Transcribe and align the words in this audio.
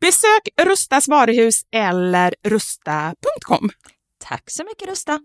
Besök 0.00 0.48
Rustas 0.62 1.08
varuhus 1.08 1.62
eller 1.72 2.34
rusta.com. 2.44 3.70
Tack 4.24 4.50
så 4.50 4.64
mycket 4.64 4.88
Rusta. 4.88 5.20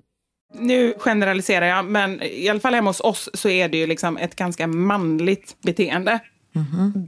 Nu 0.54 0.94
generaliserar 0.98 1.66
jag, 1.66 1.86
men 1.86 2.24
i 2.24 2.50
alla 2.50 2.60
fall 2.60 2.74
hemma 2.74 2.90
hos 2.90 3.00
oss 3.00 3.30
så 3.34 3.50
är 3.50 3.70
det 3.70 3.78
ju 3.78 3.88
liksom 3.88 4.18
ett 4.18 4.36
ganska 4.36 4.68
manligt 4.68 5.56
beteende. 5.62 6.20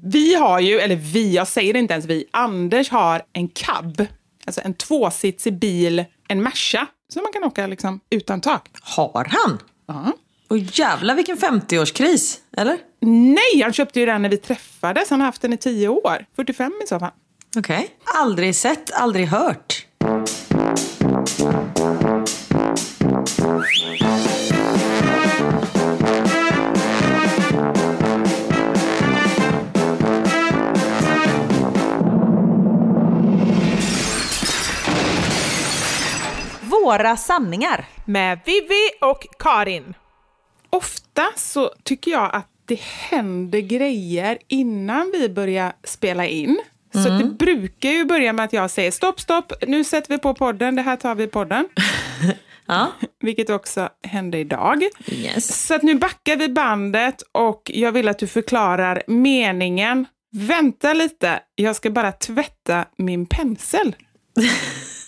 Vi 0.04 0.36
har 0.36 0.60
ju, 0.60 0.80
eller 0.80 0.96
vi, 0.96 1.36
jag 1.36 1.48
säger 1.48 1.76
inte 1.76 1.94
ens 1.94 2.06
vi, 2.06 2.26
Anders 2.32 2.90
har 2.90 3.22
en 3.34 3.48
cab, 3.48 4.06
alltså 4.46 4.62
en 4.64 4.74
tvåsitsig 4.74 5.60
bil, 5.60 6.06
en 6.28 6.44
Merca, 6.44 6.88
så 7.14 7.22
man 7.22 7.34
kan 7.34 7.44
åka 7.44 7.68
liksom 7.68 8.00
utan 8.10 8.42
tak. 8.42 8.70
Har 8.82 9.26
han? 9.30 9.60
Ja. 9.88 10.12
Och 10.48 10.58
jävlar 10.58 11.16
vilken 11.16 11.38
50-årskris, 11.38 12.38
eller? 12.58 12.78
Nej, 13.02 13.62
han 13.64 13.74
köpte 13.74 14.00
ju 14.00 14.06
den 14.06 14.22
när 14.22 14.30
vi 14.30 14.38
träffades. 14.38 15.10
Han 15.10 15.20
har 15.20 15.26
haft 15.26 15.42
den 15.42 15.54
i 15.54 15.58
10 15.58 15.88
år. 15.88 16.26
45 16.36 16.72
i 16.84 16.88
så 16.88 17.00
fall. 17.00 17.12
Okej. 17.58 17.90
Aldrig 18.04 18.56
sett, 18.56 18.92
aldrig 18.94 19.28
hört. 19.28 19.86
Våra 36.62 37.18
sanningar. 37.18 37.86
Med 38.06 38.40
Vivi 38.46 38.90
och 39.02 39.28
Karin. 39.40 39.94
Ofta 40.70 41.24
så 41.36 41.70
tycker 41.84 42.12
jag 42.12 42.30
att 42.36 42.48
det 42.66 42.80
händer 42.80 43.60
grejer 43.60 44.38
innan 44.48 45.12
vi 45.14 45.30
börjar 45.30 45.74
spela 45.84 46.26
in. 46.26 46.60
Så 47.04 47.10
Mm. 47.10 47.18
det 47.18 47.26
brukar 47.46 47.90
ju 47.90 48.06
börja 48.06 48.34
med 48.34 48.46
att 48.46 48.54
jag 48.54 48.70
säger 48.72 48.92
stopp, 48.92 49.20
stopp, 49.20 49.54
nu 49.68 49.84
sätter 49.84 50.10
vi 50.10 50.18
på 50.18 50.34
podden, 50.34 50.76
det 50.76 50.82
här 50.82 50.96
tar 50.96 51.16
vi 51.16 51.24
i 51.24 51.28
podden. 51.28 51.68
Ja. 52.68 52.92
Vilket 53.20 53.50
också 53.50 53.90
hände 54.08 54.38
idag. 54.38 54.84
Yes. 55.08 55.66
Så 55.68 55.74
att 55.74 55.84
nu 55.84 55.96
backar 55.96 56.36
vi 56.36 56.50
bandet 56.50 57.24
och 57.32 57.72
jag 57.74 57.92
vill 57.92 58.08
att 58.08 58.20
du 58.20 58.28
förklarar 58.28 59.04
meningen. 59.08 60.06
Vänta 60.32 60.94
lite, 60.94 61.40
jag 61.56 61.76
ska 61.76 61.90
bara 61.90 62.12
tvätta 62.12 62.86
min 62.98 63.26
pensel. 63.26 63.96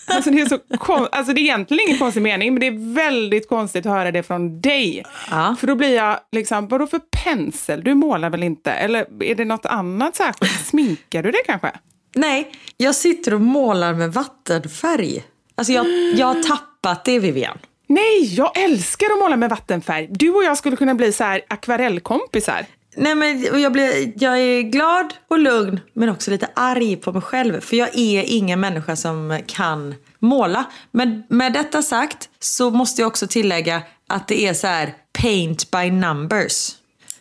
Alltså 0.07 0.31
det, 0.31 0.41
är 0.41 0.45
så 0.45 0.57
kon- 0.77 1.07
alltså 1.11 1.33
det 1.33 1.39
är 1.39 1.43
egentligen 1.43 1.87
ingen 1.87 1.99
konstig 1.99 2.21
mening, 2.21 2.53
men 2.53 2.59
det 2.61 2.67
är 2.67 2.93
väldigt 2.93 3.49
konstigt 3.49 3.85
att 3.85 3.91
höra 3.91 4.11
det 4.11 4.23
från 4.23 4.61
dig. 4.61 5.03
Ja. 5.31 5.55
För 5.59 5.67
då 5.67 5.75
blir 5.75 5.95
jag 5.95 6.19
liksom, 6.31 6.67
vadå 6.67 6.87
för 6.87 6.99
pensel? 7.23 7.83
Du 7.83 7.93
målar 7.93 8.29
väl 8.29 8.43
inte? 8.43 8.71
Eller 8.71 9.23
är 9.23 9.35
det 9.35 9.45
något 9.45 9.65
annat 9.65 10.15
särskilt? 10.15 10.65
Sminkar 10.65 11.23
du 11.23 11.31
det 11.31 11.43
kanske? 11.45 11.71
Nej, 12.15 12.51
jag 12.77 12.95
sitter 12.95 13.33
och 13.33 13.41
målar 13.41 13.93
med 13.93 14.13
vattenfärg. 14.13 15.23
Alltså 15.55 15.73
jag, 15.73 15.85
jag 16.15 16.27
har 16.27 16.43
tappat 16.43 17.05
det 17.05 17.19
Vivian. 17.19 17.57
Nej, 17.87 18.35
jag 18.35 18.57
älskar 18.59 19.07
att 19.11 19.19
måla 19.19 19.35
med 19.35 19.49
vattenfärg. 19.49 20.07
Du 20.11 20.29
och 20.29 20.43
jag 20.43 20.57
skulle 20.57 20.75
kunna 20.75 20.95
bli 20.95 21.11
så 21.11 21.23
här 21.23 21.41
akvarellkompisar. 21.47 22.65
Nej, 22.99 23.15
men 23.15 23.61
jag, 23.61 23.71
blir, 23.71 24.13
jag 24.23 24.39
är 24.39 24.61
glad 24.61 25.13
och 25.27 25.39
lugn 25.39 25.79
men 25.93 26.09
också 26.09 26.31
lite 26.31 26.49
arg 26.53 26.95
på 26.95 27.11
mig 27.11 27.21
själv. 27.21 27.61
För 27.61 27.75
jag 27.75 27.89
är 27.97 28.23
ingen 28.27 28.59
människa 28.59 28.95
som 28.95 29.41
kan 29.47 29.95
måla. 30.19 30.65
Men 30.91 31.23
med 31.29 31.53
detta 31.53 31.81
sagt 31.81 32.29
så 32.39 32.71
måste 32.71 33.01
jag 33.01 33.07
också 33.07 33.27
tillägga 33.27 33.81
att 34.07 34.27
det 34.27 34.47
är 34.47 34.53
så 34.53 34.67
här 34.67 34.93
paint 35.21 35.71
by 35.71 35.91
numbers. 35.91 36.71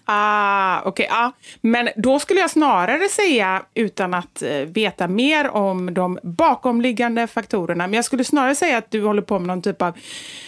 Ah, 0.09 0.83
okej. 0.85 1.07
ja. 1.11 1.33
Men 1.61 1.89
då 1.97 2.19
skulle 2.19 2.41
jag 2.41 2.51
snarare 2.51 3.09
säga, 3.09 3.63
utan 3.75 4.15
att 4.15 4.43
eh, 4.43 4.51
veta 4.51 5.09
mer 5.09 5.49
om 5.49 5.95
de 5.95 6.19
bakomliggande 6.23 7.27
faktorerna, 7.27 7.87
men 7.87 7.95
jag 7.95 8.05
skulle 8.05 8.25
snarare 8.25 8.55
säga 8.55 8.79
att 8.79 8.91
du 8.91 9.03
håller 9.03 9.23
på 9.23 9.39
med 9.39 9.47
någon 9.47 9.63
typ 9.63 9.83
av 9.83 9.99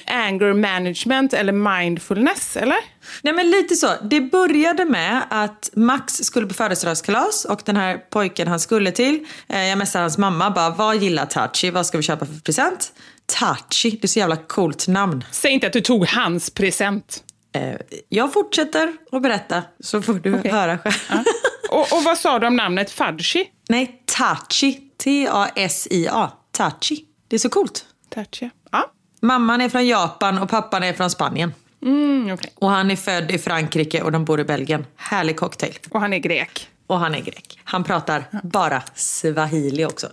anger 0.07 0.53
management 0.53 1.33
eller 1.33 1.53
mindfulness, 1.53 2.57
eller? 2.57 2.77
Nej 3.23 3.33
men 3.35 3.51
lite 3.51 3.75
så. 3.75 3.89
Det 4.03 4.21
började 4.21 4.85
med 4.85 5.23
att 5.31 5.71
Max 5.75 6.15
skulle 6.15 6.47
på 6.47 6.55
födelsedagskalas 6.55 7.45
och 7.45 7.61
den 7.65 7.77
här 7.77 7.99
pojken 8.11 8.49
han 8.49 8.61
skulle 8.61 8.91
till, 8.91 9.27
eh, 9.49 9.65
jag 9.65 9.79
messade 9.79 10.03
hans 10.03 10.19
mamma 10.19 10.51
bara, 10.51 10.71
vad 10.71 10.97
gillar 10.97 11.27
Tachi? 11.27 11.71
Vad 11.71 11.87
ska 11.87 11.99
vi 11.99 12.03
köpa 12.03 12.27
för 12.27 12.41
present? 12.41 12.93
Tachi, 13.27 13.91
det 13.91 14.05
är 14.05 14.09
så 14.09 14.19
jävla 14.19 14.37
coolt 14.37 14.89
namn. 14.89 15.25
Säg 15.31 15.51
inte 15.53 15.67
att 15.67 15.73
du 15.73 15.81
tog 15.81 16.07
hans 16.07 16.51
present. 16.51 17.25
Eh, 17.53 17.75
jag 18.09 18.33
fortsätter 18.33 18.93
att 19.13 19.23
berätta 19.23 19.63
så 19.81 20.03
får 20.03 20.15
du 20.15 20.39
Okej. 20.39 20.51
höra 20.51 20.79
själv. 20.79 21.25
Och, 21.71 21.93
och 21.93 22.05
vad 22.05 22.19
sa 22.19 22.39
du 22.39 22.47
om 22.47 22.57
namnet 22.57 22.91
Fudgy? 22.91 23.45
Nej, 23.69 24.03
Tachi. 24.07 24.81
T-A-S-I-A. 25.05 26.31
Tachi. 26.51 27.05
Det 27.29 27.37
är 27.37 27.41
så 27.41 27.49
coolt. 27.49 27.85
Tatcha. 28.11 28.51
Ja. 28.71 28.93
Mamman 29.21 29.61
är 29.61 29.69
från 29.69 29.87
Japan 29.87 30.39
och 30.39 30.49
pappan 30.49 30.83
är 30.83 30.93
från 30.93 31.11
Spanien. 31.11 31.55
Mm, 31.83 32.33
okej. 32.33 32.53
Och 32.55 32.71
han 32.71 32.91
är 32.91 32.97
född 32.97 33.31
i 33.31 33.39
Frankrike 33.39 34.03
och 34.03 34.13
de 34.13 34.25
bor 34.25 34.41
i 34.41 34.45
Belgien. 34.45 34.87
Härlig 34.97 35.37
cocktail. 35.37 35.79
Och 35.91 36.01
han 36.01 36.13
är 36.13 36.19
grek. 36.19 36.69
Och 36.87 36.99
han 36.99 37.15
är 37.15 37.21
grek. 37.21 37.61
Han 37.65 37.85
pratar 37.85 38.25
bara 38.43 38.83
swahili 38.95 39.85
också. 39.85 40.09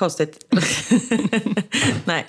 Konstigt. 0.00 0.38
Nej. 2.04 2.26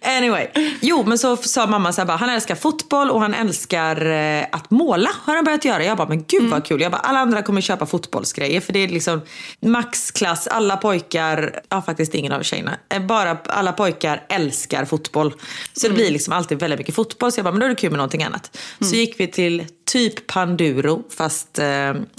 Anyway. 0.00 0.46
Jo, 0.80 1.04
men 1.06 1.18
så 1.18 1.36
sa 1.36 1.66
mamma 1.66 1.92
så 1.92 2.00
här 2.00 2.06
bara, 2.06 2.16
han 2.16 2.28
älskar 2.28 2.54
fotboll 2.54 3.10
och 3.10 3.20
han 3.20 3.34
älskar 3.34 4.06
eh, 4.06 4.44
att 4.52 4.70
måla. 4.70 5.10
Har 5.22 5.34
han 5.36 5.44
börjat 5.44 5.64
göra. 5.64 5.84
Jag 5.84 5.96
bara, 5.96 6.08
men 6.08 6.24
gud 6.28 6.50
vad 6.50 6.64
kul. 6.64 6.80
Jag 6.80 6.92
bara, 6.92 6.98
alla 7.00 7.18
andra 7.18 7.42
kommer 7.42 7.60
köpa 7.60 7.86
fotbollsgrejer. 7.86 8.60
För 8.60 8.72
det 8.72 8.78
är 8.78 8.88
liksom 8.88 9.20
maxklass, 9.60 10.46
alla 10.46 10.76
pojkar, 10.76 11.60
ja 11.68 11.82
faktiskt 11.82 12.14
ingen 12.14 12.32
av 12.32 12.42
tjejerna. 12.42 12.76
eh, 12.94 13.02
Bara 13.02 13.36
alla 13.46 13.72
pojkar 13.72 14.22
älskar 14.28 14.84
fotboll. 14.84 15.34
Så 15.72 15.88
det 15.88 15.94
blir 15.94 16.10
liksom 16.10 16.32
alltid 16.32 16.58
väldigt 16.60 16.78
mycket 16.78 16.94
fotboll. 16.94 17.32
Så 17.32 17.38
jag 17.38 17.44
bara, 17.44 17.50
men 17.52 17.60
då 17.60 17.64
är 17.66 17.70
det 17.70 17.74
kul 17.74 17.90
med 17.90 17.98
någonting 17.98 18.22
annat. 18.22 18.58
Så 18.80 18.94
gick 18.94 19.20
vi 19.20 19.26
till 19.26 19.64
typ 19.86 20.26
Panduro, 20.26 21.02
fast 21.16 21.58
eh, 21.58 21.66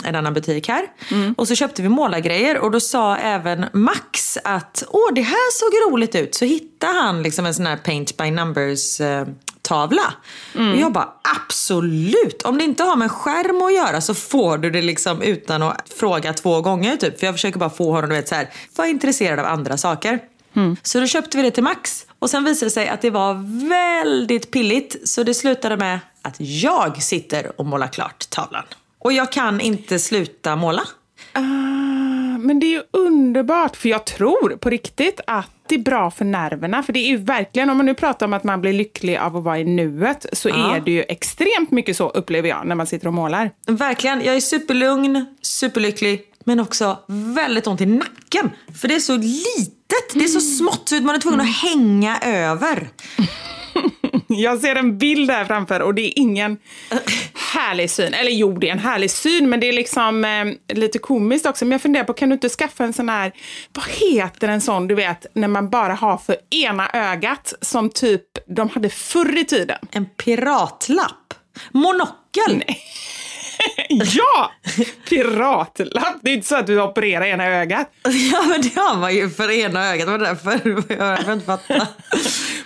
en 0.03 0.15
annan 0.15 0.33
butik 0.33 0.67
här. 0.67 0.85
Och 1.37 1.47
så 1.47 1.55
köpte 1.55 1.81
vi 1.81 1.89
målargrejer 1.89 2.57
och 2.57 2.71
då 2.71 2.79
sa 2.79 3.15
även 3.17 3.65
Max 3.73 4.37
att 4.43 4.83
åh 4.89 5.13
det 5.15 5.21
här 5.21 5.51
såg 5.51 5.93
roligt 5.93 6.15
ut. 6.15 6.35
Så 6.35 6.45
hittade 6.45 6.93
han 6.93 7.23
liksom 7.23 7.45
en 7.45 7.53
sån 7.53 7.65
här 7.65 7.77
paint 7.77 8.17
by 8.17 8.31
numbers 8.31 9.01
eh, 9.01 9.27
tavla. 9.61 10.13
Och 10.73 10.77
jag 10.77 10.91
bara 10.91 11.09
absolut, 11.45 12.41
om 12.41 12.57
det 12.57 12.63
inte 12.63 12.83
har 12.83 12.95
med 12.95 13.11
skärm 13.11 13.61
att 13.61 13.73
göra 13.73 14.01
så 14.01 14.13
får 14.13 14.57
du 14.57 14.69
det 14.69 14.81
liksom 14.81 15.21
utan 15.21 15.63
att 15.63 15.93
fråga 15.95 16.33
två 16.33 16.61
gånger 16.61 16.97
typ. 16.97 17.19
För 17.19 17.25
jag 17.25 17.35
försöker 17.35 17.59
bara 17.59 17.69
få 17.69 17.91
honom 17.91 18.09
du 18.09 18.15
vet 18.15 18.27
så 18.27 18.35
här, 18.35 18.49
vara 18.75 18.87
intresserad 18.87 19.39
av 19.39 19.45
andra 19.45 19.77
saker. 19.77 20.19
Så 20.83 20.99
då 20.99 21.07
köpte 21.07 21.37
vi 21.37 21.43
det 21.43 21.51
till 21.51 21.63
Max. 21.63 22.05
Och 22.19 22.29
sen 22.29 22.43
visade 22.43 22.65
det 22.65 22.69
sig 22.73 22.87
att 22.87 23.01
det 23.01 23.09
var 23.09 23.33
väldigt 23.69 24.51
pilligt. 24.51 25.09
Så 25.09 25.23
det 25.23 25.33
slutade 25.33 25.77
med 25.77 25.99
att 26.21 26.35
jag 26.39 27.03
sitter 27.03 27.51
och 27.59 27.65
målar 27.65 27.87
klart 27.87 28.29
tavlan. 28.29 28.63
Och 28.99 29.13
jag 29.13 29.31
kan 29.31 29.61
inte 29.61 29.99
sluta 29.99 30.55
måla. 30.55 30.81
Ah, 31.33 31.41
men 32.39 32.59
det 32.59 32.65
är 32.65 32.71
ju 32.71 32.81
underbart, 32.93 33.75
för 33.75 33.89
jag 33.89 34.05
tror 34.05 34.57
på 34.57 34.69
riktigt 34.69 35.19
att 35.27 35.49
det 35.67 35.75
är 35.75 35.79
bra 35.79 36.11
för 36.11 36.25
nerverna. 36.25 36.83
För 36.83 36.93
det 36.93 36.99
är 36.99 37.07
ju 37.07 37.17
verkligen, 37.17 37.69
om 37.69 37.77
man 37.77 37.85
nu 37.85 37.93
pratar 37.93 38.25
om 38.25 38.33
att 38.33 38.43
man 38.43 38.61
blir 38.61 38.73
lycklig 38.73 39.17
av 39.17 39.37
att 39.37 39.43
vara 39.43 39.59
i 39.59 39.63
nuet, 39.63 40.25
så 40.33 40.49
Ja. 40.49 40.75
är 40.75 40.79
det 40.79 40.91
ju 40.91 41.01
extremt 41.03 41.71
mycket 41.71 41.97
så, 41.97 42.09
upplever 42.09 42.49
jag, 42.49 42.67
när 42.67 42.75
man 42.75 42.87
sitter 42.87 43.07
och 43.07 43.13
målar. 43.13 43.51
Verkligen, 43.67 44.21
jag 44.23 44.35
är 44.35 44.39
superlugn, 44.39 45.25
superlycklig. 45.41 46.21
Men 46.43 46.59
också 46.59 46.97
väldigt 47.07 47.67
ont 47.67 47.81
i 47.81 47.85
nacken. 47.85 48.51
För 48.81 48.87
det 48.87 48.95
är 48.95 48.99
så 48.99 49.17
litet, 49.87 50.13
det 50.13 50.23
är 50.23 50.27
så 50.27 50.41
smått 50.41 50.89
så 50.89 50.95
man 50.95 51.15
är 51.15 51.19
tvungen 51.19 51.41
att 51.41 51.55
hänga 51.55 52.19
över. 52.19 52.89
Jag 54.27 54.59
ser 54.59 54.75
en 54.75 54.97
bild 54.97 55.31
här 55.31 55.45
framför 55.45 55.79
och 55.79 55.93
det 55.93 56.01
är 56.01 56.19
ingen 56.19 56.57
härlig 57.53 57.91
syn. 57.91 58.13
Eller 58.13 58.31
jo, 58.31 58.57
det 58.57 58.67
är 58.67 58.71
en 58.71 58.79
härlig 58.79 59.11
syn, 59.11 59.49
men 59.49 59.59
det 59.59 59.67
är 59.67 59.73
liksom 59.73 60.25
eh, 60.25 60.75
lite 60.77 60.99
komiskt 60.99 61.45
också. 61.45 61.65
Men 61.65 61.71
jag 61.71 61.81
funderar 61.81 62.03
på, 62.03 62.13
kan 62.13 62.29
du 62.29 62.33
inte 62.33 62.49
skaffa 62.49 62.83
en 62.83 62.93
sån 62.93 63.09
här, 63.09 63.31
vad 63.73 63.85
heter 63.85 64.47
en 64.47 64.61
sån, 64.61 64.87
du 64.87 64.95
vet, 64.95 65.25
när 65.33 65.47
man 65.47 65.69
bara 65.69 65.93
har 65.93 66.17
för 66.17 66.35
ena 66.49 66.89
ögat, 66.93 67.53
som 67.61 67.89
typ 67.89 68.23
de 68.47 68.69
hade 68.69 68.89
förr 68.89 69.37
i 69.37 69.45
tiden? 69.45 69.77
En 69.91 70.05
piratlapp. 70.05 71.33
Monokel. 71.71 72.63
ja! 73.89 74.51
Piratlapp. 75.09 76.17
Det 76.21 76.29
är 76.29 76.33
inte 76.33 76.47
så 76.47 76.55
att 76.55 76.67
du 76.67 76.81
opererar 76.81 77.25
ena 77.25 77.45
ögat. 77.45 77.91
Ja 78.31 78.43
men 78.43 78.61
det 78.61 78.75
har 78.75 78.97
man 78.97 79.15
ju 79.15 79.29
för 79.29 79.51
ena 79.51 79.93
ögat. 79.93 80.05
Det 80.07 80.11
var 80.11 80.19
därför 80.19 80.51
jag 81.25 81.33
inte 81.33 81.45
fatta. 81.45 81.73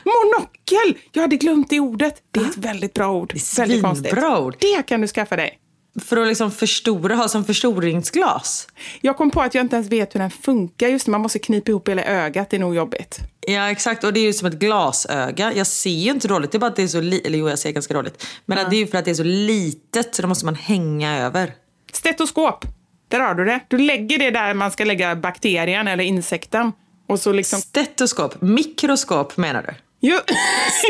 Monokel! 0.03 1.01
Jag 1.12 1.21
hade 1.21 1.36
glömt 1.36 1.69
det 1.69 1.79
ordet. 1.79 2.15
Det 2.31 2.39
är 2.39 2.45
ett 2.45 2.57
väldigt 2.57 2.93
bra 2.93 3.12
ord. 3.12 3.33
väldigt 3.57 3.83
konstigt. 3.83 4.12
svinbra 4.12 4.39
ord. 4.39 4.55
Det 4.60 4.86
kan 4.88 5.01
du 5.01 5.07
skaffa 5.07 5.36
dig. 5.36 5.57
För 6.05 6.17
att 6.17 6.27
liksom 6.27 6.51
förstora, 6.51 7.15
ha 7.15 7.27
som 7.27 7.45
förstoringsglas. 7.45 8.67
Jag 9.01 9.17
kom 9.17 9.31
på 9.31 9.41
att 9.41 9.55
jag 9.55 9.63
inte 9.63 9.75
ens 9.75 9.89
vet 9.89 10.15
hur 10.15 10.19
den 10.19 10.31
funkar. 10.31 10.88
Just 10.88 11.05
det, 11.05 11.12
man 11.12 11.21
måste 11.21 11.39
knipa 11.39 11.71
ihop 11.71 11.89
hela 11.89 12.03
ögat. 12.03 12.50
Det 12.50 12.57
är 12.57 12.60
nog 12.60 12.75
jobbigt. 12.75 13.19
Ja 13.48 13.71
exakt 13.71 14.03
och 14.03 14.13
det 14.13 14.19
är 14.19 14.24
ju 14.24 14.33
som 14.33 14.48
ett 14.48 14.53
glasöga. 14.53 15.53
Jag 15.53 15.67
ser 15.67 15.89
ju 15.89 16.12
inte 16.12 16.27
dåligt, 16.27 16.51
det 16.51 16.57
är 16.57 16.60
bara 16.60 16.67
att 16.67 16.75
det 16.75 16.83
är 16.83 16.88
så 16.88 17.01
litet. 17.01 17.27
Eller 17.27 17.38
jo 17.38 17.50
jag 17.50 17.60
ser 17.60 17.71
ganska 17.71 17.93
dåligt. 17.93 18.25
Men 18.45 18.57
att 18.57 18.69
det 18.69 18.75
är 18.75 18.79
ju 18.79 18.88
för 18.88 18.98
att 18.98 19.05
det 19.05 19.12
är 19.12 19.15
så 19.15 19.24
litet 19.24 20.15
så 20.15 20.21
då 20.21 20.27
måste 20.27 20.45
man 20.45 20.55
hänga 20.55 21.17
över. 21.17 21.53
Stetoskop. 21.93 22.65
Där 23.07 23.19
har 23.19 23.36
du 23.36 23.45
det. 23.45 23.60
Du 23.67 23.77
lägger 23.77 24.19
det 24.19 24.31
där 24.31 24.53
man 24.53 24.71
ska 24.71 24.83
lägga 24.86 25.15
bakterien 25.15 25.88
eller 25.88 26.03
insekten. 26.03 26.71
Och 27.07 27.19
så 27.19 27.31
liksom... 27.31 27.62
Stetoskop, 27.62 28.41
mikroskop 28.41 29.38
menar 29.38 29.63
du? 29.63 29.74
Jo. 30.00 30.17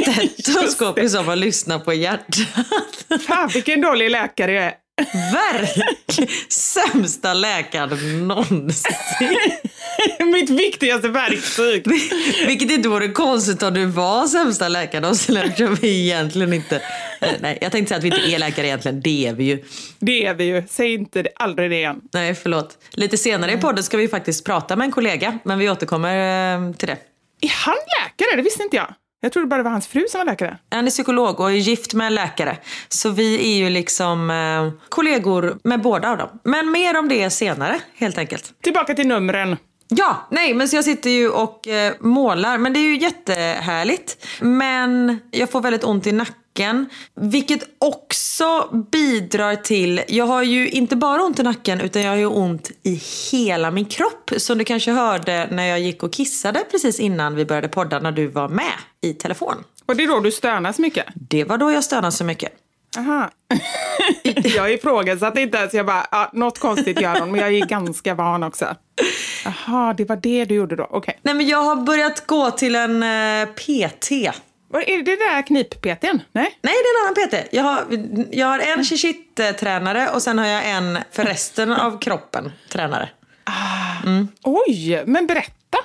Stetoskop 0.04 1.00
i 1.04 1.10
så 1.10 1.24
fall 1.24 1.40
lyssna 1.40 1.80
på 1.80 1.94
hjärtat. 1.94 3.22
Fan 3.28 3.50
vilken 3.54 3.82
dålig 3.82 4.12
läkare 4.12 4.52
jag 4.52 4.64
är. 4.64 4.74
Verkligen 5.34 6.30
sämsta 6.50 7.34
läkaren 7.34 8.28
någonsin. 8.28 9.38
Mitt 10.34 10.50
viktigaste 10.50 11.08
verktyg. 11.10 11.84
Vilket 12.48 12.72
inte 12.72 12.90
vore 12.90 13.08
konstigt 13.08 13.64
om 13.64 13.74
du 13.74 13.86
var 13.86 14.28
sämsta 14.28 14.68
läkaren 14.68 15.02
någonsin 15.02 15.38
eftersom 15.38 15.76
vi 15.76 16.04
egentligen 16.04 16.54
inte... 16.54 16.76
eh, 17.22 17.30
Nej, 17.40 17.58
jag 17.62 17.72
tänkte 17.72 17.90
säga 17.90 17.98
att 17.98 18.04
vi 18.04 18.08
inte 18.08 18.36
är 18.36 18.40
läkare 18.40 18.68
egentligen. 18.68 19.02
Det 19.02 19.28
är 19.28 19.34
vi 19.34 19.44
ju. 19.44 19.64
Det 20.00 20.26
är 20.26 20.34
vi 20.34 20.44
ju. 20.44 20.64
Säg 20.70 20.94
inte 20.94 21.22
det, 21.24 21.30
aldrig 21.36 21.70
det 21.70 21.76
igen. 21.76 22.02
Nej, 22.14 22.36
förlåt. 22.36 22.78
Lite 22.92 23.18
senare 23.18 23.52
i 23.54 23.58
podden 23.58 23.84
ska 23.84 23.98
vi 23.98 24.08
faktiskt 24.08 24.46
prata 24.46 24.76
med 24.76 24.86
en 24.86 24.92
kollega, 24.92 25.40
men 25.44 25.60
vi 25.60 25.70
återkommer 25.70 26.56
eh, 26.56 26.74
till 26.74 26.88
det. 26.88 26.98
Är 27.42 27.50
han 27.66 27.76
läkare? 27.76 28.36
Det 28.36 28.42
visste 28.42 28.64
inte 28.64 28.76
jag. 28.78 28.94
Jag 29.24 29.32
trodde 29.32 29.48
bara 29.48 29.58
det 29.58 29.64
var 29.64 29.72
hans 29.72 29.88
fru 29.88 30.06
som 30.10 30.20
var 30.20 30.26
läkare. 30.26 30.58
Han 30.72 30.86
är 30.88 30.92
psykolog 30.92 31.40
och 31.40 31.52
är 31.52 31.56
gift 31.56 31.94
med 31.94 32.08
en 32.08 32.16
läkare. 32.16 32.58
Så 32.90 33.10
vi 33.10 33.54
är 33.54 33.64
ju 33.64 33.70
liksom 33.70 34.30
eh, 34.30 34.88
kollegor 34.90 35.58
med 35.64 35.82
båda 35.82 36.10
av 36.10 36.18
dem. 36.18 36.30
Men 36.44 36.72
mer 36.72 37.00
om 37.00 37.10
det 37.10 37.30
senare, 37.30 37.80
helt 37.96 38.18
enkelt. 38.18 38.54
Tillbaka 38.64 38.94
till 38.94 39.08
numren. 39.08 39.58
Ja, 39.88 40.28
nej 40.32 40.54
men 40.54 40.68
så 40.68 40.76
jag 40.76 40.86
sitter 40.86 41.10
ju 41.10 41.30
och 41.30 41.68
eh, 41.68 41.94
målar. 42.00 42.58
Men 42.58 42.74
det 42.74 42.80
är 42.80 42.88
ju 42.88 42.98
jättehärligt. 42.98 44.28
Men 44.42 45.20
jag 45.32 45.50
får 45.52 45.62
väldigt 45.62 45.84
ont 45.84 46.08
i 46.08 46.12
nacken. 46.12 46.36
Vilket 47.16 47.64
också 47.78 48.70
bidrar 48.92 49.56
till, 49.56 50.02
jag 50.08 50.26
har 50.26 50.44
ju 50.44 50.70
inte 50.70 50.96
bara 50.96 51.24
ont 51.24 51.40
i 51.40 51.44
nacken 51.44 51.82
utan 51.82 52.02
jag 52.02 52.10
har 52.10 52.18
ju 52.18 52.26
ont 52.26 52.72
i 52.84 53.02
hela 53.32 53.72
min 53.72 53.86
kropp. 53.86 54.32
Som 54.38 54.58
du 54.58 54.64
kanske 54.64 54.92
hörde 54.92 55.48
när 55.52 55.66
jag 55.66 55.80
gick 55.80 56.04
och 56.04 56.14
kissade 56.14 56.60
precis 56.72 57.00
innan 57.00 57.36
vi 57.36 57.46
började 57.46 57.68
podda 57.68 58.00
när 58.00 58.12
du 58.12 58.28
var 58.28 58.50
med 58.50 58.74
i 59.02 59.14
telefon. 59.14 59.56
Och 59.86 59.96
det 59.96 60.08
då 60.08 60.20
du 60.20 60.32
stönar 60.32 60.72
så 60.72 60.82
mycket? 60.82 61.06
Det 61.16 61.44
var 61.44 61.58
då 61.58 61.72
jag 61.72 61.84
stönade 61.84 62.12
så 62.12 62.24
mycket. 62.24 62.52
Aha. 62.98 63.30
jag 64.44 64.74
ifrågasatte 64.74 65.42
inte 65.42 65.58
ens. 65.58 65.74
Jag 65.74 65.86
bara, 65.86 66.08
ja, 66.12 66.30
något 66.34 66.60
konstigt 66.60 67.02
gör 67.02 67.20
hon, 67.20 67.32
men 67.32 67.42
jag 67.42 67.54
är 67.54 67.66
ganska 67.66 68.16
van 68.16 68.44
också. 68.44 68.76
Jaha, 69.46 69.94
det 69.94 70.06
var 70.06 70.16
det 70.16 70.46
du 70.46 70.56
gjorde 70.56 70.76
då. 70.76 70.88
Okej. 70.90 71.20
Nej 71.22 71.34
men 71.34 71.48
jag 71.48 71.64
har 71.64 71.76
börjat 71.76 72.28
gå 72.28 72.52
till 72.52 72.76
en 72.76 73.04
eh, 73.04 73.46
PT. 73.46 74.12
Vad 74.72 74.82
Är 74.90 75.04
det 75.04 75.16
där 75.16 75.42
knip-PTn? 75.42 76.20
Nej? 76.32 76.58
Nej, 76.62 76.74
det 76.74 76.90
är 76.90 77.02
en 77.02 77.08
annan 77.08 77.16
PT. 77.16 77.54
Jag 77.54 77.64
har, 77.64 77.86
jag 78.32 78.48
har 78.48 78.60
en 78.60 78.84
shishit-tränare 78.84 80.10
och 80.10 80.22
sen 80.22 80.38
har 80.38 80.46
jag 80.46 80.70
en 80.70 81.00
för 81.12 81.24
resten 81.24 81.72
av 81.86 82.00
kroppen 82.00 82.52
tränare. 82.70 83.10
Oj, 84.44 85.04
men 85.06 85.28
berätta. 85.28 85.78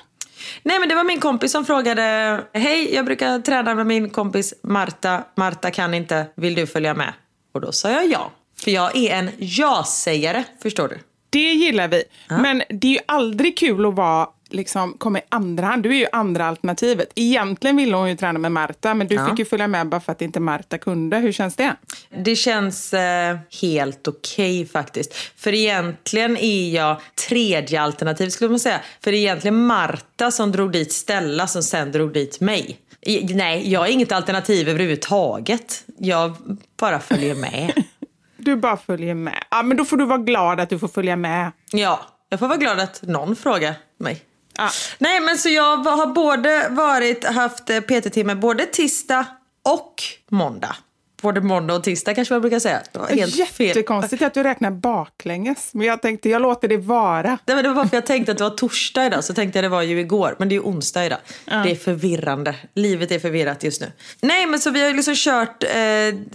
Nej, 0.62 0.78
men 0.78 0.88
det 0.88 0.95
var 0.95 1.05
min 1.05 1.21
kompis 1.21 1.52
som 1.52 1.64
frågade. 1.64 2.40
Hej, 2.52 2.95
jag 2.95 3.05
brukar 3.05 3.40
träna 3.40 3.75
med 3.75 3.87
min 3.87 4.11
kompis 4.11 4.55
Marta. 4.62 5.25
Marta 5.35 5.71
kan 5.71 5.95
inte. 5.95 6.26
Vill 6.35 6.55
du 6.55 6.66
följa 6.66 6.95
med? 6.95 7.12
Och 7.55 7.61
då 7.61 7.73
sa 7.73 7.90
jag 7.90 8.07
ja. 8.07 8.33
För 8.61 8.71
jag 8.71 8.97
är 8.97 9.14
en 9.14 9.31
ja-sägare, 9.38 10.45
förstår 10.62 10.88
du. 10.88 10.99
Det 11.31 11.52
gillar 11.52 11.88
vi. 11.88 12.05
Men 12.28 12.62
det 12.69 12.87
är 12.87 12.93
ju 12.93 12.99
aldrig 13.07 13.59
kul 13.59 13.87
att 13.87 13.95
vara 13.95 14.28
liksom, 14.50 14.93
komma 14.99 15.19
i 15.19 15.23
andra 15.29 15.67
hand. 15.67 15.83
Du 15.83 15.91
är 15.91 15.95
ju 15.99 16.07
andra 16.12 16.47
alternativet. 16.47 17.09
Egentligen 17.15 17.76
ville 17.76 17.97
hon 17.97 18.09
ju 18.11 18.17
träna 18.17 18.38
med 18.38 18.53
Marta, 18.53 18.95
men 18.95 19.07
du 19.07 19.15
Ja. 19.15 19.29
fick 19.31 19.38
ju 19.38 19.45
följa 19.45 19.67
med 19.69 19.88
bara 19.88 20.00
för 20.00 20.12
att 20.12 20.23
inte 20.23 20.41
Marta 20.41 20.79
kunde. 20.79 21.17
Hur 21.17 21.33
känns 21.33 21.57
det? 21.57 21.76
Det 22.25 22.37
känns 22.37 22.95
eh, 22.95 23.37
helt 23.62 24.09
okej 24.09 24.67
faktiskt. 24.67 25.15
För 25.37 25.55
egentligen 25.55 26.37
är 26.37 26.75
jag 26.75 27.00
tredje 27.29 27.81
alternativ 27.83 28.29
skulle 28.29 28.50
man 28.50 28.59
säga. 28.61 28.81
För 29.05 29.11
det 29.12 29.17
är 29.17 29.21
egentligen 29.21 29.67
Marta 29.67 30.31
som 30.31 30.53
drog 30.53 30.73
dit 30.73 30.93
Stella 30.93 31.47
som 31.47 31.62
sen 31.62 31.93
drog 31.93 32.12
dit 32.12 32.41
mig. 32.41 32.79
I, 33.00 33.35
nej, 33.35 33.73
jag 33.73 33.88
är 33.88 33.93
inget 33.93 34.12
alternativ 34.12 34.69
överhuvudtaget. 34.69 35.85
Jag 35.99 36.37
bara 36.81 37.00
följer 37.00 37.35
med. 37.35 37.73
Du 38.38 38.57
bara 38.57 38.76
följer 38.76 39.15
med. 39.15 39.45
Ja, 39.50 39.62
men 39.62 39.76
då 39.76 39.85
får 39.85 39.97
du 39.97 40.05
vara 40.05 40.19
glad 40.19 40.61
att 40.61 40.71
du 40.71 40.79
får 40.79 40.88
följa 40.88 41.17
med. 41.17 41.53
ja, 41.73 42.00
jag 42.29 42.38
får 42.41 42.49
vara 42.49 42.59
glad 42.59 42.81
att 42.81 43.03
någon 43.03 43.37
frågar 43.37 43.75
mig. 43.99 44.21
Ja. 44.57 44.71
Nej, 44.99 45.21
men 45.21 45.39
så 45.39 45.49
jag 45.49 45.77
har 45.77 46.07
både 46.07 46.69
varit, 46.71 47.25
haft 47.25 47.71
eh, 47.71 47.81
PT-timme 47.81 48.35
både 48.35 48.67
tisdag 48.67 49.27
och 49.65 50.03
måndag. 50.31 50.77
Både 51.23 51.41
måndag 51.41 51.75
och 51.75 51.85
tisdag 51.85 52.15
kanske 52.15 52.35
man 52.35 52.41
brukar 52.41 52.59
säga. 52.59 52.83
Det 52.93 52.99
var 52.99 53.09
helt 53.09 53.49
fel. 53.49 53.67
Jättekonstigt 53.67 54.23
att 54.23 54.35
du 54.35 54.43
räknar 54.43 54.71
baklänges. 54.71 55.71
Men 55.75 55.87
jag 55.87 56.03
tänkte, 56.03 56.29
jag 56.29 56.43
låter 56.43 56.69
det 56.69 56.77
vara. 56.77 57.39
Nej, 57.45 57.57
men 57.57 57.65
det 57.65 57.71
var 57.71 57.85
för 57.85 57.97
jag 57.97 58.07
tänkte 58.07 58.33
att 58.33 58.39
det 58.39 58.45
var 58.45 58.51
torsdag 58.51 59.07
idag, 59.07 59.25
så 59.25 59.35
tänkte 59.35 59.59
jag 59.59 59.65
det 59.65 59.69
var 59.69 59.83
ju 59.83 60.01
igår. 60.01 60.37
Men 60.39 60.49
det 60.49 60.53
är 60.53 60.57
ju 60.57 60.63
onsdag 60.63 61.07
idag. 61.07 61.19
Det 61.45 61.71
är 61.71 61.75
förvirrande. 61.75 62.55
Livet 62.75 63.11
är 63.11 63.19
förvirrat 63.19 63.63
just 63.63 63.81
nu. 63.81 63.93
Nej, 64.21 64.47
men 64.47 64.61
så 64.61 64.71
vi 64.71 64.87
har 64.87 64.95
liksom 64.95 65.15
kört 65.17 65.65
eh, 65.65 65.71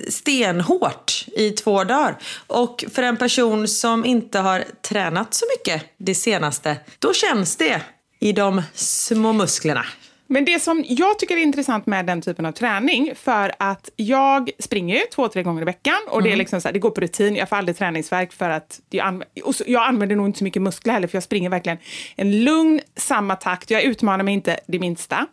stenhårt 0.09 1.25
i 1.27 1.51
två 1.51 1.83
dagar. 1.83 2.17
Och 2.47 2.85
för 2.93 3.03
en 3.03 3.17
person 3.17 3.67
som 3.67 4.05
inte 4.05 4.39
har 4.39 4.63
tränat 4.81 5.33
så 5.33 5.45
mycket 5.57 5.83
det 5.97 6.15
senaste, 6.15 6.77
då 6.99 7.13
känns 7.13 7.55
det 7.55 7.81
i 8.21 8.31
de 8.33 8.61
små 8.73 9.33
musklerna. 9.33 9.85
Men 10.27 10.45
det 10.45 10.59
som 10.59 10.85
jag 10.87 11.19
tycker 11.19 11.37
är 11.37 11.41
intressant 11.41 11.85
med 11.85 12.05
den 12.05 12.21
typen 12.21 12.45
av 12.45 12.51
träning, 12.51 13.13
för 13.15 13.51
att 13.59 13.89
jag 13.95 14.49
springer 14.59 14.95
ju 14.95 15.01
två, 15.15 15.27
tre 15.27 15.43
gånger 15.43 15.61
i 15.61 15.65
veckan 15.65 15.99
och 16.09 16.23
det, 16.23 16.31
är 16.31 16.35
liksom 16.35 16.61
så 16.61 16.67
här, 16.67 16.73
det 16.73 16.79
går 16.79 16.89
på 16.89 17.01
rutin, 17.01 17.35
jag 17.35 17.49
får 17.49 17.55
aldrig 17.55 17.77
träningsverk 17.77 18.33
för 18.33 18.49
att 18.49 18.79
jag, 18.89 19.07
anv 19.07 19.23
så, 19.53 19.63
jag 19.67 19.83
använder 19.83 20.15
nog 20.15 20.25
inte 20.25 20.37
så 20.37 20.43
mycket 20.43 20.61
muskler 20.61 20.93
heller 20.93 21.07
för 21.07 21.15
jag 21.15 21.23
springer 21.23 21.49
verkligen 21.49 21.77
en 22.15 22.43
lugn, 22.43 22.81
samma 22.95 23.35
takt, 23.35 23.71
jag 23.71 23.83
utmanar 23.83 24.23
mig 24.23 24.33
inte 24.33 24.59
det 24.67 24.79
minsta. 24.79 25.27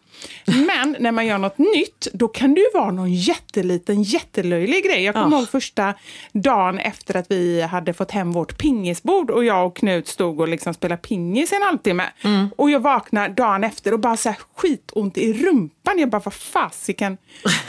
Men 0.47 0.97
när 1.01 1.13
man 1.13 1.27
gör 1.27 1.39
något 1.39 1.59
nytt, 1.59 2.09
då 2.13 2.29
kan 2.29 2.55
det 2.55 2.61
ju 2.61 2.67
vara 2.75 2.91
någon 2.91 3.15
jätteliten, 3.15 4.03
jättelöjlig 4.03 4.85
grej. 4.85 5.03
Jag 5.05 5.15
kommer 5.15 5.31
Ja. 5.37 5.39
ihåg 5.39 5.49
första 5.49 5.95
dagen 6.33 6.79
efter 6.79 7.17
att 7.17 7.27
vi 7.31 7.63
hade 7.63 7.93
fått 7.93 8.11
hem 8.11 8.33
vårt 8.33 8.59
pingisbord 8.59 9.31
och 9.31 9.45
jag 9.45 9.67
och 9.67 9.77
Knut 9.77 10.09
stod 10.09 10.41
och 10.41 10.49
liksom 10.49 10.75
spelade 10.75 11.03
pingis 11.03 11.53
en 11.53 11.63
halvtimme. 11.63 12.05
Och 12.57 12.71
jag 12.71 12.81
vaknar 12.81 13.29
dagen 13.29 13.65
efter 13.65 13.93
och 13.93 14.01
bara 14.01 14.17
så 14.17 14.29
här 14.29 14.39
skitont 14.57 15.19
i 15.19 15.33
rumpan. 15.33 15.99
Jag 15.99 16.09
bara, 16.11 16.23
vad 16.25 16.35
fasiken. 16.35 17.17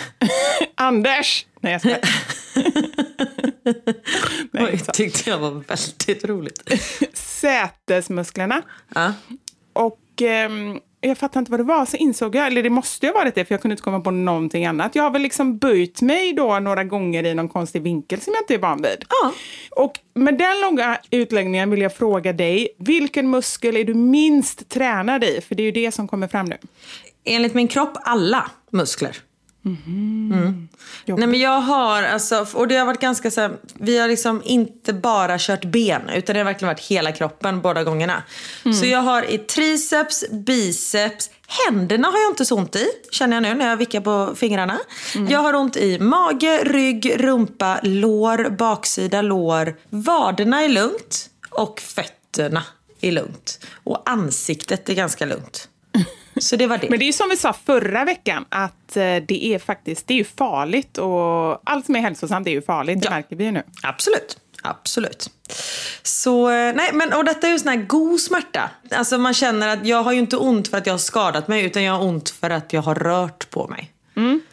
Anders! 0.76 1.46
Nej, 1.62 1.72
jag 1.72 1.82
skojar. 1.82 2.00
Nej, 4.52 4.64
Oj, 4.74 4.80
tyckte 4.94 5.30
jag 5.30 5.38
var 5.38 5.52
väldigt 5.52 6.26
roligt. 6.26 6.64
Sätesmusklerna. 7.14 8.62
Ja. 8.96 9.14
Och 9.74 10.22
ehm, 10.22 10.80
jag 11.02 11.18
fattar 11.18 11.40
inte 11.40 11.52
vad 11.52 11.60
det 11.60 11.64
var, 11.64 11.86
så 11.86 11.98
insåg 11.98 12.36
jag, 12.36 12.48
eller 12.48 12.64
det 12.64 12.70
måste 12.70 13.06
ju 13.06 13.12
ha 13.12 13.20
varit 13.20 13.36
det, 13.36 13.46
för 13.46 13.54
jag 13.54 13.62
kunde 13.62 13.74
inte 13.74 13.84
komma 13.84 14.00
på 14.00 14.12
någonting 14.12 14.66
annat. 14.66 14.96
Jag 14.96 15.04
har 15.04 15.12
väl 15.12 15.22
liksom 15.22 15.58
böjt 15.58 16.02
mig 16.02 16.34
då 16.34 16.60
några 16.60 16.84
gånger 16.84 17.26
i 17.26 17.34
någon 17.34 17.50
konstig 17.50 17.82
vinkel 17.82 18.22
som 18.22 18.34
jag 18.34 18.44
inte 18.44 18.54
är 18.54 18.58
van 18.58 18.82
vid. 18.82 19.06
Ja. 19.10 19.34
Och 19.72 20.00
med 20.14 20.38
den 20.38 20.62
långa 20.62 20.98
utläggningen 21.12 21.70
vill 21.70 21.82
jag 21.82 21.96
fråga 21.96 22.34
dig, 22.34 22.70
vilken 22.78 23.30
muskel 23.30 23.78
är 23.78 23.84
du 23.84 23.94
minst 23.94 24.70
tränad 24.70 25.24
i? 25.24 25.42
För 25.42 25.56
det 25.56 25.64
är 25.64 25.66
ju 25.66 25.72
det 25.72 25.92
som 25.92 26.08
kommer 26.08 26.28
fram 26.28 26.46
nu. 26.46 26.58
Enligt 27.24 27.54
min 27.54 27.68
kropp, 27.68 27.98
alla 28.04 28.52
muskler. 28.72 29.18
Mm. 29.66 30.68
Nej, 31.06 31.28
men 31.28 31.40
jag 31.40 31.62
har 31.62 32.04
alltså, 32.04 32.46
och 32.54 32.68
det 32.68 32.76
har 32.76 32.86
varit 32.86 33.00
ganska 33.00 33.32
så 33.32 33.42
här, 33.42 33.52
vi 33.74 33.98
har 34.00 34.08
liksom 34.08 34.42
inte 34.46 34.94
bara 34.94 35.36
kört 35.40 35.66
ben 35.66 36.10
utan 36.10 36.34
det 36.34 36.40
har 36.40 36.46
verkligen 36.46 36.68
varit 36.68 36.86
hela 36.86 37.12
kroppen 37.12 37.62
båda 37.62 37.84
gångerna. 37.84 38.24
Så 38.80 38.86
jag 38.86 39.00
har 39.00 39.32
i 39.32 39.38
triceps, 39.38 40.26
biceps, 40.32 41.30
händerna 41.48 42.08
har 42.08 42.20
jag 42.20 42.32
inte 42.32 42.46
så 42.46 42.56
ont 42.56 42.76
i 42.76 42.86
känner 43.12 43.36
jag 43.36 43.44
nu 43.44 43.54
när 43.54 43.70
jag 43.70 43.78
vickar 43.78 44.02
på 44.02 44.36
fingrarna. 44.36 44.80
Jag 45.30 45.40
har 45.40 45.54
ont 45.54 45.78
i 45.78 46.00
mage, 46.00 46.64
rygg, 46.64 47.14
rumpa, 47.18 47.80
lår, 47.84 48.50
baksida 48.50 49.22
lår. 49.22 49.76
Vaderna 49.90 50.64
är 50.64 50.70
lugnt 50.70 51.30
och 51.50 51.80
fötterna 51.80 52.64
är 53.02 53.12
lugnt. 53.12 53.60
Och 53.84 54.10
ansiktet 54.10 54.90
är 54.90 54.94
ganska 54.94 55.26
lugnt. 55.26 55.70
Så 56.40 56.56
det 56.56 56.68
var 56.68 56.78
det. 56.78 56.90
Men 56.90 57.00
det 57.00 57.08
är 57.08 57.12
som 57.14 57.30
vi 57.30 57.38
sa 57.38 57.54
förra 57.66 58.06
veckan, 58.06 58.46
att 58.50 58.98
eh, 58.98 59.04
det 59.28 59.46
är 59.46 59.60
faktiskt 59.60 60.08
det 60.08 60.20
är 60.20 60.24
farligt 60.24 60.98
och 60.98 61.62
allt 61.70 61.86
som 61.86 61.96
är 61.96 62.00
hälsosamt 62.00 62.48
är 62.48 62.52
ju 62.52 62.62
farligt, 62.62 63.02
det 63.02 63.06
Ja. 63.08 63.12
märker 63.12 63.36
vi 63.36 63.44
ju 63.44 63.52
nu. 63.52 63.64
Absolut. 63.84 64.38
Absolut. 64.64 65.30
Så, 66.04 66.50
eh, 66.50 66.74
nej, 66.76 66.90
men, 66.94 67.14
och 67.14 67.26
detta 67.26 67.48
är 67.48 67.52
ju 67.52 67.60
sån 67.60 67.68
här 67.68 67.86
god 67.86 68.20
smärta. 68.20 68.70
Alltså 68.92 69.18
man 69.18 69.34
känner 69.34 69.68
att 69.68 69.86
jag 69.86 70.04
har 70.04 70.12
ju 70.12 70.20
inte 70.20 70.38
ont 70.38 70.68
för 70.68 70.78
att 70.78 70.86
jag 70.86 70.94
har 70.94 70.98
skadat 71.00 71.48
mig 71.48 71.66
utan 71.66 71.84
jag 71.84 71.94
har 71.94 72.04
ont 72.06 72.30
för 72.30 72.50
att 72.50 72.74
jag 72.74 72.82
har 72.82 72.96
rört 72.96 73.50
på 73.50 73.68
mig. 73.68 73.92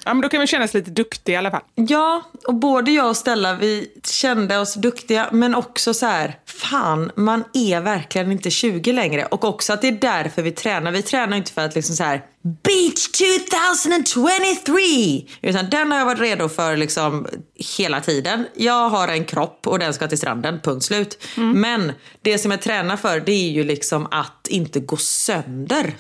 Ja, 0.05 0.15
men 0.15 0.21
då 0.21 0.29
kan 0.29 0.41
vi 0.41 0.47
känna 0.47 0.65
oss 0.65 0.75
lite 0.75 0.91
duktiga 0.91 1.35
i 1.35 1.39
alla 1.39 1.51
fall. 1.51 1.63
Ja, 1.75 2.23
och 2.47 2.55
både 2.55 2.91
jag 2.91 3.09
och 3.09 3.17
Stella 3.17 3.55
vi 3.55 3.91
kände 4.05 4.59
oss 4.59 4.75
duktiga 4.75 5.29
men 5.33 5.55
också 5.55 5.95
så 5.95 6.07
här, 6.07 6.39
fan 6.47 7.11
man 7.17 7.45
är 7.55 7.81
verkligen 7.81 8.33
inte 8.33 8.51
20 8.51 8.93
längre. 8.93 9.27
Och 9.27 9.45
också 9.45 9.73
att 9.73 9.83
det 9.83 9.89
är 9.89 9.93
därför 9.93 10.43
vi 10.43 10.53
tränar. 10.53 10.93
Vi 10.93 11.03
tränar 11.03 11.37
inte 11.37 11.53
för 11.53 11.65
att 11.65 11.75
liksom 11.75 11.97
så 11.97 12.05
här 12.05 12.23
Beach 12.63 13.09
2023! 13.09 15.25
Utan 15.43 15.71
den 15.71 15.93
har 15.93 15.99
jag 15.99 16.07
varit 16.07 16.21
redo 16.21 16.49
för 16.49 16.77
liksom 16.77 17.27
hela 17.79 18.01
tiden. 18.01 18.47
Jag 18.55 18.89
har 18.89 19.09
en 19.09 19.25
kropp 19.25 19.67
och 19.67 19.79
den 19.79 19.95
ska 19.95 20.09
till 20.09 20.19
stranden, 20.19 20.61
punkt 20.61 20.85
slut. 20.85 21.27
Men 21.37 21.93
det 22.23 22.39
som 22.39 22.51
jag 22.51 22.63
tränar 22.63 22.97
för 22.97 23.21
det 23.21 23.33
är 23.33 23.51
ju 23.51 23.65
liksom 23.65 24.07
att 24.11 24.49
inte 24.49 24.81
gå 24.81 24.97
sönder. 24.97 25.97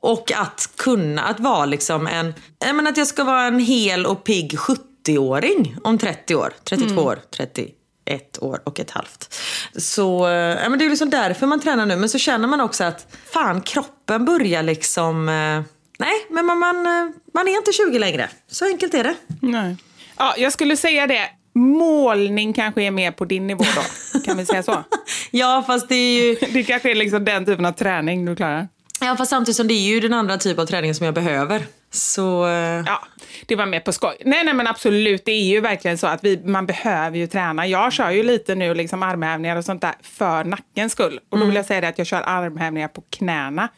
Och 0.00 0.32
att 0.32 0.70
kunna, 0.76 1.22
att 1.22 1.40
vara 1.40 1.66
liksom 1.66 2.06
en, 2.06 2.34
jag 2.58 2.76
menar 2.76 2.90
att 2.90 2.96
jag 2.96 3.06
ska 3.06 3.24
vara 3.24 3.42
en 3.42 3.58
hel 3.58 4.06
och 4.06 4.24
pigg 4.24 4.58
70-åring 4.58 5.76
om 5.84 5.98
30 5.98 6.34
år, 6.34 6.52
32 6.64 7.02
år, 7.02 7.18
31 7.36 8.38
år 8.40 8.60
och 8.64 8.80
ett 8.80 8.90
halvt. 8.90 9.34
Så 9.76 10.26
eh, 10.26 10.32
ja, 10.34 10.68
men 10.68 10.78
det 10.78 10.84
är 10.84 10.90
liksom 10.90 11.10
därför 11.10 11.46
man 11.46 11.60
tränar 11.60 11.86
nu. 11.86 11.96
Men 11.96 12.08
så 12.08 12.18
känner 12.18 12.48
man 12.48 12.60
också 12.60 12.84
att 12.84 13.06
fan 13.32 13.60
kroppen 13.60 14.24
börjar 14.24 14.62
liksom, 14.62 15.28
eh, 15.28 15.62
nej 15.98 16.26
men 16.30 16.46
man, 16.46 16.58
man, 16.58 16.86
eh, 16.86 17.14
man 17.34 17.48
är 17.48 17.56
inte 17.56 17.72
20 17.72 17.98
längre. 17.98 18.28
Så 18.50 18.64
enkelt 18.64 18.94
är 18.94 19.04
det. 19.04 19.14
Nej. 19.40 19.76
Ja, 20.16 20.34
jag 20.38 20.52
skulle 20.52 20.76
säga 20.76 21.06
det. 21.06 21.30
Målning 21.54 22.52
kanske 22.52 22.82
är 22.82 22.90
mer 22.90 23.12
på 23.12 23.24
din 23.24 23.46
nivå 23.46 23.64
då. 23.74 24.20
Kan 24.20 24.36
vi 24.36 24.46
säga 24.46 24.62
så? 24.62 24.84
Ja 25.30 25.64
fast 25.66 25.88
det 25.88 25.94
är 25.94 26.22
ju, 26.22 26.34
Det 26.52 26.62
kanske 26.62 26.90
är 26.90 26.94
liksom 26.94 27.24
den 27.24 27.46
typen 27.46 27.66
av 27.66 27.72
träning 27.72 28.24
du 28.24 28.36
klarar 28.36 28.68
ja, 29.00 29.16
fast 29.16 29.30
samtidigt 29.30 29.56
som 29.56 29.68
det 29.68 29.74
är 29.74 29.88
ju 29.88 30.00
den 30.00 30.14
andra 30.14 30.38
typen 30.38 30.62
av 30.62 30.66
träning 30.66 30.94
som 30.94 31.04
jag 31.04 31.14
behöver. 31.14 31.66
Så 31.96 32.46
eh, 32.46 32.82
Ja, 32.86 33.02
det 33.46 33.56
var 33.56 33.66
mer 33.66 33.80
på 33.80 33.92
skoj. 33.92 34.16
Nej, 34.24 34.44
nej, 34.44 34.54
men 34.54 34.66
absolut. 34.66 35.24
Det 35.24 35.32
är 35.32 35.44
ju 35.44 35.60
verkligen 35.60 35.98
så 35.98 36.06
att 36.06 36.24
vi, 36.24 36.42
man 36.44 36.66
behöver 36.66 37.18
ju 37.18 37.26
träna. 37.26 37.66
Jag 37.66 37.92
kör 37.92 38.10
ju 38.10 38.22
lite 38.22 38.54
nu 38.54 38.74
liksom 38.74 39.02
armhävningar 39.02 39.56
och 39.56 39.64
sånt 39.64 39.80
där 39.80 39.94
för 40.02 40.44
nackens 40.44 40.92
skull. 40.92 41.20
Och 41.30 41.38
då 41.38 41.44
vill 41.46 41.54
jag 41.54 41.64
säga 41.66 41.80
det 41.80 41.88
att 41.88 41.98
jag 41.98 42.06
kör 42.06 42.22
armhävningar 42.26 42.88
på 42.88 43.02
knäna. 43.10 43.68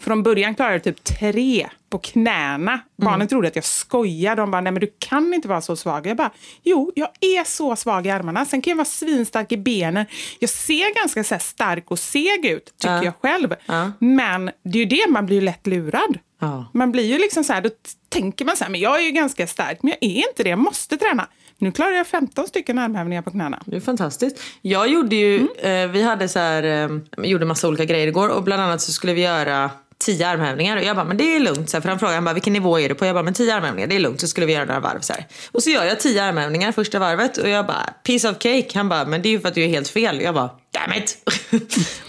Från 0.00 0.22
början 0.22 0.54
klarade 0.54 0.74
jag 0.74 0.84
typ 0.84 1.04
tre 1.04 1.66
på 1.90 1.98
knäna. 1.98 2.80
Barnen 3.02 3.28
trodde 3.28 3.48
att 3.48 3.56
jag 3.56 3.64
skojade. 3.64 4.40
De 4.42 4.50
bara, 4.50 4.60
nej 4.60 4.72
men 4.72 4.80
du 4.80 4.92
kan 4.98 5.34
inte 5.34 5.48
vara 5.48 5.60
så 5.60 5.76
svag. 5.76 6.06
Jag 6.06 6.16
bara, 6.16 6.30
jo, 6.62 6.92
jag 6.94 7.08
är 7.20 7.44
så 7.44 7.76
svag 7.76 8.06
i 8.06 8.10
armarna. 8.10 8.44
Sen 8.44 8.62
kan 8.62 8.70
jag 8.70 8.76
vara 8.76 8.84
svinstark 8.84 9.52
i 9.52 9.56
benen. 9.56 10.06
Jag 10.38 10.50
ser 10.50 10.94
ganska 11.02 11.24
så 11.24 11.36
stark 11.38 11.90
och 11.90 11.98
seg 11.98 12.46
ut, 12.46 12.64
tycker 12.78 12.94
Ja. 12.94 13.04
jag 13.04 13.14
själv. 13.22 13.54
Ja. 13.66 13.92
Men 13.98 14.50
det 14.64 14.78
är 14.78 14.80
ju 14.80 14.84
det, 14.84 15.06
man 15.08 15.26
blir 15.26 15.36
ju 15.36 15.42
lätt 15.42 15.66
lurad. 15.66 16.18
Ja. 16.40 16.70
Man 16.74 16.92
blir 16.92 17.04
ju 17.04 17.18
liksom 17.18 17.44
så 17.44 17.52
här, 17.52 17.60
då 17.60 17.70
tänker 18.08 18.44
man 18.44 18.56
så 18.56 18.64
här, 18.64 18.70
men 18.70 18.80
jag 18.80 18.98
är 18.98 19.02
ju 19.02 19.10
ganska 19.10 19.46
stark, 19.46 19.78
men 19.82 19.92
jag 20.00 20.10
är 20.10 20.28
inte 20.28 20.42
det, 20.42 20.50
jag 20.50 20.58
måste 20.58 20.96
träna. 20.96 21.28
Nu 21.58 21.72
klarar 21.72 21.92
jag 21.92 22.06
15 22.06 22.48
stycken 22.48 22.78
armhävningar 22.78 23.22
på 23.22 23.30
knäna. 23.30 23.62
Det 23.66 23.76
är 23.76 23.80
fantastiskt. 23.80 24.42
Jag 24.62 24.88
gjorde 24.88 25.16
ju, 25.16 25.48
eh, 25.58 25.88
vi 25.88 26.02
hade 26.02 26.28
så 26.28 26.38
här, 26.38 26.62
eh, 26.62 27.28
gjorde 27.28 27.44
massa 27.44 27.68
olika 27.68 27.84
grejer 27.84 28.06
igår 28.06 28.28
och 28.28 28.42
bland 28.42 28.62
annat 28.62 28.80
så 28.80 28.92
skulle 28.92 29.12
vi 29.14 29.20
göra 29.20 29.70
tio 29.98 30.28
armhävningar 30.28 30.76
och 30.76 30.82
jag 30.82 30.96
bara, 30.96 31.04
men 31.04 31.16
det 31.16 31.36
är 31.36 31.40
lugnt. 31.40 31.70
Så 31.70 31.76
här, 31.76 31.82
för 31.82 31.88
han 31.88 31.98
frågade 31.98 32.16
han 32.16 32.24
bara, 32.24 32.34
vilken 32.34 32.52
nivå 32.52 32.78
är 32.80 32.88
du 32.88 32.94
på? 32.94 33.06
Jag 33.06 33.14
bara, 33.14 33.22
men 33.22 33.34
tio 33.34 33.54
armhävningar, 33.54 33.88
det 33.88 33.96
är 33.96 34.00
lugnt. 34.00 34.20
Så 34.20 34.28
skulle 34.28 34.46
vi 34.46 34.52
göra 34.52 34.64
några 34.64 34.80
varv 34.80 35.00
så 35.00 35.12
här. 35.12 35.26
Och 35.52 35.62
så 35.62 35.70
gör 35.70 35.84
jag 35.84 36.00
tio 36.00 36.24
armhävningar 36.24 36.72
första 36.72 36.98
varvet 36.98 37.36
och 37.36 37.48
jag 37.48 37.66
bara, 37.66 37.94
piece 38.02 38.30
of 38.30 38.36
cake. 38.38 38.68
Han 38.74 38.88
bara, 38.88 39.04
men 39.04 39.22
det 39.22 39.28
är 39.28 39.30
ju 39.30 39.40
för 39.40 39.48
att 39.48 39.54
du 39.54 39.64
är 39.64 39.68
helt 39.68 39.88
fel. 39.88 40.20
Jag 40.20 40.34
bara, 40.34 40.50
damn 40.70 40.92
it. 40.92 41.16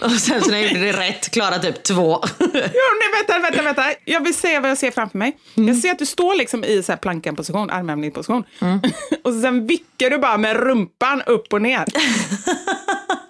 och 0.00 0.10
sen 0.10 0.42
så 0.42 0.50
när 0.50 0.58
jag 0.58 0.72
gjorde 0.72 0.84
det 0.84 0.92
rätt, 0.92 1.30
klarade 1.30 1.72
typ 1.72 1.82
två. 1.82 2.20
Jo, 2.38 2.48
nej, 2.52 3.10
vänta, 3.26 3.38
vänta, 3.38 3.62
vänta. 3.62 3.84
Jag 4.04 4.24
vill 4.24 4.34
se 4.34 4.58
vad 4.58 4.70
jag 4.70 4.78
ser 4.78 4.90
framför 4.90 5.18
mig. 5.18 5.36
Jag 5.54 5.76
ser 5.76 5.90
att 5.90 5.98
du 5.98 6.06
står 6.06 6.34
liksom 6.34 6.64
i 6.64 6.82
så 6.82 6.92
här 6.92 6.96
plankan-position, 6.96 7.70
armhävningsposition. 7.70 8.44
och 9.24 9.34
sen 9.34 9.66
vickar 9.66 10.10
du 10.10 10.18
bara 10.18 10.36
med 10.38 10.56
rumpan 10.56 11.22
upp 11.26 11.52
och 11.52 11.62
ner. 11.62 11.84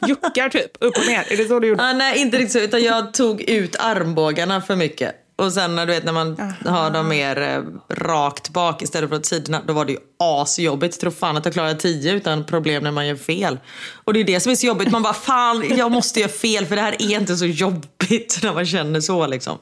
Juckar 0.06 0.48
typ, 0.48 0.70
upp 0.80 0.96
och 0.96 1.06
ner. 1.06 1.32
Är 1.32 1.36
det 1.36 1.44
så 1.44 1.58
du 1.58 1.68
gjorde? 1.68 1.82
ah, 1.82 1.92
nej, 1.92 2.18
inte 2.18 2.36
riktigt 2.36 2.52
så. 2.52 2.58
Utan 2.58 2.82
jag 2.82 3.14
tog 3.14 3.42
ut 3.42 3.76
armbågarna 3.78 4.60
för 4.60 4.76
mycket. 4.76 5.14
Och 5.38 5.52
sen 5.52 5.76
när 5.76 5.86
du 5.86 5.92
vet 5.92 6.04
när 6.04 6.12
man 6.12 6.54
har 6.66 6.90
dem 6.90 7.08
mer 7.08 7.42
eh, 7.42 7.62
rakt 7.96 8.48
bak 8.50 8.82
istället 8.82 9.10
för 9.10 9.16
åt 9.16 9.26
sidorna, 9.26 9.62
då 9.66 9.72
var 9.72 9.84
det 9.84 9.92
ju 9.92 9.98
asjobbigt. 10.18 11.00
Tror 11.00 11.10
fan 11.10 11.36
att 11.36 11.44
jag 11.44 11.54
klarar 11.54 11.74
tio 11.74 12.12
utan 12.12 12.44
problem 12.44 12.82
när 12.82 12.90
man 12.90 13.06
gör 13.06 13.16
fel. 13.16 13.58
Och 14.04 14.12
det 14.12 14.20
är 14.20 14.24
det 14.24 14.40
som 14.40 14.52
är 14.52 14.56
så 14.56 14.66
jobbigt. 14.66 14.90
Man 14.90 15.02
bara 15.02 15.14
fan, 15.28 15.64
jag 15.76 15.92
måste 15.92 16.20
göra 16.20 16.30
fel 16.30 16.66
för 16.66 16.76
det 16.76 16.82
här 16.82 16.96
är 16.98 17.20
inte 17.20 17.36
så 17.36 17.46
jobbigt 17.46 18.40
när 18.42 18.54
man 18.54 18.66
känner 18.66 19.00
så 19.00 19.26
liksom. 19.26 19.58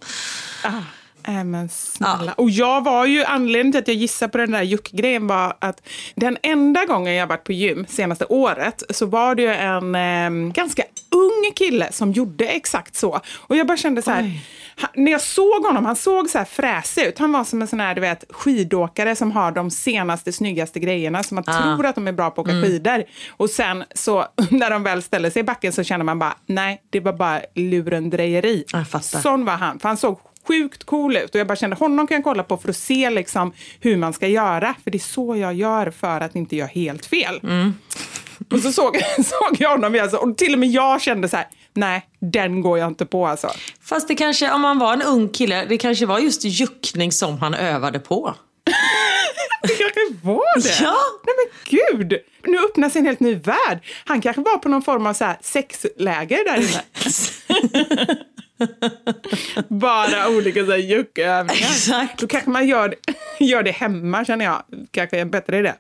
Äh, 0.65 1.45
men 1.45 1.69
snälla. 1.69 2.33
Och 2.33 2.51
jag 2.51 2.85
var 2.85 3.07
ju, 3.07 3.25
anledningen 3.25 3.73
till 3.73 3.81
att 3.81 3.89
jag 3.89 3.97
gissade 3.97 4.33
på 4.33 4.39
den 4.39 4.51
där 4.51 4.63
juckgrejen 4.63 5.27
var 5.27 5.57
att 5.59 5.89
den 6.15 6.39
enda 6.43 6.85
gången 6.85 7.15
jag 7.15 7.27
varit 7.27 7.45
på 7.45 7.53
gym 7.53 7.87
senaste 7.89 8.25
året 8.25 8.83
så 8.91 9.07
var 9.07 9.35
det 9.35 9.43
ju 9.43 9.53
en 9.53 9.95
eh, 9.95 10.53
ganska 10.53 10.83
ung 11.11 11.53
kille 11.55 11.93
som 11.93 12.13
gjorde 12.13 12.47
exakt 12.47 12.97
så. 12.97 13.21
Och 13.37 13.57
jag 13.57 13.67
bara 13.67 13.77
kände 13.77 14.03
så 14.03 14.11
här, 14.11 14.41
han, 14.79 14.91
när 14.95 15.13
jag 15.13 15.21
såg 15.21 15.65
honom, 15.67 15.85
han 15.85 15.97
såg 15.97 16.31
så 16.31 16.39
här 16.39 16.45
fräsig 16.45 17.03
ut. 17.03 17.19
Han 17.19 17.33
var 17.33 17.45
som 17.45 17.63
en 17.63 17.69
sån 17.69 17.81
här, 17.81 17.95
du 17.95 18.01
vet, 18.01 18.25
skidåkare 18.31 19.17
som 19.17 19.33
har 19.33 19.53
de 19.53 19.71
senaste, 19.71 20.33
snyggaste 20.33 20.81
grejerna, 20.81 21.23
som 21.23 21.35
man 21.35 21.45
Ah. 21.47 21.61
tror 21.77 21.87
att 21.87 21.95
de 21.95 22.09
är 22.09 22.13
bra 22.13 22.31
på 22.31 22.41
att 22.41 22.47
åka 22.49 22.63
skidor. 22.63 23.05
Och 23.31 23.51
sen 23.51 23.85
så, 23.95 24.27
när 24.51 24.71
de 24.71 24.83
väl 24.83 25.03
ställer 25.03 25.31
sig 25.31 25.41
i 25.41 25.43
backen 25.45 25.73
så 25.73 25.83
känner 25.85 26.05
man 26.05 26.19
bara, 26.19 26.35
nej, 26.47 26.83
det 26.91 27.01
var 27.01 27.13
bara 27.13 27.41
lurendrejeri. 27.55 28.65
Fattar. 28.85 29.21
Sån 29.21 29.45
var 29.45 29.53
han, 29.57 29.79
för 29.79 29.89
han 29.89 29.97
såg 29.97 30.19
sjukt 30.49 30.85
cool 30.85 31.17
ut 31.17 31.35
och 31.35 31.41
jag 31.41 31.47
bara 31.47 31.57
kände 31.57 31.77
honom 31.77 32.07
kan 32.07 32.15
jag 32.15 32.25
kolla 32.25 32.43
på 32.43 32.57
för 32.57 32.69
att 32.69 32.77
se 32.77 33.11
liksom 33.11 33.53
hur 33.81 33.97
man 33.97 34.13
ska 34.13 34.27
göra. 34.29 34.75
För 34.85 34.91
det 34.91 34.97
är 34.97 35.01
så 35.01 35.37
jag 35.37 35.55
gör 35.55 35.91
för 35.91 36.21
att 36.21 36.37
inte 36.37 36.57
göra 36.57 36.69
helt 36.69 37.07
fel. 37.07 37.41
Och 38.51 38.61
så 38.61 38.73
såg, 38.73 38.97
såg 39.17 39.57
jag 39.59 39.71
honom 39.71 39.95
igen, 39.95 40.11
och 40.21 40.39
till 40.39 40.53
och 40.53 40.59
med 40.59 40.69
jag 40.69 41.03
kände 41.03 41.29
så 41.29 41.37
här, 41.37 41.47
nej, 41.75 42.07
den 42.21 42.61
går 42.61 42.79
jag 42.79 42.89
inte 42.89 43.07
på 43.07 43.27
alltså. 43.27 43.51
Fast 43.83 44.09
det 44.09 44.15
kanske, 44.15 44.53
om 44.53 44.61
man 44.61 44.79
var 44.79 44.93
en 44.93 45.03
ung 45.03 45.29
kille, 45.29 45.65
det 45.65 45.79
kanske 45.79 46.07
var 46.07 46.19
just 46.19 46.45
juckning 46.45 47.13
som 47.13 47.39
han 47.39 47.55
övade 47.55 47.99
på. 47.99 48.35
Det 49.63 49.75
kanske 49.75 50.01
var 50.23 50.63
det? 50.63 50.85
Ja. 50.85 50.97
Nej 51.27 51.35
men 51.37 51.47
gud! 51.99 52.21
Nu 52.47 52.59
öppnas 52.59 52.97
en 52.97 53.07
helt 53.07 53.21
ny 53.21 53.35
värld. 53.35 53.79
Han 54.05 54.21
kanske 54.21 54.43
var 54.43 54.59
på 54.59 54.69
någon 54.69 54.83
form 54.83 55.07
av 55.07 55.15
så 55.15 55.25
här 55.25 55.37
sexläger 55.41 56.45
där 56.45 56.57
inne. 56.57 56.83
Bara 59.69 60.29
olika 60.29 60.65
så 60.65 60.71
här 60.71 60.79
juckövningar. 60.79 61.61
Exakt. 61.71 62.19
Då 62.19 62.27
kanske 62.27 62.51
man 62.51 62.67
gör, 62.67 62.95
gör 63.41 63.63
det 63.63 63.71
hemma 63.71 64.25
känner 64.25 64.45
jag. 64.45 64.63
Kanske 64.91 65.17
är 65.17 65.21
en 65.23 65.31
bättre 65.31 65.59
idé. 65.59 65.73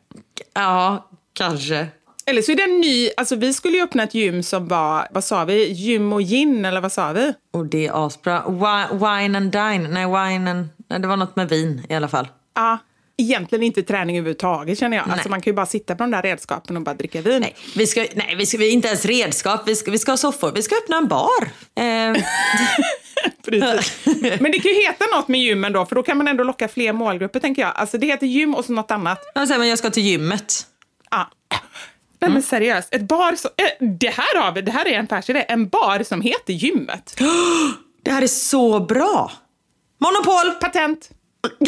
Ja, 0.54 1.10
kanske. 1.32 1.86
Eller 2.30 2.42
så 2.42 2.52
är 2.52 2.56
det 2.56 2.62
en 2.62 2.80
ny, 2.80 3.10
alltså 3.16 3.36
vi 3.36 3.52
skulle 3.52 3.76
ju 3.76 3.82
öppna 3.82 4.02
ett 4.02 4.14
gym 4.14 4.42
som 4.42 4.68
var, 4.68 5.08
vad 5.10 5.24
sa 5.24 5.44
vi, 5.44 5.72
gym 5.72 6.12
och 6.12 6.20
gin 6.22 6.64
eller 6.64 6.80
vad 6.80 6.92
sa 6.92 7.12
vi? 7.12 7.32
Och 7.52 7.66
det 7.66 7.86
är 7.86 8.06
asbra. 8.06 8.42
Wi- 8.46 8.92
Wine 8.92 9.38
and 9.38 9.52
dine. 9.52 9.88
Nej, 9.90 10.06
wine 10.06 10.50
and... 10.50 10.68
Nej, 10.90 11.00
det 11.00 11.08
var 11.08 11.16
något 11.16 11.36
med 11.36 11.48
vin 11.48 11.86
i 11.88 11.94
alla 11.94 12.08
fall. 12.08 12.28
Ja, 12.54 12.78
egentligen 13.16 13.62
inte 13.62 13.82
träning 13.82 14.18
överhuvudtaget 14.18 14.78
känner 14.78 14.96
jag. 14.96 15.10
Alltså 15.10 15.28
man 15.28 15.40
kan 15.40 15.50
ju 15.50 15.54
bara 15.54 15.66
sitta 15.66 15.94
på 15.94 16.02
de 16.02 16.10
där 16.10 16.22
redskapen 16.22 16.76
och 16.76 16.82
bara 16.82 16.94
dricka 16.94 17.20
vin. 17.20 17.40
Nej, 17.40 17.54
vi 17.76 17.86
ska, 17.86 18.06
nej, 18.14 18.34
vi 18.38 18.46
ska 18.46 18.58
vi 18.58 18.70
inte 18.70 18.88
ens 18.88 19.04
redskap. 19.04 19.60
Vi 19.66 19.76
ska, 19.76 19.90
vi 19.90 19.98
ska 19.98 20.12
ha 20.12 20.16
soffor. 20.16 20.52
Vi 20.52 20.62
ska 20.62 20.74
öppna 20.76 20.96
en 20.96 21.08
bar. 21.08 21.48
Eh. 21.78 22.22
Men 24.40 24.52
det 24.52 24.58
kan 24.58 24.70
ju 24.70 24.82
heta 24.86 25.04
något 25.16 25.28
med 25.28 25.40
gymmen 25.40 25.72
då, 25.72 25.86
för 25.86 25.94
då 25.96 26.02
kan 26.02 26.16
man 26.16 26.28
ändå 26.28 26.44
locka 26.44 26.68
fler 26.68 26.92
målgrupper 26.92 27.40
tänker 27.40 27.62
jag. 27.62 27.72
Alltså 27.74 27.98
det 27.98 28.06
heter 28.06 28.26
gym 28.26 28.54
och 28.54 28.64
så 28.64 28.72
något 28.72 28.90
annat. 28.90 29.20
jag 29.34 29.48
säger, 29.48 29.58
men 29.58 29.68
jag 29.68 29.78
ska 29.78 29.90
till 29.90 30.02
gymmet. 30.02 30.66
Ja. 31.10 31.30
Nej 32.20 32.30
men 32.30 32.42
seriöst, 32.42 32.94
ett 32.94 33.02
bar 33.08 33.34
som, 33.34 33.50
eh, 33.56 33.86
det 33.86 34.08
här 34.08 34.40
har 34.42 34.52
vi, 34.52 34.62
det 34.62 34.72
här 34.72 34.88
är 34.88 34.92
en 34.98 35.04
affärsidé, 35.04 35.44
en 35.48 35.68
bar 35.68 36.02
som 36.02 36.20
heter 36.20 36.52
gymmet. 36.52 37.16
Det 38.02 38.12
här 38.12 38.22
är 38.22 38.26
så 38.26 38.80
bra. 38.80 39.32
Monopol! 39.98 40.50
Patent! 40.60 41.10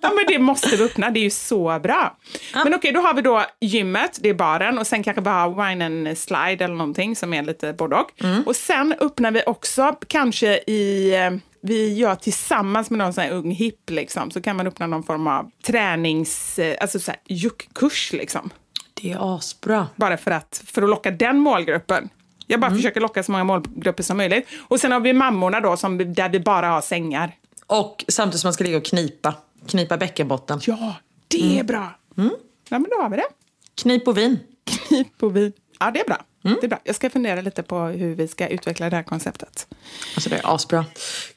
ja 0.00 0.10
men 0.14 0.24
det 0.28 0.38
måste 0.38 0.76
vi 0.76 0.84
öppna, 0.84 1.10
det 1.10 1.20
är 1.20 1.24
ju 1.24 1.30
så 1.30 1.78
bra. 1.82 2.16
Men 2.64 2.74
okej, 2.74 2.92
då 2.92 3.00
har 3.00 3.14
vi 3.14 3.22
då 3.22 3.44
gymmet, 3.60 4.18
det 4.20 4.28
är 4.28 4.34
baren 4.34 4.78
och 4.78 4.86
sen 4.86 5.02
kanske 5.02 5.20
bara 5.22 5.48
wine 5.48 5.86
and 5.86 6.18
slide 6.18 6.64
eller 6.64 6.74
någonting 6.74 7.16
som 7.16 7.34
är 7.34 7.42
lite 7.42 7.72
både 7.72 7.96
och. 7.96 8.10
Och 8.46 8.56
sen 8.56 8.94
öppnar 9.00 9.30
vi 9.30 9.42
också 9.46 9.96
kanske 10.06 10.58
i 10.66 11.14
eh, 11.14 11.30
vi 11.68 11.94
gör 11.94 12.14
tillsammans 12.14 12.90
med 12.90 12.98
någon 12.98 13.12
sån 13.12 13.24
ung 13.24 13.50
hipp 13.50 13.90
liksom, 13.90 14.30
så 14.30 14.40
kan 14.40 14.56
man 14.56 14.66
öppna 14.66 14.86
någon 14.86 15.02
form 15.02 15.26
av 15.26 15.50
tränings, 15.66 16.58
eh, 16.58 16.76
alltså 16.80 16.98
så 16.98 17.10
här 17.10 17.20
juckkurs 17.26 18.12
liksom. 18.12 18.50
Det 18.94 19.12
är 19.12 19.36
asbra. 19.36 19.86
Bara 19.96 20.16
för 20.16 20.30
att, 20.30 20.62
för 20.66 20.82
att 20.82 20.88
locka 20.88 21.10
den 21.10 21.38
målgruppen. 21.38 22.08
Jag 22.46 22.60
bara 22.60 22.70
försöker 22.70 23.00
locka 23.00 23.22
så 23.22 23.32
många 23.32 23.44
målgrupper 23.44 24.02
som 24.02 24.16
möjligt. 24.16 24.48
Och 24.68 24.80
sen 24.80 24.92
har 24.92 25.00
vi 25.00 25.12
mammorna 25.12 25.60
då, 25.60 25.76
som, 25.76 26.14
där 26.14 26.28
vi 26.28 26.40
bara 26.40 26.68
har 26.68 26.80
sängar. 26.80 27.32
Och 27.66 28.04
samtidigt 28.08 28.40
som 28.40 28.48
man 28.48 28.52
ska 28.54 28.64
ligga 28.64 28.76
och 28.76 28.84
knipa. 28.84 29.34
Knipa 29.66 29.96
bäckenbotten. 29.96 30.60
Ja, 30.66 30.94
det 31.28 31.58
är 31.58 31.64
bra. 31.64 31.98
Ja, 32.68 32.78
men 32.78 32.86
då 32.90 33.02
har 33.02 33.10
vi 33.10 33.16
det. 33.16 33.28
Knip 33.82 34.08
och 34.08 34.18
vin. 34.18 34.38
Knip 34.64 35.22
och 35.22 35.36
vin. 35.36 35.52
Ja, 35.80 35.90
det 35.90 36.00
är 36.00 36.04
bra. 36.04 36.18
Det 36.42 36.64
är 36.64 36.68
bra. 36.68 36.78
Jag 36.84 36.94
ska 36.94 37.10
fundera 37.10 37.40
lite 37.40 37.62
på 37.62 37.78
hur 37.78 38.14
vi 38.14 38.28
ska 38.28 38.48
utveckla 38.48 38.90
det 38.90 38.96
här 38.96 39.02
konceptet. 39.02 39.66
Alltså 40.14 40.30
det 40.30 40.36
är 40.36 40.54
asbra. 40.54 40.84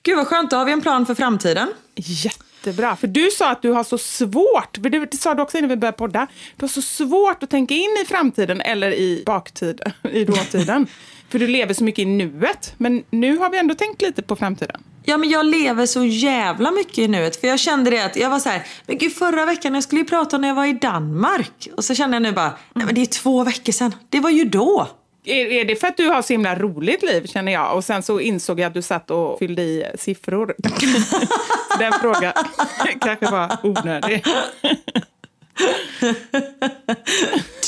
Gud 0.04 0.18
vad 0.18 0.28
skönt, 0.28 0.52
då 0.52 0.58
har 0.58 0.66
vi 0.66 0.72
en 0.72 0.82
plan 0.82 1.06
för 1.06 1.16
framtiden. 1.16 1.74
Jättebra. 1.96 2.96
För 2.96 3.08
du 3.08 3.32
sa 3.32 3.52
att 3.52 3.62
du 3.62 3.70
har 3.70 3.84
så 3.84 3.98
svårt, 3.98 4.78
för 4.82 4.90
det 4.90 5.18
sa 5.18 5.34
du 5.34 5.42
också 5.42 5.58
innan 5.58 5.70
vi 5.70 5.76
började 5.76 5.98
podda, 5.98 6.28
du 6.56 6.64
har 6.64 6.70
så 6.70 6.82
svårt 6.82 7.44
att 7.44 7.50
tänka 7.50 7.74
in 7.74 7.98
i 8.04 8.06
framtiden 8.06 8.62
eller 8.62 8.94
i 8.94 9.24
baktiden, 9.26 9.94
i 10.12 10.26
dåtiden. 10.26 10.88
för 11.30 11.40
du 11.40 11.48
lever 11.48 11.74
så 11.74 11.84
mycket 11.84 12.04
i 12.04 12.06
nuet. 12.06 12.74
Men 12.78 13.04
nu 13.10 13.38
har 13.38 13.50
vi 13.50 13.58
ändå 13.58 13.76
tänkt 13.76 14.02
lite 14.02 14.22
på 14.22 14.36
framtiden. 14.36 14.84
Ja 15.04 15.18
men 15.18 15.30
jag 15.30 15.46
lever 15.46 15.86
så 15.86 16.06
jävla 16.06 16.72
mycket 16.72 16.98
i 16.98 17.08
nuet. 17.08 17.36
För 17.36 17.48
jag 17.48 17.60
kände 17.60 17.92
det 17.92 18.06
att 18.06 18.16
jag 18.16 18.30
var 18.30 18.40
så 18.40 18.50
här, 18.50 18.68
men 18.86 18.98
gud 18.98 19.14
förra 19.14 19.46
veckan 19.46 19.74
jag 19.74 19.84
skulle 19.84 20.02
ju 20.02 20.08
prata 20.08 20.38
när 20.38 20.48
jag 20.48 20.56
var 20.56 20.66
i 20.66 20.74
Danmark. 20.74 21.68
Och 21.78 21.84
så 21.84 21.96
kände 21.96 22.16
jag 22.16 22.22
nu 22.22 22.32
bara, 22.32 22.58
nej 22.74 22.86
men 22.86 22.96
det 22.96 23.02
är 23.02 23.06
två 23.06 23.44
veckor 23.44 23.74
sedan. 23.74 23.96
Det 24.10 24.20
var 24.20 24.30
ju 24.30 24.46
då. 24.46 24.88
Är, 25.26 25.46
är 25.46 25.66
det 25.66 25.76
för 25.76 25.88
att 25.88 25.98
du 25.98 26.08
har 26.08 26.22
så 26.22 26.34
himla 26.34 26.56
roligt 26.56 27.04
liv, 27.04 27.26
känner 27.28 27.52
jag? 27.52 27.76
Och 27.76 27.84
sen 27.84 28.04
så 28.04 28.20
insåg 28.20 28.60
jag 28.60 28.68
att 28.68 28.74
du 28.74 28.82
satt 28.82 29.12
och 29.12 29.40
fyllde 29.40 29.62
i 29.62 29.86
siffror. 29.96 30.56
Den 31.80 31.94
frågan 32.02 32.34
kanske 33.02 33.32
var 33.32 33.58
onödig. 33.64 34.24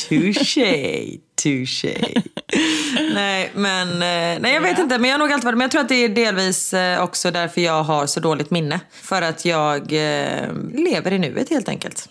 Touché, 0.10 1.20
touché. 1.44 2.22
nej, 3.14 3.52
men 3.56 3.88
eh, 3.94 4.42
nej, 4.42 4.54
jag 4.54 4.62
vet 4.62 4.80
inte. 4.80 4.98
Men 4.98 5.10
jag 5.10 5.18
har 5.18 5.20
nog 5.20 5.34
alltid 5.34 5.46
varit 5.46 5.58
Men 5.58 5.66
jag 5.66 5.72
tror 5.72 5.82
att 5.82 5.90
det 5.90 5.96
är 5.96 6.10
delvis 6.10 6.74
eh, 6.74 7.04
också 7.04 7.32
därför 7.32 7.62
jag 7.62 7.84
har 7.84 8.06
så 8.06 8.20
dåligt 8.20 8.52
minne. 8.52 8.80
För 8.92 9.22
att 9.22 9.46
jag 9.46 9.82
eh, 9.82 10.54
lever 10.74 11.14
i 11.14 11.20
nuet 11.20 11.50
helt 11.50 11.70
enkelt. 11.70 12.10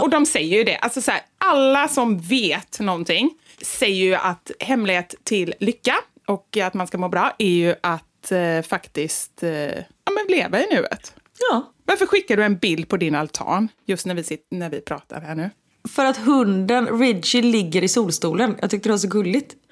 Och 0.00 0.10
de 0.10 0.26
säger 0.26 0.58
ju 0.58 0.64
det. 0.64 0.76
Alltså 0.76 1.02
så 1.02 1.10
här, 1.10 1.20
alla 1.38 1.88
som 1.88 2.18
vet 2.18 2.80
någonting 2.80 3.30
säger 3.62 4.04
ju 4.04 4.14
att 4.14 4.50
hemlighet 4.60 5.14
till 5.24 5.54
lycka 5.60 5.94
och 6.26 6.56
att 6.56 6.74
man 6.74 6.86
ska 6.86 6.98
må 6.98 7.08
bra 7.08 7.34
är 7.38 7.48
ju 7.48 7.74
att 7.80 8.32
eh, 8.32 8.62
faktiskt 8.62 9.42
eh, 9.42 9.50
ja, 9.50 10.12
men 10.14 10.36
leva 10.36 10.60
i 10.60 10.74
nuet. 10.74 11.14
Ja. 11.50 11.72
Varför 11.84 12.06
skickar 12.06 12.36
du 12.36 12.44
en 12.44 12.56
bild 12.56 12.88
på 12.88 12.96
din 12.96 13.14
altan 13.14 13.68
just 13.86 14.06
när 14.06 14.14
vi, 14.14 14.24
sitter, 14.24 14.56
när 14.56 14.70
vi 14.70 14.80
pratar 14.80 15.20
här 15.20 15.34
nu? 15.34 15.50
För 15.88 16.04
att 16.04 16.16
hunden 16.16 16.98
Ridgie 16.98 17.42
ligger 17.42 17.84
i 17.84 17.88
solstolen. 17.88 18.56
Jag 18.60 18.70
tyckte 18.70 18.88
det 18.88 18.92
var 18.92 18.98
så 18.98 19.08
gulligt. 19.08 19.54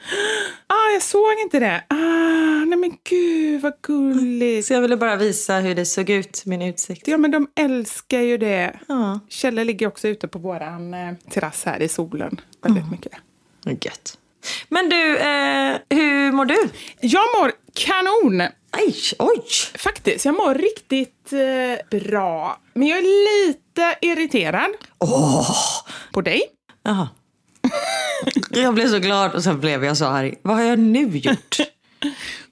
Ah, 0.72 0.92
jag 0.92 1.02
såg 1.02 1.38
inte 1.42 1.58
det. 1.58 1.84
Ah, 1.88 2.64
nej 2.64 2.78
men 2.78 2.96
gud 3.04 3.60
vad 3.60 3.72
gulligt. 3.82 4.66
Så 4.66 4.72
jag 4.72 4.80
ville 4.80 4.96
bara 4.96 5.16
visa 5.16 5.58
hur 5.58 5.74
det 5.74 5.86
såg 5.86 6.10
ut, 6.10 6.42
min 6.46 6.62
utsikt. 6.62 7.08
Ja, 7.08 7.16
men 7.16 7.30
de 7.30 7.48
älskar 7.54 8.20
ju 8.20 8.38
det. 8.38 8.78
Ja. 8.88 9.20
Kjelle 9.28 9.64
ligger 9.64 9.86
också 9.86 10.08
ute 10.08 10.28
på 10.28 10.38
våran 10.38 10.94
eh, 10.94 11.12
terrass 11.30 11.64
här 11.64 11.82
i 11.82 11.88
solen 11.88 12.40
väldigt 12.62 12.90
mycket. 12.90 13.12
Gött. 13.64 14.18
Men 14.68 14.88
du, 14.88 15.16
eh, 15.18 15.76
hur 15.90 16.32
mår 16.32 16.44
du? 16.44 16.68
Jag 17.00 17.24
mår 17.40 17.52
kanon! 17.74 18.48
Aj, 18.70 18.94
oj! 19.18 19.44
Faktiskt, 19.78 20.24
jag 20.24 20.34
mår 20.34 20.54
riktigt 20.54 21.32
eh, 21.32 22.00
bra. 22.00 22.60
Men 22.74 22.88
jag 22.88 22.98
är 22.98 23.46
lite 23.46 23.96
irriterad 24.00 24.70
på 26.12 26.20
dig. 26.20 26.42
Jaha. 26.82 27.08
jag 28.50 28.74
blev 28.74 28.88
så 28.88 28.98
glad 28.98 29.34
och 29.34 29.44
sen 29.44 29.60
blev 29.60 29.84
jag 29.84 29.96
så 29.96 30.06
arg. 30.06 30.34
Vad 30.42 30.56
har 30.56 30.62
jag 30.62 30.78
nu 30.78 31.16
gjort? 31.16 31.56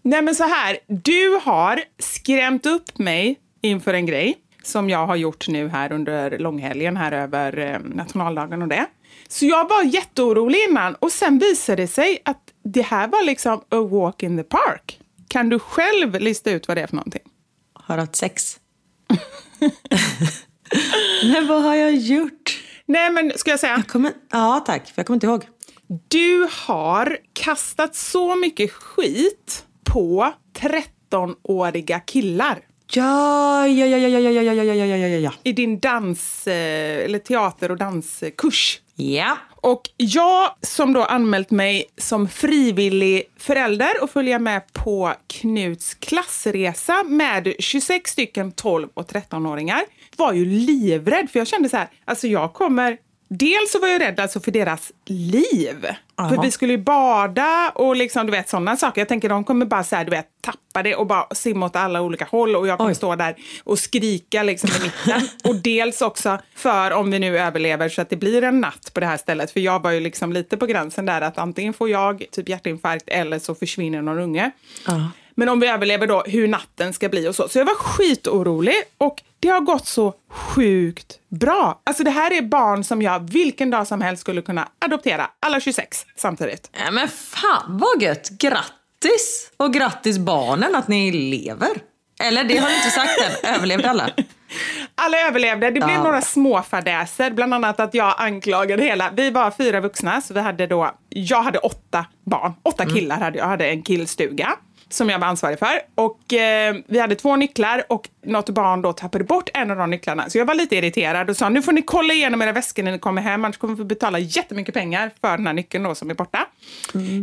Nej 0.03 0.23
men 0.23 0.35
så 0.35 0.45
här, 0.45 0.79
du 0.87 1.41
har 1.43 1.81
skrämt 1.99 2.67
upp 2.67 2.99
mig 2.99 3.39
inför 3.63 3.95
en 3.95 4.07
grej 4.07 4.39
som 4.63 4.91
jag 4.91 5.07
har 5.07 5.17
gjort 5.17 5.49
nu 5.49 5.69
här 5.69 5.93
under 5.93 6.39
långhelgen 6.39 6.97
här 6.97 7.13
över 7.13 7.59
eh, 7.59 7.79
nationaldagen 7.81 8.63
och 8.63 8.69
det. 8.69 8.87
Så 9.29 9.47
jag 9.47 9.69
var 9.69 9.83
jätteorolig 9.83 10.59
innan 10.69 10.95
och 10.95 11.13
sen 11.13 11.39
visade 11.39 11.83
det 11.83 11.89
sig 11.89 12.19
att 12.25 12.43
det 12.65 12.83
här 12.83 13.09
var 13.09 13.25
liksom 13.25 13.61
a 13.69 13.81
walk 13.91 14.23
in 14.23 14.37
the 14.37 14.43
park. 14.43 15.01
Kan 15.29 15.49
du 15.49 15.59
själv 15.59 16.21
lista 16.21 16.51
ut 16.51 16.69
vad 16.69 16.77
det 16.77 16.81
är 16.81 16.87
för 16.87 16.97
någonting? 16.97 17.23
Har 17.73 17.99
haft 17.99 18.17
sex? 18.17 18.61
Nej, 21.23 21.47
vad 21.47 21.63
har 21.63 21.75
jag 21.75 21.95
gjort? 21.95 22.65
Nej 22.87 23.11
men 23.13 23.33
ska 23.37 23.51
jag 23.51 23.61
säga, 23.61 23.77
Jag 23.77 23.89
kommer, 23.89 24.13
ja, 24.31 24.63
tack. 24.67 24.87
För 24.87 24.93
jag 24.97 25.07
kommer 25.07 25.17
inte 25.17 25.27
ihåg. 25.27 25.47
du 26.09 26.49
har 26.67 27.19
kastat 27.33 27.95
så 27.95 28.37
mycket 28.37 28.73
skit 28.73 29.65
på 29.85 30.33
13-åriga 30.59 32.01
killar. 32.01 32.59
Ja, 32.93 33.67
ja, 33.67 33.87
ja, 33.87 33.99
ja, 33.99 34.09
ja, 34.09 34.19
ja, 34.19 34.43
ja, 34.43 34.53
ja, 34.53 34.75
ja, 34.75 34.85
ja, 34.85 34.97
ja, 34.97 35.19
ja, 35.19 35.33
i 35.43 35.53
din 35.53 35.79
dans, 35.79 36.47
eh, 36.47 37.05
eller 37.05 37.19
teater 37.19 37.71
och 37.71 37.77
danskurs. 37.77 38.81
Ja. 39.01 39.39
Och 39.61 39.83
jag 39.97 40.55
som 40.63 40.93
då 40.93 41.05
anmält 41.05 41.51
mig 41.51 41.85
som 41.97 42.29
frivillig 42.29 43.23
förälder 43.37 44.03
och 44.03 44.11
följa 44.11 44.39
med 44.39 44.73
på 44.73 45.15
Knuts 45.27 45.95
klassresa 45.95 47.05
med 47.05 47.55
26 47.59 48.11
stycken 48.11 48.53
12 48.53 48.89
och 48.95 49.11
13-åringar 49.11 49.83
var 50.17 50.33
ju 50.33 50.45
livrädd 50.45 51.31
för 51.31 51.39
jag 51.39 51.47
kände 51.47 51.69
så 51.69 51.77
här, 51.77 51.89
alltså 52.05 52.27
jag 52.27 52.53
kommer 52.53 52.99
Dels 53.29 53.73
så 53.73 53.79
var 53.79 53.89
jag 53.89 54.01
rädd 54.01 54.21
alltså 54.21 54.41
för 54.41 54.51
deras 54.51 54.93
liv. 55.07 55.87
Ja. 56.19 56.29
För 56.29 56.43
vi 56.43 56.51
skulle 56.51 56.73
ju 56.73 56.79
bada 56.79 57.73
och 57.75 57.97
liksom, 57.97 58.27
du 58.27 58.33
vet 58.33 58.49
sådana 58.49 58.77
saker. 58.77 59.01
Jag 59.01 59.09
tänker 59.09 59.29
de 59.29 59.45
kommer 59.45 59.67
bara 59.67 59.85
så 59.85 59.97
här, 59.97 60.05
du 60.05 60.11
vet, 60.11 60.27
tappa 60.41 60.83
det 60.83 60.95
och 60.95 61.07
bara 61.07 61.27
simma 61.35 61.67
åt 61.67 61.77
alla 61.77 62.01
olika 62.01 62.25
håll 62.25 62.57
och 62.57 62.67
jag 62.67 62.79
kommer 62.79 62.91
Oj. 62.91 62.95
stå 62.95 63.17
där 63.17 63.37
och 63.65 63.79
skrika 63.79 64.43
liksom 64.43 64.71
i 64.71 64.85
mitten. 64.85 65.29
och 65.45 65.57
dels 65.57 66.03
också 66.03 66.39
för 66.55 66.91
om 66.91 67.11
vi 67.11 67.19
nu 67.19 67.39
överlever 67.39 67.89
så 67.89 68.03
att 68.03 68.11
det 68.11 68.17
blir 68.17 68.45
en 68.45 68.61
natt 68.61 68.91
på 68.95 69.01
det 69.01 69.07
här 69.07 69.17
stället. 69.17 69.51
För 69.51 69.61
jag 69.61 69.83
var 69.83 69.91
ju 69.91 70.01
liksom 70.01 70.33
lite 70.33 70.57
på 70.57 70.67
gränsen 70.67 71.07
där 71.07 71.21
att 71.21 71.39
antingen 71.39 71.75
får 71.75 71.91
jag 71.91 72.25
typ 72.33 72.49
hjärtinfarkt 72.49 73.09
eller 73.09 73.39
så 73.39 73.55
försvinner 73.55 74.03
någon 74.03 74.19
unge. 74.19 74.51
Ja. 74.87 75.11
Men 75.35 75.49
om 75.49 75.61
vi 75.61 75.69
överlever 75.69 76.07
då, 76.07 76.23
hur 76.27 76.49
natten 76.49 76.93
ska 76.93 77.09
bli 77.09 77.29
och 77.29 77.35
så. 77.35 77.49
Så 77.49 77.59
jag 77.59 77.65
var 77.65 77.75
skitorolig 77.75 78.75
och 78.99 79.23
det 79.41 79.49
har 79.49 79.61
gått 79.61 79.87
så 79.87 80.15
sjukt 80.31 81.19
bra. 81.29 81.81
Alltså 81.87 82.05
det 82.05 82.11
här 82.11 82.33
är 82.33 82.43
barn 82.43 82.85
som 82.85 83.03
jag 83.03 83.31
vilken 83.31 83.71
dag 83.71 83.87
som 83.87 84.01
helst 84.01 84.21
skulle 84.21 84.43
kunna 84.43 84.69
adoptera, 84.79 85.31
alla 85.41 85.61
26 85.61 86.07
samtidigt. 86.17 86.71
Ja, 86.85 86.91
men 86.91 87.09
fan 87.09 87.79
vad 87.81 88.03
gött! 88.03 88.31
Grattis! 88.31 89.51
Och 89.57 89.73
grattis 89.75 90.19
barnen 90.19 90.75
att 90.75 90.89
ni 90.89 91.13
lever. 91.13 91.71
Eller 92.21 92.45
det 92.45 92.57
har 92.57 92.69
du 92.69 92.75
inte 92.77 92.91
sagt 92.91 93.11
än. 93.45 93.55
Överlevde 93.55 93.91
alla? 93.91 94.11
Alla 94.95 95.21
överlevde. 95.21 95.67
Det 95.67 95.73
blev 95.81 95.91
Ja. 95.97 96.03
några 96.03 96.21
små 96.21 96.63
fadäser, 96.63 97.31
bland 97.31 97.55
annat 97.55 97.81
att 97.81 97.95
jag 97.95 98.15
anklagade 98.19 98.83
hela... 98.83 99.11
Vi 99.11 99.31
var 99.31 99.51
fyra 99.51 99.81
vuxna, 99.81 100.21
så 100.21 100.35
vi 100.35 100.41
hade 100.41 100.67
då... 100.67 100.91
Jag 101.09 101.43
hade 101.43 101.59
åtta 101.59 102.07
barn. 102.27 102.53
Åtta 102.63 102.87
killar 102.87 103.19
hade 103.19 103.39
jag. 103.39 103.45
Jag 103.45 103.49
hade 103.49 103.67
en 103.69 103.83
killstuga 103.83 104.57
som 104.89 105.09
jag 105.09 105.19
var 105.19 105.27
ansvarig 105.27 105.59
för. 105.59 105.81
Och 105.95 106.33
eh, 106.33 106.77
vi 106.87 106.99
hade 106.99 107.15
två 107.15 107.37
nycklar 107.37 107.85
och 107.89 108.09
något 108.23 108.49
barn 108.49 108.83
då 108.83 108.93
tappade 108.93 109.25
bort 109.25 109.51
en 109.55 109.71
av 109.71 109.77
de 109.77 109.91
nycklarna. 109.91 110.31
Så 110.31 110.39
jag 110.39 110.47
var 110.47 110.55
lite 110.55 110.77
irriterad 110.77 111.31
och 111.31 111.37
sa 111.37 111.49
nu 111.49 111.63
får 111.63 111.73
ni 111.73 111.83
kolla 111.83 112.15
igenom 112.15 112.43
era 112.43 112.53
väskor 112.53 112.83
när 112.83 112.93
ni 112.93 112.99
kommer 112.99 113.23
hem, 113.23 113.45
annars 113.45 113.57
kommer 113.57 113.75
vi 113.75 113.85
betala 113.85 114.19
jättemycket 114.19 114.75
pengar 114.75 115.11
för 115.21 115.37
den 115.37 115.47
här 115.47 115.55
nyckeln 115.55 115.85
då 115.85 115.95
som 115.95 116.11
är 116.11 116.15
borta. 116.15 116.47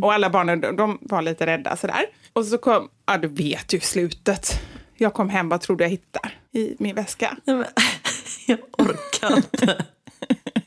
Och 0.02 0.12
alla 0.12 0.30
barnen 0.30 0.60
de, 0.60 0.76
de 0.76 0.98
var 1.00 1.22
lite 1.22 1.46
rädda 1.46 1.76
sådär. 1.76 2.06
Och 2.32 2.44
så 2.44 2.58
kom, 2.58 2.88
ja 3.06 3.18
du 3.18 3.28
vet 3.28 3.72
ju 3.72 3.80
slutet. 3.80 4.60
Jag 4.96 5.14
kom 5.14 5.28
hem, 5.28 5.48
vad 5.48 5.60
tror 5.60 5.76
du 5.76 5.84
jag 5.84 5.90
hittar 5.90 6.34
i 6.52 6.76
min 6.78 6.94
väska? 6.94 7.36
Nej, 7.44 7.56
men, 7.56 7.66
jag 8.46 8.58
orkar 8.78 9.36
inte. 9.36 9.84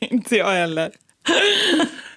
inte 0.00 0.36
jag 0.36 0.50
heller. 0.50 0.90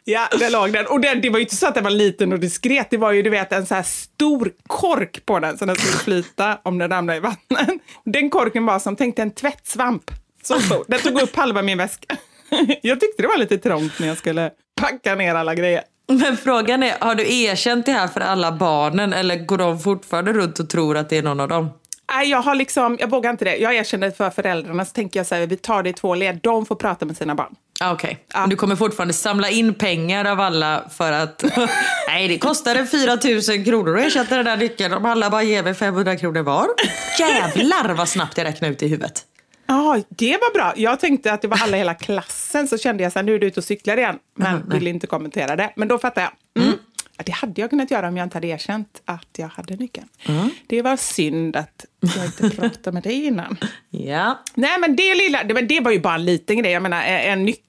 Ja, 0.05 0.27
där 0.39 0.49
låg 0.49 0.73
den. 0.73 0.85
Och 0.85 0.99
den, 0.99 1.21
det 1.21 1.29
var 1.29 1.37
ju 1.37 1.43
inte 1.43 1.55
så 1.55 1.67
att 1.67 1.75
den 1.75 1.83
var 1.83 1.91
liten 1.91 2.33
och 2.33 2.39
diskret. 2.39 2.87
Det 2.89 2.97
var 2.97 3.11
ju 3.11 3.21
du 3.21 3.29
vet 3.29 3.51
en 3.51 3.65
så 3.65 3.75
här 3.75 3.83
stor 3.83 4.51
kork 4.67 5.25
på 5.25 5.39
den 5.39 5.57
så 5.57 5.65
den 5.65 5.75
skulle 5.75 5.97
flyta 5.97 6.57
om 6.63 6.77
den 6.77 6.89
ramlade 6.91 7.17
i 7.17 7.21
vattnet. 7.21 7.69
Den 8.05 8.29
korken 8.29 8.65
var 8.65 8.79
som, 8.79 8.95
tänk 8.95 9.15
dig 9.15 9.23
en 9.23 9.31
tvättsvamp. 9.31 10.11
Så 10.43 10.59
stor. 10.59 10.85
Den 10.87 10.99
tog 10.99 11.21
upp 11.21 11.35
halva 11.35 11.61
min 11.61 11.77
väska. 11.77 12.17
Jag 12.81 12.99
tyckte 12.99 13.21
det 13.21 13.27
var 13.27 13.37
lite 13.37 13.57
trångt 13.57 13.99
när 13.99 14.07
jag 14.07 14.17
skulle 14.17 14.51
packa 14.81 15.15
ner 15.15 15.35
alla 15.35 15.55
grejer. 15.55 15.83
Men 16.07 16.37
frågan 16.37 16.83
är, 16.83 16.95
har 16.99 17.15
du 17.15 17.43
erkänt 17.43 17.85
det 17.85 17.91
här 17.91 18.07
för 18.07 18.21
alla 18.21 18.51
barnen 18.51 19.13
eller 19.13 19.35
går 19.35 19.57
de 19.57 19.79
fortfarande 19.79 20.33
runt 20.33 20.59
och 20.59 20.69
tror 20.69 20.97
att 20.97 21.09
det 21.09 21.17
är 21.17 21.23
någon 21.23 21.39
av 21.39 21.47
dem? 21.47 21.69
Nej, 22.11 22.29
jag 22.29 22.41
har 22.41 22.55
liksom, 22.55 22.97
jag 22.99 23.09
vågar 23.09 23.31
inte 23.31 23.45
det. 23.45 23.55
Jag 23.55 23.75
erkänner 23.75 24.11
för 24.11 24.29
föräldrarna, 24.29 24.85
så 24.85 24.93
tänker 24.93 25.19
jag 25.19 25.27
så 25.27 25.35
här, 25.35 25.47
vi 25.47 25.57
tar 25.57 25.83
det 25.83 25.89
i 25.89 25.93
två 25.93 26.15
led. 26.15 26.39
De 26.43 26.65
får 26.65 26.75
prata 26.75 27.05
med 27.05 27.17
sina 27.17 27.35
barn. 27.35 27.55
Ah, 27.83 27.93
Okej, 27.93 28.25
men 28.33 28.49
du 28.49 28.55
kommer 28.55 28.75
fortfarande 28.75 29.13
samla 29.13 29.49
in 29.49 29.73
pengar 29.73 30.25
av 30.25 30.39
alla 30.39 30.83
för 30.93 31.11
att... 31.11 31.43
Nej, 32.07 32.27
det 32.27 32.37
kostade 32.37 32.85
4 32.85 33.17
000 33.57 33.65
kronor 33.65 33.97
att 33.97 34.05
ersätta 34.05 34.35
den 34.35 34.45
där 34.45 34.57
nyckeln 34.57 34.93
om 34.93 35.05
alla 35.05 35.29
bara 35.29 35.43
ger 35.43 35.63
mig 35.63 35.73
500 35.73 36.15
kronor 36.17 36.41
var. 36.41 36.67
Jävlar 37.19 37.93
vad 37.93 38.09
snabbt 38.09 38.37
jag 38.37 38.45
räknade 38.45 38.73
ut 38.73 38.83
i 38.83 38.87
huvudet. 38.87 39.23
Ja, 39.67 40.01
det 40.09 40.31
var 40.31 40.53
bra. 40.53 40.73
Jag 40.75 40.99
tänkte 40.99 41.33
att 41.33 41.41
det 41.41 41.47
var 41.47 41.59
alla 41.63 41.77
i 41.77 41.79
hela 41.79 41.93
klassen, 41.93 42.67
så 42.67 42.77
kände 42.77 43.03
jag 43.03 43.11
så 43.11 43.19
här, 43.19 43.23
nu 43.23 43.35
är 43.35 43.39
du 43.39 43.47
ute 43.47 43.59
och 43.59 43.63
cyklar 43.63 43.97
igen. 43.97 44.15
Men 44.35 44.69
ville 44.69 44.89
inte 44.89 45.07
kommentera 45.07 45.55
det. 45.55 45.73
Men 45.75 45.87
då 45.87 45.99
fattade 45.99 46.27
jag. 46.55 46.63
Mm. 46.63 46.77
Ja, 47.17 47.23
Det 47.25 47.31
hade 47.31 47.61
jag 47.61 47.69
kunnat 47.69 47.91
göra 47.91 48.07
om 48.07 48.17
jag 48.17 48.25
inte 48.25 48.37
hade 48.37 48.47
erkänt 48.47 49.01
att 49.05 49.27
jag 49.37 49.47
hade 49.47 49.75
nyckeln. 49.75 50.07
Det 50.67 50.81
var 50.81 50.97
synd 50.97 51.55
att 51.55 51.85
jag 52.15 52.25
inte 52.25 52.49
pratade 52.49 52.91
med 52.91 53.03
dig 53.03 53.25
innan. 53.25 53.57
Ja. 53.89 54.39
Nej, 54.55 54.79
men 54.79 54.95
det 54.95 55.15
lilla, 55.15 55.43
det, 55.43 55.53
men 55.53 55.67
det 55.67 55.79
var 55.79 55.91
ju 55.91 55.99
bara 55.99 56.15
en 56.15 56.25
liten 56.25 56.57
grej. 56.57 56.71
Jag 56.71 56.81
menar, 56.83 57.03
en 57.03 57.45
nyckel 57.45 57.62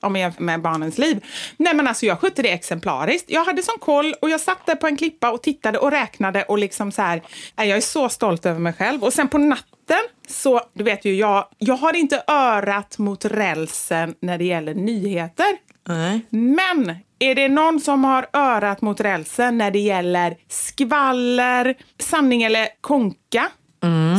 om 0.00 0.16
jag 0.16 0.20
jämför 0.20 0.42
med 0.42 0.62
barnens 0.62 0.98
liv. 0.98 1.24
Nej, 1.56 1.74
men 1.74 1.88
alltså 1.88 2.06
jag 2.06 2.20
skötte 2.20 2.42
det 2.42 2.52
exemplariskt. 2.52 3.30
Jag 3.30 3.44
hade 3.44 3.62
sån 3.62 3.78
koll 3.78 4.14
och 4.22 4.30
jag 4.30 4.40
satt 4.40 4.66
där 4.66 4.74
på 4.74 4.86
en 4.86 4.96
klippa 4.96 5.30
och 5.30 5.42
tittade 5.42 5.78
och 5.78 5.90
räknade 5.90 6.42
och 6.42 6.58
liksom 6.58 6.92
så 6.92 7.02
här. 7.02 7.22
Jag 7.56 7.68
är 7.68 7.80
så 7.80 8.08
stolt 8.08 8.46
över 8.46 8.60
mig 8.60 8.72
själv. 8.72 9.04
Och 9.04 9.12
sen 9.12 9.28
på 9.28 9.38
natten 9.38 10.02
så, 10.28 10.60
du 10.72 10.84
vet 10.84 11.04
ju, 11.04 11.14
jag, 11.14 11.46
jag 11.58 11.74
har 11.74 11.96
inte 11.96 12.22
örat 12.26 12.98
mot 12.98 13.24
rälsen 13.24 14.14
när 14.20 14.38
det 14.38 14.44
gäller 14.44 14.74
nyheter. 14.74 15.56
Nej. 15.88 16.20
Men 16.30 16.96
är 17.18 17.34
det 17.34 17.48
någon 17.48 17.80
som 17.80 18.04
har 18.04 18.26
örat 18.32 18.80
mot 18.80 19.00
rälsen 19.00 19.58
när 19.58 19.70
det 19.70 19.78
gäller 19.78 20.36
skvaller, 20.48 21.74
sanning 22.00 22.42
eller 22.42 22.68
konka? 22.80 23.48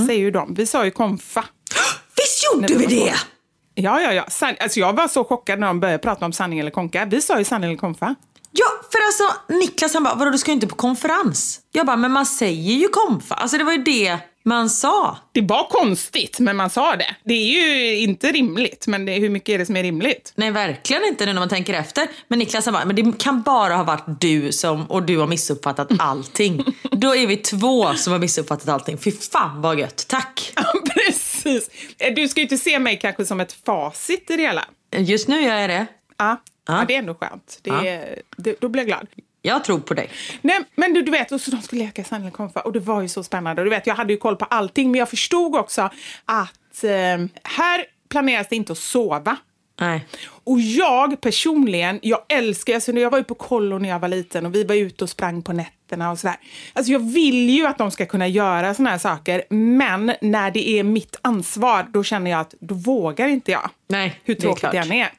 Säger 0.08 0.22
ju 0.22 0.32
de. 0.32 0.54
Vi 0.54 0.66
sa 0.66 0.86
ju 0.86 0.92
konfa. 0.92 1.46
Visst 2.18 2.54
gjorde 2.54 2.74
vi 2.74 2.86
det? 2.86 3.14
Ja, 3.76 4.02
ja, 4.02 4.14
ja. 4.14 4.24
San- 4.30 4.56
alltså 4.60 4.80
jag 4.80 4.94
var 4.94 5.08
så 5.08 5.24
chockad 5.24 5.60
när 5.60 5.68
de 5.68 5.80
började 5.80 6.00
prata 6.00 6.26
om 6.26 6.34
sanning 6.34 6.60
eller 6.60 6.72
konka. 6.72 7.06
Vi 7.06 7.22
sa 7.22 7.38
ju 7.40 7.44
sanning 7.46 7.70
eller 7.70 7.80
konfa. 7.80 8.16
Ja, 8.52 8.66
för 8.92 9.00
alltså 9.06 9.54
Niklas 9.54 9.94
han 9.94 10.04
bara, 10.04 10.16
vadå 10.16 10.32
du 10.32 10.38
ska 10.38 10.52
ju 10.52 10.56
inte 10.56 10.68
på 10.68 10.76
konferens? 10.76 11.60
Jag 11.72 11.86
bara, 11.86 11.96
men 11.98 12.12
man 12.12 12.26
säger 12.26 12.74
ju 12.74 12.88
konfa. 12.88 13.36
Alltså 13.36 13.58
det 13.58 13.64
var 13.64 13.72
ju 13.72 13.84
det 13.84 14.18
man 14.44 14.70
sa. 14.70 15.18
Det 15.32 15.42
var 15.42 15.68
konstigt, 15.70 16.40
men 16.40 16.56
man 16.56 16.70
sa 16.70 16.96
det. 16.96 17.16
Det 17.24 17.34
är 17.34 17.66
ju 17.76 17.98
inte 17.98 18.32
rimligt, 18.32 18.88
men 18.88 19.06
det, 19.06 19.12
hur 19.14 19.30
mycket 19.30 19.50
är 19.50 19.58
det 19.58 19.66
som 19.66 19.76
är 19.78 19.84
rimligt? 19.84 20.34
Nej, 20.36 20.52
verkligen 20.52 21.04
inte 21.06 21.26
nu 21.26 21.34
när 21.34 21.42
man 21.42 21.50
tänker 21.50 21.74
efter. 21.74 22.08
Men 22.28 22.40
Niklas 22.40 22.66
bara, 22.66 22.86
men 22.86 22.96
det 22.96 23.18
kan 23.20 23.42
bara 23.42 23.76
ha 23.76 23.84
varit 23.84 24.06
du 24.22 24.52
som, 24.52 24.86
och 24.92 25.04
du 25.04 25.18
har 25.18 25.28
missuppfattat 25.28 25.88
allting. 26.00 26.66
Då 26.92 27.16
är 27.16 27.28
vi 27.28 27.38
två 27.38 27.94
som 27.94 28.14
har 28.14 28.20
missuppfattat 28.20 28.70
allting. 28.70 28.98
Fy 28.98 29.12
fan 29.12 29.62
vad 29.62 29.80
gött. 29.80 30.06
Tack. 30.08 30.54
Ja, 30.56 30.74
precis. 30.96 31.70
Eh, 31.98 32.14
Du 32.14 32.28
ska 32.28 32.40
ju 32.40 32.44
inte 32.44 32.58
se 32.58 32.80
mig 32.80 33.00
kanske 33.00 33.26
som 33.26 33.40
ett 33.40 33.54
facit 33.66 34.32
i 34.32 34.38
det 34.38 34.44
hela. 34.44 34.66
Just 34.98 35.28
nu 35.28 35.42
gör 35.42 35.56
jag 35.58 35.70
det. 35.70 35.86
Ja, 36.18 36.42
Ja. 36.68 36.78
ja 36.80 36.86
det 36.88 36.96
är 36.96 37.00
ändå 37.00 37.14
skönt. 37.16 37.60
Det, 37.62 37.70
Ja. 37.70 38.06
det, 38.38 38.56
då 38.62 38.70
blir 38.70 38.82
jag 38.82 38.88
glad. 38.88 39.08
Jag 39.46 39.64
tror 39.64 39.80
på 39.80 39.94
dig. 39.94 40.10
Nej, 40.42 40.60
men 40.76 40.94
du, 40.94 41.02
du 41.02 41.12
vet, 41.12 41.32
och 41.32 41.42
så 41.42 41.52
de 41.52 41.62
skulle 41.62 41.84
leka 41.84 42.32
konfa 42.32 42.60
och 42.60 42.74
det 42.74 42.80
var 42.80 43.02
ju 43.02 43.08
så 43.08 43.24
spännande. 43.24 43.62
Och 43.62 43.66
du 43.66 43.70
vet, 43.70 43.88
jag 43.88 43.96
hade 43.96 44.14
ju 44.14 44.20
koll 44.20 44.36
på 44.36 44.46
allting, 44.46 44.92
men 44.92 45.00
jag 45.00 45.10
förstod 45.10 45.56
också 45.56 45.90
att 46.26 46.84
eh, 46.84 46.90
här 47.44 47.86
planeras 48.10 48.48
det 48.50 48.56
inte 48.56 48.72
att 48.72 48.78
sova. 48.78 49.38
Nej. 49.80 50.06
Och 50.44 50.60
jag 50.60 51.22
personligen, 51.22 52.00
jag 52.02 52.20
älskar, 52.30 52.74
alltså 52.76 52.92
jag 52.92 53.10
var 53.10 53.18
ju 53.18 53.24
på 53.24 53.36
kollo 53.36 53.78
när 53.78 53.90
jag 53.90 54.00
var 54.00 54.08
liten 54.08 54.46
och 54.46 54.56
vi 54.56 54.64
var 54.64 54.76
ute 54.76 55.04
och 55.04 55.10
sprang 55.10 55.42
på 55.42 55.54
nätterna 55.54 56.12
och 56.12 56.20
sådär. 56.20 56.36
Alltså 56.74 56.92
jag 56.92 57.14
vill 57.14 57.50
ju 57.50 57.66
att 57.68 57.78
de 57.78 57.92
ska 57.92 58.06
kunna 58.06 58.28
göra 58.28 58.74
såna 58.74 58.90
här 58.90 58.98
saker, 58.98 59.44
men 59.50 60.14
när 60.22 60.52
det 60.52 60.70
är 60.70 60.84
mitt 60.84 61.20
ansvar, 61.22 61.88
då 61.94 62.04
känner 62.04 62.32
jag 62.32 62.40
att 62.40 62.54
då 62.60 62.76
vågar 62.76 63.28
inte 63.28 63.52
jag. 63.52 63.70
Nej, 63.88 64.20
Hur 64.24 64.36
det 64.36 64.40
är 64.40 64.42
tråkigt 64.42 64.60
klart. 64.60 64.72
det 64.72 64.78
än 64.78 64.92
är. 64.92 65.10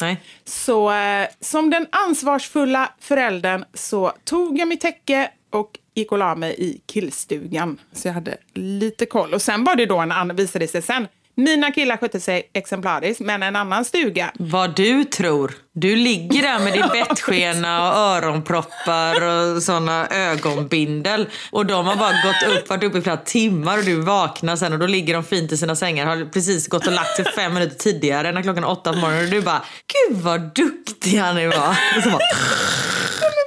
Nej. 0.00 0.20
Så 0.44 0.92
eh, 0.92 1.28
som 1.40 1.70
den 1.70 1.86
ansvarsfulla 1.90 2.92
föräldern 3.00 3.64
så 3.74 4.12
tog 4.24 4.58
jag 4.58 4.68
mitt 4.68 4.80
täcke 4.80 5.30
och 5.50 5.78
gick 5.94 6.12
och 6.12 6.18
la 6.18 6.34
mig 6.34 6.54
i 6.58 6.80
killstugan. 6.86 7.78
Så 7.92 8.08
jag 8.08 8.12
hade 8.12 8.36
lite 8.54 9.06
koll. 9.06 9.34
Och 9.34 9.42
sen 9.42 9.64
var 9.64 9.76
det 9.76 9.86
då 9.86 9.98
en 9.98 10.12
annan, 10.12 10.36
visade 10.36 10.64
det 10.64 10.68
sig 10.68 10.82
sen. 10.82 11.06
Mina 11.36 11.70
killar 11.70 11.96
skötte 11.96 12.20
sig 12.20 12.50
exemplariskt, 12.54 13.20
men 13.20 13.42
en 13.42 13.56
annan 13.56 13.84
stuga. 13.84 14.32
Vad 14.38 14.76
du 14.76 15.04
tror. 15.04 15.52
Du 15.72 15.96
ligger 15.96 16.42
där 16.42 16.58
med 16.58 16.72
din 16.72 16.88
bettskena 16.92 17.90
och 17.90 17.96
öronproppar 17.98 19.22
och 19.22 19.62
såna 19.62 20.08
ögonbindel. 20.08 21.28
Och 21.50 21.66
de 21.66 21.86
har 21.86 21.96
bara 21.96 22.12
gått 22.12 22.56
upp, 22.56 22.68
varit 22.70 22.84
uppe 22.84 22.98
i 22.98 23.02
flera 23.02 23.16
timmar 23.16 23.78
och 23.78 23.84
du 23.84 24.00
vaknar 24.00 24.56
sen 24.56 24.72
och 24.72 24.78
då 24.78 24.86
ligger 24.86 25.14
de 25.14 25.24
fint 25.24 25.52
i 25.52 25.56
sina 25.56 25.76
sängar. 25.76 26.06
Har 26.06 26.24
precis 26.32 26.68
gått 26.68 26.86
och 26.86 26.92
lagt 26.92 27.16
sig 27.16 27.24
fem 27.24 27.54
minuter 27.54 27.76
tidigare 27.76 28.32
när 28.32 28.42
klockan 28.42 28.64
är 28.64 28.70
åtta 28.70 28.92
på 28.92 28.98
morgonen. 28.98 29.24
Och 29.24 29.30
du 29.30 29.40
bara, 29.40 29.64
gud 30.08 30.18
vad 30.18 30.40
duktiga 30.54 31.32
ni 31.32 31.46
var. 31.46 31.76
Och 31.96 32.02
så 32.02 32.10
bara, 32.10 32.20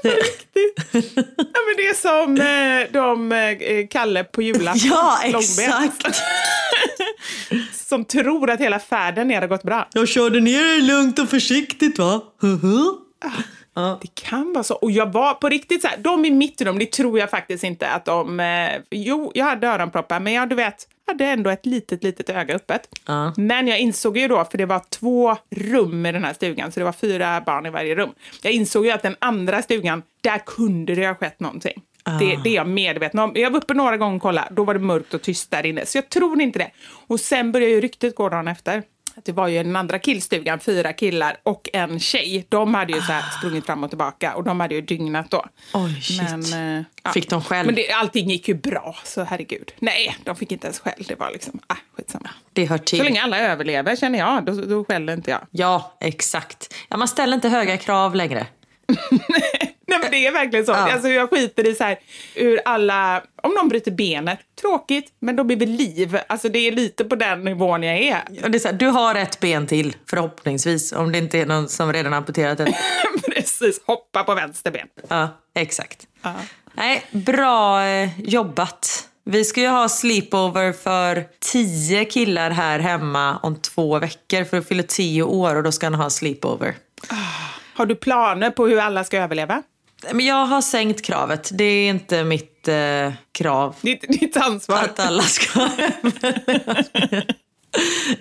Ja, 0.53 1.59
men 1.65 1.75
det 1.77 1.87
är 1.87 1.93
som 1.93 2.37
eh, 2.37 2.91
de 2.91 3.31
eh, 3.31 3.87
Kalle 3.87 4.23
på 4.23 4.41
julafton. 4.41 4.91
ja, 4.91 5.19
exakt. 5.23 6.21
Som 7.89 8.05
tror 8.05 8.49
att 8.49 8.59
hela 8.59 8.79
färden 8.79 9.27
ner 9.27 9.41
har 9.41 9.47
gått 9.47 9.63
bra. 9.63 9.87
Jag 9.93 10.07
körde 10.07 10.39
ner 10.39 10.63
dig 10.63 10.81
lugnt 10.81 11.19
och 11.19 11.29
försiktigt 11.29 11.99
va? 11.99 12.21
Huhu. 12.41 13.03
Det 14.01 14.07
kan 14.13 14.53
vara 14.53 14.63
så. 14.63 14.75
Och 14.75 14.91
jag 14.91 15.13
var 15.13 15.33
på 15.33 15.49
riktigt 15.49 15.81
så 15.81 15.87
här, 15.87 15.97
de 15.97 16.25
i 16.25 16.31
mitt 16.31 16.61
rum, 16.61 16.79
det 16.79 16.91
tror 16.91 17.19
jag 17.19 17.29
faktiskt 17.29 17.63
inte 17.63 17.89
att 17.89 18.05
de... 18.05 18.39
Eh, 18.39 18.81
jo, 18.91 19.31
jag 19.33 19.45
hade 19.45 19.67
öronproppar, 19.67 20.19
men 20.19 20.33
jag 20.33 20.49
du 20.49 20.55
vet, 20.55 20.87
hade 21.07 21.25
ändå 21.25 21.49
ett 21.49 21.65
litet, 21.65 22.03
litet 22.03 22.29
öga 22.29 22.55
öppet. 22.55 22.89
Ja. 23.05 23.33
Men 23.37 23.67
jag 23.67 23.79
insåg 23.79 24.17
ju 24.17 24.27
då, 24.27 24.45
för 24.45 24.57
det 24.57 24.65
var 24.65 24.81
två 24.89 25.37
rum 25.49 26.05
i 26.05 26.11
den 26.11 26.23
här 26.23 26.33
stugan, 26.33 26.71
så 26.71 26.79
det 26.79 26.83
var 26.83 26.91
fyra 26.91 27.41
barn 27.41 27.65
i 27.65 27.69
varje 27.69 27.95
rum. 27.95 28.09
Jag 28.41 28.53
insåg 28.53 28.85
ju 28.85 28.91
att 28.91 29.01
den 29.01 29.15
andra 29.19 29.61
stugan, 29.61 30.03
där 30.21 30.37
kunde 30.45 30.95
det 30.95 31.07
ha 31.07 31.15
skett 31.15 31.39
någonting. 31.39 31.81
Det, 32.19 32.39
det 32.43 32.49
är 32.49 32.55
jag 32.55 32.67
medveten 32.67 33.19
om. 33.19 33.31
Jag 33.35 33.51
var 33.51 33.57
uppe 33.57 33.73
några 33.73 33.97
gånger 33.97 34.15
och 34.15 34.21
kollade, 34.21 34.47
då 34.51 34.63
var 34.63 34.73
det 34.73 34.79
mörkt 34.79 35.13
och 35.13 35.21
tyst 35.21 35.51
där 35.51 35.65
inne. 35.65 35.85
Så 35.85 35.97
jag 35.97 36.09
tror 36.09 36.41
inte 36.41 36.59
det. 36.59 36.71
Och 37.07 37.19
sen 37.19 37.51
började 37.51 37.73
ju 37.73 37.81
ryktet 37.81 38.15
gå 38.15 38.29
dagen 38.29 38.47
efter. 38.47 38.83
Det 39.23 39.31
var 39.31 39.47
ju 39.47 39.63
den 39.63 39.75
andra 39.75 39.99
killstugan, 39.99 40.59
fyra 40.59 40.93
killar 40.93 41.37
och 41.43 41.69
en 41.73 41.99
tjej. 41.99 42.45
De 42.49 42.73
hade 42.73 42.93
ju 42.93 43.01
så 43.01 43.11
här 43.11 43.23
sprungit 43.37 43.65
fram 43.65 43.83
och 43.83 43.89
tillbaka 43.89 44.35
och 44.35 44.43
de 44.43 44.59
hade 44.59 44.75
ju 44.75 44.81
dygnat 44.81 45.31
då. 45.31 45.45
Oj, 45.73 46.01
shit. 46.01 46.21
Men, 46.21 46.77
eh, 46.77 46.85
ja. 47.03 47.11
Fick 47.11 47.29
de 47.29 47.43
skäll? 47.43 47.65
Men 47.65 47.75
det, 47.75 47.91
allting 47.91 48.29
gick 48.29 48.47
ju 48.47 48.53
bra, 48.53 48.95
så 49.03 49.23
herregud. 49.23 49.73
Nej, 49.79 50.17
de 50.23 50.35
fick 50.35 50.51
inte 50.51 50.67
ens 50.67 50.79
skäll. 50.79 51.03
Det 51.07 51.15
var 51.15 51.31
liksom, 51.31 51.59
ah, 51.67 51.75
skitsamma. 51.97 52.29
Det 52.53 52.65
hör 52.65 52.77
till. 52.77 52.97
Så 52.97 53.03
länge 53.03 53.23
alla 53.23 53.39
överlever 53.39 53.95
känner 53.95 54.19
jag, 54.19 54.45
då, 54.45 54.51
då 54.51 54.85
skäller 54.85 55.13
inte 55.13 55.31
jag. 55.31 55.41
Ja, 55.51 55.97
exakt. 55.99 56.73
Ja, 56.89 56.97
man 56.97 57.07
ställer 57.07 57.33
inte 57.33 57.49
höga 57.49 57.77
krav 57.77 58.15
längre. 58.15 58.47
Nej 59.93 59.99
men 60.01 60.11
det 60.11 60.27
är 60.27 60.31
verkligen 60.31 60.65
så. 60.65 60.71
Ja. 60.71 60.93
Alltså, 60.93 61.07
jag 61.09 61.29
skiter 61.29 61.67
i 61.67 61.75
så 61.75 61.83
här, 61.83 61.97
hur 62.35 62.61
alla... 62.65 63.23
Om 63.41 63.53
någon 63.53 63.69
bryter 63.69 63.91
benet, 63.91 64.39
tråkigt, 64.61 65.07
men 65.19 65.35
de 65.35 65.51
är 65.51 65.55
vid 65.55 65.69
liv. 65.69 66.19
Alltså, 66.27 66.49
det 66.49 66.59
är 66.59 66.71
lite 66.71 67.05
på 67.05 67.15
den 67.15 67.43
nivån 67.43 67.83
jag 67.83 67.97
är. 67.97 68.23
Och 68.43 68.51
det 68.51 68.57
är 68.57 68.59
så 68.59 68.67
här, 68.67 68.75
du 68.75 68.87
har 68.87 69.15
ett 69.15 69.39
ben 69.39 69.67
till, 69.67 69.95
förhoppningsvis. 70.09 70.91
Om 70.91 71.11
det 71.11 71.17
inte 71.17 71.39
är 71.39 71.45
någon 71.45 71.69
som 71.69 71.93
redan 71.93 72.13
amputerat 72.13 72.59
ett. 72.59 72.75
Precis, 73.35 73.81
hoppa 73.85 74.23
på 74.23 74.35
vänster 74.35 74.71
ben. 74.71 74.87
Ja, 75.07 75.27
exakt. 75.55 76.07
Nej, 76.73 77.03
bra 77.11 77.85
eh, 77.85 78.09
jobbat. 78.19 79.09
Vi 79.25 79.45
ska 79.45 79.61
ju 79.61 79.67
ha 79.67 79.89
sleepover 79.89 80.71
för 80.71 81.25
tio 81.39 82.05
killar 82.05 82.49
här 82.49 82.79
hemma 82.79 83.37
om 83.37 83.55
två 83.55 83.99
veckor 83.99 84.43
för 84.43 84.57
att 84.57 84.67
fylla 84.67 84.83
tio 84.83 85.23
år 85.23 85.55
och 85.55 85.63
då 85.63 85.71
ska 85.71 85.85
han 85.85 85.93
ha 85.93 86.09
sleepover. 86.09 86.75
Har 87.75 87.85
du 87.85 87.95
planer 87.95 88.49
på 88.49 88.67
hur 88.67 88.79
alla 88.79 89.03
ska 89.03 89.17
överleva? 89.17 89.63
Men 90.11 90.25
jag 90.25 90.45
har 90.45 90.61
sänkt 90.61 91.01
kravet. 91.01 91.49
Det 91.53 91.63
är 91.63 91.89
inte 91.89 92.23
mitt 92.23 92.67
eh, 92.67 93.13
krav. 93.31 93.75
Ditt, 93.81 94.05
ditt 94.07 94.37
ansvar. 94.37 94.83
Att 94.83 94.99
alla 94.99 95.23
ska 95.23 95.69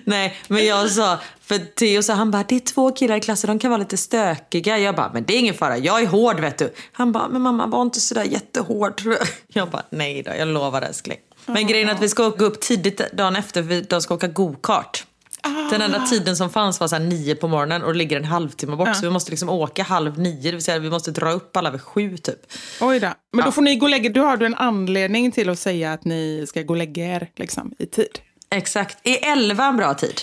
Nej, 0.03 0.35
men 0.47 0.65
jag 0.65 0.91
sa, 0.91 1.19
för 1.41 1.57
Theo 1.57 2.03
sa, 2.03 2.13
han 2.13 2.31
bara, 2.31 2.43
det 2.43 2.55
är 2.55 2.59
två 2.59 2.91
killar 2.91 3.15
i 3.15 3.19
klassen, 3.19 3.47
de 3.47 3.59
kan 3.59 3.71
vara 3.71 3.79
lite 3.79 3.97
stökiga. 3.97 4.77
Jag 4.77 4.95
bara, 4.95 5.11
men 5.13 5.23
det 5.25 5.35
är 5.35 5.39
ingen 5.39 5.53
fara, 5.53 5.77
jag 5.77 6.01
är 6.01 6.07
hård 6.07 6.39
vet 6.39 6.57
du. 6.57 6.73
Han 6.91 7.11
bara, 7.11 7.27
men 7.27 7.41
mamma 7.41 7.67
var 7.67 7.81
inte 7.81 7.99
sådär 7.99 8.23
jättehård. 8.23 9.01
Jag 9.47 9.69
bara, 9.69 9.83
nej 9.89 10.23
då, 10.23 10.31
jag 10.37 10.47
lovar 10.47 10.81
älskling. 10.81 11.17
Men 11.45 11.67
grejen 11.67 11.89
är 11.89 11.93
att 11.93 12.01
vi 12.01 12.09
ska 12.09 12.29
gå 12.29 12.45
upp 12.45 12.61
tidigt 12.61 13.11
dagen 13.13 13.35
efter, 13.35 13.63
för 13.63 13.89
de 13.89 14.01
ska 14.01 14.13
åka 14.13 14.27
go-kart. 14.27 15.05
Den 15.69 15.81
enda 15.81 15.99
tiden 16.07 16.37
som 16.37 16.49
fanns 16.49 16.79
var 16.79 16.87
så 16.87 16.99
nio 16.99 17.35
på 17.35 17.47
morgonen 17.47 17.83
och 17.83 17.93
det 17.93 17.97
ligger 17.97 18.17
en 18.17 18.25
halvtimme 18.25 18.75
bort. 18.75 18.95
Så 18.95 19.01
vi 19.01 19.09
måste 19.09 19.31
liksom 19.31 19.49
åka 19.49 19.83
halv 19.83 20.19
nio, 20.19 20.41
det 20.41 20.51
vill 20.51 20.61
säga 20.63 20.79
vi 20.79 20.89
måste 20.89 21.11
dra 21.11 21.31
upp 21.31 21.57
alla 21.57 21.71
vid 21.71 21.81
sju 21.81 22.17
typ. 22.17 22.39
Oj 22.81 22.99
då. 22.99 23.09
Men 23.33 23.45
då 23.45 23.51
får 23.51 23.61
ni 23.61 23.75
gå 23.75 23.85
och 23.85 23.89
lägga 23.89 24.09
Då 24.09 24.23
har 24.23 24.37
du 24.37 24.45
en 24.45 24.55
anledning 24.55 25.31
till 25.31 25.49
att 25.49 25.59
säga 25.59 25.93
att 25.93 26.05
ni 26.05 26.45
ska 26.47 26.61
gå 26.61 26.73
och 26.73 26.77
lägga 26.77 27.05
er 27.05 27.27
liksom, 27.35 27.73
i 27.79 27.85
tid. 27.85 28.19
Exakt. 28.49 28.97
Är 29.03 29.31
elva 29.31 29.65
en 29.65 29.77
bra 29.77 29.93
tid? 29.93 30.21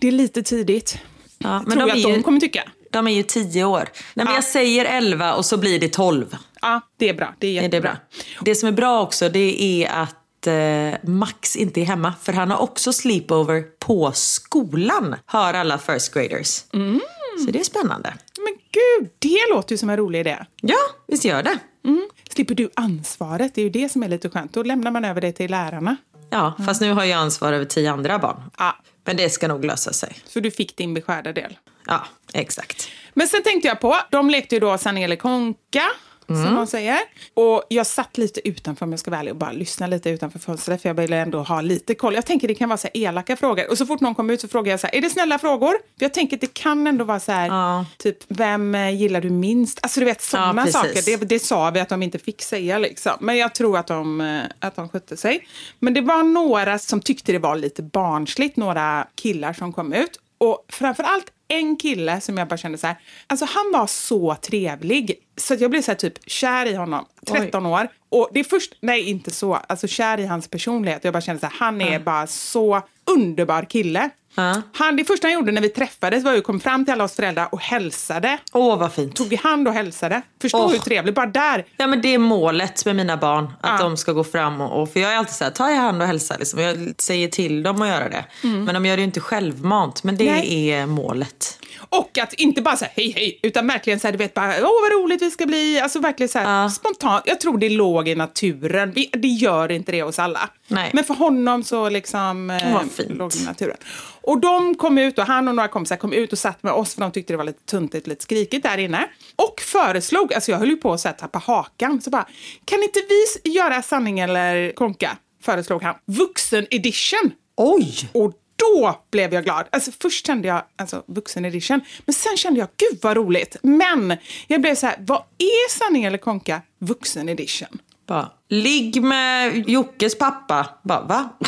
Det 0.00 0.08
är 0.08 0.12
lite 0.12 0.42
tidigt. 0.42 0.98
Ja, 1.38 1.62
Tror 1.64 1.78
jag 1.78 1.90
att 1.90 2.02
de 2.02 2.12
ju, 2.12 2.22
kommer 2.22 2.40
tycka. 2.40 2.62
de 2.90 3.08
är 3.08 3.12
ju 3.12 3.22
tio 3.22 3.64
år. 3.64 3.88
Nej, 3.92 3.92
men 4.14 4.26
Ja. 4.26 4.34
Jag 4.34 4.44
säger 4.44 4.84
elva 4.84 5.34
och 5.34 5.44
så 5.46 5.56
blir 5.56 5.80
det 5.80 5.88
tolv. 5.92 6.36
Ja, 6.62 6.80
det 6.96 7.08
är 7.08 7.14
bra. 7.14 7.34
Det 7.38 7.58
är 7.58 7.62
Är 7.62 7.68
det 7.68 7.80
bra? 7.80 7.96
Det 8.40 8.54
som 8.54 8.68
är 8.68 8.72
bra 8.72 9.02
också 9.02 9.28
det 9.28 9.62
är 9.62 9.88
att 10.02 10.16
eh, 10.46 10.94
Max 11.02 11.56
inte 11.56 11.80
är 11.80 11.84
hemma. 11.84 12.14
För 12.22 12.32
han 12.32 12.50
har 12.50 12.58
också 12.58 12.92
sleepover 12.92 13.62
på 13.78 14.12
skolan, 14.14 15.16
hör 15.26 15.54
alla 15.54 15.78
first 15.78 16.14
graders. 16.14 16.64
Mm. 16.72 17.00
Så 17.46 17.50
det 17.50 17.60
är 17.60 17.64
spännande. 17.64 18.14
Men 18.38 18.54
gud, 18.70 19.10
det 19.18 19.38
låter 19.54 19.72
ju 19.72 19.78
som 19.78 19.90
en 19.90 19.96
rolig 19.96 20.20
idé. 20.20 20.38
Ja, 20.60 20.76
visst 21.06 21.24
gör 21.24 21.42
det. 21.42 21.58
Mm. 21.84 22.08
Slipper 22.30 22.54
du 22.54 22.70
ansvaret, 22.76 23.54
det 23.54 23.60
är 23.60 23.62
ju 23.62 23.70
det 23.70 23.88
som 23.88 24.02
är 24.02 24.08
lite 24.08 24.30
skönt. 24.30 24.52
Då 24.52 24.62
lämnar 24.62 24.90
man 24.90 25.04
över 25.04 25.20
det 25.20 25.32
till 25.32 25.50
lärarna. 25.50 25.96
Ja, 26.30 26.52
fast 26.66 26.80
nu 26.80 26.92
har 26.92 27.04
jag 27.04 27.18
ansvar 27.18 27.52
över 27.52 27.64
tio 27.64 27.92
andra 27.92 28.18
barn. 28.18 28.42
Ja, 28.58 28.76
Men 29.04 29.16
det 29.16 29.30
ska 29.30 29.48
nog 29.48 29.64
lösa 29.64 29.92
sig. 29.92 30.14
så 30.24 30.40
du 30.40 30.50
fick 30.50 30.76
din 30.76 30.94
beskärda 30.94 31.32
del. 31.32 31.58
Ja, 31.86 32.04
exakt. 32.32 32.88
Men 33.14 33.28
sen 33.28 33.42
tänkte 33.42 33.68
jag 33.68 33.80
på, 33.80 33.96
de 34.10 34.30
lekte 34.30 34.54
ju 34.54 34.60
då 34.60 34.78
Sanne 34.78 35.04
eller 35.04 35.16
Konka, 35.16 35.82
som 36.26 36.54
de 36.54 36.66
säger. 36.66 36.98
Och 37.34 37.62
jag 37.68 37.86
satt 37.86 38.18
lite 38.18 38.48
utanför, 38.48 38.86
om 38.86 38.92
jag 38.92 39.00
ska 39.00 39.10
vara 39.10 39.20
ärlig, 39.20 39.30
och 39.32 39.36
bara 39.38 39.52
lyssna 39.52 39.86
lite 39.86 40.10
utanför 40.10 40.38
fönstret, 40.38 40.82
för 40.82 40.88
jag 40.88 40.94
ville 40.94 41.16
ändå 41.16 41.42
ha 41.42 41.60
lite 41.60 41.94
koll. 41.94 42.14
Jag 42.14 42.26
tänker 42.26 42.48
det 42.48 42.54
kan 42.54 42.68
vara 42.68 42.76
så 42.76 42.88
här 42.94 43.00
elaka 43.02 43.36
frågor. 43.36 43.70
Och 43.70 43.78
så 43.78 43.86
fort 43.86 44.00
någon 44.00 44.14
kommer 44.14 44.34
ut 44.34 44.40
så 44.40 44.48
frågar 44.48 44.70
jag 44.72 44.80
så 44.80 44.86
här, 44.86 44.94
är 44.94 45.00
det 45.00 45.10
snälla 45.10 45.38
frågor? 45.38 45.70
För 45.70 46.04
jag 46.04 46.14
tänker 46.14 46.36
att 46.36 46.40
det 46.40 46.54
kan 46.54 46.86
ändå 46.86 47.04
vara 47.04 47.20
så 47.20 47.32
här, 47.32 47.46
Ja. 47.46 47.86
typ, 47.98 48.16
vem 48.28 48.74
eh, 48.74 48.90
gillar 49.00 49.20
du 49.20 49.30
minst? 49.30 49.78
Alltså 49.82 50.00
du 50.00 50.06
vet, 50.06 50.22
sådana 50.22 50.62
Ja, 50.66 50.72
saker. 50.72 51.02
Det, 51.06 51.16
det 51.28 51.38
sa 51.38 51.70
vi 51.70 51.80
att 51.80 51.88
de 51.88 52.02
inte 52.02 52.18
fick 52.18 52.42
säga 52.42 52.78
liksom. 52.78 53.12
Men 53.20 53.36
jag 53.36 53.54
tror 53.54 53.78
att 53.78 53.86
de, 53.86 54.20
eh, 54.20 54.42
att 54.58 54.76
de 54.76 54.88
skötte 54.88 55.16
sig. 55.16 55.46
Men 55.78 55.94
det 55.94 56.00
var 56.00 56.22
några 56.22 56.78
som 56.78 57.00
tyckte 57.00 57.32
det 57.32 57.38
var 57.38 57.56
lite 57.56 57.82
barnsligt, 57.82 58.56
några 58.56 59.06
killar 59.14 59.52
som 59.52 59.72
kom 59.72 59.92
ut. 59.92 60.18
Och 60.38 60.64
framförallt 60.68 61.26
en 61.58 61.76
kille 61.76 62.20
som 62.20 62.38
jag 62.38 62.48
bara 62.48 62.56
kände 62.56 62.78
så 62.78 62.86
här, 62.86 62.96
alltså 63.26 63.46
han 63.46 63.72
var 63.72 63.86
så 63.86 64.34
trevlig. 64.34 65.18
Så 65.36 65.54
att 65.54 65.60
jag 65.60 65.70
blev 65.70 65.82
så 65.82 65.90
här 65.90 65.98
typ 65.98 66.30
kär 66.30 66.66
i 66.66 66.74
honom, 66.74 67.04
13 67.26 67.66
år. 67.66 67.88
Och 68.08 68.30
det 68.32 68.40
är 68.40 68.44
först, 68.44 68.74
nej 68.80 69.10
inte 69.10 69.30
så, 69.30 69.54
alltså 69.54 69.86
kär 69.88 70.20
i 70.20 70.26
hans 70.26 70.48
personlighet. 70.48 71.04
Jag 71.04 71.12
bara 71.12 71.20
kände 71.20 71.40
så 71.40 71.46
här, 71.46 71.54
han 71.58 71.80
är 71.80 71.98
bara 71.98 72.26
så 72.26 72.82
underbar 73.04 73.62
kille. 73.62 74.10
Ja. 74.34 74.62
Han, 74.72 74.96
det 74.96 75.04
första 75.04 75.26
han 75.26 75.34
gjorde 75.34 75.52
när 75.52 75.62
vi 75.62 75.68
träffades 75.68 76.24
var 76.24 76.34
att 76.34 76.44
komma 76.44 76.60
fram 76.60 76.84
till 76.84 76.92
alla 76.92 77.04
oss 77.04 77.16
föräldrar 77.16 77.48
och 77.52 77.60
hälsade. 77.60 78.38
Åh, 78.52 78.78
vad 78.78 78.92
fint. 78.92 79.16
Tog 79.16 79.32
i 79.32 79.36
hand 79.36 79.68
och 79.68 79.74
hälsade. 79.74 80.22
Förstå 80.42 80.58
Åh. 80.64 80.70
hur 80.72 80.78
trevligt, 80.78 81.14
bara 81.14 81.26
där. 81.26 81.64
Ja, 81.76 81.86
men 81.86 82.02
det 82.02 82.14
är 82.14 82.18
målet 82.18 82.84
med 82.86 82.96
mina 82.96 83.16
barn. 83.16 83.44
Att 83.44 83.80
Ja. 83.80 83.84
de 83.84 83.96
ska 83.96 84.12
gå 84.12 84.24
fram 84.24 84.60
och, 84.60 84.82
och... 84.82 84.92
För 84.92 85.00
jag 85.00 85.12
är 85.12 85.16
alltid 85.16 85.34
så 85.34 85.44
här, 85.44 85.50
ta 85.50 85.70
i 85.70 85.74
hand 85.74 86.02
och 86.02 86.08
hälsa. 86.08 86.36
Liksom. 86.38 86.60
Jag 86.60 86.94
säger 86.98 87.28
till 87.28 87.62
dem 87.62 87.82
att 87.82 87.88
göra 87.88 88.08
det. 88.08 88.24
Men 88.42 88.74
de 88.74 88.86
gör 88.86 88.96
det 88.96 89.00
ju 89.00 89.04
inte 89.06 89.20
självmant. 89.20 90.04
Men 90.04 90.16
det 90.16 90.28
Mm. 90.28 90.40
Nej. 90.40 90.70
är 90.70 90.86
målet. 90.86 91.58
Och 91.88 92.18
att 92.18 92.32
inte 92.32 92.62
bara 92.62 92.76
säga 92.76 92.90
hej 92.96 93.12
hej, 93.16 93.40
utan 93.42 93.66
verkligen 93.66 94.00
så 94.00 94.06
här, 94.06 94.12
du 94.12 94.18
vet 94.18 94.34
bara, 94.34 94.48
åh 94.48 94.82
vad 94.82 94.92
roligt 95.02 95.22
vi 95.22 95.30
ska 95.30 95.46
bli. 95.46 95.80
Alltså 95.80 95.98
verkligen 95.98 96.28
så 96.28 96.38
här 96.38 96.62
Ja. 96.62 96.70
spontant. 96.70 97.22
Jag 97.26 97.40
tror 97.40 97.58
det 97.58 97.68
låg 97.68 98.08
i 98.08 98.14
naturen. 98.14 98.92
Vi, 98.92 99.10
det 99.12 99.28
gör 99.28 99.72
inte 99.72 99.92
det 99.92 100.02
hos 100.02 100.18
alla. 100.18 100.40
Nej. 100.72 100.90
Men 100.94 101.04
för 101.04 101.14
honom 101.14 101.64
så 101.64 101.88
liksom 101.88 102.50
eh, 102.50 102.74
Vad 102.74 102.90
fint. 102.90 103.10
låg 103.10 103.30
det 103.30 103.38
i 103.38 103.44
naturen. 103.44 103.76
Och 104.20 104.40
de 104.40 104.74
kom 104.74 104.98
ut 104.98 105.18
och 105.18 105.24
han 105.24 105.48
och 105.48 105.54
några 105.54 105.68
kompisar 105.68 105.96
kom 105.96 106.12
ut 106.12 106.32
och 106.32 106.38
satt 106.38 106.62
med 106.62 106.72
oss 106.72 106.94
för 106.94 107.00
de 107.00 107.10
tyckte 107.12 107.32
det 107.32 107.36
var 107.36 107.44
lite 107.44 107.64
tuntigt, 107.64 108.06
lite 108.06 108.22
skrikigt 108.22 108.62
där 108.62 108.78
inne. 108.78 109.08
Och 109.36 109.60
föreslog, 109.60 110.34
alltså 110.34 110.50
jag 110.50 110.58
höll 110.58 110.70
ju 110.70 110.76
på 110.76 110.92
att 110.92 111.18
tappa 111.18 111.38
hakan, 111.38 112.00
så 112.00 112.10
bara, 112.10 112.26
kan 112.64 112.82
inte 112.82 113.00
vi 113.44 113.50
göra 113.52 113.82
sanning 113.82 114.18
eller 114.20 114.72
konka? 114.72 115.16
Föreslog 115.42 115.82
han. 115.82 115.94
Vuxen 116.06 116.66
edition. 116.70 117.32
Oj! 117.56 118.10
Och 118.12 118.32
då 118.56 119.02
blev 119.10 119.34
jag 119.34 119.44
glad. 119.44 119.66
Alltså 119.70 119.90
först 120.02 120.26
kände 120.26 120.48
jag 120.48 120.62
alltså, 120.76 121.02
vuxen 121.06 121.44
edition, 121.44 121.80
men 122.04 122.14
sen 122.14 122.36
kände 122.36 122.60
jag 122.60 122.68
gud 122.76 122.98
vad 123.02 123.16
roligt. 123.16 123.56
Men 123.62 124.16
jag 124.46 124.60
blev 124.60 124.74
så 124.74 124.86
här, 124.86 124.96
vad 124.98 125.22
är 125.38 125.70
sanning 125.70 126.04
eller 126.04 126.18
konka 126.18 126.62
vuxen 126.78 127.28
edition? 127.28 127.78
Bara, 128.12 128.30
ligg 128.48 129.02
med 129.02 129.68
Jockes 129.68 130.18
pappa. 130.18 130.66
Bara, 130.82 131.00
va? 131.00 131.28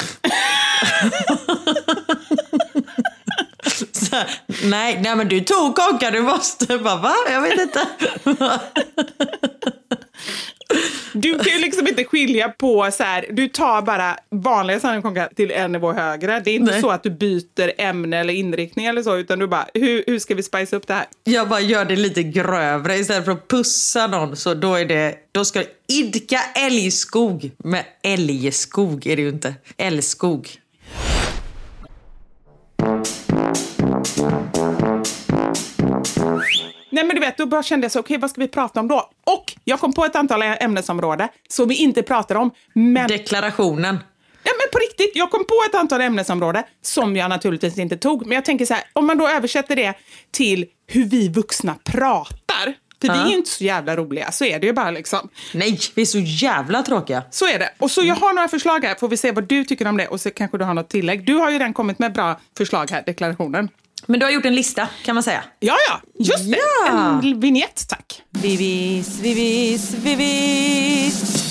Så 3.92 4.16
här, 4.16 4.40
nej, 4.64 5.00
nej, 5.02 5.16
men 5.16 5.28
du 5.28 5.40
tog 5.40 5.76
konka, 5.76 6.10
du 6.10 6.22
måste. 6.22 6.78
Bara, 6.78 6.96
va? 6.96 7.14
Jag 7.30 7.40
vet 7.40 7.60
inte. 7.60 7.86
Du 11.24 11.38
kan 11.38 11.52
ju 11.52 11.58
liksom 11.58 11.88
inte 11.88 12.04
skilja 12.04 12.48
på 12.48 12.90
så 12.92 13.02
här, 13.02 13.26
du 13.30 13.48
tar 13.48 13.82
bara 13.82 14.16
vanliga 14.30 15.02
konka 15.02 15.28
till 15.36 15.50
en 15.50 15.72
nivå 15.72 15.92
högre. 15.92 16.40
Det 16.40 16.50
är 16.50 16.54
inte 16.54 16.72
Nej. 16.72 16.80
så 16.80 16.90
att 16.90 17.02
du 17.02 17.10
byter 17.10 17.72
ämne 17.78 18.18
eller 18.18 18.34
inriktning 18.34 18.86
eller 18.86 19.02
så, 19.02 19.16
utan 19.16 19.38
du 19.38 19.46
bara, 19.46 19.66
hur, 19.74 20.04
hur 20.06 20.18
ska 20.18 20.34
vi 20.34 20.42
spice 20.42 20.76
upp 20.76 20.86
det 20.86 20.94
här? 20.94 21.06
Jag 21.24 21.48
bara 21.48 21.60
gör 21.60 21.84
det 21.84 21.96
lite 21.96 22.22
grövre. 22.22 22.96
Istället 22.96 23.24
för 23.24 23.32
att 23.32 23.48
pussa 23.48 24.06
någon 24.06 24.36
så 24.36 24.54
då 24.54 24.74
är 24.74 24.84
det, 24.84 25.14
då 25.32 25.44
ska 25.44 25.62
idka 25.86 26.40
älgskog. 26.54 27.50
Med 27.58 27.84
älgskog 28.02 29.06
är 29.06 29.16
det 29.16 29.22
ju 29.22 29.28
inte. 29.28 29.54
Älskog. 29.76 30.48
Nej 36.94 37.04
men 37.04 37.14
du 37.16 37.20
vet, 37.20 37.36
då 37.36 37.46
bara 37.46 37.62
kände 37.62 37.84
jag 37.84 37.92
så, 37.92 38.00
okej 38.00 38.18
vad 38.18 38.30
ska 38.30 38.40
vi 38.40 38.48
prata 38.48 38.80
om 38.80 38.88
då? 38.88 39.10
Och 39.26 39.52
jag 39.64 39.80
kom 39.80 39.92
på 39.92 40.04
ett 40.04 40.16
antal 40.16 40.42
ämnesområden 40.42 41.28
som 41.48 41.68
vi 41.68 41.74
inte 41.74 42.02
pratar 42.02 42.34
om, 42.34 42.50
men 42.72 43.08
Deklarationen. 43.08 43.98
Ja, 44.46 44.52
men 44.58 44.66
på 44.72 44.78
riktigt, 44.78 45.10
jag 45.14 45.30
kom 45.30 45.44
på 45.44 45.54
ett 45.68 45.74
antal 45.74 46.00
ämnesområden 46.00 46.62
som 46.82 47.16
jag 47.16 47.28
naturligtvis 47.30 47.78
inte 47.78 47.96
tog. 47.96 48.26
Men 48.26 48.34
jag 48.34 48.44
tänker 48.44 48.66
så 48.66 48.74
här, 48.74 48.82
om 48.92 49.06
man 49.06 49.18
då 49.18 49.28
översätter 49.28 49.76
det 49.76 49.94
till 50.30 50.66
hur 50.86 51.04
vi 51.04 51.28
vuxna 51.28 51.74
pratar. 51.84 52.74
För 53.00 53.08
vi 53.12 53.18
Ja. 53.18 53.26
är 53.28 53.32
inte 53.32 53.50
så 53.50 53.64
jävla 53.64 53.96
roliga, 53.96 54.32
så 54.32 54.44
är 54.44 54.58
det 54.58 54.66
ju 54.66 54.72
bara 54.72 54.90
liksom. 54.90 55.28
Nej, 55.54 55.78
vi 55.94 56.02
är 56.02 56.06
så 56.06 56.18
jävla 56.18 56.82
tråkiga. 56.82 57.22
Så 57.30 57.46
är 57.48 57.58
det. 57.58 57.70
Och 57.78 57.90
så 57.90 58.02
jag 58.02 58.14
har 58.14 58.32
några 58.32 58.48
förslag 58.48 58.84
här, 58.84 58.94
får 58.94 59.08
vi 59.08 59.16
se 59.16 59.32
vad 59.32 59.44
du 59.44 59.64
tycker 59.64 59.86
om 59.86 59.96
det 59.96 60.06
och 60.08 60.20
så 60.20 60.30
kanske 60.30 60.58
du 60.58 60.64
har 60.64 60.74
något 60.74 60.88
tillägg. 60.88 61.26
Du 61.26 61.34
har 61.34 61.50
ju 61.50 61.58
redan 61.58 61.72
kommit 61.74 61.98
med 61.98 62.12
bra 62.12 62.40
förslag 62.56 62.90
här, 62.90 63.02
deklarationen. 63.06 63.68
Men 64.06 64.20
du 64.20 64.26
har 64.26 64.30
gjort 64.30 64.44
en 64.44 64.54
lista 64.54 64.88
kan 65.04 65.14
man 65.14 65.22
säga. 65.22 65.44
Ja, 65.60 65.76
ja, 65.88 66.00
just 66.18 66.50
det. 66.50 66.58
Ja. 66.86 67.20
En 67.22 67.40
vignett, 67.40 67.88
tack. 67.88 68.22
Vivis, 68.30 69.20
vivis, 69.20 69.94
vivis. 69.94 71.44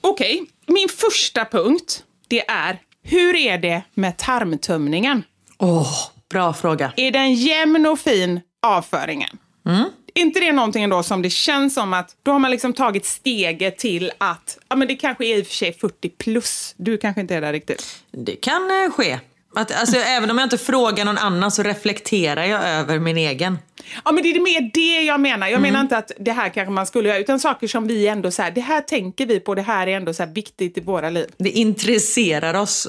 Okej, 0.00 0.46
min 0.66 0.88
första 0.88 1.44
punkt, 1.44 2.04
det 2.28 2.48
är 2.48 2.78
hur 3.02 3.36
är 3.36 3.58
det 3.58 3.82
med 3.94 4.16
tarmtömningen? 4.16 5.22
Åh, 5.58 5.92
bra 6.30 6.52
fråga. 6.52 6.92
Är 6.96 7.10
den 7.10 7.34
jämn 7.34 7.86
och 7.86 7.98
fin, 7.98 8.40
avföringen? 8.62 9.38
Mm. 9.66 9.84
Inte 10.14 10.40
det 10.40 10.52
någonting 10.52 10.88
då 10.88 11.02
som 11.02 11.22
det 11.22 11.30
känns 11.30 11.74
som 11.74 11.92
att 11.92 12.16
då 12.22 12.32
har 12.32 12.38
man 12.38 12.50
liksom 12.50 12.72
tagit 12.72 13.06
steget 13.06 13.78
till 13.78 14.12
att, 14.18 14.58
ja 14.68 14.76
men 14.76 14.88
det 14.88 14.96
kanske 14.96 15.26
är 15.26 15.38
i 15.38 15.42
och 15.42 15.46
för 15.46 15.54
sig 15.54 15.72
40 15.72 16.08
plus, 16.08 16.74
du 16.76 16.98
kanske 16.98 17.20
inte 17.20 17.34
är 17.34 17.40
där 17.40 17.52
riktigt. 17.52 18.02
Det 18.10 18.36
kan 18.36 18.70
eh, 18.70 18.90
ske. 18.90 19.18
Att, 19.54 19.80
alltså, 19.80 19.96
även 19.96 20.30
om 20.30 20.38
jag 20.38 20.46
inte 20.46 20.58
frågar 20.58 21.04
någon 21.04 21.18
annan 21.18 21.50
så 21.50 21.62
reflekterar 21.62 22.44
jag 22.44 22.64
över 22.68 22.98
min 22.98 23.16
egen. 23.16 23.58
Ja, 24.04 24.12
men 24.12 24.22
det 24.22 24.28
är 24.30 24.40
mer 24.40 24.70
det 24.74 25.02
jag 25.02 25.20
menar. 25.20 25.46
Jag 25.46 25.58
Mm. 25.58 25.62
menar 25.62 25.80
inte 25.80 25.96
att 25.96 26.12
det 26.18 26.32
här 26.32 26.48
kanske 26.48 26.70
man 26.72 26.86
skulle 26.86 27.08
göra, 27.08 27.18
utan 27.18 27.40
saker 27.40 27.68
som 27.68 27.86
vi 27.86 28.06
ändå 28.08 28.30
så 28.30 28.42
här, 28.42 28.50
det 28.50 28.60
här 28.60 28.80
tänker 28.80 29.26
vi 29.26 29.40
på, 29.40 29.54
det 29.54 29.62
här 29.62 29.86
är 29.86 29.96
ändå 29.96 30.14
så 30.14 30.22
här 30.22 30.30
viktigt 30.34 30.78
i 30.78 30.80
våra 30.80 31.10
liv. 31.10 31.26
Det 31.38 31.50
intresserar 31.50 32.54
oss. 32.54 32.88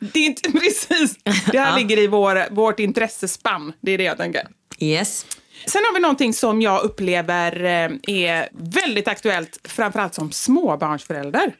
Det 0.00 0.18
är 0.20 0.26
inte 0.26 0.52
precis, 0.52 1.16
det 1.24 1.58
här 1.58 1.70
Ja. 1.70 1.76
ligger 1.76 1.98
i 1.98 2.06
vår, 2.06 2.54
vårt 2.54 2.80
intressespann. 2.80 3.72
Det 3.80 3.92
är 3.92 3.98
det 3.98 4.04
jag 4.04 4.16
tänker. 4.18 4.42
Yes. 4.78 5.26
Sen 5.66 5.82
har 5.84 5.94
vi 5.94 6.00
någonting 6.00 6.34
som 6.34 6.62
jag 6.62 6.82
upplever 6.82 7.64
eh, 7.64 7.90
är 8.16 8.48
väldigt 8.52 9.08
aktuellt, 9.08 9.58
framförallt 9.64 10.14
som 10.14 10.32
småbarnsförälder. 10.32 11.52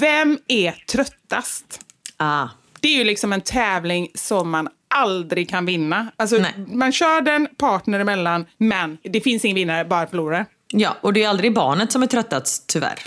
Vem 0.00 0.38
är 0.48 0.72
tröttast? 0.72 1.80
Ah. 2.16 2.48
Det 2.80 2.88
är 2.88 2.98
ju 2.98 3.04
liksom 3.04 3.32
en 3.32 3.40
tävling 3.40 4.08
som 4.14 4.50
man 4.50 4.68
aldrig 4.94 5.50
kan 5.50 5.66
vinna. 5.66 6.12
Alltså, 6.16 6.36
Nej. 6.36 6.54
man 6.68 6.92
kör 6.92 7.20
den 7.20 7.48
partner 7.58 8.00
emellan, 8.00 8.46
men 8.58 8.98
det 9.02 9.20
finns 9.20 9.44
ingen 9.44 9.54
vinnare, 9.54 9.84
bara 9.84 10.06
förlorare. 10.06 10.46
Ja, 10.72 10.96
och 11.00 11.12
det 11.12 11.22
är 11.22 11.28
aldrig 11.28 11.54
barnet 11.54 11.92
som 11.92 12.02
är 12.02 12.06
tröttats, 12.06 12.66
tyvärr. 12.66 12.98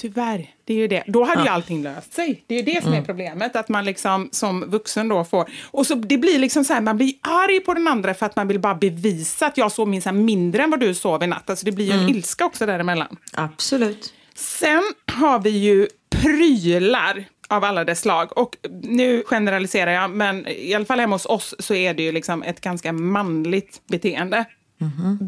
Tyvärr, 0.00 0.50
det 0.64 0.74
är 0.74 0.78
ju 0.78 0.88
det. 0.88 1.04
Då 1.06 1.24
hade 1.24 1.42
ju 1.42 1.48
allting 1.48 1.82
löst 1.82 2.14
sig. 2.14 2.44
Det 2.46 2.54
är 2.54 2.58
ju 2.58 2.64
det 2.74 2.82
som 2.82 2.92
är 2.92 3.02
problemet, 3.02 3.56
att 3.56 3.68
man 3.68 3.84
liksom 3.84 4.28
som 4.32 4.70
vuxen 4.70 5.08
då 5.08 5.24
får... 5.24 5.50
Och 5.70 5.86
så 5.86 5.94
det 5.94 6.18
blir 6.18 6.38
liksom 6.38 6.64
så 6.64 6.72
här, 6.72 6.80
man 6.80 6.96
blir 6.96 7.14
arg 7.20 7.60
på 7.60 7.74
den 7.74 7.88
andra 7.88 8.14
för 8.14 8.26
att 8.26 8.36
man 8.36 8.48
vill 8.48 8.60
bara 8.60 8.74
bevisa 8.74 9.46
att 9.46 9.56
jag 9.56 9.72
sov 9.72 9.88
minsann 9.88 10.24
mindre 10.24 10.62
än 10.62 10.70
vad 10.70 10.80
du 10.80 10.94
sov 10.94 11.22
i 11.22 11.26
natt. 11.26 11.50
Alltså 11.50 11.64
det 11.66 11.72
blir 11.72 11.84
ju 11.84 11.92
en 11.92 12.08
ilska 12.08 12.44
också 12.44 12.66
däremellan. 12.66 13.16
Absolut. 13.32 14.12
Sen 14.34 14.82
har 15.12 15.38
vi 15.38 15.50
ju 15.50 15.88
prylar 16.10 17.24
av 17.48 17.64
alla 17.64 17.84
dess 17.84 18.00
slag. 18.00 18.38
Och 18.38 18.56
nu 18.82 19.22
generaliserar 19.26 19.90
jag, 19.90 20.10
men 20.10 20.48
i 20.48 20.74
alla 20.74 20.84
fall 20.84 21.00
hemma 21.00 21.14
hos 21.14 21.26
oss 21.26 21.54
så 21.58 21.74
är 21.74 21.94
det 21.94 22.02
ju 22.02 22.12
liksom 22.12 22.42
ett 22.42 22.60
ganska 22.60 22.92
manligt 22.92 23.82
beteende. 23.86 24.44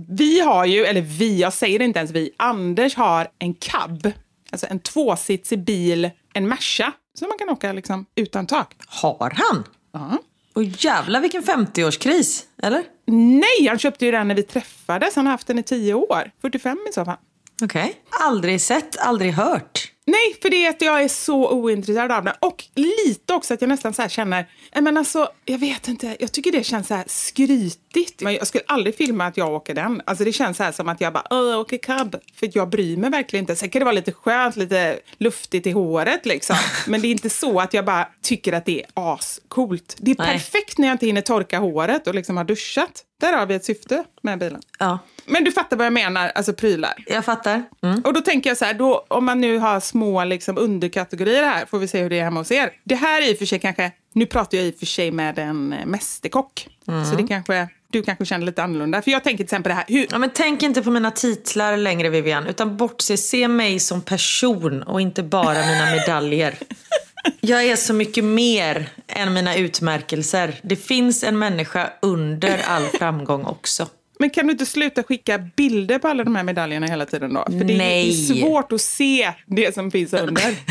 Vi 0.08 0.40
har 0.40 0.64
ju, 0.64 0.84
eller 0.84 1.00
vi, 1.00 1.40
jag 1.40 1.52
säger 1.52 1.82
inte 1.82 1.98
ens 1.98 2.10
vi, 2.10 2.34
Anders 2.36 2.96
har 2.96 3.28
en 3.38 3.54
cab. 3.54 4.12
Alltså 4.52 4.66
en 4.70 4.80
tvåsitsig 4.80 5.64
bil, 5.64 6.10
en 6.34 6.48
Merca, 6.48 6.92
som 7.18 7.28
man 7.28 7.38
kan 7.38 7.48
åka 7.48 7.72
liksom 7.72 8.06
utan 8.16 8.46
tak. 8.46 8.74
Har 8.86 9.32
han? 9.36 9.64
Ja. 9.92 10.18
Och 10.54 10.64
jävlar 10.64 11.20
vilken 11.20 11.42
50-årskris, 11.42 12.42
eller? 12.62 12.84
Nej, 13.06 13.68
han 13.68 13.78
köpte 13.78 14.04
ju 14.04 14.10
den 14.10 14.28
när 14.28 14.34
vi 14.34 14.42
träffades. 14.42 15.16
Han 15.16 15.26
har 15.26 15.30
haft 15.30 15.46
den 15.46 15.58
i 15.58 15.62
tio 15.62 15.94
år. 15.94 16.30
45 16.40 16.78
i 16.90 16.92
så 16.92 17.04
fall. 17.04 17.16
Okej. 17.62 17.94
Aldrig 18.20 18.60
sett, 18.60 18.98
aldrig 18.98 19.32
hört. 19.32 19.92
Nej, 20.06 20.36
för 20.42 20.50
det 20.50 20.66
är 20.66 20.70
att 20.70 20.82
jag 20.82 21.02
är 21.02 21.08
så 21.08 21.50
ointresserad 21.50 22.12
av 22.12 22.24
det. 22.24 22.36
Och 22.40 22.64
lite 22.74 23.34
också 23.34 23.54
att 23.54 23.60
jag 23.60 23.68
nästan 23.68 23.94
så 23.94 24.02
här 24.02 24.08
känner, 24.08 24.46
men 24.80 24.96
alltså, 24.96 25.28
jag 25.44 25.58
vet 25.58 25.88
inte, 25.88 26.16
jag 26.20 26.32
tycker 26.32 26.52
det 26.52 26.64
känns 26.64 26.88
så 26.88 26.94
här 26.94 27.04
skrytigt. 27.06 28.22
Men 28.22 28.34
jag 28.34 28.46
skulle 28.46 28.64
aldrig 28.66 28.96
filma 28.96 29.26
att 29.26 29.36
jag 29.36 29.52
åker 29.54 29.74
den. 29.74 30.02
Alltså 30.04 30.24
det 30.24 30.32
känns 30.32 30.56
så 30.56 30.62
här 30.62 30.72
som 30.72 30.88
att 30.88 31.00
jag 31.00 31.12
bara, 31.12 31.24
jag 31.30 31.60
åker 31.60 31.78
cab. 31.78 32.16
För 32.34 32.50
jag 32.54 32.68
bryr 32.68 32.96
mig 32.96 33.10
verkligen 33.10 33.42
inte. 33.42 33.56
Sen 33.56 33.70
kan 33.70 33.80
det 33.80 33.84
vara 33.84 33.94
lite 33.94 34.12
skönt, 34.12 34.56
lite 34.56 35.00
luftigt 35.18 35.66
i 35.66 35.70
håret 35.70 36.26
liksom. 36.26 36.56
Men 36.86 37.00
det 37.00 37.08
är 37.08 37.12
inte 37.12 37.30
så 37.30 37.60
att 37.60 37.74
jag 37.74 37.84
bara 37.84 38.08
tycker 38.22 38.52
att 38.52 38.66
det 38.66 38.82
är 38.82 38.86
ascoolt. 38.94 39.96
Det 39.98 40.10
är 40.10 40.16
Nej. 40.18 40.32
perfekt 40.32 40.78
när 40.78 40.86
jag 40.86 40.94
inte 40.94 41.06
hinner 41.06 41.20
torka 41.20 41.58
håret 41.58 42.06
och 42.06 42.14
liksom 42.14 42.36
har 42.36 42.44
duschat. 42.44 43.04
Där 43.20 43.32
har 43.32 43.46
vi 43.46 43.54
ett 43.54 43.64
syfte 43.64 44.04
med 44.22 44.38
bilen. 44.38 44.60
Ja, 44.78 44.98
Men 45.26 45.44
du 45.44 45.52
fattar 45.52 45.76
vad 45.76 45.86
jag 45.86 45.92
menar, 45.92 46.32
alltså 46.34 46.52
prylar. 46.52 46.94
jag 47.06 47.24
fattar. 47.24 47.62
Mm. 47.82 48.00
Och 48.00 48.12
då 48.12 48.20
tänker 48.20 48.50
jag 48.50 48.56
så 48.56 48.64
här, 48.64 48.74
då, 48.74 49.04
om 49.08 49.24
man 49.24 49.40
nu 49.40 49.58
har 49.58 49.80
små 49.80 50.24
liksom, 50.24 50.58
underkategorier 50.58 51.42
här, 51.42 51.66
får 51.66 51.78
vi 51.78 51.88
se 51.88 52.02
hur 52.02 52.10
det 52.10 52.18
är 52.18 52.24
hemma 52.24 52.40
hos 52.40 52.50
er. 52.52 52.72
Det 52.84 52.94
här 52.94 53.22
är 53.22 53.30
i 53.30 53.34
och 53.34 53.38
för 53.38 53.46
sig 53.46 53.58
kanske, 53.58 53.92
nu 54.12 54.26
pratar 54.26 54.58
jag 54.58 54.66
i 54.66 54.70
och 54.70 54.74
för 54.78 54.86
sig 54.86 55.10
med 55.10 55.38
en 55.38 55.72
eh, 55.72 55.86
mästerkock. 55.86 56.68
Så 57.10 57.16
det 57.16 57.28
kanske, 57.28 57.68
du 57.92 58.02
kanske 58.02 58.24
känner 58.24 58.46
lite 58.46 58.62
annorlunda. 58.62 59.02
För 59.02 59.10
jag 59.10 59.24
tänker 59.24 59.36
till 59.36 59.44
exempel 59.44 59.70
det 59.70 59.74
här, 59.74 59.84
hur, 59.88 60.06
Ja, 60.10 60.18
men 60.18 60.30
tänk 60.34 60.62
inte 60.62 60.82
på 60.82 60.90
mina 60.90 61.10
titlar 61.10 61.76
längre 61.76 62.08
Vivian, 62.08 62.46
utan 62.46 62.76
bortse, 62.76 63.16
se 63.16 63.48
mig 63.48 63.80
som 63.80 64.00
person 64.02 64.82
och 64.82 65.00
inte 65.00 65.22
bara 65.22 65.54
mina 65.66 65.90
medaljer. 65.90 66.54
Jag 67.40 67.64
är 67.64 67.76
så 67.76 67.94
mycket 67.94 68.24
mer 68.24 68.88
än 69.06 69.32
mina 69.32 69.56
utmärkelser. 69.56 70.60
Det 70.62 70.76
finns 70.76 71.24
en 71.24 71.38
människa 71.38 71.90
under 72.02 72.60
all 72.66 72.84
framgång 72.84 73.44
också. 73.44 73.88
men 74.18 74.30
kan 74.30 74.46
du 74.46 74.52
inte 74.52 74.66
sluta 74.66 75.02
skicka 75.02 75.38
bilder 75.38 75.98
på 75.98 76.08
alla 76.08 76.24
de 76.24 76.36
här 76.36 76.44
medaljerna 76.44 76.86
hela 76.86 77.06
tiden 77.06 77.34
då? 77.34 77.44
För 77.44 77.64
det 77.64 77.74
är, 77.74 78.12
svårt 78.12 78.72
att 78.72 78.80
se 78.80 79.32
det 79.46 79.74
som 79.74 79.90
finns 79.90 80.12
under. 80.12 80.54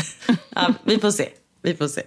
Ja, 0.54 0.74
vi 0.84 0.98
får 0.98 1.10
se. 1.10 1.28
Vi 1.62 1.74
får 1.74 1.88
se. 1.88 2.02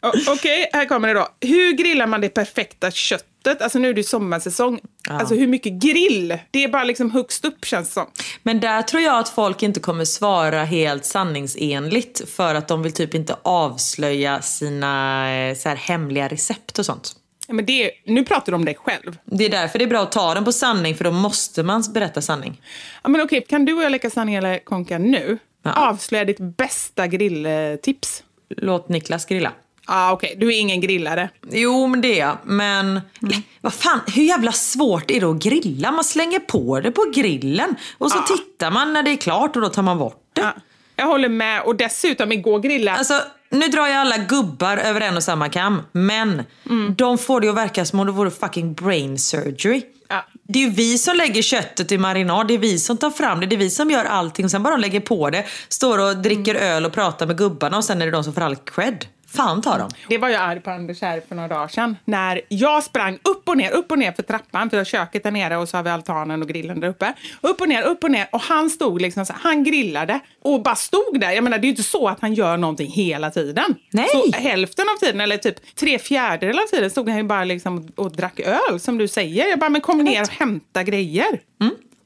Okej, 0.28 0.70
här 0.72 0.84
kommer 0.84 1.08
det 1.08 1.14
då. 1.14 1.28
Hur 1.40 1.72
grillar 1.72 2.06
man 2.06 2.20
det 2.20 2.28
perfekta 2.28 2.90
köttet? 2.90 3.27
Alltså 3.60 3.78
nu 3.78 3.88
är 3.88 3.94
det 3.94 4.04
sommarsäsong. 4.04 4.80
Alltså 5.08 5.34
hur 5.34 5.46
mycket 5.46 5.72
grill? 5.72 6.38
Det 6.50 6.64
är 6.64 6.68
bara 6.68 6.84
liksom 6.84 7.10
högst 7.10 7.44
upp 7.44 7.64
känns 7.64 7.88
det 7.88 7.94
som. 7.94 8.06
Men 8.42 8.60
där 8.60 8.82
tror 8.82 9.02
jag 9.02 9.18
att 9.18 9.28
folk 9.28 9.62
inte 9.62 9.80
kommer 9.80 10.04
svara 10.04 10.64
helt 10.64 11.04
sanningsenligt 11.04 12.28
för 12.28 12.54
att 12.54 12.68
de 12.68 12.82
vill 12.82 12.92
typ 12.92 13.14
inte 13.14 13.36
avslöja 13.42 14.42
sina 14.42 15.32
eh, 15.36 15.56
så 15.56 15.68
här, 15.68 15.76
hemliga 15.76 16.28
recept 16.28 16.78
och 16.78 16.86
sånt. 16.86 17.12
Ja, 17.48 17.54
Men 17.54 17.66
det 17.66 17.90
nu 18.06 18.24
pratar 18.24 18.52
du 18.52 18.56
om 18.56 18.64
dig 18.64 18.74
själv. 18.74 19.18
Det 19.24 19.44
är 19.44 19.50
därför 19.50 19.78
det 19.78 19.84
är 19.84 19.88
bra 19.88 20.02
att 20.02 20.12
ta 20.12 20.34
den 20.34 20.44
på 20.44 20.52
sanning 20.52 20.94
för 20.94 21.04
då 21.04 21.10
måste 21.10 21.62
man 21.62 21.84
berätta 21.94 22.22
sanning. 22.22 22.62
Ja, 23.02 23.08
men 23.08 23.20
okej, 23.20 23.44
kan 23.48 23.64
du 23.64 23.74
och 23.74 23.82
jag 23.82 23.92
leka 23.92 24.10
sanning 24.10 24.34
eller 24.34 24.58
konka 24.58 24.98
nu? 24.98 25.38
Ja. 25.62 25.88
Avslöja 25.88 26.24
ditt 26.24 26.40
bästa 26.40 27.06
grilltips. 27.06 28.22
Låt 28.56 28.88
Niklas 28.88 29.26
grilla. 29.26 29.52
Ah, 29.90 30.12
okej, 30.12 30.36
du 30.38 30.48
är 30.48 30.60
ingen 30.60 30.80
grillare. 30.80 31.30
Jo, 31.50 31.86
men 31.86 32.00
det 32.00 32.20
är 32.20 32.26
jag. 32.26 32.38
Men 32.44 33.00
vad 33.60 33.72
fan, 33.72 34.00
hur 34.06 34.22
jävla 34.22 34.52
svårt 34.52 35.10
är 35.10 35.20
det 35.20 35.26
att 35.26 35.42
grilla? 35.42 35.92
Man 35.92 36.04
slänger 36.04 36.38
på 36.38 36.80
det 36.80 36.90
på 36.90 37.12
grillen 37.14 37.74
och 37.98 38.10
så 38.10 38.18
tittar 38.18 38.70
man 38.70 38.92
när 38.92 39.02
det 39.02 39.10
är 39.10 39.16
klart 39.16 39.56
och 39.56 39.62
då 39.62 39.68
tar 39.68 39.82
man 39.82 39.98
bort 39.98 40.30
det. 40.32 40.40
Ja, 40.40 40.52
jag 40.96 41.06
håller 41.06 41.28
med. 41.28 41.62
Och 41.62 41.76
dessutom, 41.76 42.32
igår 42.32 42.58
grilla... 42.58 42.96
Alltså, 42.96 43.20
nu 43.50 43.68
drar 43.68 43.86
jag 43.86 43.96
alla 43.96 44.18
gubbar 44.18 44.76
över 44.76 45.00
en 45.00 45.16
och 45.16 45.22
samma 45.22 45.48
kam, 45.48 45.82
men 45.92 46.42
de 46.96 47.18
får 47.18 47.40
det 47.40 47.48
att 47.48 47.56
verka 47.56 47.84
som 47.84 48.00
om 48.00 48.06
det 48.06 48.12
vore 48.12 48.30
fucking 48.30 48.74
brain 48.74 49.18
surgery. 49.18 49.82
Ja. 50.08 50.24
Det 50.42 50.58
är 50.58 50.62
ju 50.62 50.70
vi 50.70 50.98
som 50.98 51.16
lägger 51.16 51.42
köttet 51.42 51.92
i 51.92 51.98
marinad, 51.98 52.48
det 52.48 52.54
är 52.54 52.58
vi 52.58 52.78
som 52.78 52.96
tar 52.96 53.10
fram 53.10 53.40
det, 53.40 53.46
det 53.46 53.56
är 53.56 53.58
vi 53.58 53.70
som 53.70 53.90
gör 53.90 54.04
allting 54.04 54.44
och 54.44 54.50
sen 54.50 54.62
bara 54.62 54.76
de 54.76 54.80
lägger 54.80 55.00
på 55.00 55.30
det, 55.30 55.44
står 55.68 55.98
och 55.98 56.16
dricker 56.16 56.54
öl 56.54 56.84
och 56.84 56.92
pratar 56.92 57.26
med 57.26 57.38
gubbarna 57.38 57.76
och 57.76 57.84
sen 57.84 58.02
är 58.02 58.06
det 58.06 58.12
de 58.12 58.24
som 58.24 58.34
får 58.34 58.40
all 58.40 58.56
cred. 58.56 59.06
Fan 59.30 59.62
ta 59.62 59.78
dem. 59.78 59.90
Det 60.08 60.18
var 60.18 60.28
jag 60.28 60.42
arg 60.42 60.60
på 60.60 60.70
Anders 60.70 61.00
här 61.02 61.22
för 61.28 61.34
några 61.34 61.48
dagar 61.48 61.68
sedan. 61.68 61.96
När 62.04 62.40
jag 62.48 62.84
sprang 62.84 63.18
upp 63.22 63.48
och 63.48 63.56
ner, 63.56 63.70
upp 63.70 63.90
och 63.90 63.98
ner 63.98 64.12
för 64.12 64.22
trappan. 64.22 64.70
För 64.70 64.84
köket 64.84 65.22
där 65.22 65.30
nere 65.30 65.56
och 65.56 65.68
så 65.68 65.76
har 65.76 65.84
vi 65.84 65.90
altanen 65.90 66.42
och 66.42 66.48
grillen 66.48 66.80
där 66.80 66.88
uppe. 66.88 67.12
Upp 67.40 67.60
och 67.60 67.68
ner, 67.68 67.82
upp 67.82 68.04
och 68.04 68.10
ner. 68.10 68.28
Och 68.32 68.40
han 68.40 68.70
stod 68.70 69.00
liksom 69.00 69.26
så 69.26 69.32
här, 69.32 69.40
han 69.42 69.64
grillade 69.64 70.20
och 70.42 70.62
bara 70.62 70.76
stod 70.76 71.20
där. 71.20 71.30
Jag 71.30 71.44
menar 71.44 71.58
det 71.58 71.62
är 71.62 71.68
ju 71.68 71.70
inte 71.70 71.82
så 71.82 72.08
att 72.08 72.20
han 72.20 72.34
gör 72.34 72.56
någonting 72.56 72.90
hela 72.90 73.30
tiden. 73.30 73.74
Nej. 73.90 74.08
Så 74.08 74.32
hälften 74.38 74.86
av 74.94 74.98
tiden, 74.98 75.20
eller 75.20 75.36
typ 75.36 75.76
tre 75.76 75.98
fjärdedelar 75.98 76.62
av 76.62 76.66
tiden 76.66 76.90
stod 76.90 77.08
han 77.08 77.18
ju 77.18 77.24
bara 77.24 77.44
liksom 77.44 77.88
och 77.96 78.16
drack 78.16 78.40
öl 78.40 78.80
som 78.80 78.98
du 78.98 79.08
säger. 79.08 79.48
Jag 79.48 79.58
bara, 79.58 79.70
men 79.70 79.80
kom 79.80 79.98
ner 79.98 80.22
och 80.22 80.28
hämta 80.28 80.82
grejer. 80.82 81.40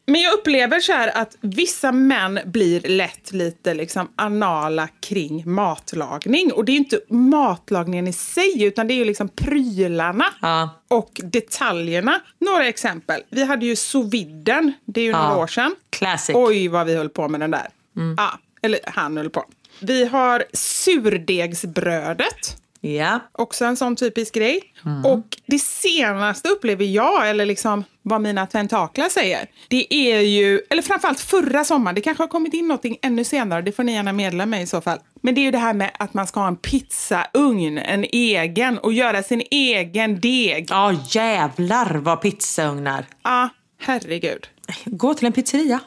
Men 0.06 0.20
jag 0.20 0.34
upplever 0.34 0.80
så 0.80 0.92
här 0.92 1.16
att 1.16 1.36
vissa 1.40 1.92
män 1.92 2.40
blir 2.44 2.80
lätt 2.80 3.32
lite 3.32 3.74
liksom 3.74 4.08
anala 4.16 4.88
kring 5.00 5.50
matlagning. 5.50 6.52
Och 6.52 6.64
det 6.64 6.72
är 6.72 6.74
ju 6.74 6.78
inte 6.78 7.00
matlagningen 7.08 8.08
i 8.08 8.12
sig, 8.12 8.62
utan 8.64 8.86
det 8.88 8.94
är 8.94 8.96
ju 8.96 9.04
liksom 9.04 9.28
prylarna 9.28 10.24
Ja. 10.40 10.70
och 10.88 11.20
detaljerna. 11.24 12.20
Några 12.38 12.66
exempel. 12.68 13.22
Vi 13.30 13.44
hade 13.44 13.66
ju 13.66 13.76
sous 13.76 14.12
viden, 14.14 14.72
det 14.84 15.00
är 15.00 15.04
ju 15.04 15.10
Ja. 15.10 15.28
några 15.28 15.42
år 15.42 15.46
sedan. 15.46 15.74
Classic. 15.90 16.36
Oj, 16.36 16.68
vad 16.68 16.86
vi 16.86 16.94
höll 16.94 17.08
på 17.08 17.28
med 17.28 17.40
den 17.40 17.50
där. 17.50 17.68
Ja, 18.16 18.38
eller 18.62 18.80
han 18.84 19.16
höll 19.16 19.30
på. 19.30 19.44
Vi 19.80 20.04
har 20.04 20.44
surdegsbrödet. 20.52 22.56
Ja. 22.84 23.20
Också 23.32 23.64
en 23.64 23.76
sån 23.76 23.96
typisk 23.96 24.34
grej. 24.34 24.60
Och 25.04 25.26
det 25.46 25.58
senaste 25.58 26.48
upplever 26.48 26.84
jag, 26.84 27.30
eller 27.30 27.46
liksom 27.46 27.84
vad 28.02 28.20
mina 28.20 28.46
tentaklar 28.46 29.08
säger, 29.08 29.46
det 29.68 29.94
är 29.94 30.20
ju, 30.20 30.60
eller 30.70 30.82
framförallt 30.82 31.20
förra 31.20 31.64
sommaren, 31.64 31.94
det 31.94 32.00
kanske 32.00 32.22
har 32.22 32.28
kommit 32.28 32.54
in 32.54 32.68
något 32.68 32.84
ännu 33.02 33.24
senare, 33.24 33.62
det 33.62 33.72
får 33.72 33.84
ni 33.84 33.92
gärna 33.92 34.12
meddela 34.12 34.46
mig 34.46 34.62
i 34.62 34.66
så 34.66 34.80
fall. 34.80 34.98
Men 35.20 35.34
det 35.34 35.40
är 35.40 35.42
ju 35.42 35.50
det 35.50 35.58
här 35.58 35.74
med 35.74 35.90
att 35.98 36.14
man 36.14 36.26
ska 36.26 36.40
ha 36.40 36.48
en 36.48 36.56
pizzaugn, 36.56 37.78
en 37.78 38.04
egen, 38.12 38.78
och 38.78 38.92
göra 38.92 39.22
sin 39.22 39.42
egen 39.50 40.20
deg. 40.20 40.66
Ja 40.70 40.94
jävlar 41.10 41.94
vad 41.94 42.20
pizzaugnar. 42.20 43.04
Ja, 43.22 43.48
herregud. 43.80 44.46
Gå 44.84 45.14
till 45.14 45.26
en 45.26 45.32
pizzeria. 45.32 45.80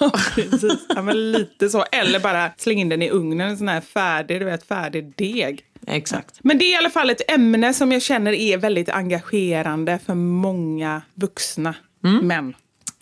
Precis. 0.34 0.86
Ja, 0.88 1.02
men 1.02 1.32
lite 1.32 1.68
så. 1.68 1.84
Eller 1.92 2.20
bara 2.20 2.50
släng 2.56 2.80
in 2.80 2.88
den 2.88 3.02
i 3.02 3.10
ugnen, 3.10 3.50
en 3.50 3.58
sån 3.58 3.68
här 3.68 3.80
färdig, 3.80 4.40
du 4.40 4.44
vet, 4.44 4.66
färdig 4.66 5.12
deg. 5.16 5.64
Exakt. 5.86 6.38
Men 6.42 6.58
det 6.58 6.64
är 6.64 6.72
i 6.72 6.76
alla 6.76 6.90
fall 6.90 7.10
ett 7.10 7.30
ämne 7.30 7.74
som 7.74 7.92
jag 7.92 8.02
känner 8.02 8.32
är 8.32 8.58
väldigt 8.58 8.88
engagerande 8.88 9.98
för 10.06 10.14
många 10.14 11.02
vuxna 11.14 11.74
män. 12.22 12.54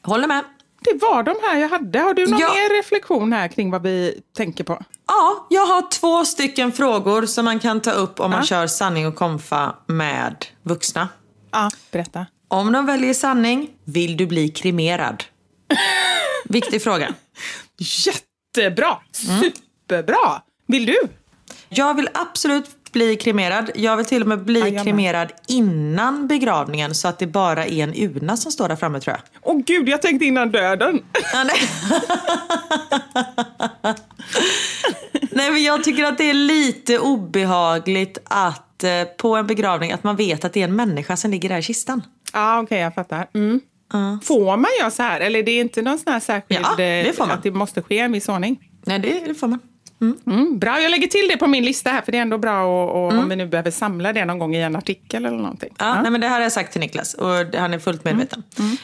Håller 0.02 0.26
med. 0.28 0.44
Det 0.80 0.98
var 1.02 1.22
de 1.22 1.34
här 1.42 1.58
jag 1.58 1.68
hade. 1.68 1.98
Har 1.98 2.14
du 2.14 2.26
någon 2.26 2.40
Ja. 2.40 2.48
mer 2.54 2.76
reflektion 2.76 3.32
här 3.32 3.48
kring 3.48 3.70
vad 3.70 3.82
vi 3.82 4.20
tänker 4.36 4.64
på? 4.64 4.82
Ja, 5.06 5.46
jag 5.50 5.66
har 5.66 5.90
två 5.90 6.24
stycken 6.24 6.72
frågor 6.72 7.26
som 7.26 7.44
man 7.44 7.58
kan 7.58 7.80
ta 7.80 7.90
upp 7.90 8.20
om 8.20 8.30
man 8.30 8.40
Ja. 8.40 8.46
kör 8.46 8.66
sanning 8.66 9.06
och 9.06 9.14
konfa 9.14 9.74
med 9.86 10.46
vuxna. 10.62 11.08
Ja, 11.52 11.70
berätta. 11.90 12.26
Om 12.48 12.72
de 12.72 12.86
väljer 12.86 13.14
sanning, 13.14 13.70
vill 13.84 14.16
du 14.16 14.26
bli 14.26 14.48
kremerad? 14.48 15.24
Viktig 16.44 16.82
fråga. 16.82 17.14
Jättebra! 17.78 18.96
Superbra! 19.12 20.42
Vill 20.66 20.86
du? 20.86 20.96
Jag 21.68 21.94
vill 21.94 22.08
absolut 22.14 22.92
bli 22.92 23.16
kremerad. 23.16 23.70
Jag 23.74 23.96
vill 23.96 24.06
till 24.06 24.22
och 24.22 24.28
med 24.28 24.44
bli 24.44 24.72
med. 24.72 24.82
kremerad 24.82 25.32
innan 25.48 26.26
begravningen 26.26 26.94
så 26.94 27.08
att 27.08 27.18
det 27.18 27.26
bara 27.26 27.66
är 27.66 27.82
en 27.82 27.94
urna 27.94 28.36
som 28.36 28.52
står 28.52 28.68
där 28.68 28.76
framme 28.76 29.00
tror 29.00 29.16
jag. 29.16 29.40
Åh 29.42 29.62
gud, 29.66 29.88
jag 29.88 30.02
tänkte 30.02 30.24
innan 30.24 30.50
döden. 30.52 31.02
Ja, 31.32 31.44
nej. 31.44 31.56
nej 35.30 35.50
men 35.50 35.62
jag 35.62 35.84
tycker 35.84 36.04
att 36.04 36.18
det 36.18 36.30
är 36.30 36.34
lite 36.34 36.98
obehagligt 36.98 38.18
att 38.24 38.84
eh, 38.84 39.04
på 39.04 39.36
en 39.36 39.46
begravning 39.46 39.92
att 39.92 40.04
man 40.04 40.16
vet 40.16 40.44
att 40.44 40.52
det 40.52 40.60
är 40.60 40.64
en 40.64 40.76
människa 40.76 41.16
som 41.16 41.30
ligger 41.30 41.48
där 41.48 41.58
i 41.58 41.62
kistan. 41.62 42.02
Ja, 42.32 42.62
okej, 42.62 42.80
jag 42.80 42.94
fattar. 42.94 43.28
Mm. 43.34 43.60
Får 44.24 44.56
man 44.56 44.70
göra 44.80 44.90
så 44.90 45.02
här? 45.02 45.20
Eller 45.20 45.42
det 45.42 45.50
är 45.50 45.60
inte 45.60 45.82
någon 45.82 45.98
sån 45.98 46.12
här 46.12 46.20
särskild... 46.20 46.60
Ja, 46.64 46.74
det 46.76 47.08
eh, 47.08 47.12
får 47.12 47.26
man. 47.26 47.36
Att 47.36 47.42
det 47.42 47.50
måste 47.50 47.82
ske 47.82 47.98
en 47.98 48.12
viss 48.12 48.28
ordning? 48.28 48.70
Nej 48.84 48.98
det, 48.98 49.22
det 49.26 49.34
får 49.34 49.48
man. 49.48 49.60
Mm, 50.00 50.58
bra, 50.58 50.80
jag 50.80 50.90
lägger 50.90 51.06
till 51.08 51.28
det 51.28 51.36
på 51.36 51.46
min 51.46 51.64
lista 51.64 51.90
här 51.90 52.02
för 52.02 52.12
det 52.12 52.18
är 52.18 52.22
ändå 52.22 52.38
bra 52.38 52.64
och, 52.64 53.04
och 53.04 53.12
om 53.18 53.28
vi 53.28 53.36
nu 53.36 53.46
behöver 53.46 53.70
samla 53.70 54.12
det 54.12 54.24
någon 54.24 54.38
gång 54.38 54.54
i 54.56 54.62
en 54.62 54.76
artikel 54.76 55.24
eller 55.26 55.36
någonting. 55.36 55.74
Ja, 55.78 56.02
Nej, 56.02 56.10
men 56.10 56.20
det 56.20 56.26
här 56.28 56.34
har 56.34 56.42
jag 56.42 56.52
sagt 56.52 56.72
till 56.72 56.80
Niklas 56.80 57.14
och 57.14 57.28
han 57.54 57.74
är 57.74 57.78
fullt 57.78 58.04
medveten. 58.04 58.42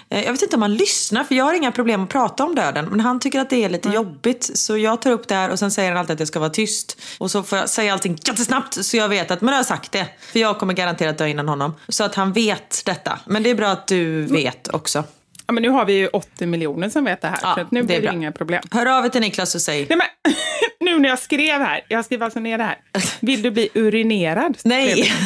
Eh, 0.09 0.25
Jag 0.25 0.33
vet 0.33 0.43
inte 0.43 0.57
om 0.57 0.63
han 0.63 0.75
lyssnar 0.75 1.25
för 1.25 1.35
jag 1.35 1.45
har 1.45 1.55
inga 1.55 1.73
problem 1.73 2.03
att 2.03 2.09
prata 2.09 2.45
om 2.45 2.55
döden. 2.55 2.85
Men 2.91 3.01
han 3.01 3.21
tycker 3.21 3.41
att 3.41 3.51
det 3.51 3.65
är 3.65 3.69
lite 3.69 3.89
jobbigt. 3.89 4.51
Så 4.59 4.77
jag 4.77 5.03
tar 5.03 5.11
upp 5.11 5.29
det 5.29 5.35
här 5.35 5.51
och 5.51 5.59
sen 5.59 5.71
säger 5.71 5.91
han 5.91 5.99
alltid 5.99 6.15
att 6.15 6.21
jag 6.21 6.29
ska 6.29 6.41
vara 6.41 6.51
tyst. 6.51 7.01
Och 7.19 7.31
så 7.31 7.43
får 7.43 7.59
jag 7.59 7.69
säga 7.69 7.93
allting 7.93 8.19
jättesnabbt 8.27 8.85
så 8.85 8.97
jag 8.97 9.09
vet 9.09 9.31
att, 9.31 9.41
men 9.41 9.49
jag 9.53 9.59
har 9.59 9.65
sagt 9.65 9.93
det. 9.93 10.07
För 10.33 10.39
jag 10.39 10.59
kommer 10.59 10.75
garanterat 10.75 11.19
dö 11.19 11.27
innan 11.29 11.49
honom. 11.49 11.75
Så 11.89 12.05
att 12.05 12.15
han 12.15 12.33
vet 12.33 12.83
detta. 12.85 13.19
Men 13.27 13.43
det 13.43 13.51
är 13.51 13.55
bra 13.55 13.69
att 13.69 13.87
du 13.87 14.23
vet 14.27 14.69
också. 14.69 15.05
Ja, 15.47 15.53
men 15.53 15.63
nu 15.63 15.69
har 15.69 15.85
vi 15.85 15.93
ju 15.93 16.09
80 16.09 16.47
miljoner 16.47 16.89
som 16.89 17.05
vet 17.05 17.21
det 17.21 17.29
här, 17.29 17.39
Ja, 17.43 17.55
så 17.55 17.67
nu 17.71 17.81
det 17.81 17.87
blir 17.87 17.97
det 17.97 18.03
bra. 18.03 18.13
inga 18.13 18.33
problem. 18.33 18.63
Hör 18.71 18.99
av 18.99 19.05
er 19.05 19.09
till 19.09 19.21
Niklas 19.21 19.55
och 19.55 19.63
säg. 19.63 19.87
Nej, 19.89 19.99
men, 19.99 20.35
nu 20.81 20.99
när 20.99 21.09
jag 21.09 21.19
skrev 21.19 21.61
här, 21.61 21.81
jag 21.89 22.05
skrev 22.05 22.23
alltså 22.23 22.41
ner 22.41 22.59
det 22.59 22.65
här. 22.65 22.79
Vill 23.21 23.43
du 23.43 23.51
bli 23.51 23.69
urinerad? 23.75 24.59
Nej! 24.65 25.13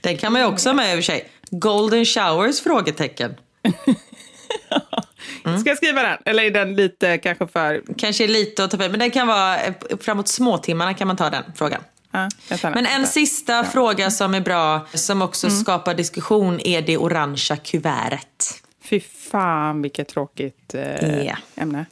Den 0.00 0.16
kan 0.16 0.32
man 0.32 0.40
ju 0.42 0.46
också 0.48 0.68
ha 0.68 0.74
med 0.74 0.90
i 0.90 0.92
och 0.92 0.96
för 0.96 1.02
sig. 1.02 1.28
Golden 1.50 2.04
showers? 2.04 2.60
Frågetecken. 2.60 3.34
jag. 5.44 5.60
Ska 5.60 5.70
jag 5.70 5.76
skriva 5.76 6.02
den? 6.02 6.18
Eller 6.24 6.42
är 6.42 6.50
den 6.50 6.76
lite 6.76 7.18
kanske 7.18 7.46
för... 7.46 7.82
Kanske 7.98 8.26
lite 8.26 8.64
att 8.64 8.70
ta 8.70 8.78
för, 8.78 8.88
men 8.88 8.98
den 8.98 9.10
kan 9.10 9.26
vara 9.26 9.60
eh, 9.60 9.74
framåt 10.00 10.28
småtimmarna 10.28 10.94
kan 10.94 11.06
man 11.06 11.16
ta 11.16 11.30
den 11.30 11.44
frågan. 11.56 11.80
Ja. 12.14 12.28
Men 12.62 12.86
en 12.86 13.06
sista 13.06 13.64
fråga 13.64 14.10
som 14.10 14.34
är 14.34 14.40
bra, 14.40 14.86
som 14.94 15.22
också 15.22 15.50
skapar 15.50 15.94
diskussion, 15.94 16.60
är 16.64 16.82
det 16.82 16.96
orangea 16.98 17.56
kuvertet. 17.56 18.62
Fy 18.84 19.00
fan 19.00 19.82
vilket 19.82 20.08
tråkigt 20.08 20.74
eh, 20.74 21.24
Ja. 21.26 21.36
ämne. 21.56 21.86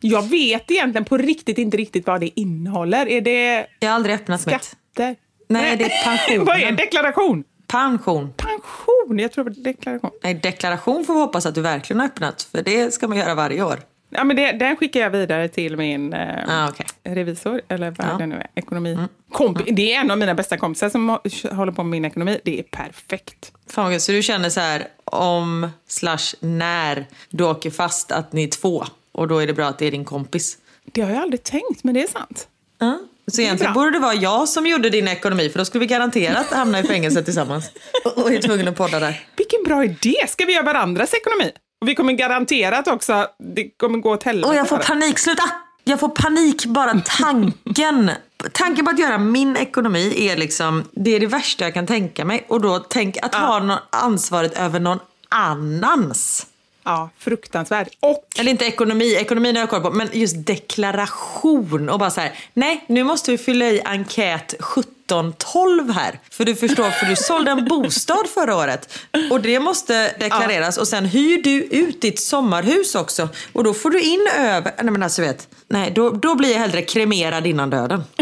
Jag 0.00 0.22
vet 0.28 0.70
egentligen 0.70 1.04
på 1.04 1.16
riktigt 1.16 1.58
inte 1.58 1.76
riktigt 1.76 2.06
vad 2.06 2.20
det 2.20 2.40
innehåller. 2.40 3.08
Är 3.08 3.20
det 3.20 3.66
Jag 3.80 3.88
har 3.88 3.94
aldrig 3.94 4.14
öppnat 4.14 4.46
mitt. 4.46 4.62
skatter? 4.64 5.16
Nej, 5.48 5.76
det 5.76 5.84
är 5.84 6.04
pensionen. 6.04 6.44
vad 6.46 6.60
är 6.62 6.72
deklaration? 6.72 7.44
Pension. 7.66 8.32
Pension? 8.36 9.18
Jag 9.18 9.32
tror 9.32 9.44
det 9.44 9.50
var 9.50 9.64
deklaration. 9.64 10.10
Nej, 10.22 10.34
deklaration 10.34 11.04
får 11.04 11.14
vi 11.14 11.20
hoppas 11.20 11.46
att 11.46 11.54
du 11.54 11.60
verkligen 11.60 12.00
har 12.00 12.06
öppnat, 12.06 12.42
för 12.42 12.62
det 12.62 12.94
ska 12.94 13.08
man 13.08 13.18
göra 13.18 13.34
varje 13.34 13.62
år. 13.62 13.80
Ja, 14.14 14.24
men 14.24 14.36
det, 14.36 14.52
den 14.52 14.76
skickar 14.76 15.00
jag 15.00 15.10
vidare 15.10 15.48
till 15.48 15.76
min 15.76 16.12
eh, 16.12 16.28
Ah, 16.48 16.68
okej. 16.68 16.86
revisor, 17.04 17.60
eller 17.68 17.90
vad 17.90 18.06
Ja. 18.06 18.10
Mm. 18.14 18.18
det 18.30 18.36
nu 18.36 18.42
är, 18.42 18.46
ekonomi. 18.54 18.98
Kompi- 19.32 19.72
Det 19.74 19.94
är 19.94 20.00
en 20.00 20.10
av 20.10 20.18
mina 20.18 20.34
bästa 20.34 20.56
kompisar 20.56 20.88
som 20.88 21.10
hå- 21.10 21.54
håller 21.54 21.72
på 21.72 21.82
med 21.82 21.90
min 21.90 22.04
ekonomi. 22.04 22.40
Det 22.44 22.58
är 22.58 22.62
perfekt. 22.62 23.52
Fan. 23.70 24.00
Så 24.00 24.12
du 24.12 24.22
känner 24.22 24.50
så 24.50 24.60
här, 24.60 24.86
om 25.04 25.70
slash 25.88 26.34
när 26.40 27.06
du 27.30 27.44
åker 27.44 27.70
fast 27.70 28.12
att 28.12 28.32
ni 28.32 28.44
är 28.44 28.48
två 28.48 28.84
och 29.12 29.28
då 29.28 29.38
är 29.38 29.46
det 29.46 29.52
bra 29.52 29.66
att 29.66 29.78
det 29.78 29.86
är 29.86 29.90
din 29.90 30.04
kompis? 30.04 30.58
Det 30.84 31.00
har 31.00 31.10
jag 31.10 31.22
aldrig 31.22 31.42
tänkt, 31.42 31.84
men 31.84 31.94
det 31.94 32.02
är 32.02 32.06
sant. 32.08 32.48
Ja. 32.78 32.98
Så 33.26 33.40
egentligen 33.40 33.72
borde 33.72 33.90
det 33.90 33.98
vara 33.98 34.14
jag 34.14 34.48
som 34.48 34.66
gjorde 34.66 34.90
din 34.90 35.08
ekonomi 35.08 35.48
för 35.48 35.58
då 35.58 35.64
skulle 35.64 35.80
vi 35.80 35.86
garanterat 35.86 36.46
hamna 36.52 36.80
i 36.80 36.82
fängelse 36.82 37.22
tillsammans. 37.22 37.70
Och 38.04 38.18
och 38.24 38.32
är 38.32 38.42
tvungna 38.42 38.70
att 38.70 38.76
podda 38.76 39.00
där. 39.00 39.20
Vilken 39.36 39.62
bra 39.64 39.84
idé! 39.84 40.14
Ska 40.28 40.44
vi 40.44 40.52
göra 40.54 40.64
varandras 40.64 41.14
ekonomi? 41.14 41.52
Och 41.84 41.88
vi 41.88 41.94
kommer 41.94 42.12
garanterat 42.12 42.88
också, 42.88 43.26
det 43.38 43.68
kommer 43.68 43.98
gå 43.98 44.10
åt 44.10 44.22
helvete. 44.22 44.48
Och 44.48 44.54
jag 44.54 44.68
får 44.68 44.78
panik, 44.78 45.18
sluta! 45.18 45.42
Jag 45.84 46.00
får 46.00 46.08
panik 46.08 46.66
bara 46.66 47.00
tanken. 47.04 48.10
Tanken 48.52 48.84
på 48.84 48.90
att 48.90 48.98
göra 48.98 49.18
min 49.18 49.56
ekonomi 49.56 50.28
är 50.28 50.36
liksom, 50.36 50.84
det 50.92 51.10
är 51.16 51.20
det 51.20 51.26
värsta 51.26 51.64
jag 51.64 51.74
kan 51.74 51.86
tänka 51.86 52.24
mig. 52.24 52.44
Och 52.48 52.60
då 52.60 52.78
tänk 52.78 53.16
att 53.22 53.34
ha 53.34 53.58
någon 53.58 53.78
ansvaret 53.90 54.58
över 54.58 54.80
någon 54.80 54.98
annans. 55.28 56.46
Ja, 56.84 57.10
fruktansvärt. 57.18 57.88
Och 58.00 58.28
Eller 58.38 58.50
inte 58.50 58.64
ekonomi, 58.64 59.14
ekonomin 59.14 59.56
har 59.56 59.62
jag 59.62 59.70
koll 59.70 59.80
på, 59.80 59.90
men 59.90 60.08
just 60.12 60.46
deklaration. 60.46 61.88
Och 61.88 61.98
bara 61.98 62.10
så 62.10 62.20
här, 62.20 62.32
nej 62.54 62.84
nu 62.88 63.04
måste 63.04 63.30
vi 63.30 63.38
fylla 63.38 63.66
i 63.66 63.82
enkät 63.84 64.52
1712 64.52 65.90
här. 65.90 66.20
För 66.30 66.44
du 66.44 66.54
förstår, 66.54 66.90
för 66.90 67.06
du 67.06 67.16
sålde 67.16 67.50
en 67.50 67.64
bostad 67.64 68.28
förra 68.34 68.56
året. 68.56 68.98
Och 69.30 69.40
det 69.40 69.60
måste 69.60 70.14
deklareras. 70.18 70.78
Och 70.78 70.88
sen 70.88 71.04
hyr 71.04 71.42
du 71.42 71.50
ut 71.50 72.00
ditt 72.00 72.20
sommarhus 72.20 72.94
också. 72.94 73.28
Och 73.52 73.64
då 73.64 73.74
får 73.74 73.90
du 73.90 74.00
in 74.00 74.28
över, 74.38 74.72
nej 74.82 74.92
men 74.92 75.02
alltså 75.02 75.22
vet, 75.22 75.48
nej 75.68 75.92
då, 75.94 76.10
då 76.10 76.34
blir 76.34 76.52
jag 76.52 76.58
hellre 76.58 76.82
kremerad 76.82 77.46
innan 77.46 77.70
döden. 77.70 78.04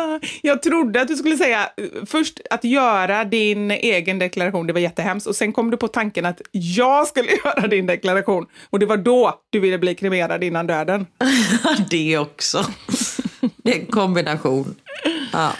Jag 0.42 0.62
trodde 0.62 1.00
att 1.00 1.08
du 1.08 1.16
skulle 1.16 1.36
säga 1.36 1.70
eh, 1.76 1.84
först 2.06 2.40
att 2.50 2.64
göra 2.64 3.24
din 3.24 3.70
egen 3.70 4.18
deklaration, 4.18 4.66
det 4.66 4.72
var 4.72 4.80
jättehemskt. 4.80 5.26
Och 5.26 5.36
sen 5.36 5.52
kom 5.52 5.70
du 5.70 5.76
på 5.76 5.88
tanken 5.88 6.26
att 6.26 6.40
jag 6.50 7.06
skulle 7.06 7.28
göra 7.44 7.66
din 7.66 7.86
deklaration. 7.86 8.46
Och 8.70 8.78
det 8.78 8.86
var 8.86 8.96
då 8.96 9.40
du 9.50 9.60
ville 9.60 9.78
bli 9.78 9.94
kremerad 9.94 10.44
innan 10.44 10.66
döden. 10.66 11.06
det 11.90 12.18
också. 12.18 12.66
Det 13.56 13.76
är 13.76 13.80
en 13.80 13.86
kombination. 13.86 14.74
Ja. 15.32 15.52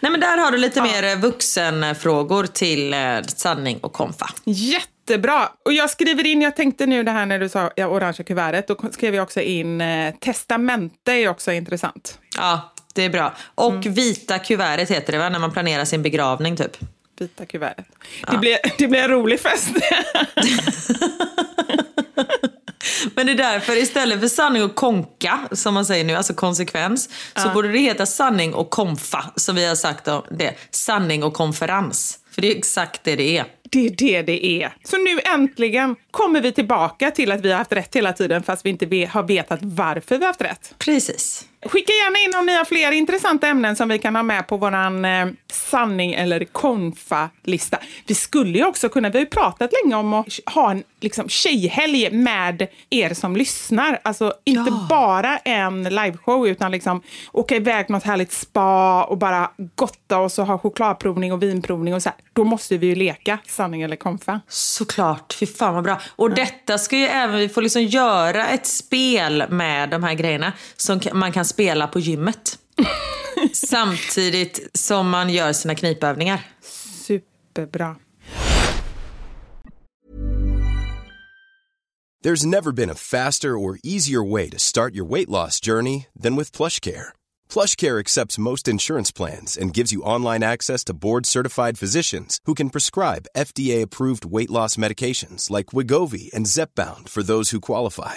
Nej 0.00 0.12
men 0.12 0.20
där 0.20 0.38
har 0.38 0.50
du 0.50 0.58
lite 0.58 0.82
mer 0.82 1.04
eh, 1.04 1.18
vuxenfrågor 1.18 2.46
till 2.46 2.94
eh, 2.94 3.22
sanning 3.26 3.78
och 3.80 3.92
konfa. 3.92 4.30
Jättebra! 4.44 5.48
Och 5.64 5.72
jag 5.72 5.90
skriver 5.90 6.26
in, 6.26 6.42
jag 6.42 6.56
tänkte 6.56 6.86
nu 6.86 7.02
det 7.02 7.10
här 7.10 7.26
när 7.26 7.38
du 7.38 7.48
sa 7.48 7.70
ja, 7.76 7.86
orangea 7.86 8.24
kuvertet, 8.24 8.68
då 8.68 8.76
skrev 8.90 9.14
jag 9.14 9.22
också 9.22 9.40
in 9.40 9.80
eh, 9.80 10.14
testamente 10.20 11.12
är 11.12 11.28
också 11.28 11.52
intressant. 11.52 12.18
Ja, 12.36 12.71
det 12.92 13.04
är 13.04 13.10
bra. 13.10 13.34
Och 13.54 13.86
vita 13.86 14.38
kuvertet 14.38 14.90
heter 14.90 15.12
det 15.12 15.18
va? 15.18 15.28
När 15.28 15.38
man 15.38 15.52
planerar 15.52 15.84
sin 15.84 16.02
begravning 16.02 16.56
typ. 16.56 16.76
Vita 17.18 17.46
kuvertet. 17.46 17.86
Det, 18.30 18.38
blir, 18.38 18.58
det 18.78 18.88
blir 18.88 19.00
en 19.00 19.08
rolig 19.08 19.40
fest. 19.40 19.68
Men 23.14 23.26
det 23.26 23.32
är 23.32 23.36
därför 23.36 23.76
istället 23.76 24.20
för 24.20 24.28
sanning 24.28 24.62
och 24.62 24.74
konka, 24.74 25.38
som 25.52 25.74
man 25.74 25.86
säger 25.86 26.04
nu, 26.04 26.14
alltså 26.14 26.34
konsekvens, 26.34 27.08
så 27.36 27.48
borde 27.48 27.72
det 27.72 27.78
heta 27.78 28.06
sanning 28.06 28.54
och 28.54 28.70
konfa, 28.70 29.24
som 29.36 29.56
vi 29.56 29.66
har 29.66 29.74
sagt 29.74 30.08
om 30.08 30.22
det. 30.30 30.54
Sanning 30.70 31.22
och 31.22 31.34
konferens. 31.34 32.18
För 32.30 32.42
det 32.42 32.52
är 32.52 32.56
exakt 32.56 33.04
det 33.04 33.16
det 33.16 33.38
är. 33.38 33.44
Det 33.62 33.86
är 33.86 33.90
det 33.90 34.22
det 34.22 34.46
är. 34.46 34.74
Så 34.84 34.96
nu 34.96 35.20
äntligen 35.34 35.96
kommer 36.10 36.40
vi 36.40 36.52
tillbaka 36.52 37.10
till 37.10 37.32
att 37.32 37.40
vi 37.40 37.50
har 37.50 37.58
haft 37.58 37.72
rätt 37.72 37.96
hela 37.96 38.12
tiden 38.12 38.42
fast 38.42 38.66
vi 38.66 38.70
inte 38.70 39.08
har 39.12 39.22
vetat 39.22 39.58
varför 39.62 40.18
vi 40.18 40.24
har 40.24 40.26
haft 40.26 40.40
rätt. 40.40 40.74
Precis. 40.78 41.44
Skicka 41.64 41.92
gärna 41.92 42.18
in 42.18 42.40
om 42.40 42.46
ni 42.46 42.56
har 42.56 42.64
fler 42.64 42.92
intressanta 42.92 43.46
ämnen 43.46 43.76
som 43.76 43.88
vi 43.88 43.98
kan 43.98 44.16
ha 44.16 44.22
med 44.22 44.46
på 44.46 44.56
våran 44.56 45.04
eh, 45.04 45.26
sanning 45.52 46.12
eller 46.12 46.44
konfa-lista. 46.44 47.78
Vi 48.06 48.14
skulle 48.14 48.58
ju 48.58 48.64
också 48.64 48.88
kunna, 48.88 49.10
vi 49.10 49.18
har 49.18 49.24
ju 49.24 49.30
pratat 49.30 49.70
länge 49.82 49.96
om 49.96 50.14
att 50.14 50.26
ha 50.54 50.70
en 50.70 50.82
liksom, 51.00 51.28
tjejhelg 51.28 52.10
med 52.10 52.66
er 52.90 53.14
som 53.14 53.36
lyssnar. 53.36 54.00
Alltså 54.04 54.34
inte 54.44 54.72
bara 54.88 55.38
en 55.38 55.84
liveshow 55.84 56.48
utan 56.48 56.72
liksom 56.72 57.02
åka 57.32 57.56
iväg 57.56 57.90
något 57.90 58.04
härligt 58.04 58.32
spa 58.32 59.04
och 59.04 59.18
bara 59.18 59.50
gotta 59.74 60.18
oss 60.18 60.38
och 60.38 60.46
ha 60.46 60.58
chokladprovning 60.58 61.32
och 61.32 61.42
vinprovning 61.42 61.94
och 61.94 62.02
så 62.02 62.08
här. 62.08 62.18
Då 62.32 62.44
måste 62.44 62.76
vi 62.76 62.86
ju 62.86 62.94
leka 62.94 63.38
sanning 63.46 63.82
eller 63.82 63.96
konfa. 63.96 64.40
Såklart, 64.48 65.36
fy 65.40 65.46
fan 65.46 65.74
vad 65.74 65.84
bra. 65.84 66.00
Och 66.16 66.30
detta 66.30 66.78
ska 66.78 66.96
ju 66.96 67.06
även, 67.06 67.38
vi 67.38 67.48
får 67.48 67.62
liksom 67.62 67.82
göra 67.82 68.46
ett 68.46 68.66
spel 68.66 69.44
med 69.48 69.90
de 69.90 70.02
här 70.02 70.14
grejerna 70.14 70.52
som 70.76 71.00
man 71.12 71.32
kan 71.32 71.44
spela 71.52 71.86
på 71.86 72.00
gymmet. 72.00 72.58
Samtidigt 73.52 74.60
som 74.74 75.10
man 75.10 75.30
gör 75.30 75.52
sina 75.52 75.74
knipövningar. 75.74 76.40
Superbra. 77.06 77.96
There's 82.24 82.46
never 82.46 82.72
been 82.72 82.90
a 82.90 82.94
faster 82.94 83.58
or 83.58 83.78
easier 83.82 84.22
way 84.22 84.48
to 84.50 84.58
start 84.58 84.94
your 84.94 85.10
weight 85.10 85.28
loss 85.28 85.58
journey 85.66 86.06
than 86.22 86.36
with 86.36 86.52
PlushCare. 86.52 87.08
PlushCare 87.48 87.98
accepts 87.98 88.38
most 88.38 88.68
insurance 88.68 89.10
plans 89.10 89.58
and 89.58 89.74
gives 89.74 89.90
you 89.90 90.04
online 90.04 90.44
access 90.44 90.84
to 90.84 90.94
board-certified 90.94 91.78
physicians 91.78 92.38
who 92.46 92.54
can 92.54 92.70
prescribe 92.70 93.26
FDA-approved 93.36 94.24
weight 94.24 94.50
loss 94.50 94.76
medications 94.76 95.50
like 95.50 95.74
Wigovi 95.74 96.32
and 96.32 96.46
Zepbound 96.46 97.08
for 97.08 97.24
those 97.24 97.50
who 97.50 97.60
qualify. 97.60 98.16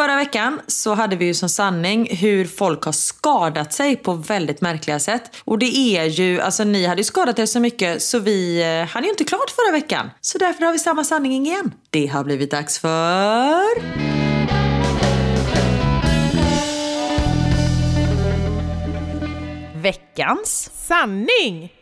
Förra 0.00 0.16
veckan 0.16 0.60
så 0.66 0.94
hade 0.94 1.16
vi 1.16 1.24
ju 1.24 1.34
som 1.34 1.48
sanning 1.48 2.16
hur 2.16 2.44
folk 2.44 2.82
har 2.84 2.92
skadat 2.92 3.72
sig 3.72 3.96
på 3.96 4.12
väldigt 4.14 4.60
märkliga 4.60 4.98
sätt. 4.98 5.36
Och 5.44 5.58
det 5.58 5.76
är 5.76 6.04
ju, 6.04 6.40
alltså 6.40 6.64
ni 6.64 6.86
hade 6.86 7.00
ju 7.00 7.04
skadat 7.04 7.38
er 7.38 7.46
så 7.46 7.60
mycket 7.60 8.02
så 8.02 8.18
vi 8.18 8.62
eh, 8.62 8.88
hann 8.88 9.04
ju 9.04 9.10
inte 9.10 9.24
klart 9.24 9.50
förra 9.50 9.72
veckan. 9.72 10.10
Så 10.20 10.38
därför 10.38 10.64
har 10.64 10.72
vi 10.72 10.78
samma 10.78 11.04
sanning 11.04 11.46
igen. 11.46 11.74
Det 11.90 12.06
har 12.06 12.24
blivit 12.24 12.50
dags 12.50 12.78
för... 12.78 13.80
Veckans 19.82 20.70
sanning! 20.74 21.72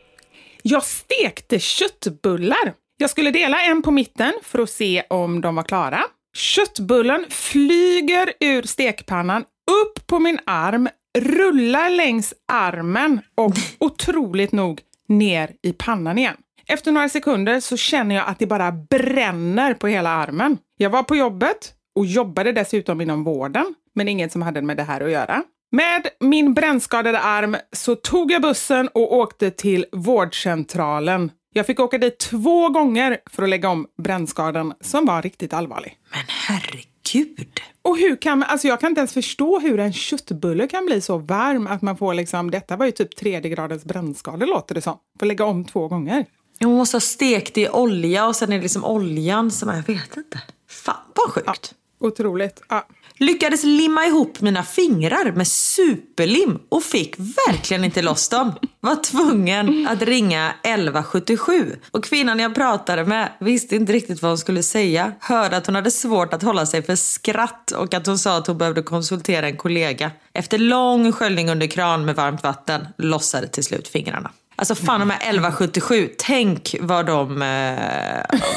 Jag 0.62 0.84
stekte 0.84 1.58
köttbullar. 1.58 2.74
Jag 2.96 3.10
skulle 3.10 3.30
dela 3.30 3.60
en 3.60 3.82
på 3.82 3.90
mitten 3.90 4.32
för 4.42 4.58
att 4.58 4.70
se 4.70 5.02
om 5.10 5.40
de 5.40 5.54
var 5.54 5.62
klara. 5.62 6.04
Köttbullen 6.36 7.24
flyger 7.30 8.32
ur 8.40 8.62
stekpannan 8.62 9.44
upp 9.70 10.06
på 10.06 10.18
min 10.18 10.38
arm, 10.46 10.88
rullar 11.18 11.90
längs 11.90 12.34
armen 12.52 13.20
och 13.34 13.52
otroligt 13.78 14.52
nog 14.52 14.80
ner 15.08 15.50
i 15.62 15.72
pannan 15.72 16.18
igen. 16.18 16.36
Efter 16.66 16.92
några 16.92 17.08
sekunder 17.08 17.60
så 17.60 17.76
känner 17.76 18.14
jag 18.14 18.28
att 18.28 18.38
det 18.38 18.46
bara 18.46 18.72
bränner 18.72 19.74
på 19.74 19.86
hela 19.86 20.10
armen. 20.10 20.58
Jag 20.76 20.90
var 20.90 21.02
på 21.02 21.16
jobbet 21.16 21.74
och 21.94 22.06
jobbade 22.06 22.52
dessutom 22.52 23.00
inom 23.00 23.24
vården, 23.24 23.74
men 23.94 24.08
inget 24.08 24.32
som 24.32 24.42
hade 24.42 24.62
med 24.62 24.76
det 24.76 24.82
här 24.82 25.00
att 25.00 25.10
göra. 25.10 25.42
Med 25.70 26.08
min 26.20 26.54
brännskadade 26.54 27.20
arm 27.20 27.56
så 27.72 27.94
tog 27.94 28.32
jag 28.32 28.42
bussen 28.42 28.88
och 28.88 29.14
åkte 29.14 29.50
till 29.50 29.86
vårdcentralen 29.92 31.30
jag 31.58 31.66
fick 31.66 31.80
åka 31.80 31.98
dit 31.98 32.18
två 32.18 32.68
gånger 32.68 33.18
för 33.30 33.42
att 33.42 33.48
lägga 33.48 33.68
om 33.68 33.86
brännskadan 34.02 34.74
som 34.80 35.06
var 35.06 35.22
riktigt 35.22 35.52
allvarlig. 35.52 35.98
Men 36.10 36.24
herregud! 36.28 37.60
Och 37.82 37.98
hur 37.98 38.16
kan 38.16 38.38
man, 38.38 38.48
alltså 38.48 38.68
jag 38.68 38.80
kan 38.80 38.90
inte 38.90 38.98
ens 38.98 39.12
förstå 39.12 39.58
hur 39.58 39.80
en 39.80 39.92
köttbulle 39.92 40.66
kan 40.66 40.86
bli 40.86 41.00
så 41.00 41.18
varm 41.18 41.66
att 41.66 41.82
man 41.82 41.96
får 41.96 42.14
liksom, 42.14 42.50
detta 42.50 42.76
var 42.76 42.86
ju 42.86 42.92
typ 42.92 43.16
tredje 43.16 43.50
gradens 43.50 43.84
brännskada 43.84 44.46
låter 44.46 44.74
det 44.74 44.80
som. 44.80 44.98
Får 45.18 45.26
lägga 45.26 45.44
om 45.44 45.64
två 45.64 45.88
gånger. 45.88 46.26
Man 46.60 46.72
måste 46.72 46.94
ha 46.94 47.00
stekt 47.00 47.58
i 47.58 47.68
olja 47.68 48.26
och 48.26 48.36
sen 48.36 48.52
är 48.52 48.56
det 48.56 48.62
liksom 48.62 48.84
oljan 48.84 49.50
som, 49.50 49.68
jag 49.68 49.94
vet 49.94 50.16
inte. 50.16 50.40
Fan 50.68 50.96
vad 51.14 51.30
sjukt. 51.30 51.46
Ja, 51.46 52.06
otroligt. 52.06 52.62
Ja. 52.68 52.86
Lyckades 53.20 53.64
limma 53.64 54.06
ihop 54.06 54.40
mina 54.40 54.62
fingrar 54.62 55.32
med 55.32 55.48
superlim 55.48 56.58
och 56.68 56.82
fick 56.82 57.14
verkligen 57.18 57.84
inte 57.84 58.02
loss 58.02 58.28
dem. 58.28 58.52
Var 58.80 59.02
tvungen 59.02 59.88
att 59.88 60.02
ringa 60.02 60.54
1177. 60.62 61.76
Och 61.90 62.04
kvinnan 62.04 62.38
jag 62.38 62.54
pratade 62.54 63.04
med 63.04 63.32
visste 63.40 63.76
inte 63.76 63.92
riktigt 63.92 64.22
vad 64.22 64.30
hon 64.30 64.38
skulle 64.38 64.62
säga. 64.62 65.12
Hörde 65.20 65.56
att 65.56 65.66
hon 65.66 65.74
hade 65.74 65.90
svårt 65.90 66.34
att 66.34 66.42
hålla 66.42 66.66
sig 66.66 66.82
för 66.82 66.96
skratt 66.96 67.70
och 67.70 67.94
att 67.94 68.06
hon 68.06 68.18
sa 68.18 68.38
att 68.38 68.46
hon 68.46 68.58
behövde 68.58 68.82
konsultera 68.82 69.46
en 69.46 69.56
kollega. 69.56 70.10
Efter 70.32 70.58
lång 70.58 71.12
sköljning 71.12 71.50
under 71.50 71.66
kran 71.66 72.04
med 72.04 72.16
varmt 72.16 72.42
vatten 72.42 72.86
lossade 72.98 73.48
till 73.48 73.64
slut 73.64 73.88
fingrarna. 73.88 74.30
Alltså 74.58 74.74
fan 74.74 75.00
de 75.00 75.10
här 75.10 75.18
1177, 75.18 76.10
tänk 76.18 76.74
vad 76.80 77.06
de 77.06 77.42
eh, 77.42 77.48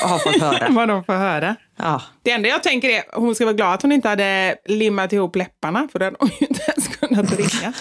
har 0.02 0.20
fått 0.20 0.42
höra. 0.42 0.68
vad 0.70 0.88
de 0.88 1.04
får 1.04 1.14
höra. 1.14 1.56
Ja. 1.78 2.02
Det 2.24 2.32
enda 2.32 2.50
jag 2.50 2.64
tänker 2.64 2.90
är 2.90 3.04
hon 3.14 3.36
ska 3.36 3.46
vara 3.46 3.54
glad 3.54 3.74
att 3.74 3.82
hon 3.82 3.92
inte 3.92 4.10
hade 4.10 4.56
limmat 4.66 5.14
ihop 5.14 5.36
läpparna 5.36 5.88
för 5.92 6.00
den 6.00 6.16
har 6.20 6.28
ju 6.28 6.48
inte 6.48 6.62
ens 6.68 6.88
kunnat 6.88 7.32
ringa. 7.32 7.74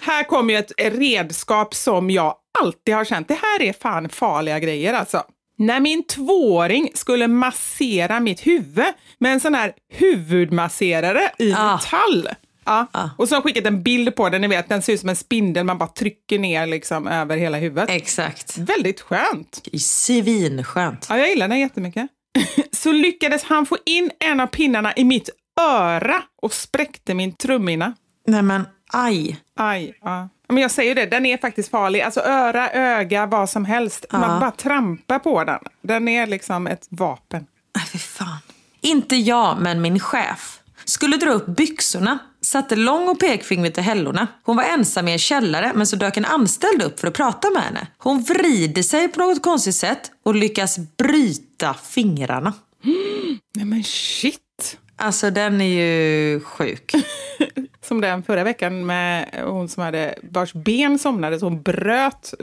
här 0.00 0.24
kommer 0.24 0.54
ju 0.54 0.58
ett 0.58 0.72
redskap 0.78 1.74
som 1.74 2.10
jag 2.10 2.34
alltid 2.60 2.94
har 2.94 3.04
känt, 3.04 3.28
det 3.28 3.38
här 3.42 3.62
är 3.62 3.72
fan 3.72 4.08
farliga 4.08 4.58
grejer 4.58 4.94
alltså. 4.94 5.22
När 5.58 5.80
min 5.80 6.06
tvååring 6.06 6.90
skulle 6.94 7.28
massera 7.28 8.20
mitt 8.20 8.46
huvud 8.46 8.92
med 9.18 9.32
en 9.32 9.40
sån 9.40 9.54
här 9.54 9.72
huvudmasserare 9.92 11.32
i 11.38 11.52
ah. 11.52 11.72
metall. 11.72 12.28
Ja. 12.70 12.86
Ah. 12.92 13.08
Och 13.16 13.28
så 13.28 13.34
har 13.34 13.36
jag 13.36 13.44
skickat 13.44 13.66
en 13.66 13.82
bild 13.82 14.16
på 14.16 14.28
den, 14.28 14.40
ni 14.40 14.48
vet 14.48 14.68
den 14.68 14.82
ser 14.82 14.92
ut 14.92 15.00
som 15.00 15.08
en 15.08 15.16
spindel 15.16 15.64
man 15.64 15.78
bara 15.78 15.88
trycker 15.88 16.38
ner 16.38 16.66
liksom 16.66 17.06
över 17.06 17.36
hela 17.36 17.58
huvudet. 17.58 17.90
Exakt. 17.90 18.58
Väldigt 18.58 19.00
skönt. 19.00 19.68
Svinskönt. 19.80 21.06
Ja, 21.08 21.18
jag 21.18 21.28
gillar 21.28 21.48
den 21.48 21.58
jättemycket. 21.58 22.06
så 22.72 22.92
lyckades 22.92 23.44
han 23.44 23.66
få 23.66 23.78
in 23.86 24.10
en 24.18 24.40
av 24.40 24.46
pinnarna 24.46 24.92
i 24.96 25.04
mitt 25.04 25.30
öra 25.60 26.22
och 26.42 26.52
spräckte 26.52 27.14
min 27.14 27.32
trumhinna. 27.32 27.94
Nej 28.26 28.42
men 28.42 28.66
aj. 28.92 29.40
Aj, 29.56 29.98
ja. 30.02 30.28
Men 30.48 30.62
jag 30.62 30.70
säger 30.70 30.94
det, 30.94 31.06
den 31.06 31.26
är 31.26 31.38
faktiskt 31.38 31.70
farlig. 31.70 32.00
Alltså 32.00 32.20
öra, 32.20 32.70
öga, 32.70 33.26
vad 33.26 33.50
som 33.50 33.64
helst. 33.64 34.04
Ja. 34.10 34.18
Man 34.18 34.40
bara 34.40 34.50
trampar 34.50 35.18
på 35.18 35.44
den. 35.44 35.60
Den 35.82 36.08
är 36.08 36.26
liksom 36.26 36.66
ett 36.66 36.86
vapen. 36.90 37.46
Nej, 37.76 37.86
fy 37.86 37.98
fan. 37.98 38.38
Inte 38.80 39.16
jag, 39.16 39.58
men 39.60 39.80
min 39.80 40.00
chef. 40.00 40.60
Skulle 40.84 41.16
dra 41.16 41.30
upp 41.30 41.46
byxorna 41.46 42.18
satte 42.40 42.76
lång 42.76 43.08
och 43.08 43.20
pekfingret 43.20 43.78
i 43.78 43.80
hällorna. 43.80 44.26
Hon 44.42 44.56
var 44.56 44.64
ensam 44.64 45.08
i 45.08 45.12
en 45.12 45.18
källare 45.18 45.72
men 45.74 45.86
så 45.86 45.96
dök 45.96 46.16
en 46.16 46.24
anställd 46.24 46.82
upp 46.82 47.00
för 47.00 47.08
att 47.08 47.14
prata 47.14 47.50
med 47.50 47.62
henne. 47.62 47.86
Hon 47.98 48.22
vrider 48.22 48.82
sig 48.82 49.08
på 49.08 49.20
något 49.20 49.42
konstigt 49.42 49.74
sätt 49.74 50.10
och 50.22 50.34
lyckas 50.34 50.78
bryta 50.96 51.74
fingrarna. 51.74 52.52
Mm, 52.84 53.38
nej 53.54 53.64
men 53.64 53.84
shit! 53.84 54.78
Alltså 54.96 55.30
den 55.30 55.60
är 55.60 55.64
ju 55.64 56.40
sjuk. 56.40 56.94
som 57.82 58.00
den 58.00 58.22
förra 58.22 58.44
veckan 58.44 58.86
med 58.86 59.28
hon 59.46 59.68
som 59.68 59.82
hade 59.82 60.14
vars 60.22 60.52
ben 60.52 60.98
somnade 60.98 61.38
så 61.38 61.46
hon 61.46 61.62
bröt 61.62 62.34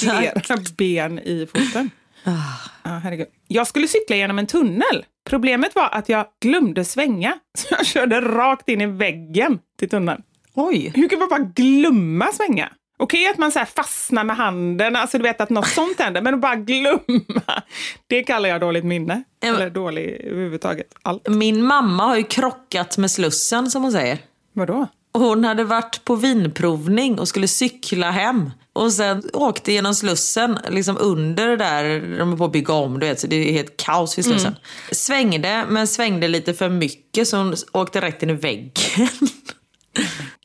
flera 0.00 0.56
ben 0.76 1.18
i 1.18 1.46
foten. 1.46 1.90
Ah. 2.26 2.66
Ah, 2.82 2.98
herregud. 2.98 3.26
Jag 3.48 3.66
skulle 3.66 3.88
cykla 3.88 4.16
genom 4.16 4.38
en 4.38 4.46
tunnel. 4.46 5.04
Problemet 5.24 5.74
var 5.74 5.88
att 5.92 6.08
jag 6.08 6.26
glömde 6.40 6.84
svänga, 6.84 7.38
så 7.58 7.66
jag 7.70 7.86
körde 7.86 8.20
rakt 8.20 8.68
in 8.68 8.80
i 8.80 8.86
väggen 8.86 9.58
till 9.78 9.88
tunneln. 9.88 10.22
Oj! 10.54 10.92
Hur 10.94 11.08
kan 11.08 11.18
man 11.18 11.28
bara 11.28 11.40
glömma 11.40 12.26
svänga? 12.32 12.68
Okej 12.98 13.20
okay, 13.20 13.32
att 13.32 13.38
man 13.38 13.52
så 13.52 13.64
fastnar 13.64 14.24
med 14.24 14.36
handen, 14.36 14.96
alltså 14.96 15.18
du 15.18 15.22
vet 15.22 15.40
att 15.40 15.50
något 15.50 15.68
sånt 15.68 16.00
händer, 16.00 16.22
men 16.22 16.34
att 16.34 16.40
bara 16.40 16.56
glömma, 16.56 17.62
det 18.06 18.22
kallar 18.22 18.48
jag 18.48 18.60
dåligt 18.60 18.84
minne. 18.84 19.22
Eller 19.42 19.70
dålig 19.70 20.20
överhuvudtaget. 20.24 20.94
Allt. 21.02 21.28
Min 21.28 21.62
mamma 21.62 22.02
har 22.02 22.16
ju 22.16 22.22
krockat 22.22 22.98
med 22.98 23.10
Slussen 23.10 23.70
som 23.70 23.82
hon 23.82 23.92
säger. 23.92 24.18
Vadå? 24.52 24.86
Hon 25.12 25.44
hade 25.44 25.64
varit 25.64 26.04
på 26.04 26.14
vinprovning 26.14 27.18
och 27.18 27.28
skulle 27.28 27.48
cykla 27.48 28.10
hem 28.10 28.50
och 28.76 28.92
sen 28.92 29.22
åkte 29.32 29.72
genom 29.72 29.94
Slussen, 29.94 30.58
liksom 30.68 30.96
under 31.00 31.48
det 31.48 31.56
där 31.56 32.00
de 32.18 32.32
är 32.32 32.36
på 32.36 32.44
att 32.44 32.52
bygga 32.52 32.74
om, 32.74 33.00
du 33.00 33.06
vet, 33.06 33.20
så 33.20 33.26
det 33.26 33.36
är 33.36 33.52
helt 33.52 33.76
kaos 33.76 34.18
vid 34.18 34.24
Slussen. 34.24 34.52
Mm. 34.52 34.60
Svängde, 34.90 35.64
men 35.68 35.86
svängde 35.86 36.28
lite 36.28 36.54
för 36.54 36.68
mycket 36.68 37.28
så 37.28 37.36
hon 37.36 37.54
åkte 37.72 38.00
rätt 38.00 38.22
in 38.22 38.30
i 38.30 38.32
väggen. 38.32 38.72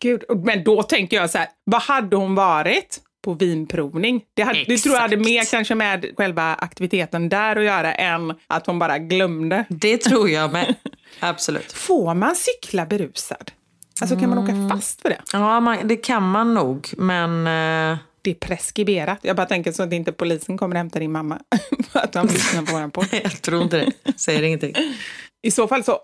Gud, 0.01 0.23
men 0.43 0.63
då 0.63 0.83
tänker 0.83 1.17
jag 1.17 1.29
så 1.29 1.37
här, 1.37 1.47
vad 1.63 1.81
hade 1.81 2.15
hon 2.15 2.35
varit 2.35 2.99
på 3.23 3.33
vinprovning? 3.33 4.21
Det, 4.33 4.43
hade, 4.43 4.63
det 4.63 4.77
tror 4.77 4.95
jag 4.95 5.01
hade 5.01 5.17
mer 5.17 5.51
kanske 5.51 5.75
med 5.75 6.05
själva 6.17 6.53
aktiviteten 6.53 7.29
där 7.29 7.55
att 7.55 7.63
göra 7.63 7.93
än 7.93 8.33
att 8.47 8.67
hon 8.67 8.79
bara 8.79 8.99
glömde. 8.99 9.65
Det 9.69 9.97
tror 9.97 10.29
jag 10.29 10.53
med. 10.53 10.75
Absolut. 11.19 11.71
Får 11.71 12.13
man 12.13 12.35
cykla 12.35 12.85
berusad? 12.85 13.51
Alltså 14.01 14.19
kan 14.19 14.29
man 14.29 14.37
åka 14.37 14.75
fast 14.75 15.01
för 15.01 15.09
det? 15.09 15.21
Ja, 15.33 15.59
man, 15.59 15.87
det 15.87 15.95
kan 15.95 16.31
man 16.31 16.53
nog, 16.53 16.89
men... 16.97 17.47
eh, 17.91 17.97
Det 18.21 18.31
är 18.31 18.35
preskriberat. 18.35 19.19
Jag 19.21 19.35
bara 19.35 19.45
tänker 19.45 19.71
så 19.71 19.83
att 19.83 19.93
inte 19.93 20.11
polisen 20.11 20.57
kommer 20.57 20.75
hämta 20.75 20.99
din 20.99 21.11
mamma 21.11 21.39
för 21.91 21.99
att 21.99 22.11
de 22.13 22.27
lyssnar 22.27 22.61
på 22.61 22.71
våran 22.71 22.91
podd. 22.91 23.07
jag 23.23 23.41
tror 23.41 23.61
inte 23.63 23.77
det. 23.77 24.13
Säger 24.19 24.43
ingenting. 24.43 24.75
I 25.43 25.51
så 25.51 25.67
fall 25.67 25.83
så, 25.83 26.01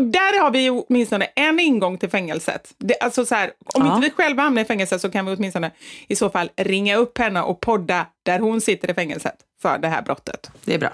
där 0.00 0.42
har 0.42 0.50
vi 0.50 0.58
ju 0.62 0.70
åtminstone 0.70 1.24
en 1.24 1.60
ingång 1.60 1.98
till 1.98 2.10
fängelset. 2.10 2.74
Det, 2.78 2.94
alltså 3.00 3.26
så 3.26 3.34
här, 3.34 3.50
om 3.74 3.86
Ja. 3.86 3.94
inte 3.96 4.08
vi 4.08 4.14
själva 4.14 4.42
hamnar 4.42 4.62
i 4.62 4.64
fängelse 4.64 4.98
så 4.98 5.10
kan 5.10 5.26
vi 5.26 5.36
åtminstone 5.36 5.70
i 6.08 6.16
så 6.16 6.30
fall 6.30 6.50
ringa 6.56 6.96
upp 6.96 7.18
henne 7.18 7.42
och 7.42 7.60
podda 7.60 8.06
där 8.22 8.38
hon 8.38 8.60
sitter 8.60 8.90
i 8.90 8.94
fängelset 8.94 9.34
för 9.62 9.78
det 9.78 9.88
här 9.88 10.02
brottet. 10.02 10.50
Det 10.64 10.74
är 10.74 10.78
bra. 10.78 10.92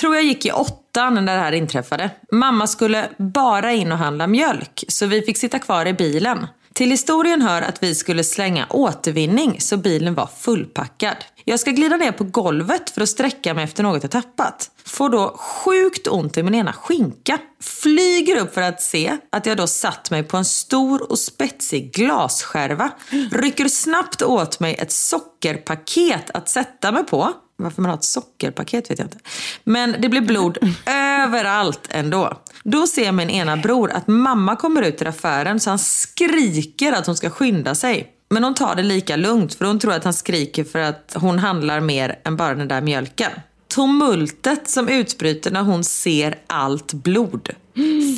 Tror 0.00 0.14
jag 0.14 0.24
gick 0.24 0.46
i 0.46 0.52
åttan 0.52 1.14
när 1.14 1.34
det 1.36 1.42
här 1.42 1.52
inträffade. 1.52 2.10
Mamma 2.32 2.66
skulle 2.66 3.08
bara 3.18 3.72
in 3.72 3.92
och 3.92 3.98
handla 3.98 4.26
mjölk, 4.26 4.84
så 4.88 5.06
vi 5.06 5.22
fick 5.22 5.36
sitta 5.38 5.58
kvar 5.58 5.86
i 5.86 5.92
bilen. 5.92 6.46
Till 6.74 6.90
historien 6.90 7.42
hör 7.42 7.62
att 7.62 7.82
vi 7.82 7.94
skulle 7.94 8.24
slänga 8.24 8.66
återvinning, 8.70 9.60
så 9.60 9.76
bilen 9.76 10.14
var 10.14 10.28
fullpackad. 10.38 11.16
Jag 11.44 11.60
ska 11.60 11.70
glida 11.70 11.96
ner 11.96 12.12
på 12.12 12.24
golvet 12.24 12.90
för 12.90 13.00
att 13.00 13.08
sträcka 13.08 13.54
mig 13.54 13.64
efter 13.64 13.82
något 13.82 14.02
jag 14.02 14.10
tappat. 14.10 14.70
Får 14.84 15.08
då 15.08 15.36
sjukt 15.38 16.06
ont 16.06 16.36
i 16.36 16.42
min 16.42 16.54
ena 16.54 16.72
skinka. 16.72 17.38
Flyger 17.60 18.40
upp 18.40 18.54
för 18.54 18.62
att 18.62 18.82
se 18.82 19.16
att 19.30 19.46
jag 19.46 19.56
då 19.56 19.66
satt 19.66 20.10
mig 20.10 20.22
på 20.22 20.36
en 20.36 20.44
stor 20.44 21.10
och 21.10 21.18
spetsig 21.18 21.94
glasskärva. 21.94 22.90
Rycker 23.30 23.68
snabbt 23.68 24.22
åt 24.22 24.60
mig 24.60 24.74
ett 24.74 24.92
sockerpaket 24.92 26.30
att 26.34 26.48
sätta 26.48 26.92
mig 26.92 27.04
på. 27.04 27.32
Varför 27.62 27.82
man 27.82 27.90
har 27.90 27.98
ett 27.98 28.04
sockerpaket 28.04 28.90
vet 28.90 28.98
jag 28.98 29.06
inte. 29.06 29.18
Men 29.64 29.96
det 29.98 30.08
blir 30.08 30.20
blod 30.20 30.58
överallt 30.86 31.88
ändå. 31.90 32.38
Då 32.64 32.86
ser 32.86 33.12
min 33.12 33.30
ena 33.30 33.56
bror 33.56 33.90
att 33.90 34.08
mamma 34.08 34.56
kommer 34.56 34.82
ut 34.82 35.02
ur 35.02 35.06
affären 35.06 35.60
så 35.60 35.70
han 35.70 35.78
skriker 35.78 36.92
att 36.92 37.06
hon 37.06 37.16
ska 37.16 37.30
skynda 37.30 37.74
sig. 37.74 38.12
Men 38.28 38.44
hon 38.44 38.54
tar 38.54 38.74
det 38.74 38.82
lika 38.82 39.16
lugnt 39.16 39.54
för 39.54 39.64
hon 39.64 39.78
tror 39.78 39.92
att 39.92 40.04
han 40.04 40.14
skriker 40.14 40.64
för 40.64 40.78
att 40.78 41.16
hon 41.16 41.38
handlar 41.38 41.80
mer 41.80 42.18
än 42.24 42.36
bara 42.36 42.54
den 42.54 42.68
där 42.68 42.80
mjölken. 42.80 43.30
Tumultet 43.74 44.68
som 44.68 44.88
utbryter 44.88 45.50
när 45.50 45.62
hon 45.62 45.84
ser 45.84 46.38
allt 46.46 46.92
blod. 46.92 47.48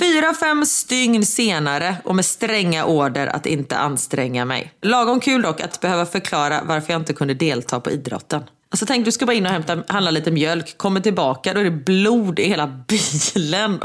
Fyra, 0.00 0.34
fem 0.34 0.66
stygn 0.66 1.26
senare 1.26 1.96
och 2.04 2.16
med 2.16 2.24
stränga 2.24 2.84
order 2.84 3.26
att 3.26 3.46
inte 3.46 3.76
anstränga 3.76 4.44
mig. 4.44 4.72
Lagom 4.82 5.20
kul 5.20 5.42
dock 5.42 5.60
att 5.60 5.80
behöva 5.80 6.06
förklara 6.06 6.60
varför 6.64 6.92
jag 6.92 7.00
inte 7.00 7.12
kunde 7.12 7.34
delta 7.34 7.80
på 7.80 7.90
idrotten. 7.90 8.42
Alltså 8.74 8.86
tänk 8.86 9.04
du 9.04 9.12
ska 9.12 9.26
bara 9.26 9.36
in 9.36 9.46
och 9.46 9.52
hämta, 9.52 9.82
handla 9.88 10.10
lite 10.10 10.30
mjölk, 10.30 10.78
kommer 10.78 11.00
tillbaka, 11.00 11.54
då 11.54 11.60
är 11.60 11.64
det 11.64 11.70
blod 11.70 12.38
i 12.38 12.48
hela 12.48 12.66
bilen. 12.66 13.80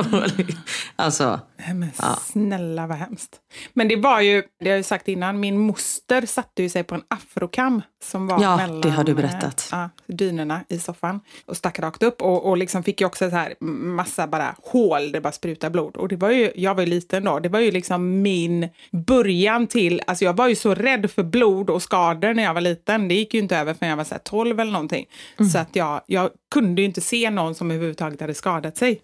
alltså, 0.96 1.40
men 1.68 1.92
snälla 2.22 2.88
vad 2.88 2.98
hemskt. 2.98 3.40
Men 3.74 3.88
det 3.88 3.96
var 3.96 4.22
ju, 4.22 4.44
det 4.60 4.70
har 4.70 4.76
jag 4.76 4.86
sagt 4.86 5.08
innan, 5.08 5.40
min 5.40 5.58
moster 5.58 6.26
satte 6.26 6.64
ju 6.64 6.70
sig 6.70 6.84
på 6.84 6.96
en 6.96 7.04
afrokam 7.08 7.82
som 8.04 8.28
var 8.28 8.42
Ja, 8.42 8.58
mellan 8.58 8.82
det 8.82 8.90
har 8.90 9.04
du 9.04 9.14
berättat. 9.14 9.70
Ja, 9.72 9.90
dynorna 10.08 10.62
i 10.70 10.80
soffan 10.80 11.20
och 11.46 11.58
stack 11.58 11.80
rakt 11.80 12.04
upp 12.04 12.22
och, 12.22 12.46
och 12.46 12.58
liksom 12.58 12.84
fick 12.84 13.02
ju 13.02 13.08
också 13.08 13.30
så 13.30 13.36
här 13.36 13.54
massa 13.64 14.28
bara 14.28 14.56
hål, 14.64 15.12
det 15.12 15.22
bara 15.22 15.32
sprutar 15.32 15.70
blod. 15.70 15.98
Och 15.98 16.08
det 16.08 16.16
var 16.16 16.32
ju, 16.32 16.52
jag 16.56 16.76
var 16.76 16.84
ju 16.84 16.90
liten 16.90 17.24
då, 17.24 17.40
det 17.40 17.50
var 17.50 17.60
ju 17.60 17.72
liksom 17.72 18.22
min 18.22 18.70
början 18.92 19.68
till, 19.68 20.02
alltså 20.08 20.26
jag 20.26 20.34
var 20.34 20.48
ju 20.48 20.56
så 20.56 20.76
rädd 20.76 21.12
för 21.12 21.24
blod 21.24 21.70
och 21.70 21.82
skador 21.82 22.34
när 22.34 22.44
jag 22.44 22.54
var 22.54 22.62
liten. 22.62 23.08
Det 23.08 23.16
gick 23.16 23.34
ju 23.34 23.40
inte 23.40 23.58
över 23.58 23.74
förrän 23.74 23.90
jag 23.90 23.98
var 23.98 24.04
så 24.04 24.14
här 24.14 24.22
12 24.22 24.60
eller 24.60 24.72
någonting. 24.72 25.06
Mm. 25.40 25.50
Så 25.50 25.58
att 25.58 25.76
jag, 25.76 26.02
jag 26.06 26.30
kunde 26.52 26.82
ju 26.82 26.86
inte 26.86 27.02
se 27.02 27.30
någon 27.30 27.56
som 27.56 27.72
överhuvudtaget 27.72 28.22
hade 28.22 28.34
skadat 28.34 28.78
sig. 28.78 29.02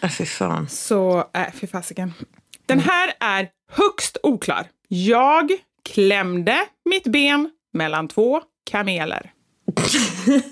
Äh, 0.00 0.10
fy 0.10 0.26
fan. 0.26 0.68
Så, 0.68 1.18
äh, 1.34 1.46
fy 1.54 1.66
fasiken. 1.66 2.14
Den 2.66 2.80
här 2.80 3.12
är 3.20 3.48
högst 3.72 4.16
oklar. 4.22 4.66
Jag 4.88 5.50
klämde 5.92 6.58
mitt 6.90 7.04
ben 7.06 7.50
mellan 7.72 8.08
två 8.08 8.40
kameler. 8.70 9.32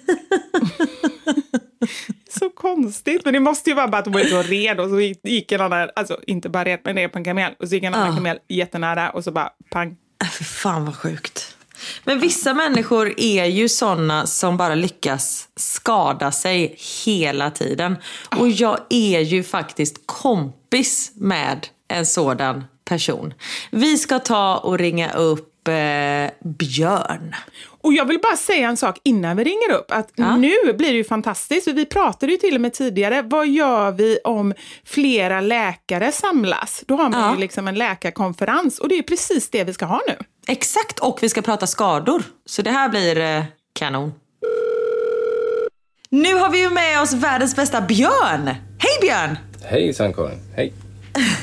så 2.39 2.51
konstigt, 2.51 3.24
men 3.24 3.34
det 3.34 3.41
måste 3.41 3.70
ju 3.70 3.76
vara 3.76 3.89
bara 3.89 3.99
att 3.99 4.05
hon 4.05 4.12
var 4.14 4.43
red 4.43 4.80
och 4.80 4.89
så 4.91 5.01
gick- 5.01 5.53
en 5.53 5.61
annan, 5.61 5.91
alltså 5.97 6.20
inte 6.26 6.49
bara 6.49 6.64
red, 6.64 6.80
men 6.84 6.95
ner 6.95 7.09
på 7.09 7.18
en 7.18 7.24
kamel 7.24 7.53
och 7.59 7.68
så 7.68 7.74
gick 7.74 7.84
en 7.84 7.95
annan 7.95 8.09
Ja. 8.09 8.14
kamel 8.14 8.39
jättenära 8.49 9.11
och 9.11 9.24
så 9.24 9.32
bara 9.32 9.51
pang. 9.70 9.97
Äh, 10.24 10.28
Fy 10.30 10.45
fan 10.45 10.84
vad 10.84 10.97
sjukt. 10.97 11.47
Men 12.05 12.20
vissa 12.20 12.55
människor 12.55 13.14
är 13.16 13.45
ju 13.45 13.68
såna 13.68 14.26
som 14.26 14.57
bara 14.57 14.74
lyckas 14.74 15.49
skada 15.57 16.33
sig 16.33 16.76
hela 17.05 17.51
tiden. 17.51 17.97
Och 18.39 18.49
jag 18.49 18.79
är 18.91 19.20
ju 19.20 19.43
faktiskt 19.45 19.97
kompis 20.07 21.12
med 21.14 21.66
en 21.89 22.07
sådan 22.07 22.64
person. 22.85 23.35
Vi 23.70 23.99
ska 23.99 24.18
ta 24.18 24.57
och 24.57 24.79
ringa 24.79 25.12
upp 25.12 25.68
eh, 25.68 26.31
Björn. 26.45 27.35
Och 27.81 27.93
jag 27.93 28.05
vill 28.05 28.18
bara 28.22 28.37
säga 28.37 28.68
en 28.68 28.76
sak 28.76 28.99
innan 29.05 29.37
vi 29.37 29.45
ringer 29.45 29.72
upp. 29.72 29.91
Att 29.91 30.12
Nu 30.39 30.72
blir 30.72 30.91
det 30.91 30.97
ju 30.97 31.05
fantastiskt. 31.05 31.64
För 31.64 31.72
vi 31.72 31.87
pratade 31.87 32.33
ju 32.33 32.39
till 32.39 32.55
och 32.55 32.61
med 32.61 32.72
tidigare. 32.74 33.22
Vad 33.22 33.49
gör 33.49 33.91
vi 33.93 34.18
om 34.24 34.55
flera 34.85 35.41
läkare 35.41 36.12
samlas? 36.12 36.85
Då 36.87 36.97
har 36.97 37.09
man 37.09 37.20
Ja. 37.20 37.35
ju 37.35 37.41
liksom 37.41 37.68
en 37.68 37.74
läkarkonferens. 37.74 38.79
Och 38.79 38.89
det 38.89 38.95
är 38.99 39.03
precis 39.03 39.51
det 39.51 39.64
vi 39.64 39.72
ska 39.72 39.85
ha 39.87 40.01
nu. 40.09 40.16
Exakt, 40.51 40.99
och 40.99 41.18
vi 41.22 41.28
ska 41.28 41.42
prata 41.42 41.66
skador. 41.66 42.22
Så 42.46 42.62
det 42.62 42.70
här 42.70 42.88
blir 42.88 43.20
eh, 43.20 43.44
kanon. 43.72 44.12
Nu 46.11 46.34
har 46.34 46.51
vi 46.51 46.61
ju 46.61 46.70
med 46.70 47.03
oss 47.03 47.12
världens 47.12 47.57
bästa 47.57 47.80
Björn. 47.80 48.46
Hej 48.78 48.99
Björn! 49.01 49.38
Hej 49.64 49.94
Karin, 49.94 50.38
hej. 50.57 50.72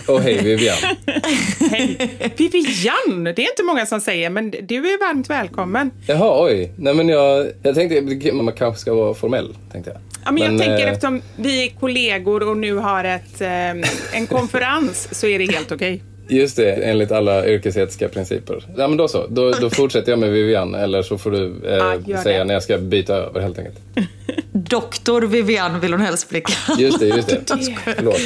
Och 0.08 0.22
hej 0.22 0.44
Vivian. 0.44 0.78
Hej! 1.72 1.98
Vivian! 2.38 3.24
Det 3.24 3.30
är 3.30 3.50
inte 3.50 3.64
många 3.64 3.86
som 3.86 4.02
säger, 4.02 4.30
men 4.30 4.52
du 4.52 4.78
är 4.78 5.08
varmt 5.08 5.30
välkommen. 5.30 5.92
Jaha, 6.08 6.46
oj. 6.46 6.72
Nej 6.78 6.94
men 6.94 7.10
jag, 7.10 7.48
jag 7.64 7.76
tänkte 7.76 8.32
man 8.32 8.54
kanske 8.54 8.82
ska 8.82 8.94
vara 8.94 9.14
formell, 9.14 9.58
tänkte 9.72 9.92
jag. 9.92 10.02
Ja, 10.26 10.32
men 10.32 10.44
jag 10.44 10.62
tänker 10.62 10.86
eh, 10.88 10.92
eftersom 10.92 11.22
vi 11.36 11.66
är 11.66 11.80
kollegor 11.80 12.50
och 12.50 12.58
nu 12.58 12.76
har 12.76 13.04
ett, 13.04 13.42
eh, 13.42 13.70
en 14.14 14.28
konferens 14.30 15.20
så 15.20 15.28
är 15.28 15.40
det 15.40 15.52
helt 15.54 15.72
okej. 15.72 16.04
Just 16.28 16.56
det, 16.56 16.72
enligt 16.72 17.12
alla 17.12 17.48
yrkesetiska 17.48 18.10
principer. 18.10 18.66
Ja 18.78 18.88
men 18.88 18.98
då 18.98 19.08
så, 19.08 19.28
då, 19.30 19.52
då 19.52 19.70
fortsätter 19.80 20.12
jag 20.12 20.20
med 20.20 20.32
Vivian 20.32 20.76
eller 20.76 21.02
så 21.02 21.18
får 21.18 21.32
du 21.32 21.46
eh, 21.68 22.10
gör 22.10 22.18
säga 22.24 22.38
det. 22.40 22.44
när 22.44 22.54
jag 22.54 22.64
ska 22.64 22.78
byta 22.78 23.16
över 23.16 23.42
helt 23.42 23.58
enkelt. 23.60 23.78
Doktor 24.52 25.22
Vivian 25.22 25.80
vill 25.80 25.92
hon 25.94 26.02
helst 26.02 26.30
bli 26.30 26.42
kallad. 26.42 26.82
Just 26.82 27.00
det, 27.00 27.06
just 27.08 27.28
det. 27.28 27.42
Förlåt. 27.96 28.20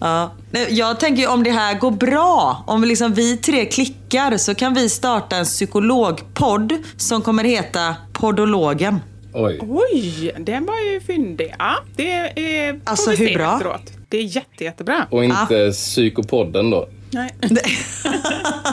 Ja. 0.00 0.32
Nej, 0.50 0.66
Jag 0.70 1.00
tänker 1.00 1.28
om 1.30 1.42
det 1.42 1.50
här 1.50 1.78
går 1.78 1.90
bra, 1.90 2.64
om 2.66 2.80
vi, 2.82 2.88
liksom, 2.88 3.14
vi 3.14 3.36
tre 3.36 3.66
klickar 3.66 4.36
så 4.36 4.54
kan 4.54 4.74
vi 4.74 4.88
starta 4.88 5.36
en 5.36 5.44
psykologpodd 5.44 6.72
som 6.96 7.22
kommer 7.22 7.44
heta 7.44 7.96
Podologen. 8.12 9.00
Oj. 9.32 9.58
Oj, 9.62 10.32
den 10.38 10.66
var 10.66 10.92
ju 10.92 11.00
fyndig. 11.00 11.54
Ja, 11.58 11.74
det 11.96 12.10
är, 12.12 12.72
får 12.72 12.80
Alltså, 12.84 13.10
vi 13.10 13.16
hur 13.16 13.28
se 13.28 13.34
bra? 13.34 13.54
Efteråt. 13.54 13.92
Det 14.14 14.18
är 14.18 14.22
jätte, 14.36 14.64
jättebra. 14.64 15.06
Och 15.10 15.24
inte 15.24 15.70
psykopodden 15.72 16.70
då. 16.70 16.88
Nej. 17.10 17.34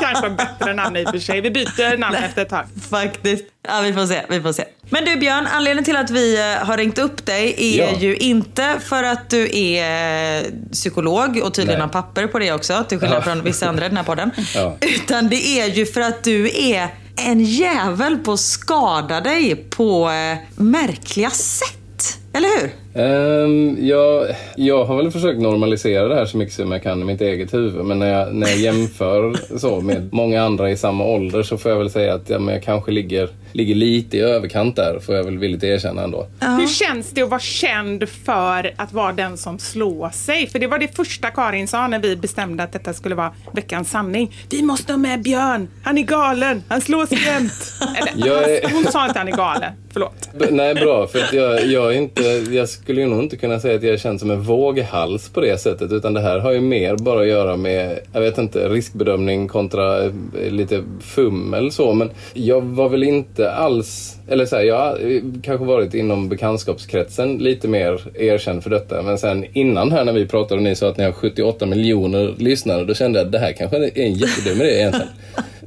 Kanske 0.02 0.30
bättre 0.30 0.74
namn 0.74 0.98
i 0.98 1.06
och 1.06 1.10
för 1.10 1.20
sig. 1.20 1.42
Vi 1.42 1.52
byter 1.52 1.98
namn 1.98 2.16
efter 2.16 2.42
ett 2.42 2.50
tag. 2.50 2.66
Faktiskt. 2.90 3.44
Ja, 3.68 3.82
vi 3.82 3.94
får 3.94 4.06
se. 4.06 4.22
Vi 4.30 4.42
får 4.42 4.54
se. 4.54 4.64
Men 4.90 5.06
du 5.06 5.16
Björn, 5.18 5.48
anledningen 5.52 5.84
till 5.84 5.96
att 5.96 6.10
vi 6.10 6.40
eh, 6.40 6.66
har 6.68 6.78
ringt 6.78 7.00
upp 7.00 7.26
dig 7.26 7.56
är 7.58 7.78
Ja. 7.92 7.98
ju 8.00 8.16
inte 8.16 8.76
för 8.80 9.04
att 9.04 9.30
du 9.30 9.58
är 9.58 10.38
eh, 10.42 10.44
psykolog 10.72 11.42
och 11.44 11.54
tydligen 11.54 11.80
Nej. 11.80 11.88
har 11.88 12.02
papper 12.02 12.28
på 12.28 12.40
det 12.40 12.52
också, 12.52 12.84
till 12.90 13.00
skillnad 13.00 13.18
Ja. 13.18 13.22
från 13.22 13.44
vissa 13.44 13.70
andra 13.70 13.86
i 13.86 13.88
den 13.88 13.98
här 13.98 14.04
podden. 14.04 14.32
Ja. 14.56 14.78
Utan 14.96 15.30
det 15.30 15.60
är 15.60 15.68
ju 15.68 15.86
för 15.86 16.02
att 16.02 16.24
du 16.24 16.64
är 16.72 16.88
en 17.28 17.44
jävel 17.44 18.18
på 18.18 18.34
att 18.34 18.40
skada 18.40 19.22
dig 19.22 19.56
på 19.56 20.10
eh, 20.10 20.38
märkliga 20.64 21.30
sätt. 21.30 22.18
Eller 22.34 22.62
hur? 22.62 22.72
Um, 22.94 23.78
jag, 23.88 24.28
jag 24.56 24.86
har 24.86 24.98
väl 24.98 25.12
försökt 25.12 25.42
normalisera 25.42 26.08
det 26.08 26.16
här 26.16 26.26
så 26.26 26.38
mycket 26.38 26.54
som 26.56 26.72
jag 26.72 26.84
kan 26.84 27.02
i 27.02 27.06
mitt 27.06 27.22
eget 27.22 27.54
huvud. 27.54 27.86
Men 27.86 28.00
när 28.00 28.14
jag, 28.20 28.36
när 28.36 28.48
jag 28.48 28.58
jämför 28.58 29.36
så 29.58 29.82
med 29.82 30.10
många 30.14 30.44
andra 30.44 30.72
i 30.72 30.78
samma 30.78 31.04
ålder 31.06 31.44
så 31.44 31.58
får 31.58 31.72
jag 31.72 31.78
väl 31.80 31.90
säga 31.90 32.14
att 32.14 32.30
ja, 32.30 32.40
men 32.40 32.54
jag 32.54 32.64
kanske 32.64 32.92
ligger, 32.92 33.30
ligger 33.52 33.76
lite 33.76 34.18
i 34.18 34.20
överkant 34.20 34.76
där. 34.76 35.00
Får 35.00 35.16
jag 35.16 35.24
väl 35.24 35.38
villigt 35.38 35.64
erkänna 35.64 36.04
ändå. 36.04 36.28
Hur 36.60 36.68
känns 36.68 37.10
det 37.12 37.22
att 37.22 37.30
vara 37.30 37.40
känd 37.40 38.10
för 38.10 38.74
att 38.78 38.94
vara 38.94 39.12
den 39.12 39.38
som 39.38 39.60
slår 39.60 40.10
sig? 40.10 40.48
För 40.48 40.60
det 40.60 40.68
var 40.68 40.80
det 40.80 40.96
första 40.96 41.30
Karin 41.30 41.68
sa 41.68 41.88
när 41.88 42.00
vi 42.00 42.16
bestämde 42.16 42.64
att 42.64 42.74
detta 42.74 42.94
skulle 42.94 43.16
vara 43.16 43.32
veckans 43.54 43.92
sanning. 43.92 44.36
Vi 44.50 44.62
måste 44.64 44.94
ha 44.94 44.98
med 44.98 45.22
Björn. 45.22 45.68
Han 45.84 45.98
är 45.98 46.04
galen. 46.04 46.64
Han 46.68 46.82
slår 46.82 47.06
sig 47.06 47.18
jämt. 47.26 47.74
Eller, 48.16 48.42
är- 48.50 48.74
Hon 48.74 48.84
sa 48.92 49.06
inte 49.08 49.20
han 49.20 49.28
är 49.28 49.32
galen. 49.38 49.74
Förlåt. 49.94 50.30
B- 50.40 50.46
Nej, 50.52 50.76
bra. 50.76 51.08
För 51.08 51.20
att 51.20 51.34
jag, 51.34 51.66
jag, 51.66 51.94
är 51.94 51.98
inte, 51.98 52.24
jag 52.52 52.70
skulle 52.82 53.02
ju 53.02 53.08
nog 53.08 53.20
inte 53.24 53.38
kunna 53.38 53.60
säga 53.60 53.76
att 53.76 53.84
jag 53.84 54.00
känns 54.00 54.22
som 54.22 54.32
en 54.32 54.42
våghals 54.42 55.30
på 55.30 55.42
det 55.42 55.58
sättet. 55.58 55.92
Utan 55.92 56.14
det 56.14 56.22
här 56.22 56.40
har 56.40 56.52
ju 56.52 56.62
mer 56.62 56.96
bara 56.96 57.22
att 57.22 57.28
göra 57.28 57.58
med, 57.58 58.00
jag 58.14 58.22
vet 58.22 58.38
inte, 58.38 58.70
riskbedömning 58.70 59.48
kontra 59.48 60.04
eh, 60.04 60.12
lite 60.50 60.84
fummel 61.02 61.72
så. 61.72 61.94
Men 61.94 62.10
jag 62.34 62.62
var 62.62 62.90
väl 62.90 63.04
inte 63.04 63.52
alls, 63.52 64.18
eller 64.28 64.46
så 64.46 64.56
här, 64.56 64.64
jag 64.64 64.78
har 64.78 65.12
eh, 65.12 65.22
kanske 65.44 65.66
varit 65.66 65.94
inom 65.94 66.30
bekantskapskretsen 66.30 67.38
lite 67.38 67.68
mer 67.68 68.02
erkänd 68.20 68.64
för 68.64 68.70
detta. 68.70 69.02
Men 69.02 69.18
sen 69.18 69.46
innan 69.54 69.92
här 69.92 70.06
när 70.06 70.14
vi 70.14 70.28
pratade 70.28 70.56
och 70.56 70.64
ni 70.64 70.76
sa 70.76 70.90
att 70.90 70.98
ni 70.98 71.04
har 71.04 71.12
78 71.12 71.66
miljoner 71.66 72.36
lyssnare. 72.38 72.84
Då 72.84 72.94
kände 72.94 73.20
jag 73.20 73.26
att 73.26 73.32
det 73.32 73.40
här 73.40 73.54
kanske 73.54 73.78
är 73.78 73.92
en 74.00 74.14
jättedum 74.14 74.62
idé 74.62 74.80
egentligen. 74.80 75.08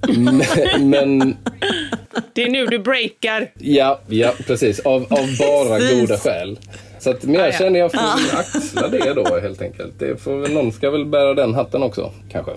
Men, 0.08 0.42
men 0.90 1.36
Det 2.32 2.42
är 2.42 2.50
nu 2.50 2.66
du 2.66 2.78
breakar. 2.78 3.50
Ja, 3.58 4.00
ja 4.08 4.32
precis. 4.46 4.80
Av, 4.80 5.02
av 5.02 5.38
bara 5.38 5.78
Precis. 5.78 6.00
goda 6.00 6.18
skäl. 6.18 6.58
Så 7.04 7.10
att, 7.10 7.22
men 7.22 7.34
jag 7.34 7.42
Ah, 7.42 7.46
ja. 7.46 7.52
känner 7.58 7.78
jag 7.78 7.92
får 7.92 7.98
Ah. 8.00 8.38
axla 8.38 8.88
det 8.88 9.12
då 9.12 9.38
helt 9.42 9.62
enkelt. 9.62 9.94
Det 9.98 10.22
får, 10.22 10.48
någon 10.48 10.72
ska 10.72 10.90
väl 10.90 11.06
bära 11.06 11.34
den 11.34 11.54
hatten 11.54 11.82
också, 11.82 12.12
kanske. 12.32 12.52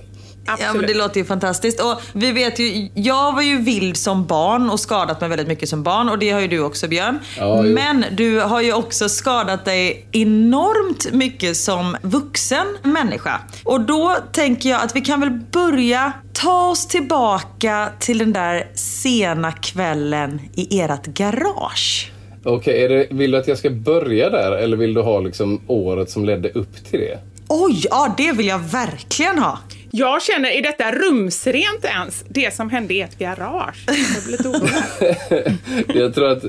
Ja, 0.59 0.73
men 0.73 0.85
det 0.85 0.93
låter 0.93 1.19
ju 1.19 1.25
fantastiskt. 1.25 1.81
Och 1.81 2.01
vi 2.13 2.31
vet 2.31 2.59
ju, 2.59 2.89
jag 2.93 3.35
var 3.35 3.41
ju 3.41 3.57
vild 3.57 3.97
som 3.97 4.25
barn 4.25 4.69
och 4.69 4.79
skadat 4.79 5.21
mig 5.21 5.29
väldigt 5.29 5.47
mycket 5.47 5.69
som 5.69 5.83
barn. 5.83 6.09
Och 6.09 6.19
det 6.19 6.29
har 6.31 6.39
ju 6.39 6.47
du 6.47 6.59
också 6.59 6.87
Björn. 6.87 7.19
Ja, 7.37 7.61
men 7.61 8.05
du 8.11 8.39
har 8.39 8.61
ju 8.61 8.73
också 8.73 9.09
skadat 9.09 9.65
dig 9.65 10.07
enormt 10.11 11.11
mycket 11.13 11.57
som 11.57 11.97
vuxen 12.01 12.65
människa. 12.83 13.39
Och 13.63 13.81
då 13.81 14.15
tänker 14.31 14.69
jag 14.69 14.81
att 14.81 14.95
vi 14.95 15.01
kan 15.01 15.19
väl 15.19 15.29
börja 15.51 16.11
ta 16.33 16.69
oss 16.69 16.87
tillbaka 16.87 17.89
till 17.99 18.17
den 18.17 18.33
där 18.33 18.67
sena 18.75 19.51
kvällen 19.51 20.41
i 20.55 20.79
ert 20.79 21.05
garage. 21.05 22.11
Okej, 22.49 22.85
okay, 22.85 23.07
vill 23.09 23.31
du 23.31 23.37
att 23.37 23.47
jag 23.47 23.57
ska 23.57 23.69
börja 23.69 24.29
där 24.29 24.51
eller 24.51 24.77
vill 24.77 24.93
du 24.93 25.01
ha 25.01 25.19
liksom 25.19 25.61
året 25.67 26.09
som 26.09 26.25
ledde 26.25 26.49
upp 26.49 26.85
till 26.89 26.99
det? 26.99 27.19
Oj, 27.47 27.81
ja 27.89 28.13
det 28.17 28.31
vill 28.31 28.47
jag 28.47 28.59
verkligen 28.59 29.39
ha. 29.39 29.59
Jag 29.91 30.21
känner, 30.23 30.49
är 30.49 30.61
detta 30.61 30.91
rumsrent 30.91 31.85
ens? 31.85 32.25
Det 32.29 32.53
som 32.53 32.69
hände 32.69 32.93
i 32.93 33.01
ett 33.01 33.17
garage? 33.17 33.85
Jag 33.87 34.23
blir 34.23 34.31
lite 34.31 34.47
orolig. 34.49 35.55
Jag 36.03 36.13
tror 36.15 36.27
att 36.29 36.41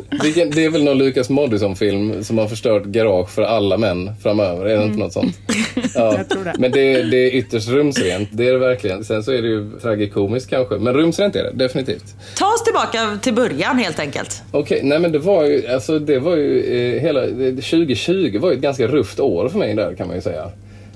det 0.54 0.64
är 0.64 0.70
väl 0.70 0.84
någon 0.84 0.98
Lukas 0.98 1.30
Moodysson-film 1.30 2.24
som 2.24 2.38
har 2.38 2.48
förstört 2.48 2.84
garage 2.84 3.30
för 3.30 3.42
alla 3.42 3.76
män 3.76 4.10
framöver. 4.22 4.66
Är 4.66 4.78
det 4.78 4.84
inte 4.84 4.98
något 4.98 5.12
sånt? 5.12 5.38
Ja. 5.94 6.14
Jag 6.16 6.28
tror 6.28 6.44
det. 6.44 6.54
Men 6.58 6.70
det, 6.72 7.02
det 7.02 7.16
är 7.16 7.34
ytterst 7.34 7.68
rumsrent. 7.68 8.28
Det 8.32 8.48
är 8.48 8.52
det 8.52 8.58
verkligen. 8.58 9.04
Sen 9.04 9.22
så 9.24 9.32
är 9.32 9.42
det 9.42 9.48
ju 9.48 9.70
tragikomiskt 9.82 10.50
kanske. 10.50 10.74
Men 10.74 10.94
rumsrent 10.94 11.36
är 11.36 11.42
det 11.42 11.50
definitivt. 11.54 12.04
Ta 12.36 12.46
oss 12.46 12.64
tillbaka 12.64 13.18
till 13.22 13.34
början 13.34 13.78
helt 13.78 13.98
enkelt. 14.00 14.42
Okej, 14.50 14.80
nej 14.82 14.98
men 14.98 15.12
det 15.12 15.18
var 15.18 15.44
ju, 15.44 15.66
alltså 15.68 15.98
det 15.98 16.18
var 16.18 16.36
ju 16.36 16.62
eh, 16.96 17.02
hela, 17.02 17.20
det- 17.20 17.50
2020 17.52 18.38
var 18.40 18.50
ju 18.50 18.56
ett 18.56 18.62
ganska 18.62 18.86
rufft 18.86 19.20
år 19.20 19.48
för 19.48 19.58
mig 19.58 19.74
där 19.74 19.94
kan 19.94 20.06
man 20.06 20.16
ju 20.16 20.22
säga. 20.22 20.50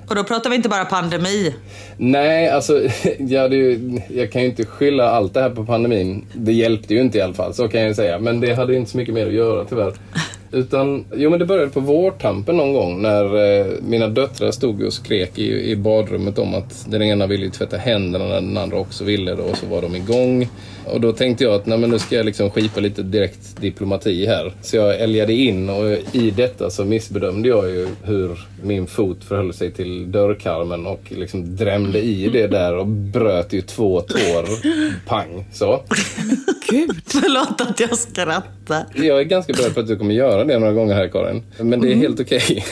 Och 0.07 0.15
då 0.15 0.23
pratar 0.23 0.49
vi 0.49 0.55
inte 0.55 0.69
bara 0.69 0.85
pandemi. 0.85 1.55
Nej, 1.97 2.49
alltså 2.49 2.81
jag, 3.19 3.53
ju, 3.53 3.99
jag 4.09 4.31
kan 4.31 4.41
ju 4.41 4.47
inte 4.47 4.65
skylla 4.65 5.09
allt 5.09 5.33
det 5.33 5.41
här 5.41 5.49
på 5.49 5.65
pandemin. 5.65 6.25
Det 6.33 6.53
hjälpte 6.53 6.93
ju 6.93 7.01
inte 7.01 7.17
i 7.17 7.21
alla 7.21 7.33
fall, 7.33 7.53
så 7.53 7.67
kan 7.67 7.81
jag 7.81 7.87
ju 7.87 7.95
säga. 7.95 8.19
Men 8.19 8.39
det 8.39 8.53
hade 8.53 8.75
inte 8.75 8.91
så 8.91 8.97
mycket 8.97 9.13
mer 9.13 9.27
att 9.27 9.33
göra 9.33 9.65
tyvärr. 9.65 9.93
Utan, 10.51 11.05
jo 11.15 11.29
men 11.29 11.39
det 11.39 11.45
började 11.45 11.71
på 11.71 11.79
vårtampen 11.79 12.57
någon 12.57 12.73
gång 12.73 13.01
när 13.01 13.59
eh, 13.59 13.65
mina 13.81 14.07
döttrar 14.07 14.51
stod 14.51 14.81
och 14.81 14.93
skrek 14.93 15.39
i, 15.39 15.71
i 15.71 15.75
badrummet 15.75 16.39
om 16.39 16.55
att 16.55 16.85
den 16.89 17.01
ena 17.01 17.27
ville 17.27 17.45
ju 17.45 17.51
tvätta 17.51 17.77
händerna 17.77 18.25
när 18.25 18.35
den 18.35 18.57
andra 18.57 18.77
också 18.77 19.03
ville 19.03 19.35
det 19.35 19.41
och 19.41 19.57
så 19.57 19.65
var 19.65 19.81
de 19.81 19.95
igång. 19.95 20.49
Och 20.85 21.01
då 21.01 21.13
tänkte 21.13 21.43
jag 21.43 21.53
att 21.53 21.65
nej, 21.65 21.77
men 21.77 21.89
nu 21.89 21.99
ska 21.99 22.15
jag 22.15 22.25
liksom 22.25 22.51
skipa 22.51 22.79
lite 22.79 23.03
direkt 23.03 23.61
diplomati 23.61 24.25
här. 24.25 24.53
Så 24.61 24.75
jag 24.75 24.99
älgade 24.99 25.33
in 25.33 25.69
och 25.69 25.85
i 26.11 26.31
detta 26.31 26.69
så 26.69 26.85
missbedömde 26.85 27.49
jag 27.49 27.69
ju 27.69 27.87
hur 28.03 28.47
min 28.63 28.87
fot 28.87 29.23
förhöll 29.23 29.53
sig 29.53 29.71
till 29.71 30.11
dörrkarmen 30.11 30.85
och 30.85 31.01
liksom 31.09 31.55
drämde 31.55 31.99
i 31.99 32.29
det 32.29 32.47
där 32.47 32.77
och 32.77 32.87
bröt 32.87 33.53
ju 33.53 33.61
två 33.61 34.01
tår. 34.01 34.45
Pang, 35.07 35.45
så. 35.53 35.83
Gud. 36.69 37.01
Förlåt 37.05 37.61
att 37.61 37.79
jag 37.79 37.97
skrattar. 37.97 38.85
Jag 38.95 39.19
är 39.19 39.23
ganska 39.23 39.53
beredd 39.53 39.73
på 39.73 39.79
att 39.79 39.87
du 39.87 39.97
kommer 39.97 40.13
göra 40.13 40.43
det 40.43 40.59
några 40.59 40.73
gånger 40.73 40.95
här 40.95 41.07
Karin. 41.07 41.43
Men 41.59 41.81
det 41.81 41.91
är 41.91 41.95
helt 41.95 42.19
okej. 42.19 42.65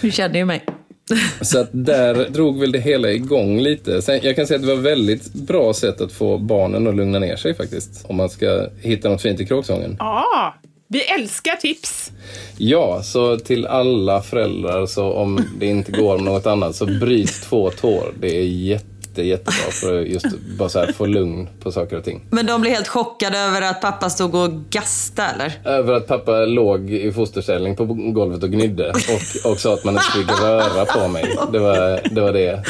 Du 0.00 0.10
känner 0.10 0.38
ju 0.38 0.44
mig. 0.44 0.64
Så 1.40 1.58
att 1.58 1.68
där 1.72 2.28
drog 2.28 2.60
väl 2.60 2.72
det 2.72 2.78
hela 2.78 3.12
igång 3.12 3.60
lite. 3.60 4.02
Sen, 4.02 4.20
jag 4.22 4.36
kan 4.36 4.46
säga 4.46 4.56
att 4.56 4.66
det 4.66 4.74
var 4.74 4.82
väldigt 4.82 5.32
bra 5.32 5.74
sätt 5.74 6.00
att 6.00 6.12
få 6.12 6.38
barnen 6.38 6.86
att 6.86 6.96
lugna 6.96 7.18
ner 7.18 7.36
sig 7.36 7.54
faktiskt. 7.54 8.04
Om 8.08 8.16
man 8.16 8.30
ska 8.30 8.66
hitta 8.80 9.08
något 9.08 9.22
fint 9.22 9.40
i 9.40 9.46
kråksången. 9.46 9.96
Ja, 9.98 10.54
vi 10.88 11.02
älskar 11.02 11.56
tips. 11.56 12.12
Ja, 12.58 13.02
så 13.02 13.38
till 13.38 13.66
alla 13.66 14.22
föräldrar 14.22 14.86
så 14.86 15.12
om 15.12 15.40
det 15.58 15.66
inte 15.66 15.92
går 15.92 16.18
med 16.18 16.32
något 16.32 16.46
annat 16.46 16.76
så 16.76 16.86
bryt 16.86 17.42
två 17.42 17.70
tår. 17.70 18.14
Det 18.20 18.38
är 18.38 18.44
jätte, 18.44 18.86
jättebra 19.22 19.70
för 19.70 20.00
att 20.00 20.08
just 20.08 20.26
bara 20.58 20.68
så 20.68 20.86
få 20.92 21.06
lugn 21.06 21.48
på 21.62 21.72
saker 21.72 21.96
och 21.96 22.04
ting. 22.04 22.26
Men 22.30 22.46
de 22.46 22.60
blev 22.60 22.72
helt 22.72 22.88
chockade 22.88 23.38
över 23.38 23.62
att 23.62 23.80
pappa 23.80 24.10
stod 24.10 24.34
och 24.34 24.50
gastade 24.70 25.28
eller? 25.34 25.52
Över 25.64 25.92
att 25.92 26.06
pappa 26.06 26.32
låg 26.32 26.90
i 26.90 27.12
fosterställning 27.12 27.76
på 27.76 27.84
golvet 27.84 28.42
och 28.42 28.50
gnydde 28.50 28.90
och, 28.90 29.50
och 29.50 29.58
sa 29.58 29.74
att 29.74 29.84
man 29.84 29.94
inte 29.94 30.12
fick 30.12 30.40
röra 30.40 30.84
på 30.84 31.08
mig. 31.08 31.36
Det 31.52 31.58
var 31.58 32.00
det. 32.10 32.20
Var 32.20 32.32
det. 32.32 32.62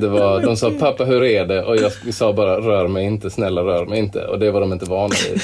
det 0.00 0.08
var, 0.08 0.40
de 0.40 0.56
sa 0.56 0.70
pappa 0.70 1.04
hur 1.04 1.24
är 1.24 1.46
det? 1.46 1.62
Och 1.62 1.76
jag 1.76 2.14
sa 2.14 2.32
bara 2.32 2.60
rör 2.60 2.88
mig 2.88 3.04
inte, 3.04 3.30
snälla 3.30 3.60
rör 3.60 3.86
mig 3.86 3.98
inte. 3.98 4.26
Och 4.26 4.38
det 4.38 4.50
var 4.50 4.60
de 4.60 4.72
inte 4.72 4.84
vana 4.84 5.14
vid. 5.28 5.42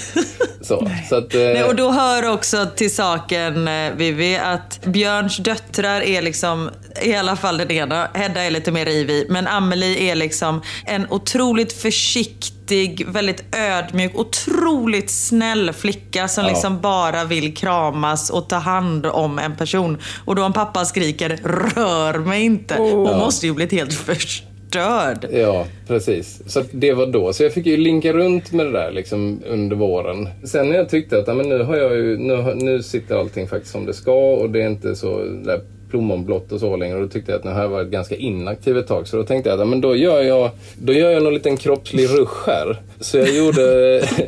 Så, 0.62 0.88
så 1.08 1.16
att, 1.16 1.34
eh, 1.34 1.40
Nej, 1.40 1.64
och 1.64 1.76
då 1.76 1.90
hör 1.90 2.32
också 2.32 2.66
till 2.76 2.94
saken 2.94 3.68
eh, 3.68 3.92
Vivi 3.96 4.36
att 4.36 4.80
Björns 4.84 5.36
döttrar 5.36 6.00
är 6.00 6.22
liksom, 6.22 6.70
i 7.02 7.14
alla 7.14 7.36
fall 7.36 7.58
den 7.58 7.70
ena, 7.70 8.08
Hedda 8.14 8.42
är 8.42 8.50
lite 8.50 8.72
mer 8.72 8.88
ivig, 8.88 9.26
men 9.28 9.46
Amelie 9.46 10.10
är 10.10 10.14
liksom 10.22 10.60
en 10.86 11.06
otroligt 11.10 11.72
försiktig, 11.72 13.06
väldigt 13.08 13.44
ödmjuk, 13.56 14.12
otroligt 14.14 15.10
snäll 15.10 15.72
flicka 15.72 16.28
som 16.28 16.44
Ja. 16.44 16.50
liksom 16.50 16.80
bara 16.80 17.24
vill 17.24 17.54
kramas 17.56 18.30
och 18.30 18.48
ta 18.48 18.56
hand 18.56 19.06
om 19.06 19.38
en 19.38 19.56
person. 19.56 19.98
Och 20.24 20.34
då 20.36 20.44
om 20.44 20.52
pappa 20.52 20.84
skriker 20.84 21.28
rör 21.74 22.18
mig 22.18 22.42
inte, 22.42 22.74
hon 22.78 23.06
Ja. 23.06 23.18
måste 23.18 23.46
ju 23.46 23.52
blivit 23.54 23.72
helt 23.72 23.92
förstörd. 23.94 25.26
Ja, 25.32 25.66
precis. 25.88 26.42
Så 26.46 26.62
det 26.72 26.92
var 26.92 27.06
då. 27.06 27.32
Så 27.32 27.42
jag 27.42 27.54
fick 27.54 27.66
ju 27.66 27.76
linka 27.76 28.12
runt 28.12 28.52
med 28.52 28.66
det 28.66 28.72
där 28.72 28.90
liksom 28.92 29.40
under 29.46 29.76
våren. 29.76 30.28
Sen 30.44 30.68
när 30.68 30.76
jag 30.76 30.88
tyckte 30.88 31.18
att 31.18 31.26
men 31.36 31.48
nu, 31.48 31.62
har 31.62 31.76
jag 31.76 31.94
ju, 31.96 32.18
nu, 32.18 32.54
nu 32.54 32.82
sitter 32.82 33.16
allting 33.16 33.48
faktiskt 33.48 33.72
som 33.72 33.86
det 33.86 33.94
ska 33.94 34.12
och 34.34 34.50
det 34.50 34.62
är 34.62 34.66
inte 34.66 34.96
så 34.96 35.18
där 35.24 35.60
plommonblått 35.92 36.52
och 36.52 36.60
så 36.60 36.76
längre. 36.76 36.96
Och 36.96 37.02
då 37.02 37.08
tyckte 37.08 37.32
jag 37.32 37.38
att 37.38 37.44
nu 37.44 37.50
har 37.50 37.62
jag 37.62 37.68
varit 37.68 37.88
ganska 37.88 38.16
inaktiv 38.16 38.78
ett 38.78 38.86
tag. 38.86 39.08
Så 39.08 39.16
då 39.16 39.24
tänkte 39.24 39.50
jag 39.50 39.60
att 39.60 39.68
men 39.68 39.80
då 39.80 39.96
gör 39.96 40.22
jag, 40.22 40.50
då 40.78 40.92
gör 40.92 41.10
jag 41.10 41.22
någon 41.22 41.34
liten 41.34 41.56
kroppslig 41.56 42.04
rusch 42.08 42.46
här. 42.46 42.76
Så 43.00 43.18
jag 43.18 43.36
gjorde, 43.36 43.62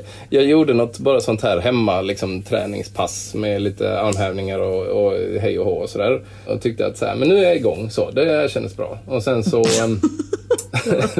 jag 0.30 0.44
gjorde 0.44 0.74
något 0.74 0.98
bara 0.98 1.20
sånt 1.20 1.42
här 1.42 1.58
hemma, 1.58 2.00
liksom 2.00 2.42
träningspass 2.42 3.34
med 3.34 3.62
lite 3.62 4.00
armhävningar 4.00 4.58
och, 4.58 5.06
och 5.06 5.12
hej 5.40 5.58
och 5.58 5.64
hå 5.64 5.72
och 5.72 5.90
sådär. 5.90 6.22
Och 6.46 6.62
tyckte 6.62 6.86
att 6.86 6.98
så 6.98 7.06
här, 7.06 7.14
men 7.16 7.28
nu 7.28 7.38
är 7.38 7.42
jag 7.42 7.56
igång 7.56 7.90
så. 7.90 8.10
Det 8.10 8.50
kändes 8.50 8.76
bra. 8.76 8.98
Och 9.06 9.22
sen 9.22 9.44
så... 9.44 9.58
ehm, 9.58 10.00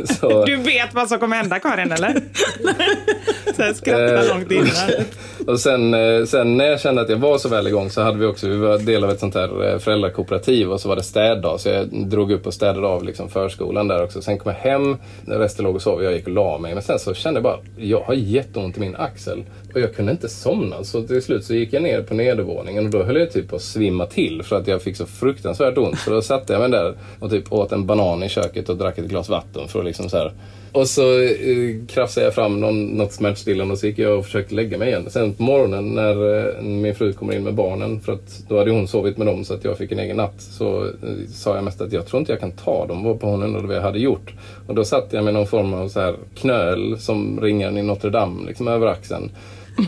så 0.21 0.45
Du 0.45 0.57
vet 0.57 0.95
vad 0.95 1.09
som 1.09 1.19
kommer 1.19 1.37
hända 1.37 1.59
Karin, 1.59 1.93
eller? 1.93 2.15
Så 3.57 3.75
skrattar 3.75 4.15
Eh, 4.15 4.29
långt 4.29 4.53
innan. 4.53 5.05
Och 5.47 5.61
sen, 5.61 5.95
eh, 5.95 6.25
sen 6.25 6.57
när 6.57 6.65
jag 6.65 6.81
kände 6.81 7.03
att 7.03 7.09
jag 7.09 7.17
var 7.17 7.39
så 7.39 7.49
väl 7.49 7.67
igång 7.67 7.91
så 7.91 8.03
hade 8.03 8.19
vi 8.19 8.27
också, 8.27 8.49
vi 8.49 8.57
var 8.57 8.79
del 8.79 9.05
av 9.05 9.11
ett 9.11 9.21
sånt 9.21 9.35
här 9.35 9.73
eh, 9.73 9.79
föräldrakooperativ 9.79 10.73
och 10.73 10.81
så 10.81 10.89
var 10.89 10.97
det 10.97 11.03
städdag. 11.03 11.61
Så 11.61 11.69
jag 11.69 11.89
drog 12.09 12.33
upp 12.33 12.47
och 12.47 12.55
städade 12.55 12.87
av 12.87 13.05
liksom 13.05 13.29
förskolan 13.29 13.89
där 13.89 14.05
också. 14.05 14.23
Sen 14.23 14.39
kom 14.39 14.53
jag 14.53 14.71
hem, 14.71 14.97
resten 15.27 15.65
låg 15.65 15.75
och 15.75 15.83
sov 15.83 15.95
och 15.95 16.05
jag 16.05 16.13
gick 16.13 16.27
och 16.27 16.33
la 16.33 16.59
mig. 16.59 16.75
Men 16.75 16.83
sen 16.83 16.99
så 16.99 17.15
kände 17.15 17.39
jag 17.39 17.45
bara, 17.45 17.59
jag 17.77 18.01
har 18.01 18.15
jätteont 18.15 18.77
i 18.77 18.81
min 18.81 18.97
axel. 18.97 19.45
Och 19.75 19.81
jag 19.81 19.95
kunde 19.95 20.13
inte 20.13 20.29
somna. 20.29 20.85
Så 20.85 21.03
till 21.03 21.23
slut 21.23 21.45
så 21.45 21.55
gick 21.55 21.73
jag 21.73 21.83
ner 21.83 22.03
på 22.03 22.15
nedervåningen 22.15 22.85
och 22.85 22.91
då 22.91 23.03
höll 23.03 23.17
jag 23.17 23.33
typ 23.33 23.49
på 23.49 23.57
att 23.57 23.63
svimma 23.63 24.07
till 24.07 24.43
för 24.43 24.57
att 24.57 24.67
jag 24.67 24.83
fick 24.83 24.97
så 24.97 25.07
fruktansvärt 25.07 25.79
ont. 25.79 25.99
Så 25.99 26.11
då 26.11 26.23
satte 26.23 26.53
jag 26.53 26.61
mig 26.61 26.71
där 26.71 26.95
och 27.21 27.31
typ 27.31 27.53
åt 27.53 27.73
en 27.73 27.87
banan 27.87 28.23
i 28.23 28.29
köket 28.29 28.69
och 28.69 28.77
drack 28.77 28.99
ett 28.99 29.05
glas 29.05 29.29
vatten 29.29 29.69
för 29.69 29.79
att 29.79 29.85
liksom 29.85 30.09
så 30.09 30.17
här. 30.17 30.33
Och 30.75 30.89
så 30.89 31.23
eh, 31.23 31.87
krafsade 31.89 32.27
jag 32.27 32.35
fram 32.35 32.61
någon, 32.61 32.87
något 32.87 33.13
smärtstillande 33.13 33.73
och 33.73 33.79
så 33.79 33.87
gick 33.87 33.99
jag 33.99 34.19
och 34.19 34.25
försökte 34.25 34.55
lägga 34.55 34.79
mig 34.79 34.89
igen. 34.89 35.11
Sen 35.11 35.34
på 35.37 35.43
morgonen 35.43 35.89
när 35.89 36.39
eh, 36.39 36.63
min 36.63 36.95
fru 36.95 37.13
kommer 37.13 37.35
in 37.35 37.45
med 37.45 37.55
barnen. 37.55 38.01
För 38.01 38.13
att 38.13 38.45
då 38.49 38.59
hade 38.59 38.71
hon 38.71 38.89
sovit 38.89 39.17
med 39.17 39.27
dem 39.27 39.45
så 39.45 39.55
att 39.55 39.65
jag 39.65 39.79
fick 39.79 39.93
en 39.93 39.99
egen 39.99 40.17
natt. 40.17 40.41
Så 40.41 40.85
eh, 40.85 40.91
sa 41.29 41.55
jag 41.55 41.65
mest 41.65 41.81
att 41.81 41.93
jag 41.93 42.07
tror 42.07 42.21
inte 42.21 42.33
jag 42.33 42.41
kan 42.41 42.53
ta 42.53 42.87
dem. 42.87 43.05
Varpå 43.05 43.27
hon 43.27 43.43
undrade 43.43 43.67
vad 43.67 43.77
jag 43.77 43.83
hade 43.83 43.99
gjort. 43.99 44.33
Och 44.67 44.75
då 44.75 44.85
satt 44.85 45.13
jag 45.13 45.25
med 45.25 45.35
någon 45.35 45.47
form 45.47 45.75
av 45.75 45.89
så 45.89 46.01
här 46.01 46.17
knöl 46.35 46.99
som 46.99 47.41
ringen 47.41 47.79
i 47.79 47.83
Notre 47.83 48.11
Dame 48.11 48.47
liksom 48.47 48.69
över 48.69 48.87
axeln. 48.87 49.31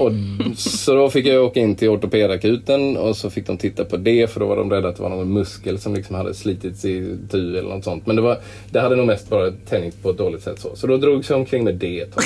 Och, 0.01 0.13
så 0.57 0.95
då 0.95 1.11
fick 1.11 1.27
jag 1.27 1.45
åka 1.45 1.61
in 1.61 1.75
till 1.75 1.89
ortopedakuten 1.89 2.97
och 2.97 3.17
så 3.17 3.31
fick 3.31 3.47
de 3.47 3.57
titta 3.57 3.85
på 3.85 3.97
det 3.97 4.31
för 4.31 4.41
då 4.41 4.47
var 4.47 4.57
de 4.57 4.71
rädda 4.71 4.89
att 4.89 4.97
det 4.97 5.03
var 5.03 5.11
någon 5.11 5.33
muskel 5.33 5.79
som 5.79 5.95
liksom 5.95 6.17
hade 6.17 6.35
slitits 6.35 6.85
i 6.85 7.17
tu 7.31 7.59
eller 7.59 7.69
något 7.69 7.85
sånt. 7.85 8.07
Men 8.07 8.17
det, 8.17 8.23
var, 8.23 8.39
det 8.71 8.81
hade 8.81 8.97
nog 8.97 9.07
mest 9.07 9.31
bara 9.31 9.53
tänjts 9.69 9.97
på 9.97 10.11
ett 10.11 10.19
dåligt 10.19 10.43
sätt 10.43 10.61
så. 10.61 10.77
Så 10.77 10.87
då 10.87 10.97
drogs 10.97 11.31
jag 11.31 11.39
omkring 11.39 11.65
med 11.65 11.75
det 11.75 12.01
ett 12.01 12.15
tag. 12.15 12.25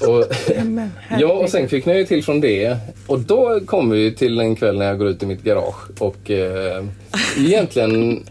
Och, 0.00 0.24
ja, 1.20 1.32
och 1.32 1.50
sen 1.50 1.68
fick 1.68 1.86
jag 1.86 1.96
ju 1.96 2.04
till 2.04 2.24
från 2.24 2.40
det. 2.40 2.76
Och 3.06 3.20
då 3.20 3.60
kom 3.66 3.90
vi 3.90 4.14
till 4.14 4.40
en 4.40 4.56
kväll 4.56 4.78
när 4.78 4.86
jag 4.86 4.98
går 4.98 5.08
ut 5.08 5.22
i 5.22 5.26
mitt 5.26 5.42
garage. 5.42 5.90
Och 5.98 6.30
eh, 6.30 6.84
egentligen, 7.38 8.24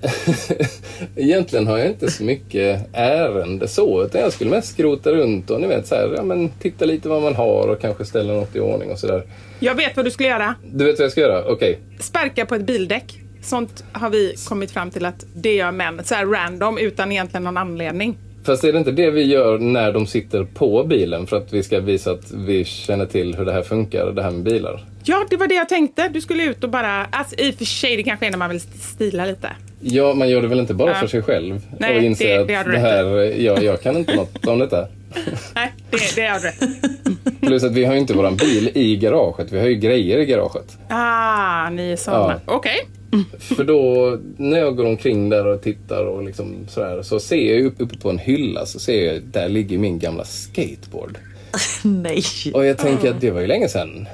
egentligen 1.16 1.68
har 1.68 1.78
jag 1.78 1.88
inte 1.88 2.12
så 2.12 2.24
mycket 2.24 2.90
ärende 2.94 3.68
så. 3.68 4.04
Utan 4.04 4.22
jag 4.22 4.34
skulle 4.34 4.50
mest 4.50 4.74
skrota 4.74 5.12
runt 5.12 5.50
och 5.50 5.62
ni 5.62 5.68
vet 5.68 5.88
så 5.88 5.96
här, 5.96 6.14
ja 6.16 6.24
men 6.24 6.50
titta 6.50 6.86
lite 6.86 7.10
vad 7.10 7.22
man 7.22 7.36
har 7.36 7.68
och 7.68 7.82
kanske 7.82 8.06
ställa 8.06 8.34
något 8.34 8.56
i 8.56 8.60
ordning 8.60 8.92
och 8.92 9.00
sådär. 9.00 9.24
Jag 9.60 9.76
vet 9.76 9.96
vad 9.96 10.06
du 10.06 10.12
skulle 10.12 10.30
göra. 10.30 10.56
Du 10.66 10.86
vet 10.86 11.00
vad 11.00 11.06
jag 11.06 11.12
ska 11.12 11.22
göra? 11.22 11.42
Okej. 11.42 11.54
Okay. 11.54 11.76
Sparka 12.00 12.46
på 12.46 12.56
ett 12.56 12.66
bildäck. 12.66 13.22
Sånt 13.42 13.84
har 13.92 14.10
vi 14.10 14.36
kommit 14.48 14.72
fram 14.72 14.92
till 14.92 15.06
att 15.06 15.26
det 15.36 15.54
gör 15.54 15.72
män. 15.72 16.02
Så 16.04 16.16
här 16.16 16.26
random 16.26 16.78
utan 16.78 17.12
egentligen 17.12 17.44
någon 17.44 17.58
anledning. 17.58 18.18
Fast 18.48 18.64
är 18.64 18.72
det 18.72 18.78
inte 18.78 18.92
det 18.92 19.10
vi 19.10 19.24
gör 19.24 19.58
när 19.58 19.92
de 19.92 20.08
sitter 20.08 20.44
på 20.44 20.84
bilen 20.84 21.28
för 21.28 21.38
att 21.38 21.54
vi 21.54 21.64
ska 21.64 21.80
visa 21.80 22.12
att 22.12 22.32
vi 22.32 22.66
känner 22.66 23.06
till 23.06 23.36
hur 23.36 23.46
det 23.46 23.54
här 23.54 23.62
funkar, 23.62 24.06
det 24.06 24.24
här 24.24 24.32
med 24.32 24.44
bilar? 24.44 24.86
Ja, 25.04 25.26
det 25.30 25.38
var 25.38 25.48
det 25.48 25.56
jag 25.56 25.70
tänkte. 25.70 26.10
Du 26.10 26.22
skulle 26.22 26.44
ut 26.44 26.64
och 26.64 26.70
bara... 26.70 27.06
Alltså, 27.06 27.36
I 27.36 27.52
och 27.52 27.56
för 27.56 27.66
sig, 27.66 27.98
det 27.98 28.04
kanske 28.04 28.26
är 28.26 28.32
när 28.32 28.38
man 28.38 28.50
vill 28.50 28.62
stila 28.62 29.26
lite. 29.26 29.50
Ja, 29.82 30.14
man 30.14 30.30
gör 30.30 30.42
det 30.42 30.48
väl 30.48 30.60
inte 30.60 30.74
bara 30.74 30.90
ja. 30.90 30.96
för 30.96 31.08
sig 31.08 31.22
själv? 31.22 31.62
Nej, 31.80 31.98
och 31.98 32.04
inser 32.04 32.28
det, 32.28 32.42
att 32.42 32.48
det, 32.48 32.64
du 32.64 32.72
det 32.72 32.80
här, 32.80 33.06
jag, 33.42 33.64
jag 33.64 33.82
kan 33.82 33.98
inte 33.98 34.16
något 34.16 34.48
om 34.48 34.60
detta. 34.60 34.88
Nej, 35.56 35.74
det, 35.90 36.16
det 36.16 36.28
har 36.28 36.40
du 36.40 36.46
rätt 36.46 37.42
Plus 37.42 37.64
att 37.64 37.74
vi 37.74 37.86
har 37.86 37.94
ju 37.94 38.00
inte 38.00 38.14
våran 38.14 38.36
bil 38.36 38.72
i 38.74 38.98
garaget. 38.98 39.52
Vi 39.52 39.60
har 39.60 39.68
ju 39.68 39.76
grejer 39.76 40.18
i 40.18 40.26
garaget. 40.26 40.78
Ah, 40.90 41.70
ni 41.70 41.92
är 41.92 41.96
sådana. 41.96 42.42
Ja. 42.46 42.54
Okej. 42.54 42.80
Okay. 42.84 42.97
För 43.40 43.64
då 43.64 44.18
när 44.38 44.60
jag 44.60 44.76
går 44.76 44.86
omkring 44.86 45.30
där 45.30 45.48
och 45.48 45.62
tittar 45.62 46.06
och 46.06 46.24
liksom 46.24 46.56
sådär 46.68 47.02
så 47.02 47.20
ser 47.20 47.56
jag 47.56 47.66
uppe 47.66 47.98
på 48.02 48.10
en 48.10 48.20
hylla 48.20 48.66
så 48.66 48.80
ser 48.80 49.14
jag 49.14 49.24
där 49.24 49.50
ligger 49.50 49.78
min 49.78 50.00
gamla 50.00 50.26
skateboard. 50.26 51.18
Nej. 51.84 52.24
Och 52.54 52.66
jag 52.66 52.78
tänker 52.78 53.10
att 53.10 53.22
det 53.22 53.32
var 53.32 53.42
ju 53.42 53.48
länge 53.48 53.70
sedan. 53.70 54.08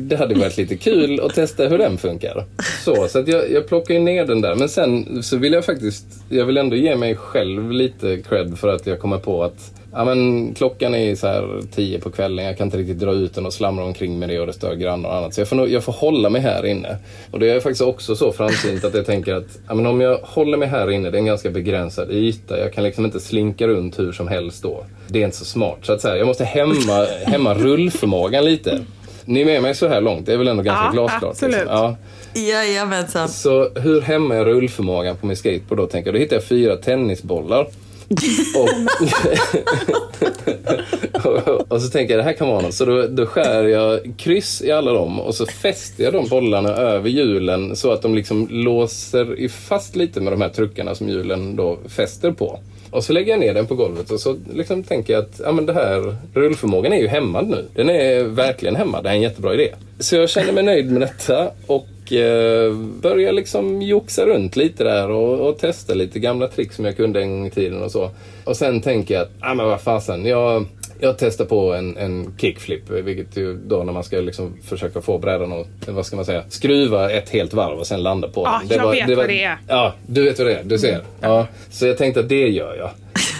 Det 0.00 0.16
hade 0.16 0.34
varit 0.34 0.56
lite 0.56 0.76
kul 0.76 1.20
att 1.20 1.34
testa 1.34 1.68
hur 1.68 1.78
den 1.78 1.98
funkar. 1.98 2.44
Så, 2.84 3.08
så 3.08 3.18
att 3.18 3.28
jag, 3.28 3.50
jag 3.50 3.68
plockar 3.68 3.94
ju 3.94 4.00
ner 4.00 4.24
den 4.24 4.40
där. 4.40 4.54
Men 4.54 4.68
sen 4.68 5.22
så 5.22 5.36
vill 5.36 5.52
jag 5.52 5.64
faktiskt, 5.64 6.06
jag 6.28 6.44
vill 6.44 6.56
ändå 6.56 6.76
ge 6.76 6.96
mig 6.96 7.16
själv 7.16 7.70
lite 7.70 8.16
cred 8.28 8.58
för 8.58 8.68
att 8.68 8.86
jag 8.86 9.00
kommer 9.00 9.18
på 9.18 9.44
att 9.44 9.79
Ja, 9.92 10.04
men 10.04 10.54
klockan 10.54 10.94
är 10.94 11.14
så 11.14 11.26
här 11.26 11.60
tio 11.74 12.00
på 12.00 12.10
kvällen. 12.10 12.44
Jag 12.44 12.58
kan 12.58 12.66
inte 12.66 12.78
riktigt 12.78 12.98
dra 12.98 13.12
ut 13.12 13.34
den 13.34 13.46
och 13.46 13.52
slamra 13.52 13.84
omkring 13.84 14.18
med 14.18 14.28
det 14.28 14.40
och 14.40 14.46
det 14.46 14.52
stör 14.52 14.74
grannar 14.74 15.08
och 15.08 15.16
annat. 15.16 15.34
Så 15.34 15.40
jag 15.40 15.48
får, 15.48 15.68
jag 15.68 15.84
får 15.84 15.92
hålla 15.92 16.30
mig 16.30 16.40
här 16.40 16.66
inne. 16.66 16.96
Och 17.30 17.40
det 17.40 17.50
är 17.50 17.60
faktiskt 17.60 17.82
också 17.82 18.16
så 18.16 18.32
framsynt 18.32 18.84
att 18.84 18.94
jag 18.94 19.06
tänker 19.06 19.34
att 19.34 19.58
ja, 19.68 19.74
men 19.74 19.86
om 19.86 20.00
jag 20.00 20.18
håller 20.22 20.56
mig 20.56 20.68
här 20.68 20.90
inne, 20.90 21.10
det 21.10 21.16
är 21.16 21.20
en 21.20 21.26
ganska 21.26 21.50
begränsad 21.50 22.10
yta. 22.10 22.58
Jag 22.58 22.72
kan 22.72 22.84
liksom 22.84 23.04
inte 23.04 23.20
slinka 23.20 23.66
runt 23.66 23.98
hur 23.98 24.12
som 24.12 24.28
helst 24.28 24.62
då. 24.62 24.84
Det 25.08 25.20
är 25.20 25.24
inte 25.24 25.36
så 25.36 25.44
smart. 25.44 25.78
Så 25.82 25.92
att 25.92 26.00
så 26.00 26.08
här, 26.08 26.16
jag 26.16 26.26
måste 26.26 26.44
hämma, 26.44 27.06
hämma 27.24 27.54
rullförmågan 27.54 28.44
lite. 28.44 28.80
Ni 29.24 29.40
är 29.40 29.44
med 29.44 29.62
mig 29.62 29.74
så 29.74 29.88
här 29.88 30.00
långt? 30.00 30.26
Det 30.26 30.32
är 30.32 30.36
väl 30.36 30.48
ändå 30.48 30.62
ganska 30.62 30.84
ja, 30.84 30.92
glasklart? 30.92 31.30
Absolut. 31.30 31.56
Liksom. 31.56 31.76
Ja. 31.76 31.96
Jajamensan. 32.34 33.28
Så 33.28 33.68
hur 33.74 34.00
hämmar 34.00 34.36
jag 34.36 34.46
rullförmågan 34.46 35.16
på 35.16 35.26
min 35.26 35.36
skateboard 35.36 35.78
då? 35.78 35.86
Tänker 35.86 36.08
jag. 36.08 36.14
Då 36.14 36.18
hittar 36.18 36.36
jag 36.36 36.44
fyra 36.44 36.76
tennisbollar. 36.76 37.66
och, 41.24 41.72
och, 41.72 41.82
så 41.82 41.90
tänker 41.90 42.14
jag 42.14 42.20
det 42.20 42.24
här 42.24 42.32
kan 42.32 42.48
vara 42.48 42.60
något. 42.60 42.74
Så 42.74 42.84
då, 42.84 43.06
då 43.06 43.26
skär 43.26 43.64
jag 43.64 44.12
kryss 44.16 44.62
i 44.62 44.70
alla 44.70 44.92
dem 44.92 45.20
och 45.20 45.34
så 45.34 45.46
fäster 45.46 46.04
jag 46.04 46.12
de 46.12 46.28
bollarna 46.28 46.68
över 46.68 47.08
hjulen 47.08 47.76
så 47.76 47.92
att 47.92 48.02
de 48.02 48.14
liksom 48.14 48.48
låser 48.50 49.48
fast 49.48 49.96
lite 49.96 50.20
med 50.20 50.32
de 50.32 50.40
här 50.40 50.48
truckarna 50.48 50.94
som 50.94 51.08
hjulen 51.08 51.56
då 51.56 51.78
fäster 51.88 52.32
på. 52.32 52.60
Och 52.90 53.04
så 53.04 53.12
lägger 53.12 53.32
jag 53.32 53.40
ner 53.40 53.54
den 53.54 53.66
på 53.66 53.74
golvet 53.74 54.10
och 54.10 54.20
så 54.20 54.36
liksom 54.54 54.82
tänker 54.82 55.12
jag 55.12 55.22
att 55.22 55.40
ja, 55.44 55.52
men 55.52 55.66
det 55.66 55.72
här 55.72 56.16
rullförmågan 56.34 56.92
är 56.92 57.00
ju 57.00 57.08
hämmad 57.08 57.48
nu. 57.48 57.68
Den 57.74 57.90
är 57.90 58.22
verkligen 58.22 58.76
hämmad. 58.76 59.04
Det 59.04 59.10
är 59.10 59.14
en 59.14 59.22
jättebra 59.22 59.54
idé. 59.54 59.74
Så 59.98 60.16
jag 60.16 60.30
känner 60.30 60.52
mig 60.52 60.62
nöjd 60.62 60.92
med 60.92 61.00
detta 61.00 61.50
och 61.66 61.86
eh, 62.12 62.74
börjar 63.02 63.32
liksom 63.32 63.82
joxa 63.82 64.26
runt 64.26 64.56
lite 64.56 64.84
där 64.84 65.10
och, 65.10 65.48
och, 65.48 65.58
testa 65.58 65.94
lite 65.94 66.18
gamla 66.18 66.48
trick 66.48 66.72
som 66.72 66.84
jag 66.84 66.96
kunde 66.96 67.20
en 67.20 67.30
gång 67.30 67.46
i 67.46 67.50
tiden 67.50 67.82
och 67.82 67.90
så. 67.90 68.10
Och 68.44 68.56
sen 68.56 68.80
tänker 68.80 69.14
jag 69.14 69.22
att, 69.22 69.30
ja 69.40 69.54
men 69.54 69.66
vad 69.66 69.80
fasen, 69.80 70.26
jag 70.26 70.66
jag 71.02 71.18
testar 71.18 71.44
på 71.44 71.74
en, 71.74 71.96
en 71.96 72.34
kickflip, 72.38 72.90
vilket 72.90 73.36
ju 73.36 73.56
då 73.56 73.82
när 73.82 73.92
man 73.92 74.04
ska 74.04 74.16
liksom 74.16 74.56
försöka 74.62 75.00
få 75.00 75.18
brädan 75.18 75.52
att, 75.52 75.88
vad 75.88 76.06
ska 76.06 76.16
man 76.16 76.24
säga, 76.24 76.44
skruva 76.48 77.10
ett 77.10 77.28
helt 77.28 77.52
varv 77.52 77.78
och 77.78 77.86
sen 77.86 78.02
landa 78.02 78.28
på 78.28 78.42
ja, 78.44 78.62
den. 78.68 78.78
jag 78.78 78.84
var, 78.84 78.92
vet 78.92 79.08
var, 79.08 79.16
vad 79.16 79.28
det 79.28 79.42
är. 79.42 79.58
Ja, 79.68 79.94
du 80.06 80.24
vet 80.24 80.38
vad 80.38 80.48
det 80.48 80.54
är. 80.54 80.64
Du 80.64 80.78
ser. 80.78 80.92
Mm. 80.92 81.04
Ja, 81.20 81.46
så 81.70 81.86
jag 81.86 81.98
tänkte 81.98 82.20
att 82.20 82.28
det 82.28 82.48
gör 82.48 82.76
jag. 82.76 82.90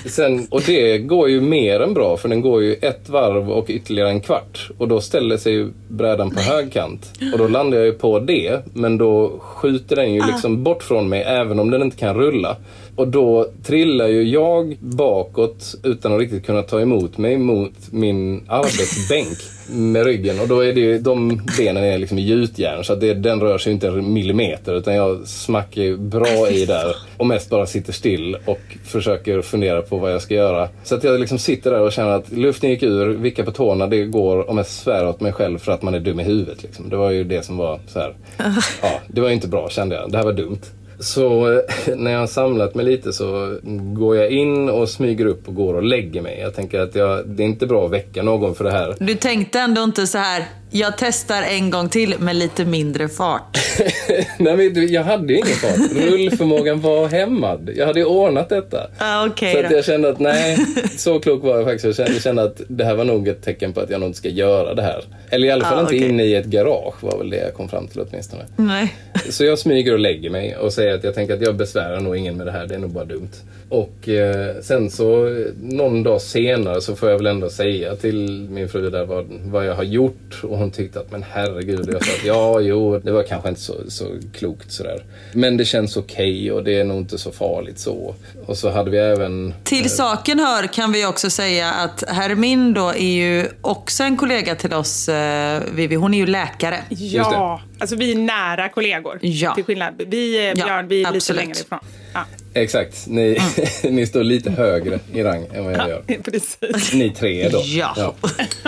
Sen, 0.07 0.47
och 0.51 0.63
det 0.67 0.99
går 0.99 1.29
ju 1.29 1.41
mer 1.41 1.81
än 1.81 1.95
bra 1.95 2.17
för 2.17 2.29
den 2.29 2.41
går 2.41 2.63
ju 2.63 2.75
ett 2.75 3.09
varv 3.09 3.51
och 3.51 3.71
ytterligare 3.71 4.11
en 4.11 4.21
kvart. 4.21 4.71
Och 4.79 4.89
då 4.89 5.01
ställer 5.01 5.37
sig 5.37 5.53
ju 5.53 5.69
brädan 5.89 6.31
på 6.31 6.41
högkant. 6.41 7.13
Och 7.33 7.39
då 7.39 7.49
landar 7.49 7.79
jag 7.79 7.87
ju 7.87 7.93
på 7.93 8.19
det. 8.19 8.61
Men 8.73 8.99
då 8.99 9.39
skjuter 9.41 9.97
den 9.97 10.15
ju 10.15 10.23
liksom 10.27 10.63
bort 10.63 10.83
från 10.83 11.09
mig 11.09 11.23
även 11.23 11.59
om 11.59 11.71
den 11.71 11.83
inte 11.83 11.97
kan 11.97 12.15
rulla. 12.15 12.57
Och 12.97 13.09
då 13.09 13.49
trillar 13.65 14.09
ju 14.09 14.23
jag 14.23 14.77
bakåt 14.81 15.75
utan 15.83 16.13
att 16.13 16.21
riktigt 16.21 16.47
kunna 16.47 16.63
ta 16.63 16.81
emot 16.81 17.19
mig 17.19 17.39
mot 17.39 17.73
min 17.91 18.45
arbetsbänk 18.49 19.39
med 19.73 20.05
ryggen. 20.05 20.41
Och 20.41 20.49
då 20.49 20.61
är 20.61 20.73
det 20.73 20.81
ju, 20.81 20.99
de 20.99 21.43
benen 21.59 21.85
är 21.85 21.99
liksom 21.99 22.19
i 22.19 22.23
gjutjärn 22.23 22.85
så 22.85 22.93
att 22.93 23.01
det, 23.01 23.15
den 23.15 23.41
rör 23.41 23.59
sig 23.59 23.73
inte 23.73 23.89
en 23.89 24.13
millimeter 24.13 24.75
utan 24.75 24.95
jag 24.95 25.29
smackar 25.29 25.97
bra 25.97 26.51
i 26.51 26.65
där 26.65 26.97
och 27.17 27.27
mest 27.27 27.51
bara 27.51 27.67
sitter 27.67 27.93
still 27.93 28.37
och 28.45 28.61
försöker 28.85 29.43
fundera 29.43 29.83
på 29.83 29.90
vad 29.99 30.13
jag 30.13 30.23
ska 30.23 30.35
göra. 30.35 30.69
Så 30.85 30.95
att 30.95 31.05
jag 31.05 31.21
liksom 31.21 31.39
sitter 31.39 31.71
där 31.71 31.81
och 31.81 31.93
känner 31.93 32.11
att 32.11 32.33
luften 32.33 32.71
gick 32.71 32.83
ur, 32.83 33.07
vickar 33.07 33.45
på 33.45 33.51
tårna, 33.51 33.87
det 33.87 34.05
går 34.05 34.51
om 34.51 34.57
jag 34.57 34.67
svär 34.67 35.09
åt 35.09 35.21
mig 35.21 35.33
själv 35.33 35.59
för 35.59 35.73
att 35.73 35.83
man 35.83 35.95
är 35.95 36.01
dum 36.01 36.21
i 36.21 36.23
huvudet. 36.23 36.63
Liksom. 36.63 36.89
Det 36.89 36.97
var 36.97 37.11
ju 37.11 37.25
det 37.25 37.43
som 37.43 37.57
var 37.57 37.81
så 37.87 37.99
här. 37.99 38.15
Ja, 38.83 39.01
det 39.09 39.21
var 39.21 39.31
inte 39.31 39.49
bra 39.49 39.69
kände 39.69 39.97
jag. 39.97 40.11
Det 40.11 40.17
här 40.17 40.25
var 40.25 40.33
dumt. 40.33 40.61
Så 41.01 41.53
eh, 41.53 41.61
när 41.97 42.11
jag 42.11 42.21
har 42.21 42.27
samlat 42.27 42.75
mig 42.75 42.85
lite 42.85 43.13
så 43.13 43.59
går 43.95 44.17
jag 44.17 44.31
in 44.31 44.69
och 44.69 44.89
smyger 44.89 45.27
upp 45.27 45.49
och 45.49 45.55
går 45.55 45.75
och 45.75 45.83
lägger 45.83 46.23
mig. 46.23 46.39
Jag 46.41 46.55
tänker 46.55 46.81
att 46.81 46.95
jag, 46.95 47.29
det 47.29 47.43
är 47.43 47.47
inte 47.47 47.67
bra 47.67 47.87
att 47.87 47.93
väcka 47.93 48.23
någon 48.23 48.55
för 48.55 48.65
det 48.65 48.71
här. 48.71 48.97
Du 48.99 49.15
tänkte 49.15 49.61
ändå 49.61 49.83
inte 49.83 50.07
så 50.07 50.19
här, 50.19 50.45
jag 50.71 50.95
testar 50.99 51.43
en 51.43 51.71
gång 51.71 51.89
till 51.89 52.15
med 52.19 52.37
lite 52.37 52.65
mindre 52.65 53.09
fart. 53.09 53.59
Nej 54.39 54.57
men 54.57 54.93
jag 54.93 55.03
hade 55.03 55.33
ju 55.33 55.39
ingen 55.39 55.57
fart. 55.57 55.93
Rullförmågan 55.97 56.81
var 56.81 57.09
hämmad. 57.09 57.71
Jag 57.77 57.87
hade 57.87 58.01
ju 58.01 58.07
ordnat 58.07 58.49
detta. 58.49 58.91
Ah, 58.99 59.27
okay 59.27 59.53
så 59.53 59.59
att 59.59 59.71
jag 59.71 59.85
kände 59.85 60.09
att 60.09 60.19
nej, 60.19 60.59
så 60.97 61.21
klok 61.21 61.43
var 61.43 61.57
jag 61.57 61.65
faktiskt. 61.65 61.99
Jag 61.99 62.23
kände 62.23 62.43
att 62.43 62.61
det 62.69 62.85
här 62.85 62.95
var 62.95 63.05
nog 63.05 63.29
ett 63.29 63.43
tecken 63.43 63.73
på 63.73 63.81
att 63.81 63.91
jag 63.91 64.01
nog 64.01 64.09
inte 64.09 64.19
ska 64.19 64.29
göra 64.29 64.75
det 64.75 64.83
här. 64.83 65.05
Eller 65.31 65.49
i 65.49 65.51
alla 65.51 65.65
fall 65.65 65.79
ah, 65.79 65.81
inte 65.81 65.95
okay. 65.95 66.09
inne 66.09 66.25
i 66.25 66.35
ett 66.35 66.47
garage 66.47 67.05
var 67.05 67.19
väl 67.19 67.31
det 67.31 67.37
jag 67.37 67.55
kom 67.55 67.69
fram 67.69 67.89
till 67.89 68.01
åtminstone. 68.01 68.47
Nej. 68.57 68.95
Så 69.29 69.45
jag 69.45 69.59
smyger 69.59 69.93
och 69.93 69.99
lägger 69.99 70.31
mig 70.31 70.57
och 70.57 70.73
säger 70.73 70.95
att 70.95 71.05
jag 71.05 71.15
tänker 71.15 71.35
att 71.35 71.43
jag 71.43 71.57
besvärar 71.57 72.01
nog 72.01 72.17
ingen 72.17 72.37
med 72.37 72.47
det 72.47 72.53
här. 72.53 72.67
Det 72.67 72.75
är 72.75 72.79
nog 72.79 72.91
bara 72.91 73.05
dumt. 73.05 73.31
Och 73.71 74.09
eh, 74.09 74.57
sen 74.63 74.91
så 74.91 75.37
någon 75.63 76.03
dag 76.03 76.21
senare 76.21 76.81
så 76.81 76.97
får 76.97 77.11
jag 77.11 77.17
väl 77.17 77.27
ändå 77.27 77.51
säga 77.51 77.97
till 77.97 78.49
min 78.51 78.69
fru 78.69 78.91
där 78.91 79.05
vad, 79.05 79.27
vad 79.45 79.67
jag 79.67 79.75
har 79.75 79.83
gjort. 79.83 80.41
Och 80.43 80.59
hon 80.59 80.71
tyckte 80.71 81.01
att 81.01 81.13
men 81.13 81.23
herregud. 81.23 81.89
Och 81.89 81.95
jag 81.95 82.05
sa 82.05 82.13
att 82.13 82.25
ja, 82.25 82.61
jo, 82.61 82.99
det 82.99 83.13
var 83.13 83.23
kanske 83.23 83.49
inte 83.49 83.61
så, 83.61 83.75
så 83.89 84.05
klokt 84.33 84.73
sådär. 84.73 85.05
Men 85.33 85.57
det 85.57 85.65
känns 85.65 85.97
okej 85.97 86.41
okay 86.41 86.51
och 86.51 86.65
det 86.65 86.81
är 86.81 86.85
nog 86.85 86.99
inte 86.99 87.19
så 87.19 87.33
farligt 87.33 87.79
så. 87.79 88.15
Och 88.47 88.59
så 88.59 88.71
hade 88.71 88.91
vi 88.91 88.99
även... 88.99 89.55
Till 89.65 89.85
eh, 89.85 89.89
saken 89.89 90.39
hör 90.39 90.67
kan 90.67 90.93
vi 90.93 91.07
också 91.07 91.31
säga 91.31 91.71
att 91.71 92.05
Hermin 92.09 92.75
då 92.75 92.89
är 92.89 93.13
ju 93.13 93.49
också 93.61 94.03
en 94.03 94.17
kollega 94.17 94.55
till 94.55 94.75
oss, 94.75 95.09
eh, 95.09 95.63
Vivi. 95.75 95.95
Hon 95.95 96.15
är 96.15 96.19
ju 96.19 96.27
läkare. 96.27 96.79
Ja, 96.89 97.61
alltså 97.81 97.97
vi 97.97 98.13
är 98.13 98.17
nära 98.19 98.69
kollegor. 98.69 99.19
Ja. 99.23 99.55
Till 99.55 99.65
skillnad. 99.65 100.03
Vi, 100.07 100.49
eh, 100.49 100.55
Björn, 100.55 100.69
ja, 100.69 100.83
vi 100.89 101.03
är 101.03 101.07
absolut. 101.07 101.15
lite 101.15 101.33
längre 101.33 101.61
ifrån. 101.61 101.79
Ja. 102.15 102.25
Exakt, 102.55 103.07
ni, 103.07 103.39
mm. 103.83 103.95
ni 103.97 104.07
står 104.07 104.25
lite 104.25 104.51
högre 104.51 105.01
i 105.13 105.23
rang 105.23 105.47
än 105.55 105.65
vad 105.65 105.75
jag 105.75 105.89
gör. 105.89 106.03
Precis. 106.23 106.93
Ni 106.93 107.11
tre 107.11 107.49
då. 107.49 107.63
Ja. 107.65 107.95
ja. 107.97 108.15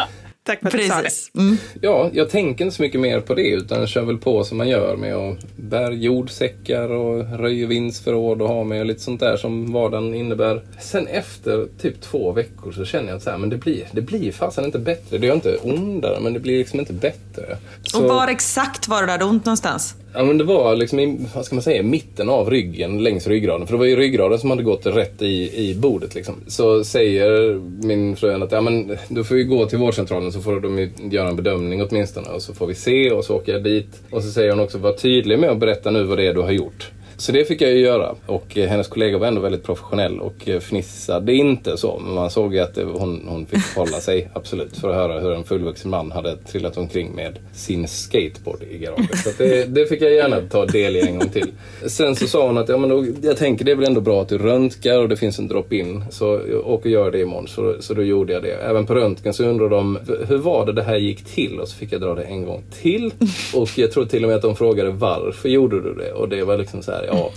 Tack 0.45 0.61
för 0.61 0.66
att 0.66 0.72
du 0.72 0.88
sa 0.88 1.03
det. 1.03 1.40
Mm. 1.40 1.57
Ja, 1.80 2.11
jag 2.12 2.30
tänker 2.30 2.64
inte 2.64 2.76
så 2.76 2.82
mycket 2.82 3.01
mer 3.01 3.20
på 3.20 3.34
det 3.34 3.49
utan 3.49 3.86
kör 3.86 4.03
väl 4.03 4.18
på 4.18 4.45
som 4.45 4.59
man 4.59 4.68
gör 4.68 4.97
med 4.97 5.14
att 5.14 5.57
bär 5.57 5.91
jordsäckar 5.91 6.88
och 6.92 7.38
röjer 7.38 7.67
vindsförråd 7.67 8.42
och 8.42 8.49
ha 8.49 8.64
med 8.64 8.80
och 8.80 8.87
lite 8.87 9.00
sånt 9.00 9.21
där 9.21 9.37
som 9.37 9.72
vardagen 9.72 10.14
innebär. 10.14 10.62
Sen 10.80 11.07
efter 11.07 11.68
typ 11.80 12.00
två 12.00 12.33
veckor 12.33 12.72
så 12.72 12.84
känner 12.84 13.08
jag 13.08 13.17
att 13.17 13.22
så 13.22 13.30
här, 13.30 13.38
men 13.38 13.50
det 13.50 13.57
blir, 13.57 13.84
det 13.92 14.00
blir 14.00 14.33
fasen 14.33 14.64
inte 14.64 14.79
bättre. 14.79 15.18
Det 15.18 15.26
gör 15.26 15.34
inte 15.34 15.57
ondare 15.62 16.21
men 16.21 16.33
det 16.33 16.41
blir 16.41 16.58
liksom 16.58 16.80
inte 16.80 16.92
bättre. 16.92 17.57
Så, 17.83 18.03
Och 18.03 18.08
var 18.08 18.29
exakt 18.29 18.88
var 18.88 19.00
det 19.00 19.07
där 19.07 19.22
ont 19.22 19.45
någonstans? 19.45 19.95
Ja, 20.14 20.25
men 20.25 20.39
det 20.39 20.45
var 20.45 20.76
liksom 20.76 21.01
i, 21.01 21.18
vad 21.34 21.45
ska 21.45 21.55
man 21.55 21.63
säga, 21.63 21.83
mitten 21.83 22.29
av 22.29 22.51
ryggen 22.51 23.03
längs 23.03 23.26
ryggraden. 23.26 23.67
För 23.67 23.75
det 23.75 23.79
var 23.79 23.87
ju 23.87 23.97
ryggraden 23.97 24.39
som 24.39 24.51
hade 24.51 24.63
gått 24.63 24.87
rätt 24.87 25.22
i, 25.22 25.68
i 25.71 25.75
bordet 25.75 26.14
liksom. 26.14 26.34
Så 26.47 26.84
säger 26.84 27.61
min 27.87 28.17
fru 28.17 28.43
att 28.43 28.53
ja, 28.53 28.61
men, 28.61 28.99
du 29.09 29.25
får 29.25 29.37
ju 29.37 29.45
gå 29.45 29.67
till 29.67 29.79
vårdcentralen 29.79 30.33
så 30.33 30.41
får 30.41 30.61
de 30.61 30.79
ju 30.79 30.91
göra 31.11 31.29
en 31.29 31.37
bedömning 31.37 31.83
åtminstone. 31.83 32.29
Och 32.29 32.43
så 32.43 32.55
får 32.55 32.67
vi 32.67 32.75
se 32.75 33.11
och 33.11 33.25
så 33.25 33.37
åker 33.37 33.53
jag 33.53 33.64
dit. 33.64 34.03
Och 34.11 34.22
så 34.22 34.30
säger 34.30 34.51
hon 34.51 34.61
också, 34.61 34.79
var 34.79 34.93
tydlig 34.93 35.39
med 35.39 35.51
att 35.51 35.59
berätta 35.59 35.91
nu 35.91 36.03
vad 36.03 36.18
det 36.18 36.26
är 36.26 36.34
du 36.34 36.41
har 36.41 36.51
gjort. 36.51 36.91
Så 37.17 37.33
det 37.33 37.45
fick 37.45 37.61
jag 37.61 37.71
ju 37.71 37.79
göra. 37.79 38.14
Och 38.26 38.59
eh, 38.59 38.68
hennes 38.68 38.89
kollega 38.89 39.18
var 39.18 39.26
ändå 39.26 39.41
väldigt 39.41 39.63
professionell 39.63 40.21
och 40.21 40.49
eh, 40.49 40.61
fnissade 40.61 41.34
inte 41.34 41.76
så. 41.76 41.99
Men 41.99 42.14
man 42.14 42.30
såg 42.30 42.55
ju 42.55 42.61
att 42.61 42.76
hon, 42.76 43.25
hon 43.29 43.47
fick 43.47 43.76
hålla 43.76 44.01
sig, 44.01 44.30
absolut, 44.34 44.76
för 44.76 44.89
att 44.89 44.95
höra 44.95 45.21
hur 45.21 45.33
en 45.33 45.45
fullvuxen 45.45 45.91
man 45.91 46.13
hade 46.13 46.37
trillat 46.37 46.76
omkring 46.76 47.14
med 47.14 47.39
sin 47.53 47.89
skateboard 47.89 48.63
i 48.71 48.79
garaget. 48.79 49.18
Så 49.18 49.30
det, 49.39 49.64
det 49.75 49.87
fick 49.87 50.03
jag 50.03 50.13
gärna 50.13 50.41
ta 50.41 50.67
del 50.67 50.97
i 50.97 51.01
en 51.01 51.18
gång 51.18 51.29
till. 51.29 51.53
Sen 51.87 52.17
så 52.17 52.26
sa 52.26 52.47
hon 52.47 52.59
att 52.59 52.68
ja, 52.68 52.76
men 52.76 52.91
då, 52.91 53.07
jag 53.22 53.37
tänker 53.37 53.64
det 53.64 53.71
är 53.71 53.76
väl 53.76 53.87
ändå 53.87 54.01
bra 54.01 54.22
att 54.22 54.29
du 54.29 54.39
röntgar 54.39 54.99
och 54.99 55.09
det 55.09 55.17
finns 55.17 55.39
en 55.39 55.49
drop-in. 55.49 56.05
Så 56.11 56.41
åk 56.64 56.84
och 56.84 56.91
gör 56.91 57.11
det 57.11 57.21
imorgon. 57.21 57.49
Så, 57.49 57.76
så 57.80 57.95
då 57.95 58.03
gjorde 58.03 58.33
jag 58.33 58.43
det. 58.43 58.53
Även 58.53 58.87
på 58.87 58.95
röntgen 58.95 59.34
så 59.34 59.45
undrade 59.45 59.75
de 59.75 59.99
hur 60.29 60.39
var 60.39 60.67
det 60.67 60.72
det 60.72 60.83
här 60.83 60.97
gick 60.97 61.25
till? 61.25 61.61
Och 61.61 61.68
så 61.68 61.76
fick 61.76 61.93
jag 61.93 62.01
dra 62.01 62.14
det 62.14 62.22
en 62.22 62.45
gång 62.45 62.63
till. 62.83 63.13
Och 63.55 63.79
jag 63.79 63.93
tror 63.93 64.05
till 64.05 64.25
och 64.25 64.29
med 64.29 64.37
att 64.37 64.43
de 64.43 64.57
frågade 64.57 64.91
varför 64.91 65.49
gjorde 65.49 65.80
du 65.80 65.95
det? 65.95 66.13
Och 66.13 66.29
det 66.29 66.45
var 66.45 66.59
liksom 66.59 66.83
så 66.83 66.93
här, 66.93 67.01
ja, 67.07 67.30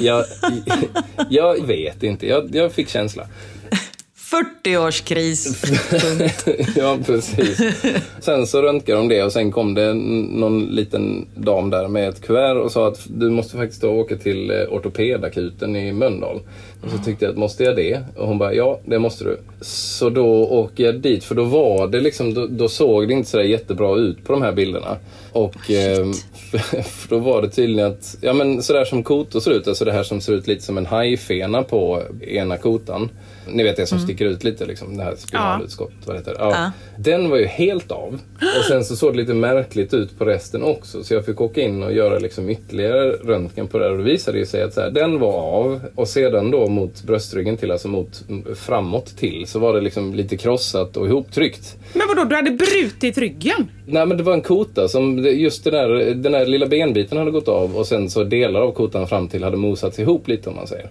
jag, 0.00 0.24
jag 1.30 1.66
vet 1.66 2.02
inte. 2.02 2.26
Jag, 2.26 2.54
jag 2.54 2.72
fick 2.72 2.88
känsla. 2.88 3.26
40-årskris. 4.30 5.46
ja, 6.76 6.98
precis. 7.06 7.60
Sen 8.20 8.46
så 8.46 8.62
röntgade 8.62 9.00
de 9.00 9.08
det 9.08 9.22
och 9.22 9.32
sen 9.32 9.52
kom 9.52 9.74
det 9.74 9.94
någon 9.94 10.66
liten 10.66 11.28
dam 11.34 11.70
där 11.70 11.88
med 11.88 12.08
ett 12.08 12.22
kuvert 12.22 12.56
och 12.56 12.72
sa 12.72 12.88
att 12.88 13.06
du 13.06 13.30
måste 13.30 13.56
faktiskt 13.56 13.84
åka 13.84 14.16
till 14.16 14.50
eh, 14.50 14.56
ortopedakuten 14.56 15.76
i 15.76 15.92
Mölndal. 15.92 16.40
Och 16.86 16.92
så 16.92 16.98
tyckte 17.04 17.24
jag 17.24 17.32
att 17.32 17.38
måste 17.38 17.64
jag 17.64 17.76
det? 17.76 18.00
Och 18.16 18.28
hon 18.28 18.38
bara 18.38 18.54
ja, 18.54 18.80
det 18.84 18.98
måste 18.98 19.24
du. 19.24 19.38
Så 19.60 20.10
då 20.10 20.26
åker 20.46 20.84
jag 20.84 20.94
dit 21.00 21.24
för 21.24 21.34
då 21.34 21.44
var 21.44 21.88
det 21.88 22.00
liksom, 22.00 22.34
då, 22.34 22.46
då 22.46 22.68
såg 22.68 23.08
det 23.08 23.14
inte 23.14 23.30
sådär 23.30 23.44
jättebra 23.44 23.96
ut 23.96 24.24
på 24.24 24.32
de 24.32 24.42
här 24.42 24.52
bilderna. 24.52 24.96
Och 25.32 25.70
eh, 25.70 26.06
för 26.84 27.08
då 27.08 27.18
var 27.18 27.42
det 27.42 27.48
tydligen 27.50 27.92
att, 27.92 28.16
ja 28.20 28.32
men 28.32 28.62
sådär 28.62 28.84
som 28.84 29.02
kotor 29.02 29.40
ser 29.40 29.50
ut, 29.50 29.68
alltså 29.68 29.84
det 29.84 29.92
här 29.92 30.02
som 30.02 30.20
ser 30.20 30.32
ut 30.32 30.46
lite 30.46 30.62
som 30.62 30.78
en 30.78 30.86
hajfena 30.86 31.62
på 31.62 32.02
ena 32.20 32.56
kotan. 32.56 33.10
Ni 33.48 33.62
vet 33.62 33.76
det 33.76 33.86
som 33.86 33.96
Mm. 33.98 34.06
sticker 34.08 34.24
ut 34.24 34.44
lite 34.44 34.66
liksom, 34.66 34.96
det 34.96 35.04
här 35.04 35.14
spiralutskott. 35.18 35.92
Vad 36.04 36.16
det 36.16 36.20
heter. 36.20 36.36
Ja. 36.38 36.50
Ja. 36.50 36.70
Den 36.98 37.30
var 37.30 37.36
ju 37.36 37.46
helt 37.46 37.90
av. 37.90 38.20
Och 38.58 38.64
sen 38.68 38.84
så 38.84 38.96
såg 38.96 39.12
det 39.12 39.18
lite 39.18 39.34
märkligt 39.34 39.94
ut 39.94 40.18
på 40.18 40.24
resten 40.24 40.62
också. 40.62 41.04
Så 41.04 41.14
jag 41.14 41.24
fick 41.24 41.40
åka 41.40 41.60
in 41.60 41.82
och 41.82 41.92
göra 41.92 42.18
liksom 42.18 42.50
ytterligare 42.50 43.10
röntgen 43.10 43.68
på 43.68 43.78
det. 43.78 43.90
Och 43.90 43.98
det 43.98 44.04
visade 44.04 44.38
ju 44.38 44.46
sig 44.46 44.62
att 44.62 44.74
så 44.74 44.80
här, 44.80 44.90
den 44.90 45.18
var 45.18 45.40
av. 45.40 45.80
Och 45.94 46.08
sedan 46.08 46.50
då 46.50 46.66
mot 46.66 47.02
bröstryggen 47.02 47.56
till, 47.56 47.70
alltså 47.70 47.88
mot 47.88 48.24
framåt 48.56 49.16
till, 49.16 49.46
så 49.46 49.58
var 49.58 49.74
det 49.74 49.80
liksom 49.80 50.14
lite 50.14 50.36
krossat 50.36 50.96
och 50.96 51.06
ihoptryckt. 51.06 51.76
Men 51.92 52.08
vadå, 52.08 52.24
du 52.24 52.36
hade 52.36 52.50
brutit 52.50 53.18
ryggen? 53.18 53.68
Nej 53.88 54.06
men 54.06 54.16
det 54.16 54.22
var 54.22 54.32
en 54.32 54.42
kota 54.42 54.88
som 54.88 55.18
just 55.18 55.64
den 55.64 55.74
där, 55.74 56.14
den 56.14 56.32
där 56.32 56.46
lilla 56.46 56.66
benbiten 56.66 57.18
hade 57.18 57.30
gått 57.30 57.48
av 57.48 57.76
och 57.76 57.86
sen 57.86 58.10
så 58.10 58.24
delar 58.24 58.60
av 58.60 58.72
kotan 58.72 59.06
fram 59.06 59.28
till 59.28 59.44
hade 59.44 59.56
mosats 59.56 59.98
ihop 59.98 60.28
lite 60.28 60.50
om 60.50 60.56
man 60.56 60.66
säger. 60.66 60.88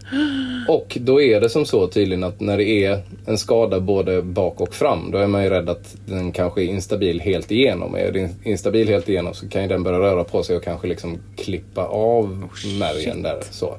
Och 0.70 0.98
då 1.02 1.22
är 1.22 1.42
det 1.42 1.50
som 1.50 1.66
så 1.66 1.88
tydligen 1.88 2.24
att 2.24 2.40
när 2.40 2.58
det 2.58 2.86
är 2.86 3.00
en 3.26 3.38
skada 3.38 3.80
både 3.80 4.22
bak 4.22 4.62
och 4.62 4.74
fram 4.74 5.12
då 5.12 5.18
är 5.18 5.28
man 5.28 5.44
ju 5.44 5.50
rädd 5.50 5.70
att 5.70 5.96
den 6.06 6.32
kanske 6.32 6.62
är 6.62 6.66
instabil 6.66 7.22
helt 7.22 7.52
igenom. 7.52 7.96
Är 7.96 8.12
den 8.12 8.30
instabil 8.44 8.88
helt 8.88 9.10
igenom 9.10 9.34
så 9.34 9.50
kan 9.50 9.62
ju 9.62 9.68
den 9.68 9.84
börja 9.84 10.00
röra 10.00 10.24
på 10.24 10.44
sig 10.44 10.58
och 10.58 10.64
kanske 10.64 10.88
liksom 10.88 11.18
klippa 11.38 11.86
av 11.86 12.44
märgen 12.80 13.22
där. 13.22 13.38
Så. 13.52 13.78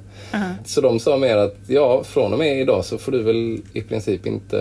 Så 0.64 0.80
de 0.80 1.00
sa 1.00 1.16
mer 1.16 1.36
att 1.36 1.56
ja, 1.66 2.04
från 2.04 2.32
och 2.32 2.38
med 2.38 2.60
idag 2.60 2.84
så 2.84 2.98
får 2.98 3.12
du 3.12 3.22
väl 3.22 3.58
i 3.72 3.82
princip 3.82 4.26
inte 4.26 4.56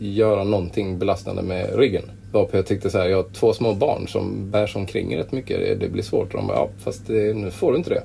göra 0.00 0.44
någonting 0.44 0.98
belastande 0.98 1.42
med 1.42 1.76
ryggen. 1.76 2.04
Varpå 2.32 2.56
jag 2.56 2.66
tyckte 2.66 2.90
så 2.90 2.98
här, 2.98 3.08
jag 3.08 3.16
har 3.16 3.26
två 3.32 3.52
små 3.52 3.74
barn 3.74 4.08
som 4.08 4.50
bärs 4.50 4.76
omkring 4.76 5.16
rätt 5.16 5.32
mycket. 5.32 5.80
Det 5.80 5.88
blir 5.88 6.02
svårt. 6.02 6.34
Och 6.34 6.40
de 6.40 6.46
bara, 6.46 6.56
ja 6.56 6.68
fast 6.84 7.06
det, 7.06 7.34
nu 7.34 7.50
får 7.50 7.72
du 7.72 7.78
inte 7.78 7.90
det. 7.90 8.02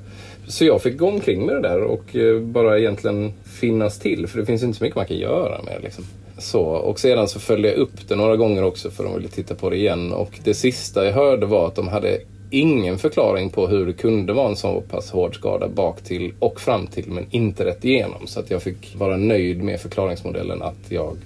Så 0.47 0.65
jag 0.65 0.81
fick 0.81 0.97
gå 0.97 1.07
omkring 1.07 1.45
med 1.45 1.55
det 1.55 1.61
där 1.61 1.81
och 1.81 2.15
eh, 2.15 2.39
bara 2.39 2.79
egentligen 2.79 3.33
finnas 3.59 3.99
till. 3.99 4.27
För 4.27 4.39
det 4.39 4.45
finns 4.45 4.63
inte 4.63 4.77
så 4.77 4.83
mycket 4.83 4.95
man 4.95 5.05
kan 5.05 5.17
göra 5.17 5.61
med 5.63 5.73
det. 5.77 5.83
Liksom. 5.83 6.03
Så, 6.37 6.61
och 6.61 6.99
sedan 6.99 7.27
så 7.27 7.39
följde 7.39 7.67
jag 7.67 7.77
upp 7.77 8.07
det 8.07 8.15
några 8.15 8.35
gånger 8.35 8.63
också 8.63 8.89
för 8.89 9.03
de 9.03 9.15
ville 9.15 9.27
titta 9.27 9.55
på 9.55 9.69
det 9.69 9.75
igen. 9.75 10.13
Och 10.13 10.39
det 10.43 10.53
sista 10.53 11.05
jag 11.05 11.13
hörde 11.13 11.45
var 11.45 11.67
att 11.67 11.75
de 11.75 11.87
hade 11.87 12.19
ingen 12.49 12.97
förklaring 12.97 13.49
på 13.49 13.67
hur 13.67 13.85
det 13.85 13.93
kunde 13.93 14.33
vara 14.33 14.49
en 14.49 14.55
så 14.55 14.81
pass 14.81 15.11
hård 15.11 15.35
skada 15.35 15.67
bak 15.67 16.01
till 16.01 16.33
och 16.39 16.61
fram 16.61 16.87
till 16.87 17.11
men 17.11 17.25
inte 17.31 17.65
rätt 17.65 17.85
igenom. 17.85 18.27
Så 18.27 18.39
att 18.39 18.51
jag 18.51 18.63
fick 18.63 18.95
vara 18.95 19.17
nöjd 19.17 19.63
med 19.63 19.79
förklaringsmodellen 19.79 20.61
att 20.61 20.91
jag 20.91 21.17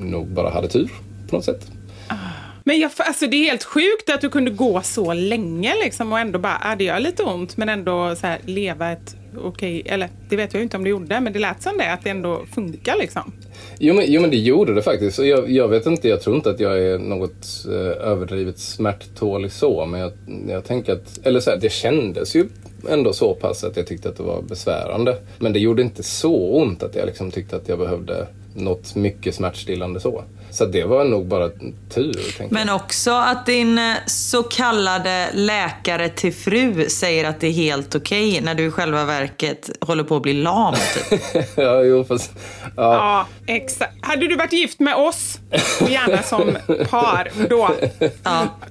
nog 0.00 0.26
bara 0.26 0.50
hade 0.50 0.68
tur 0.68 0.90
på 1.28 1.36
något 1.36 1.44
sätt. 1.44 1.70
Ah. 2.08 2.39
Men 2.70 2.80
jag, 2.80 2.90
alltså 2.96 3.26
det 3.26 3.36
är 3.36 3.50
helt 3.50 3.64
sjukt 3.64 4.10
att 4.10 4.20
du 4.20 4.28
kunde 4.28 4.50
gå 4.50 4.80
så 4.82 5.12
länge 5.12 5.74
liksom 5.84 6.12
och 6.12 6.18
ändå 6.18 6.38
bara, 6.38 6.58
ah, 6.60 6.76
det 6.76 6.84
gör 6.84 7.00
lite 7.00 7.22
ont 7.22 7.56
men 7.56 7.68
ändå 7.68 8.16
så 8.16 8.26
här, 8.26 8.38
leva 8.44 8.92
ett 8.92 9.16
okej, 9.38 9.82
eller 9.86 10.08
det 10.28 10.36
vet 10.36 10.52
jag 10.52 10.60
ju 10.60 10.62
inte 10.62 10.76
om 10.76 10.84
det 10.84 10.90
gjorde, 10.90 11.20
men 11.20 11.32
det 11.32 11.38
lät 11.38 11.62
som 11.62 11.76
det, 11.78 11.92
att 11.92 12.04
det 12.04 12.10
ändå 12.10 12.42
funkar 12.54 12.96
liksom. 12.98 13.32
Jo 13.78 13.94
men, 13.94 14.04
jo 14.08 14.20
men 14.20 14.30
det 14.30 14.36
gjorde 14.36 14.74
det 14.74 14.82
faktiskt. 14.82 15.18
Och 15.18 15.26
jag, 15.26 15.50
jag 15.50 15.68
vet 15.68 15.86
inte, 15.86 16.08
jag 16.08 16.20
tror 16.22 16.36
inte 16.36 16.50
att 16.50 16.60
jag 16.60 16.78
är 16.78 16.98
något 16.98 17.46
eh, 17.66 18.08
överdrivet 18.10 18.58
smärttålig 18.58 19.52
så. 19.52 19.86
Men 19.86 20.00
jag, 20.00 20.12
jag 20.48 20.64
tänker 20.64 20.92
att, 20.92 21.26
eller 21.26 21.40
så 21.40 21.50
här, 21.50 21.58
det 21.58 21.72
kändes 21.72 22.36
ju 22.36 22.48
ändå 22.88 23.12
så 23.12 23.34
pass 23.34 23.64
att 23.64 23.76
jag 23.76 23.86
tyckte 23.86 24.08
att 24.08 24.16
det 24.16 24.22
var 24.22 24.42
besvärande. 24.42 25.16
Men 25.38 25.52
det 25.52 25.58
gjorde 25.58 25.82
inte 25.82 26.02
så 26.02 26.56
ont 26.62 26.82
att 26.82 26.94
jag 26.94 27.06
liksom 27.06 27.30
tyckte 27.30 27.56
att 27.56 27.68
jag 27.68 27.78
behövde 27.78 28.26
något 28.54 28.94
mycket 28.94 29.34
smärtstillande 29.34 30.00
så. 30.00 30.24
Så 30.50 30.66
det 30.66 30.84
var 30.84 31.04
nog 31.04 31.26
bara 31.26 31.48
tur. 31.94 32.50
Men 32.50 32.70
också 32.70 33.10
att 33.10 33.46
din 33.46 33.78
eh, 33.78 33.94
så 34.06 34.42
kallade 34.42 35.28
läkare 35.32 36.08
till 36.08 36.32
fru 36.32 36.88
säger 36.88 37.24
att 37.24 37.40
det 37.40 37.46
är 37.46 37.52
helt 37.52 37.94
okej 37.94 38.40
när 38.40 38.54
du 38.54 38.66
i 38.66 38.70
själva 38.70 39.04
verket 39.04 39.70
håller 39.80 40.04
på 40.04 40.16
att 40.16 40.22
bli 40.22 40.32
lam. 40.32 40.74
Typ. 40.74 41.20
ja, 41.56 41.82
jo 41.82 42.04
fast... 42.04 42.32
Ja. 42.76 42.94
Ja, 42.94 43.26
exakt. 43.46 43.92
Hade 44.00 44.28
du 44.28 44.36
varit 44.36 44.52
gift 44.52 44.80
med 44.80 44.94
oss, 44.94 45.38
och 45.80 45.90
gärna 45.90 46.22
som 46.22 46.56
par, 46.90 47.48
då. 47.48 47.70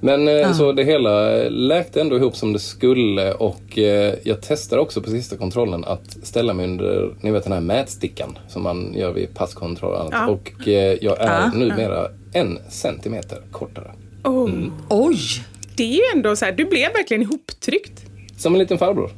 Men 0.00 0.28
eh, 0.28 0.52
så 0.52 0.72
det 0.72 0.84
hela 0.84 1.30
läkte 1.48 2.00
ändå 2.00 2.16
ihop 2.16 2.36
som 2.36 2.52
det 2.52 2.58
skulle 2.58 3.32
och 3.32 3.78
eh, 3.78 4.14
jag 4.22 4.42
testade 4.42 4.82
också 4.82 5.02
på 5.02 5.10
sista 5.10 5.36
kontrollen 5.36 5.84
att 5.84 6.16
ställa 6.22 6.54
mig 6.54 6.64
under, 6.64 7.14
ni 7.20 7.30
vet 7.30 7.44
den 7.44 7.52
här 7.52 7.60
mätstickan 7.60 8.38
som 8.48 8.62
man 8.62 8.94
gör 8.94 9.12
vid 9.12 9.34
passkontroll 9.34 9.92
och 9.92 10.00
annat. 10.00 10.12
Ja. 10.12 10.28
Och 10.28 10.68
jag 11.02 11.20
är 11.20 11.30
Ja. 11.30 11.50
Numera 11.70 12.08
en 12.32 12.58
centimeter 12.70 13.42
kortare. 13.52 13.90
Oh. 14.24 14.50
Oj! 14.88 15.18
Det 15.76 15.82
är 15.82 15.94
ju 15.96 16.02
ändå 16.14 16.36
så 16.36 16.44
här, 16.44 16.52
du 16.52 16.64
blev 16.64 16.92
verkligen 16.92 17.22
ihoptryckt. 17.22 18.02
Som 18.36 18.52
en 18.54 18.58
liten 18.58 18.78
farbror. 18.78 19.10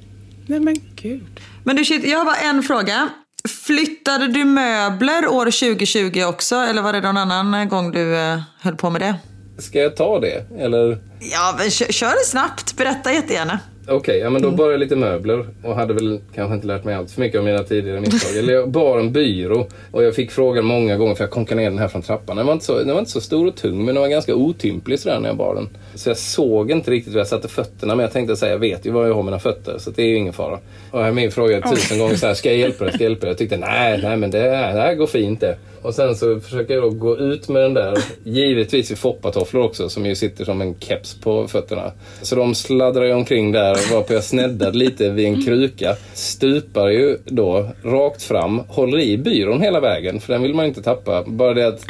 Nej 0.46 0.60
men 0.60 0.76
gud. 0.94 1.40
Men 1.64 1.76
du, 1.76 1.84
shit, 1.84 2.04
jag 2.04 2.18
har 2.18 2.24
bara 2.24 2.36
en 2.36 2.62
fråga. 2.62 3.08
Flyttade 3.48 4.28
du 4.28 4.44
möbler 4.44 5.28
år 5.28 5.44
2020 5.44 6.22
också? 6.22 6.54
Eller 6.56 6.82
var 6.82 6.92
det 6.92 7.00
någon 7.00 7.16
annan 7.16 7.68
gång 7.68 7.92
du 7.92 8.16
eh, 8.16 8.40
höll 8.60 8.76
på 8.76 8.90
med 8.90 9.00
det? 9.00 9.14
Ska 9.58 9.78
jag 9.78 9.96
ta 9.96 10.20
det? 10.20 10.46
Eller? 10.58 10.98
Ja, 11.20 11.54
men 11.58 11.70
kör, 11.70 11.86
kör 11.86 12.10
det 12.10 12.26
snabbt. 12.26 12.76
Berätta 12.76 13.12
jättegärna. 13.12 13.60
Okej, 13.88 14.18
ja, 14.18 14.30
men 14.30 14.42
då 14.42 14.50
bar 14.50 14.70
jag 14.70 14.80
lite 14.80 14.96
möbler 14.96 15.46
och 15.62 15.74
hade 15.74 15.94
väl 15.94 16.20
kanske 16.34 16.54
inte 16.54 16.66
lärt 16.66 16.84
mig 16.84 16.94
allt 16.94 17.10
för 17.10 17.20
mycket 17.20 17.38
av 17.38 17.44
mina 17.44 17.62
tidigare 17.62 18.00
misstag. 18.00 18.38
Eller 18.38 18.52
jag 18.52 18.70
bar 18.70 18.98
en 18.98 19.12
byrå 19.12 19.66
och 19.90 20.04
jag 20.04 20.14
fick 20.14 20.30
frågan 20.30 20.64
många 20.64 20.96
gånger 20.96 21.14
för 21.14 21.24
jag 21.24 21.30
konkade 21.30 21.60
ner 21.60 21.70
den 21.70 21.78
här 21.78 21.88
från 21.88 22.02
trappan. 22.02 22.36
Den 22.36 22.46
var, 22.46 22.52
inte 22.52 22.64
så, 22.64 22.78
den 22.78 22.92
var 22.92 22.98
inte 22.98 23.10
så 23.10 23.20
stor 23.20 23.46
och 23.46 23.56
tung 23.56 23.84
men 23.84 23.94
den 23.94 24.02
var 24.02 24.08
ganska 24.08 24.34
otymplig 24.34 24.98
sådär 24.98 25.20
när 25.20 25.28
jag 25.28 25.36
bar 25.36 25.54
den. 25.54 25.68
Så 25.94 26.10
jag 26.10 26.16
såg 26.16 26.70
inte 26.70 26.90
riktigt 26.90 27.12
var 27.12 27.20
jag 27.20 27.26
satte 27.26 27.48
fötterna 27.48 27.94
men 27.94 28.02
jag 28.02 28.12
tänkte 28.12 28.36
säga 28.36 28.52
jag 28.52 28.58
vet 28.58 28.86
ju 28.86 28.90
var 28.90 29.06
jag 29.06 29.14
har 29.14 29.22
mina 29.22 29.38
fötter 29.38 29.78
så 29.78 29.90
det 29.90 30.02
är 30.02 30.06
ju 30.06 30.16
ingen 30.16 30.32
fara. 30.32 30.58
Och 30.90 31.14
min 31.14 31.30
fråga 31.30 31.60
tusen 31.60 31.98
gånger 31.98 32.14
så 32.14 32.26
här, 32.26 32.34
ska 32.34 32.48
jag 32.48 32.58
hjälpa 32.58 32.84
dig? 32.84 32.92
Ska 32.92 33.04
jag 33.04 33.10
hjälpa 33.10 33.26
dig? 33.26 33.30
Jag 33.30 33.38
tyckte 33.38 33.56
nej, 33.56 34.00
nej 34.02 34.16
men 34.16 34.30
det, 34.30 34.42
det 34.48 34.56
här 34.56 34.94
går 34.94 35.06
fint 35.06 35.40
det. 35.40 35.56
Och 35.82 35.94
sen 35.94 36.16
så 36.16 36.40
försöker 36.40 36.74
jag 36.74 36.82
då 36.82 36.90
gå 36.90 37.18
ut 37.18 37.48
med 37.48 37.62
den 37.62 37.74
där, 37.74 37.98
givetvis 38.24 38.90
i 38.90 38.96
foppatofflor 38.96 39.62
också 39.62 39.88
som 39.88 40.06
ju 40.06 40.14
sitter 40.14 40.44
som 40.44 40.60
en 40.60 40.74
keps 40.80 41.20
på 41.20 41.48
fötterna. 41.48 41.92
Så 42.22 42.36
de 42.36 42.54
sladdrar 42.54 43.04
ju 43.04 43.12
omkring 43.12 43.52
där 43.52 43.94
varpå 43.94 44.12
jag 44.12 44.24
sneddade 44.24 44.78
lite 44.78 45.10
vid 45.10 45.26
en 45.26 45.44
kruka. 45.44 45.96
Stupar 46.14 46.88
ju 46.88 47.18
då 47.24 47.68
rakt 47.84 48.22
fram, 48.22 48.58
håller 48.58 48.98
i 48.98 49.18
byrån 49.18 49.60
hela 49.60 49.80
vägen 49.80 50.20
för 50.20 50.32
den 50.32 50.42
vill 50.42 50.54
man 50.54 50.66
inte 50.66 50.82
tappa. 50.82 51.24
Bara 51.26 51.54
det 51.54 51.68
att 51.68 51.84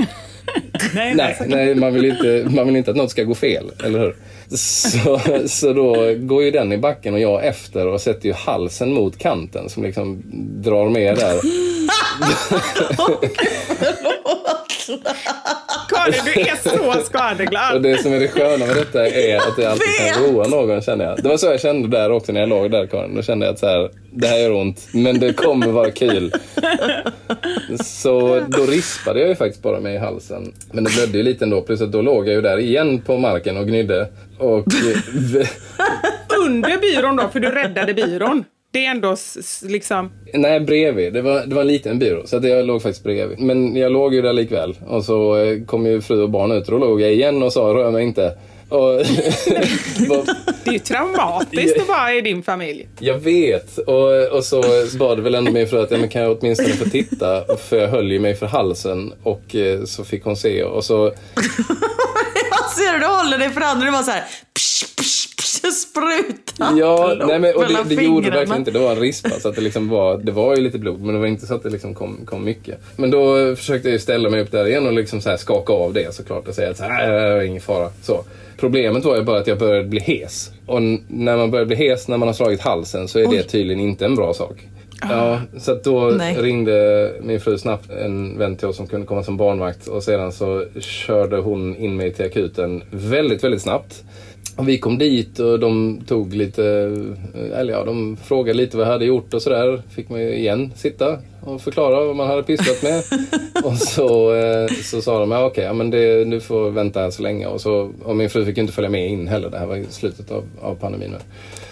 Nej, 0.94 1.14
Nej, 1.14 1.36
nej 1.47 1.74
man, 1.74 1.94
vill 1.94 2.05
inte, 2.05 2.47
man 2.51 2.66
vill 2.66 2.77
inte 2.77 2.90
att 2.90 2.97
något 2.97 3.10
ska 3.10 3.24
gå 3.24 3.35
fel, 3.35 3.70
eller 3.85 3.98
hur? 3.98 4.16
Så, 4.56 5.20
så 5.47 5.73
då 5.73 6.14
går 6.14 6.43
ju 6.43 6.51
den 6.51 6.73
i 6.73 6.78
backen 6.78 7.14
och 7.14 7.20
jag 7.20 7.47
efter 7.47 7.86
och 7.86 8.01
sätter 8.01 8.27
ju 8.27 8.32
halsen 8.32 8.93
mot 8.93 9.19
kanten 9.19 9.69
som 9.69 9.82
liksom 9.82 10.23
drar 10.62 10.89
med 10.89 11.16
där. 11.16 11.40
Karin, 15.89 16.21
du 16.25 16.41
är 16.41 16.57
så 16.69 17.05
skadeglad. 17.05 17.75
Och 17.75 17.83
det 17.83 18.03
som 18.03 18.13
är 18.13 18.21
det 18.21 18.29
sköna 18.29 18.67
med 18.67 18.77
detta 18.77 19.07
är 19.09 19.37
att 19.37 19.57
det 19.57 19.67
alltid 19.67 19.87
kan 19.99 20.25
roa 20.25 20.49
någon 20.49 20.83
känner 20.83 21.05
jag. 21.05 21.23
Det 21.23 21.29
var 21.29 21.37
så 21.37 21.47
jag 21.47 21.61
kände 21.61 21.89
där 21.89 22.13
också 22.13 22.33
när 22.33 22.41
jag 22.41 22.49
låg 22.49 22.71
där 22.71 22.87
Karin. 22.87 23.15
Då 23.15 23.23
kände 23.23 23.47
jag 23.47 23.53
att 23.53 23.59
så 23.59 23.67
här, 23.67 23.91
det 24.13 24.27
här 24.27 24.39
gör 24.39 24.53
ont, 24.53 24.89
men 24.93 25.21
det 25.21 25.33
kommer 25.33 25.67
vara 25.67 25.91
kul. 25.91 26.33
Så 27.85 28.41
då 28.49 28.67
rispade 28.67 29.21
jag 29.21 29.29
ju 29.29 29.35
faktiskt 29.35 29.63
bara 29.63 29.81
mig 29.81 29.95
i 29.95 29.99
halsen. 29.99 30.53
Men 30.73 30.85
det 30.85 30.91
blödde 30.91 31.19
ju 31.19 31.25
lite 31.25 31.45
ändå, 31.45 31.63
plus 31.63 31.81
att 31.81 31.93
då 31.93 32.03
låg 32.03 32.29
jag 32.29 32.35
ju 32.35 32.41
där 32.41 32.59
igen 32.59 33.01
på 33.01 33.19
marken 33.19 33.57
och 33.57 33.67
gnydde. 33.67 34.09
Och 34.39 34.65
Under 36.47 36.79
byrån 36.81 37.17
då, 37.17 37.29
för 37.29 37.41
du 37.41 37.51
räddade 37.51 37.95
byrån. 37.95 38.45
Det 38.73 38.86
är 38.86 38.90
ändå 38.90 39.16
liksom... 39.62 40.11
Nej, 40.35 40.61
bredvid. 40.61 41.12
Det 41.12 41.23
var, 41.23 41.47
det 41.47 41.55
var 41.55 41.62
en 41.62 41.69
liten 41.69 41.99
byrå, 41.99 42.23
så 42.27 42.36
att 42.36 42.44
jag 42.44 42.66
låg 42.66 42.82
faktiskt 42.82 43.05
bredvid. 43.05 43.39
Men 43.39 43.77
jag 43.77 43.93
låg 43.93 44.15
ju 44.15 44.23
där 44.23 44.32
likväl. 44.32 44.78
Och 44.86 45.05
så 45.05 45.36
eh, 45.36 45.65
kom 45.65 45.86
ju 45.86 46.01
fru 46.01 46.23
och 46.23 46.31
barn 46.31 46.53
ut 46.53 46.69
och 46.69 46.81
då 46.81 46.86
låg 46.86 47.01
jag 47.01 47.12
igen 47.12 47.43
och 47.43 47.53
sa 47.53 47.61
rör 47.61 47.90
mig 47.90 48.05
inte. 48.05 48.39
Och, 48.69 48.78
Det 50.65 50.69
är 50.69 50.73
ju 50.73 50.78
traumatiskt 50.78 51.81
att 51.81 51.89
vara 51.89 52.15
i 52.15 52.20
din 52.20 52.43
familj. 52.43 52.89
jag 52.99 53.19
vet. 53.19 53.78
Och, 53.78 54.36
och 54.36 54.44
så 54.44 54.62
bad 54.99 55.20
väl 55.20 55.35
ändå 55.35 55.53
min 55.53 55.69
fru 55.69 55.81
att 55.81 55.90
ja, 55.90 55.99
men 55.99 56.09
kan 56.09 56.23
jag 56.23 56.39
åtminstone 56.39 56.69
få 56.69 56.85
titta? 56.85 57.57
För 57.57 57.77
jag 57.77 57.89
höll 57.89 58.12
ju 58.12 58.19
mig 58.19 58.35
för 58.35 58.47
halsen. 58.47 59.12
Och 59.23 59.55
eh, 59.57 59.85
så 59.85 60.05
fick 60.05 60.24
hon 60.24 60.36
se. 60.36 60.62
Och 60.65 60.85
så 60.85 61.05
Jag 62.51 62.70
ser 62.77 62.93
hur 62.93 63.01
du 63.01 63.07
håller 63.07 63.39
dig 63.39 63.51
för 63.51 63.61
handen 63.61 63.89
och 63.89 63.93
det 63.93 63.99
var 63.99 64.03
så 64.05 64.11
här 64.11 64.24
psh, 64.55 64.85
psh, 64.97 65.32
psh, 65.63 65.73
spruta 65.73 66.73
Ja, 66.79 67.15
nej, 67.27 67.39
men, 67.39 67.55
och 67.55 67.65
det, 67.89 67.95
det 67.97 68.03
gjorde 68.03 68.31
verkligen 68.31 68.59
inte. 68.59 68.71
Det 68.71 68.79
var 68.79 68.91
en 68.91 69.01
rispa. 69.01 69.31
Så 69.31 69.49
att 69.49 69.55
det, 69.55 69.61
liksom 69.61 69.89
var, 69.89 70.19
det 70.19 70.33
var 70.33 70.57
ju 70.57 70.63
lite 70.63 70.79
blod, 70.79 71.01
men 71.01 71.15
det 71.15 71.21
var 71.21 71.27
inte 71.27 71.47
så 71.47 71.55
att 71.55 71.63
det 71.63 71.71
liksom 71.71 71.95
kom, 71.95 72.19
kom 72.25 72.45
mycket. 72.45 72.79
Men 72.97 73.11
då 73.11 73.57
försökte 73.57 73.91
jag 73.91 74.01
ställa 74.01 74.31
mig 74.31 74.41
upp 74.41 74.51
där 74.51 74.67
igen 74.69 74.87
och 74.87 74.93
liksom 74.93 75.21
så 75.21 75.37
skaka 75.39 75.73
av 75.73 75.93
det 75.93 76.15
såklart 76.15 76.49
och 76.49 76.55
säga 76.55 76.71
att 76.71 76.77
så 76.77 76.83
här, 76.85 77.09
"Nej, 77.09 77.21
det 77.21 77.27
är 77.27 77.43
ingen 77.43 77.61
fara. 77.61 77.91
Så. 78.03 78.25
Problemet 78.59 79.05
var 79.05 79.17
ju 79.17 79.23
bara 79.23 79.39
att 79.39 79.47
jag 79.47 79.59
började 79.59 79.89
bli 79.89 80.01
hes. 80.01 80.51
Och 80.67 80.83
när 81.09 81.37
man 81.37 81.51
börjar 81.51 81.67
bli 81.67 81.77
hes 81.77 82.09
när 82.09 82.17
man 82.17 82.29
har 82.29 82.33
slagit 82.33 82.61
halsen 82.61 83.09
så 83.09 83.19
är 83.19 83.27
det 83.27 83.43
tydligen 83.43 83.81
inte 83.81 84.05
en 84.05 84.15
bra 84.15 84.35
sak. 84.35 84.69
Ja, 85.11 85.41
så 85.59 85.75
då 85.85 86.01
Nej. 86.01 86.37
ringde 86.41 87.11
min 87.23 87.41
fru 87.41 87.59
snabbt 87.59 87.91
en 87.91 88.39
vän 88.39 88.57
till 88.57 88.69
oss 88.69 88.77
som 88.77 88.87
kunde 88.87 89.07
komma 89.07 89.23
som 89.23 89.37
barnvakt 89.37 89.87
och 89.87 90.03
sedan 90.03 90.33
så 90.33 90.65
körde 90.81 91.37
hon 91.37 91.77
in 91.77 91.97
mig 91.97 92.13
till 92.13 92.25
akuten 92.27 92.83
väldigt, 92.91 93.45
väldigt 93.45 93.63
snabbt. 93.63 94.05
Och 94.57 94.69
vi 94.69 94.79
kom 94.79 94.99
dit 94.99 95.39
och 95.39 95.61
de 95.61 96.01
tog 96.07 96.35
lite, 96.35 96.65
eller 97.55 97.73
ja, 97.73 97.85
de 97.85 98.16
frågade 98.16 98.59
lite 98.59 98.77
vad 98.77 98.87
jag 98.87 98.93
hade 98.93 99.05
gjort 99.05 99.35
och 99.35 99.43
sådär. 99.43 99.83
Fick 99.91 100.09
man 100.09 100.20
ju 100.20 100.35
igen 100.35 100.73
sitta 100.77 101.19
och 101.41 101.61
förklara 101.61 102.05
vad 102.05 102.16
man 102.16 102.29
hade 102.29 102.43
pysslat 102.43 102.83
med. 102.83 103.03
och 103.65 103.79
så, 103.79 104.35
eh, 104.35 104.66
så 104.83 105.03
sa 105.03 105.19
de, 105.19 105.31
ja 105.31 105.45
okej, 105.45 105.65
ja, 105.65 105.73
men 105.73 105.91
det, 105.91 106.24
du 106.24 106.41
får 106.41 106.70
vänta 106.70 107.01
här 107.01 107.11
så 107.11 107.23
länge. 107.23 107.47
Och, 107.47 107.61
så, 107.61 107.93
och 108.05 108.16
min 108.16 108.31
fru 108.31 108.45
fick 108.45 108.59
inte 108.59 108.73
följa 108.73 108.91
med 108.91 109.09
in 109.09 109.29
heller, 109.29 109.51
det 109.51 109.59
här 109.59 109.66
var 109.66 109.77
i 109.77 109.87
slutet 109.91 110.31
av, 110.31 110.45
av 110.61 110.74
pandemin. 110.74 111.15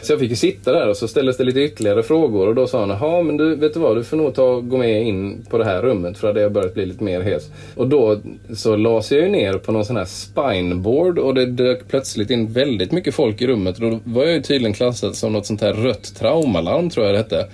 Så 0.03 0.13
jag 0.13 0.21
fick 0.21 0.31
ju 0.31 0.37
sitta 0.37 0.73
där 0.73 0.89
och 0.89 0.97
så 0.97 1.09
ställdes 1.09 1.37
det 1.37 1.45
lite 1.45 1.61
ytterligare 1.61 2.03
frågor 2.03 2.49
och 2.49 2.55
då 2.55 2.67
sa 2.67 2.81
han, 2.81 2.91
jaha 2.91 3.23
men 3.23 3.37
du 3.37 3.57
vet 3.57 3.75
du 3.75 3.81
vad, 3.81 3.97
du 3.97 4.05
får 4.05 4.17
nog 4.17 4.35
ta 4.35 4.45
och 4.45 4.69
gå 4.69 4.77
med 4.77 5.03
in 5.03 5.47
på 5.51 5.59
det 5.59 5.65
här 5.65 5.83
rummet 5.83 6.19
för 6.19 6.35
det 6.35 6.43
har 6.43 6.51
börjat 6.51 6.75
bli 6.75 6.87
lite 6.87 7.05
mer 7.05 7.21
hes. 7.21 7.51
Och 7.77 7.89
då 7.89 8.21
så 8.57 8.77
lades 8.77 9.13
jag 9.13 9.21
ju 9.21 9.29
ner 9.29 9.53
på 9.53 9.73
någon 9.73 9.85
sån 9.85 9.97
här 9.97 10.05
spineboard 10.05 11.19
och 11.19 11.35
det 11.35 11.47
dök 11.47 11.89
plötsligt 11.89 12.31
in 12.31 12.53
väldigt 12.53 12.93
mycket 12.93 13.15
folk 13.15 13.43
i 13.43 13.47
rummet. 13.47 13.79
Och 13.79 13.91
då 13.91 14.01
var 14.05 14.25
jag 14.25 14.33
ju 14.33 14.43
tydligen 14.43 14.73
klassad 14.73 15.17
som 15.17 15.33
något 15.33 15.47
sånt 15.47 15.61
här 15.61 15.73
rött 15.73 16.15
traumalarm 16.19 16.91
tror 16.91 17.07
jag 17.07 17.15
det 17.15 17.19
hette. 17.19 17.47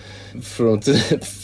Från, 0.43 0.83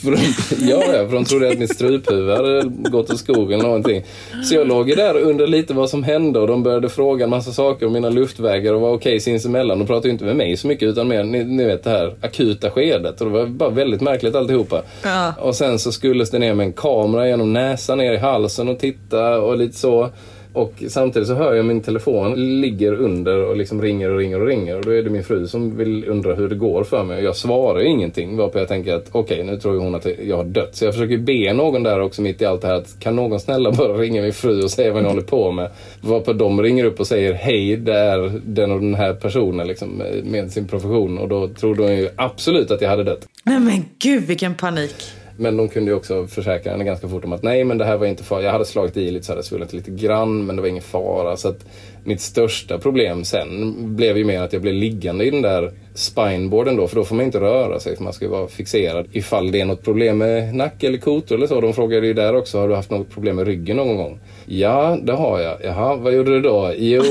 från, 0.03 0.17
ja, 0.61 0.83
ja, 0.87 1.09
för 1.09 1.13
de 1.13 1.25
trodde 1.25 1.49
att 1.49 1.59
mitt 1.59 1.75
struphuvud 1.75 2.37
hade 2.37 2.63
gått 2.91 3.11
åt 3.11 3.19
skogen 3.19 3.53
eller 3.53 3.69
någonting. 3.69 4.05
Så 4.45 4.55
jag 4.55 4.67
låg 4.67 4.89
ju 4.89 4.95
där 4.95 5.15
och 5.15 5.29
undrade 5.29 5.51
lite 5.51 5.75
vad 5.75 5.91
som 5.91 6.03
hände 6.03 6.39
och 6.39 6.47
de 6.47 6.63
började 6.63 6.89
fråga 6.89 7.25
en 7.25 7.31
massa 7.31 7.53
saker 7.53 7.87
om 7.87 7.93
mina 7.93 8.11
luftvägar 8.11 8.75
och 8.75 8.81
var 8.81 8.93
okej 8.93 9.21
sinsemellan. 9.21 9.79
De 9.79 9.87
pratade 9.87 10.09
ju 10.09 10.13
inte 10.13 10.25
med 10.25 10.37
mig 10.37 10.57
så 10.57 10.67
mycket 10.67 10.89
utan 10.89 11.09
mer, 11.09 11.25
ni, 11.25 11.45
ni 11.45 11.65
vet 11.65 11.85
det 11.85 11.91
här 11.91 12.15
akuta 12.21 12.71
skedet. 12.71 13.21
Och 13.21 13.27
det 13.27 13.33
var 13.33 13.47
bara 13.47 13.71
väldigt 13.71 14.01
märkligt 14.01 14.35
alltihopa. 14.35 14.83
Ja. 15.03 15.35
Och 15.41 15.55
sen 15.55 15.79
så 15.79 15.93
skulle 15.93 16.25
det 16.25 16.39
ner 16.39 16.55
med 16.55 16.67
en 16.67 16.73
kamera 16.73 17.29
genom 17.29 17.53
näsan 17.53 17.99
ner 17.99 18.13
i 18.13 18.19
halsen 18.19 18.69
och 18.69 18.79
titta 18.79 19.41
och 19.41 19.57
lite 19.57 19.79
så. 19.79 20.11
Och 20.53 20.83
samtidigt 20.89 21.29
så 21.29 21.35
hör 21.35 21.55
jag 21.55 21.65
min 21.65 21.81
telefon 21.81 22.61
ligger 22.61 22.93
under 22.93 23.45
och 23.45 23.57
liksom 23.57 23.83
ringer 23.83 24.11
och 24.11 24.19
ringer 24.19 24.41
och 24.41 24.47
ringer. 24.47 24.77
Och 24.77 24.85
då 24.85 24.91
är 24.91 25.03
det 25.03 25.11
min 25.11 25.25
fru 25.25 25.47
som 25.47 25.77
vill 25.77 26.09
undra 26.09 26.35
hur 26.35 26.49
det 26.49 26.55
går 26.55 26.85
för 26.85 27.05
mig. 27.05 27.19
Och 27.19 27.25
jag 27.25 27.37
svarar 27.37 27.81
ju 27.81 27.89
ingenting. 27.89 28.37
Varpå 28.37 28.59
jag 28.59 28.69
tänker 28.69 28.95
att 28.95 29.09
okej, 29.13 29.45
nu 29.45 29.57
tror 29.57 29.75
ju 29.75 29.81
hon 29.81 29.95
att 29.95 30.07
jag 30.27 30.37
har 30.37 30.45
dött. 30.45 30.77
Så 30.77 30.85
jag 30.85 30.95
försöker 30.95 31.19
be 31.19 31.53
någon 31.53 31.83
där 31.83 32.01
också 32.01 32.23
mitt 32.23 32.43
i 32.43 32.45
allt 32.45 32.63
det 32.63 32.69
här 32.69 32.75
att 32.75 33.01
kan 33.01 33.17
någon 33.17 33.41
snälla 33.41 33.73
bara 33.73 33.93
ringa 33.93 34.23
min 34.23 34.33
fru 34.33 34.63
och 34.63 34.71
säga 34.71 34.93
vad 34.93 35.03
ni 35.03 35.09
håller 35.09 35.23
på 35.23 35.51
med. 35.51 35.71
Varpå 36.01 36.33
de 36.33 36.63
ringer 36.63 36.85
upp 36.85 37.01
och 37.01 37.07
säger 37.07 37.33
hej, 37.33 37.77
det 37.77 37.99
är 37.99 38.41
den 38.45 38.71
och 38.71 38.81
den 38.81 38.95
här 38.95 39.15
personen 39.15 39.67
liksom 39.67 40.03
med 40.25 40.53
sin 40.53 40.69
profession. 40.69 41.19
Och 41.19 41.29
då 41.29 41.49
trodde 41.49 41.83
hon 41.83 41.97
ju 41.97 42.09
absolut 42.17 42.71
att 42.71 42.81
jag 42.81 42.89
hade 42.89 43.05
dött. 43.05 43.27
Nej 43.45 43.61
men 43.61 43.85
gud 43.99 44.23
vilken 44.23 44.55
panik. 44.55 44.95
Men 45.37 45.57
de 45.57 45.69
kunde 45.69 45.91
ju 45.91 45.97
också 45.97 46.27
försäkra 46.27 46.73
henne 46.73 46.85
ganska 46.85 47.09
fort 47.09 47.25
om 47.25 47.33
att 47.33 47.43
nej 47.43 47.65
men 47.65 47.79
det 47.79 47.85
här 47.85 47.97
var 47.97 48.07
inte 48.07 48.25
fara. 48.25 48.43
Jag 48.43 48.53
hade 48.53 48.65
slagit 48.65 48.97
i 48.97 49.11
lite 49.11 49.27
så 49.27 49.33
hade 49.33 49.65
det 49.65 49.73
lite 49.73 49.91
grann 49.91 50.47
men 50.47 50.57
det 50.57 50.63
var 50.63 50.69
ingen 50.69 50.83
fara. 50.83 51.37
Så 51.37 51.49
att 51.49 51.65
mitt 52.05 52.21
största 52.21 52.79
problem 52.79 53.25
sen 53.25 53.75
blev 53.97 54.19
ju 54.19 54.25
mer 54.25 54.43
att 54.43 54.53
jag 54.53 54.63
blev 54.63 54.75
liggande 54.75 55.25
i 55.25 55.31
den 55.31 55.43
där 55.43 55.73
spineboarden 55.95 56.77
då. 56.77 56.89
För 56.89 56.97
då 56.97 57.05
får 57.05 57.15
man 57.15 57.25
inte 57.25 57.41
röra 57.41 57.81
sig 57.81 57.97
för 57.97 58.05
man 58.05 58.13
ska 58.13 58.25
ju 58.25 58.31
vara 58.31 58.49
fixerad. 58.49 59.07
Ifall 59.13 59.53
det 59.53 59.61
är 59.61 59.65
något 59.65 59.83
problem 59.83 60.19
med 60.19 60.55
nacke 60.55 60.87
eller 60.87 60.99
kotor 60.99 61.37
eller 61.37 61.47
så. 61.47 61.61
De 61.61 61.73
frågade 61.73 62.07
ju 62.07 62.15
där 62.15 62.37
också, 62.37 62.59
har 62.59 62.69
du 62.69 62.75
haft 62.75 62.91
något 62.91 63.11
problem 63.11 63.37
med 63.37 63.47
ryggen 63.47 63.77
någon 63.77 63.97
gång? 63.97 64.21
Ja, 64.47 64.99
det 65.03 65.13
har 65.13 65.41
jag. 65.41 65.57
Jaha, 65.65 65.97
vad 65.97 66.15
gjorde 66.15 66.31
du 66.31 66.41
då? 66.41 66.73
Jo, 66.77 67.03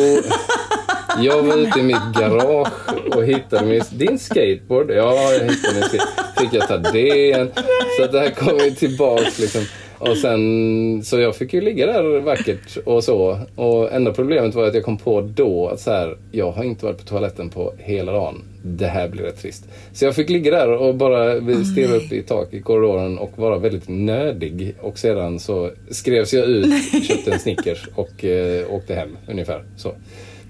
jag 1.20 1.44
var 1.44 1.58
ute 1.58 1.80
i 1.80 1.84
mitt 1.84 2.14
garage 2.20 2.68
och 3.16 3.24
hittade 3.24 3.66
min, 3.66 3.82
din 3.92 4.20
skateboard. 4.20 4.92
Ja, 4.92 5.32
jag 5.32 5.40
hittade 5.40 5.74
min 5.74 5.84
skateboard. 5.84 6.31
Fick 6.42 6.54
jag 6.54 6.68
ta 6.68 6.78
den? 6.78 7.52
Så 7.98 8.08
det 8.12 8.20
här 8.20 8.30
kom 8.30 8.58
ju 8.58 8.72
tillbaks 8.72 9.40
liksom. 9.40 9.62
Och 10.02 10.18
sen, 10.18 11.04
så 11.04 11.20
jag 11.20 11.36
fick 11.36 11.54
ju 11.54 11.62
ligga 11.62 11.86
där 11.86 12.20
vackert 12.20 12.78
och 12.86 13.04
så. 13.04 13.40
Och 13.56 13.94
enda 13.94 14.14
problemet 14.14 14.56
var 14.56 14.68
att 14.68 14.74
jag 14.74 14.84
kom 14.84 14.98
på 14.98 15.22
då 15.22 15.68
att 15.68 15.80
så 15.80 15.92
här, 15.92 16.18
jag 16.32 16.52
har 16.52 16.64
inte 16.64 16.86
varit 16.86 16.98
på 16.98 17.04
toaletten 17.04 17.50
på 17.50 17.74
hela 17.78 18.12
dagen. 18.12 18.44
Det 18.64 18.88
här 18.88 19.08
blir 19.08 19.24
rätt 19.24 19.42
trist. 19.42 19.66
Så 19.94 20.06
jag 20.06 20.16
fick 20.16 20.30
ligga 20.30 20.52
där 20.52 20.72
och 20.72 20.96
bara 20.96 21.42
stirra 21.64 21.96
upp 21.96 22.12
i 22.12 22.22
tak 22.22 22.54
i 22.54 22.62
korridoren 22.62 23.18
och 23.18 23.32
vara 23.36 23.58
väldigt 23.58 23.90
nödig. 23.90 24.76
Och 24.82 25.00
sedan 25.00 25.40
så 25.40 25.72
skrevs 25.90 26.34
jag 26.34 26.46
ut, 26.46 27.04
köpte 27.08 27.32
en 27.32 27.40
Snickers 27.40 27.88
och 27.96 28.26
eh, 28.26 28.74
åkte 28.74 28.96
hem 28.96 29.18
ungefär. 29.28 29.64
Så. 29.78 29.94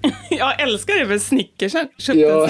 Jag 0.30 0.61
älskar 0.61 0.99
det 0.99 1.06
med 1.06 1.22
snickersen. 1.22 1.88
Ja, 2.14 2.49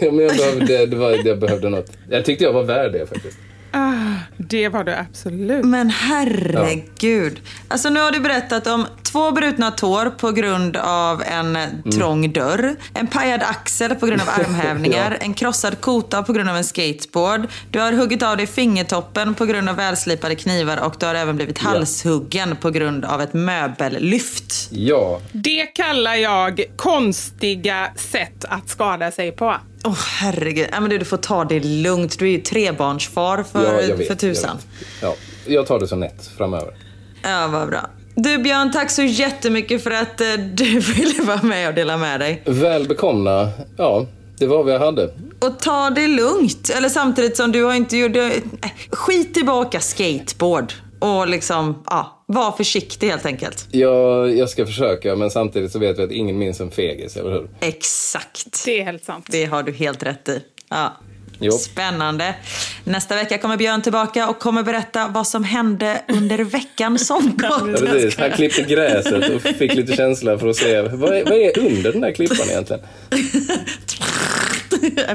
men 0.00 0.18
jag 0.18 0.36
behövde, 0.36 0.86
det 0.86 0.96
var, 0.96 1.26
jag 1.28 1.38
behövde 1.38 1.68
något. 1.68 1.92
Jag 2.10 2.24
tyckte 2.24 2.44
jag 2.44 2.52
var 2.52 2.62
värd 2.62 2.92
det 2.92 3.06
faktiskt. 3.06 3.38
Ah, 3.72 4.14
det 4.36 4.68
var 4.68 4.84
du 4.84 4.94
absolut. 4.94 5.64
Men 5.64 5.90
herregud. 5.90 7.40
Alltså 7.68 7.90
nu 7.90 8.00
har 8.00 8.10
du 8.10 8.20
berättat 8.20 8.66
om 8.66 8.86
två 9.02 9.30
brutna 9.32 9.70
tår 9.70 10.10
på 10.10 10.30
grund 10.30 10.76
av 10.76 11.22
en 11.22 11.58
trång 11.92 12.32
dörr. 12.32 12.76
En 12.94 13.06
pajad 13.06 13.42
axel 13.42 13.94
på 13.94 14.06
grund 14.06 14.20
av 14.22 14.28
armhävningar. 14.40 15.10
Ja. 15.20 15.26
En 15.26 15.34
krossad 15.34 15.80
kota 15.80 16.22
på 16.22 16.32
grund 16.32 16.48
av 16.50 16.56
en 16.56 16.64
skateboard. 16.64 17.46
Du 17.70 17.80
har 17.80 17.92
huggit 17.92 18.22
av 18.22 18.36
dig 18.36 18.46
fingertoppen 18.46 19.34
på 19.34 19.44
grund 19.46 19.68
av 19.68 19.76
välslipade 19.76 20.34
knivar 20.34 20.76
och 20.84 20.94
du 20.98 21.06
har 21.06 21.14
även 21.14 21.36
blivit 21.36 21.58
halshuggen 21.58 22.56
på 22.56 22.70
grund 22.70 23.04
av 23.04 23.20
ett 23.22 23.32
möbellyft. 23.34 24.68
Ja, 24.70 25.20
Det 25.32 25.66
kallar 25.66 26.14
jag 26.14 26.62
konstiga 26.76 27.88
sätt 27.96 28.44
att 28.48 28.68
skada 28.68 29.10
sig 29.10 29.32
på. 29.32 29.56
Åh 29.84 29.98
herregud. 30.20 30.68
Ja, 30.72 30.80
men 30.80 30.90
du, 30.90 30.98
du 30.98 31.04
får 31.04 31.16
ta 31.16 31.44
det 31.44 31.60
lugnt. 31.60 32.18
Du 32.18 32.26
är 32.26 32.30
ju 32.30 32.40
trebarnsfar 32.40 33.42
för, 33.42 33.64
ja 33.64 33.82
jag 33.82 33.96
vet. 33.96 34.08
för 34.08 34.14
tusan. 34.14 34.58
Jag, 35.00 35.08
vet. 35.08 35.18
ja, 35.46 35.54
jag 35.54 35.66
tar 35.66 35.80
det 35.80 35.88
som 35.88 36.00
nätt 36.00 36.30
framöver. 36.36 36.74
Ja, 37.22 37.48
vad 37.52 37.68
bra. 37.68 37.90
Du 38.14 38.38
Björn, 38.38 38.72
tack 38.72 38.90
så 38.90 39.02
jättemycket 39.02 39.82
för 39.82 39.90
att 39.90 40.20
eh, 40.20 40.26
du 40.54 40.80
ville 40.80 41.22
vara 41.22 41.42
med 41.42 41.68
och 41.68 41.74
dela 41.74 41.96
med 41.96 42.20
dig. 42.20 42.42
Väl 42.46 42.88
bekomna. 42.88 43.48
Ja, 43.76 44.06
det 44.38 44.46
var 44.46 44.64
vad 44.64 44.74
jag 44.74 44.80
hade. 44.80 45.14
Och 45.38 45.58
ta 45.58 45.90
det 45.90 46.08
lugnt. 46.08 46.70
Eller 46.76 46.88
samtidigt 46.88 47.36
som 47.36 47.52
du 47.52 47.64
har 47.64 47.74
inte 47.74 47.96
gjort... 47.96 48.16
Skit 48.90 49.34
tillbaka 49.34 49.80
skateboard. 49.80 50.72
Och 51.02 51.28
liksom, 51.28 51.82
ja, 51.86 52.24
var 52.26 52.52
försiktig 52.52 53.08
helt 53.08 53.26
enkelt. 53.26 53.66
Jag, 53.70 54.36
jag 54.36 54.48
ska 54.50 54.66
försöka, 54.66 55.16
men 55.16 55.30
samtidigt 55.30 55.72
så 55.72 55.78
vet 55.78 55.98
vi 55.98 56.02
att 56.02 56.10
ingen 56.10 56.38
minns 56.38 56.60
en 56.60 56.70
fegis, 56.70 57.16
eller 57.16 57.30
hur? 57.30 57.50
Exakt. 57.60 58.64
Det 58.64 58.80
är 58.80 58.84
helt 58.84 59.04
sant. 59.04 59.26
Det 59.30 59.44
har 59.44 59.62
du 59.62 59.72
helt 59.72 60.02
rätt 60.02 60.28
i. 60.28 60.42
Ja. 60.68 60.92
Jo. 61.44 61.52
Spännande. 61.52 62.34
Nästa 62.84 63.14
vecka 63.14 63.38
kommer 63.38 63.56
Björn 63.56 63.82
tillbaka 63.82 64.28
och 64.28 64.38
kommer 64.38 64.62
berätta 64.62 65.08
vad 65.08 65.26
som 65.26 65.44
hände 65.44 66.02
under 66.08 66.38
veckan 66.38 66.98
som 66.98 67.38
Ja, 67.42 67.48
gått. 67.58 67.80
precis. 67.80 68.18
Han 68.18 68.30
klippte 68.30 68.62
gräset 68.62 69.30
och 69.34 69.42
fick 69.42 69.74
lite 69.74 69.96
känsla 69.96 70.38
för 70.38 70.48
att 70.48 70.56
se 70.56 70.80
vad 70.82 70.92
är, 71.16 71.24
vad 71.24 71.32
är 71.32 71.58
under 71.58 71.92
den 71.92 72.00
där 72.00 72.12
klippan 72.12 72.48
egentligen. 72.50 72.82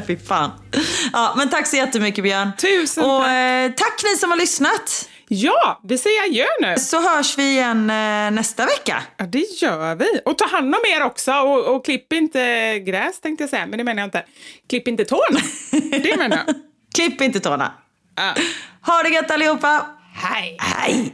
Fy 0.07 0.17
fan. 0.17 0.51
Ja, 1.13 1.33
men 1.37 1.49
tack 1.49 1.67
så 1.67 1.75
jättemycket 1.75 2.23
Björn. 2.23 2.51
Tusen 2.57 3.03
och, 3.03 3.21
tack. 3.21 3.29
Eh, 3.31 3.71
tack 3.75 4.03
ni 4.13 4.17
som 4.19 4.29
har 4.31 4.37
lyssnat. 4.37 5.09
Ja, 5.29 5.81
vi 5.83 5.97
säger 5.97 6.23
adjö 6.23 6.45
nu. 6.61 6.75
Så 6.77 7.09
hörs 7.09 7.37
vi 7.37 7.51
igen 7.51 7.89
eh, 7.89 8.31
nästa 8.31 8.65
vecka. 8.65 9.03
Ja, 9.17 9.25
det 9.25 9.61
gör 9.61 9.95
vi. 9.95 10.21
Och 10.25 10.37
ta 10.37 10.47
hand 10.47 10.75
om 10.75 10.81
er 10.95 11.03
också. 11.03 11.31
Och, 11.31 11.75
och 11.75 11.85
klipp 11.85 12.13
inte 12.13 12.79
gräs 12.79 13.19
tänkte 13.19 13.43
jag 13.43 13.49
säga, 13.49 13.65
men 13.65 13.77
det 13.77 13.83
menar 13.83 14.01
jag 14.01 14.07
inte. 14.07 14.25
Klipp 14.69 14.87
inte 14.87 15.05
tårna. 15.05 15.39
Det 15.71 16.17
menar 16.17 16.37
jag. 16.37 16.55
Klipp 16.95 17.21
inte 17.21 17.39
tårna. 17.39 17.71
Ja. 18.15 18.33
Ha 18.81 19.03
det 19.03 19.09
gött 19.09 19.31
allihopa. 19.31 19.85
Hej. 20.13 20.57
Hej. 20.59 21.13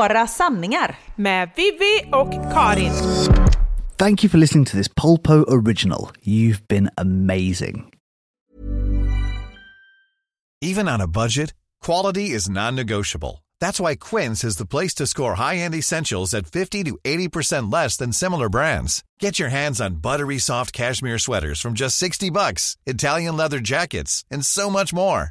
Våra 0.00 0.26
sanningar. 0.26 0.98
Med 1.16 1.50
Vivi 1.56 2.02
och 2.12 2.52
Karin. 2.52 2.92
Thank 3.98 4.24
you 4.24 4.30
for 4.30 4.38
listening 4.38 4.64
to 4.64 4.76
this 4.76 4.88
Polpo 4.88 5.44
original. 5.48 6.10
You've 6.22 6.66
been 6.68 6.90
amazing. 6.96 7.92
Even 10.62 10.88
on 10.88 11.00
a 11.00 11.06
budget, 11.06 11.54
quality 11.86 12.30
is 12.30 12.48
non-negotiable. 12.48 13.44
That's 13.60 13.80
why 13.80 13.96
Quince 13.96 14.48
is 14.48 14.56
the 14.56 14.66
place 14.66 14.94
to 14.94 15.06
score 15.06 15.34
high-end 15.34 15.74
essentials 15.74 16.34
at 16.34 16.46
50 16.46 16.84
to 16.84 16.98
80% 17.04 17.72
less 17.72 17.98
than 17.98 18.12
similar 18.12 18.48
brands. 18.48 19.02
Get 19.20 19.38
your 19.38 19.50
hands 19.50 19.80
on 19.80 20.00
buttery 20.00 20.38
soft 20.38 20.72
cashmere 20.72 21.18
sweaters 21.18 21.60
from 21.60 21.74
just 21.74 21.98
60 21.98 22.30
bucks, 22.30 22.76
Italian 22.86 23.36
leather 23.36 23.60
jackets, 23.60 24.24
and 24.30 24.46
so 24.46 24.70
much 24.70 24.94
more. 24.94 25.30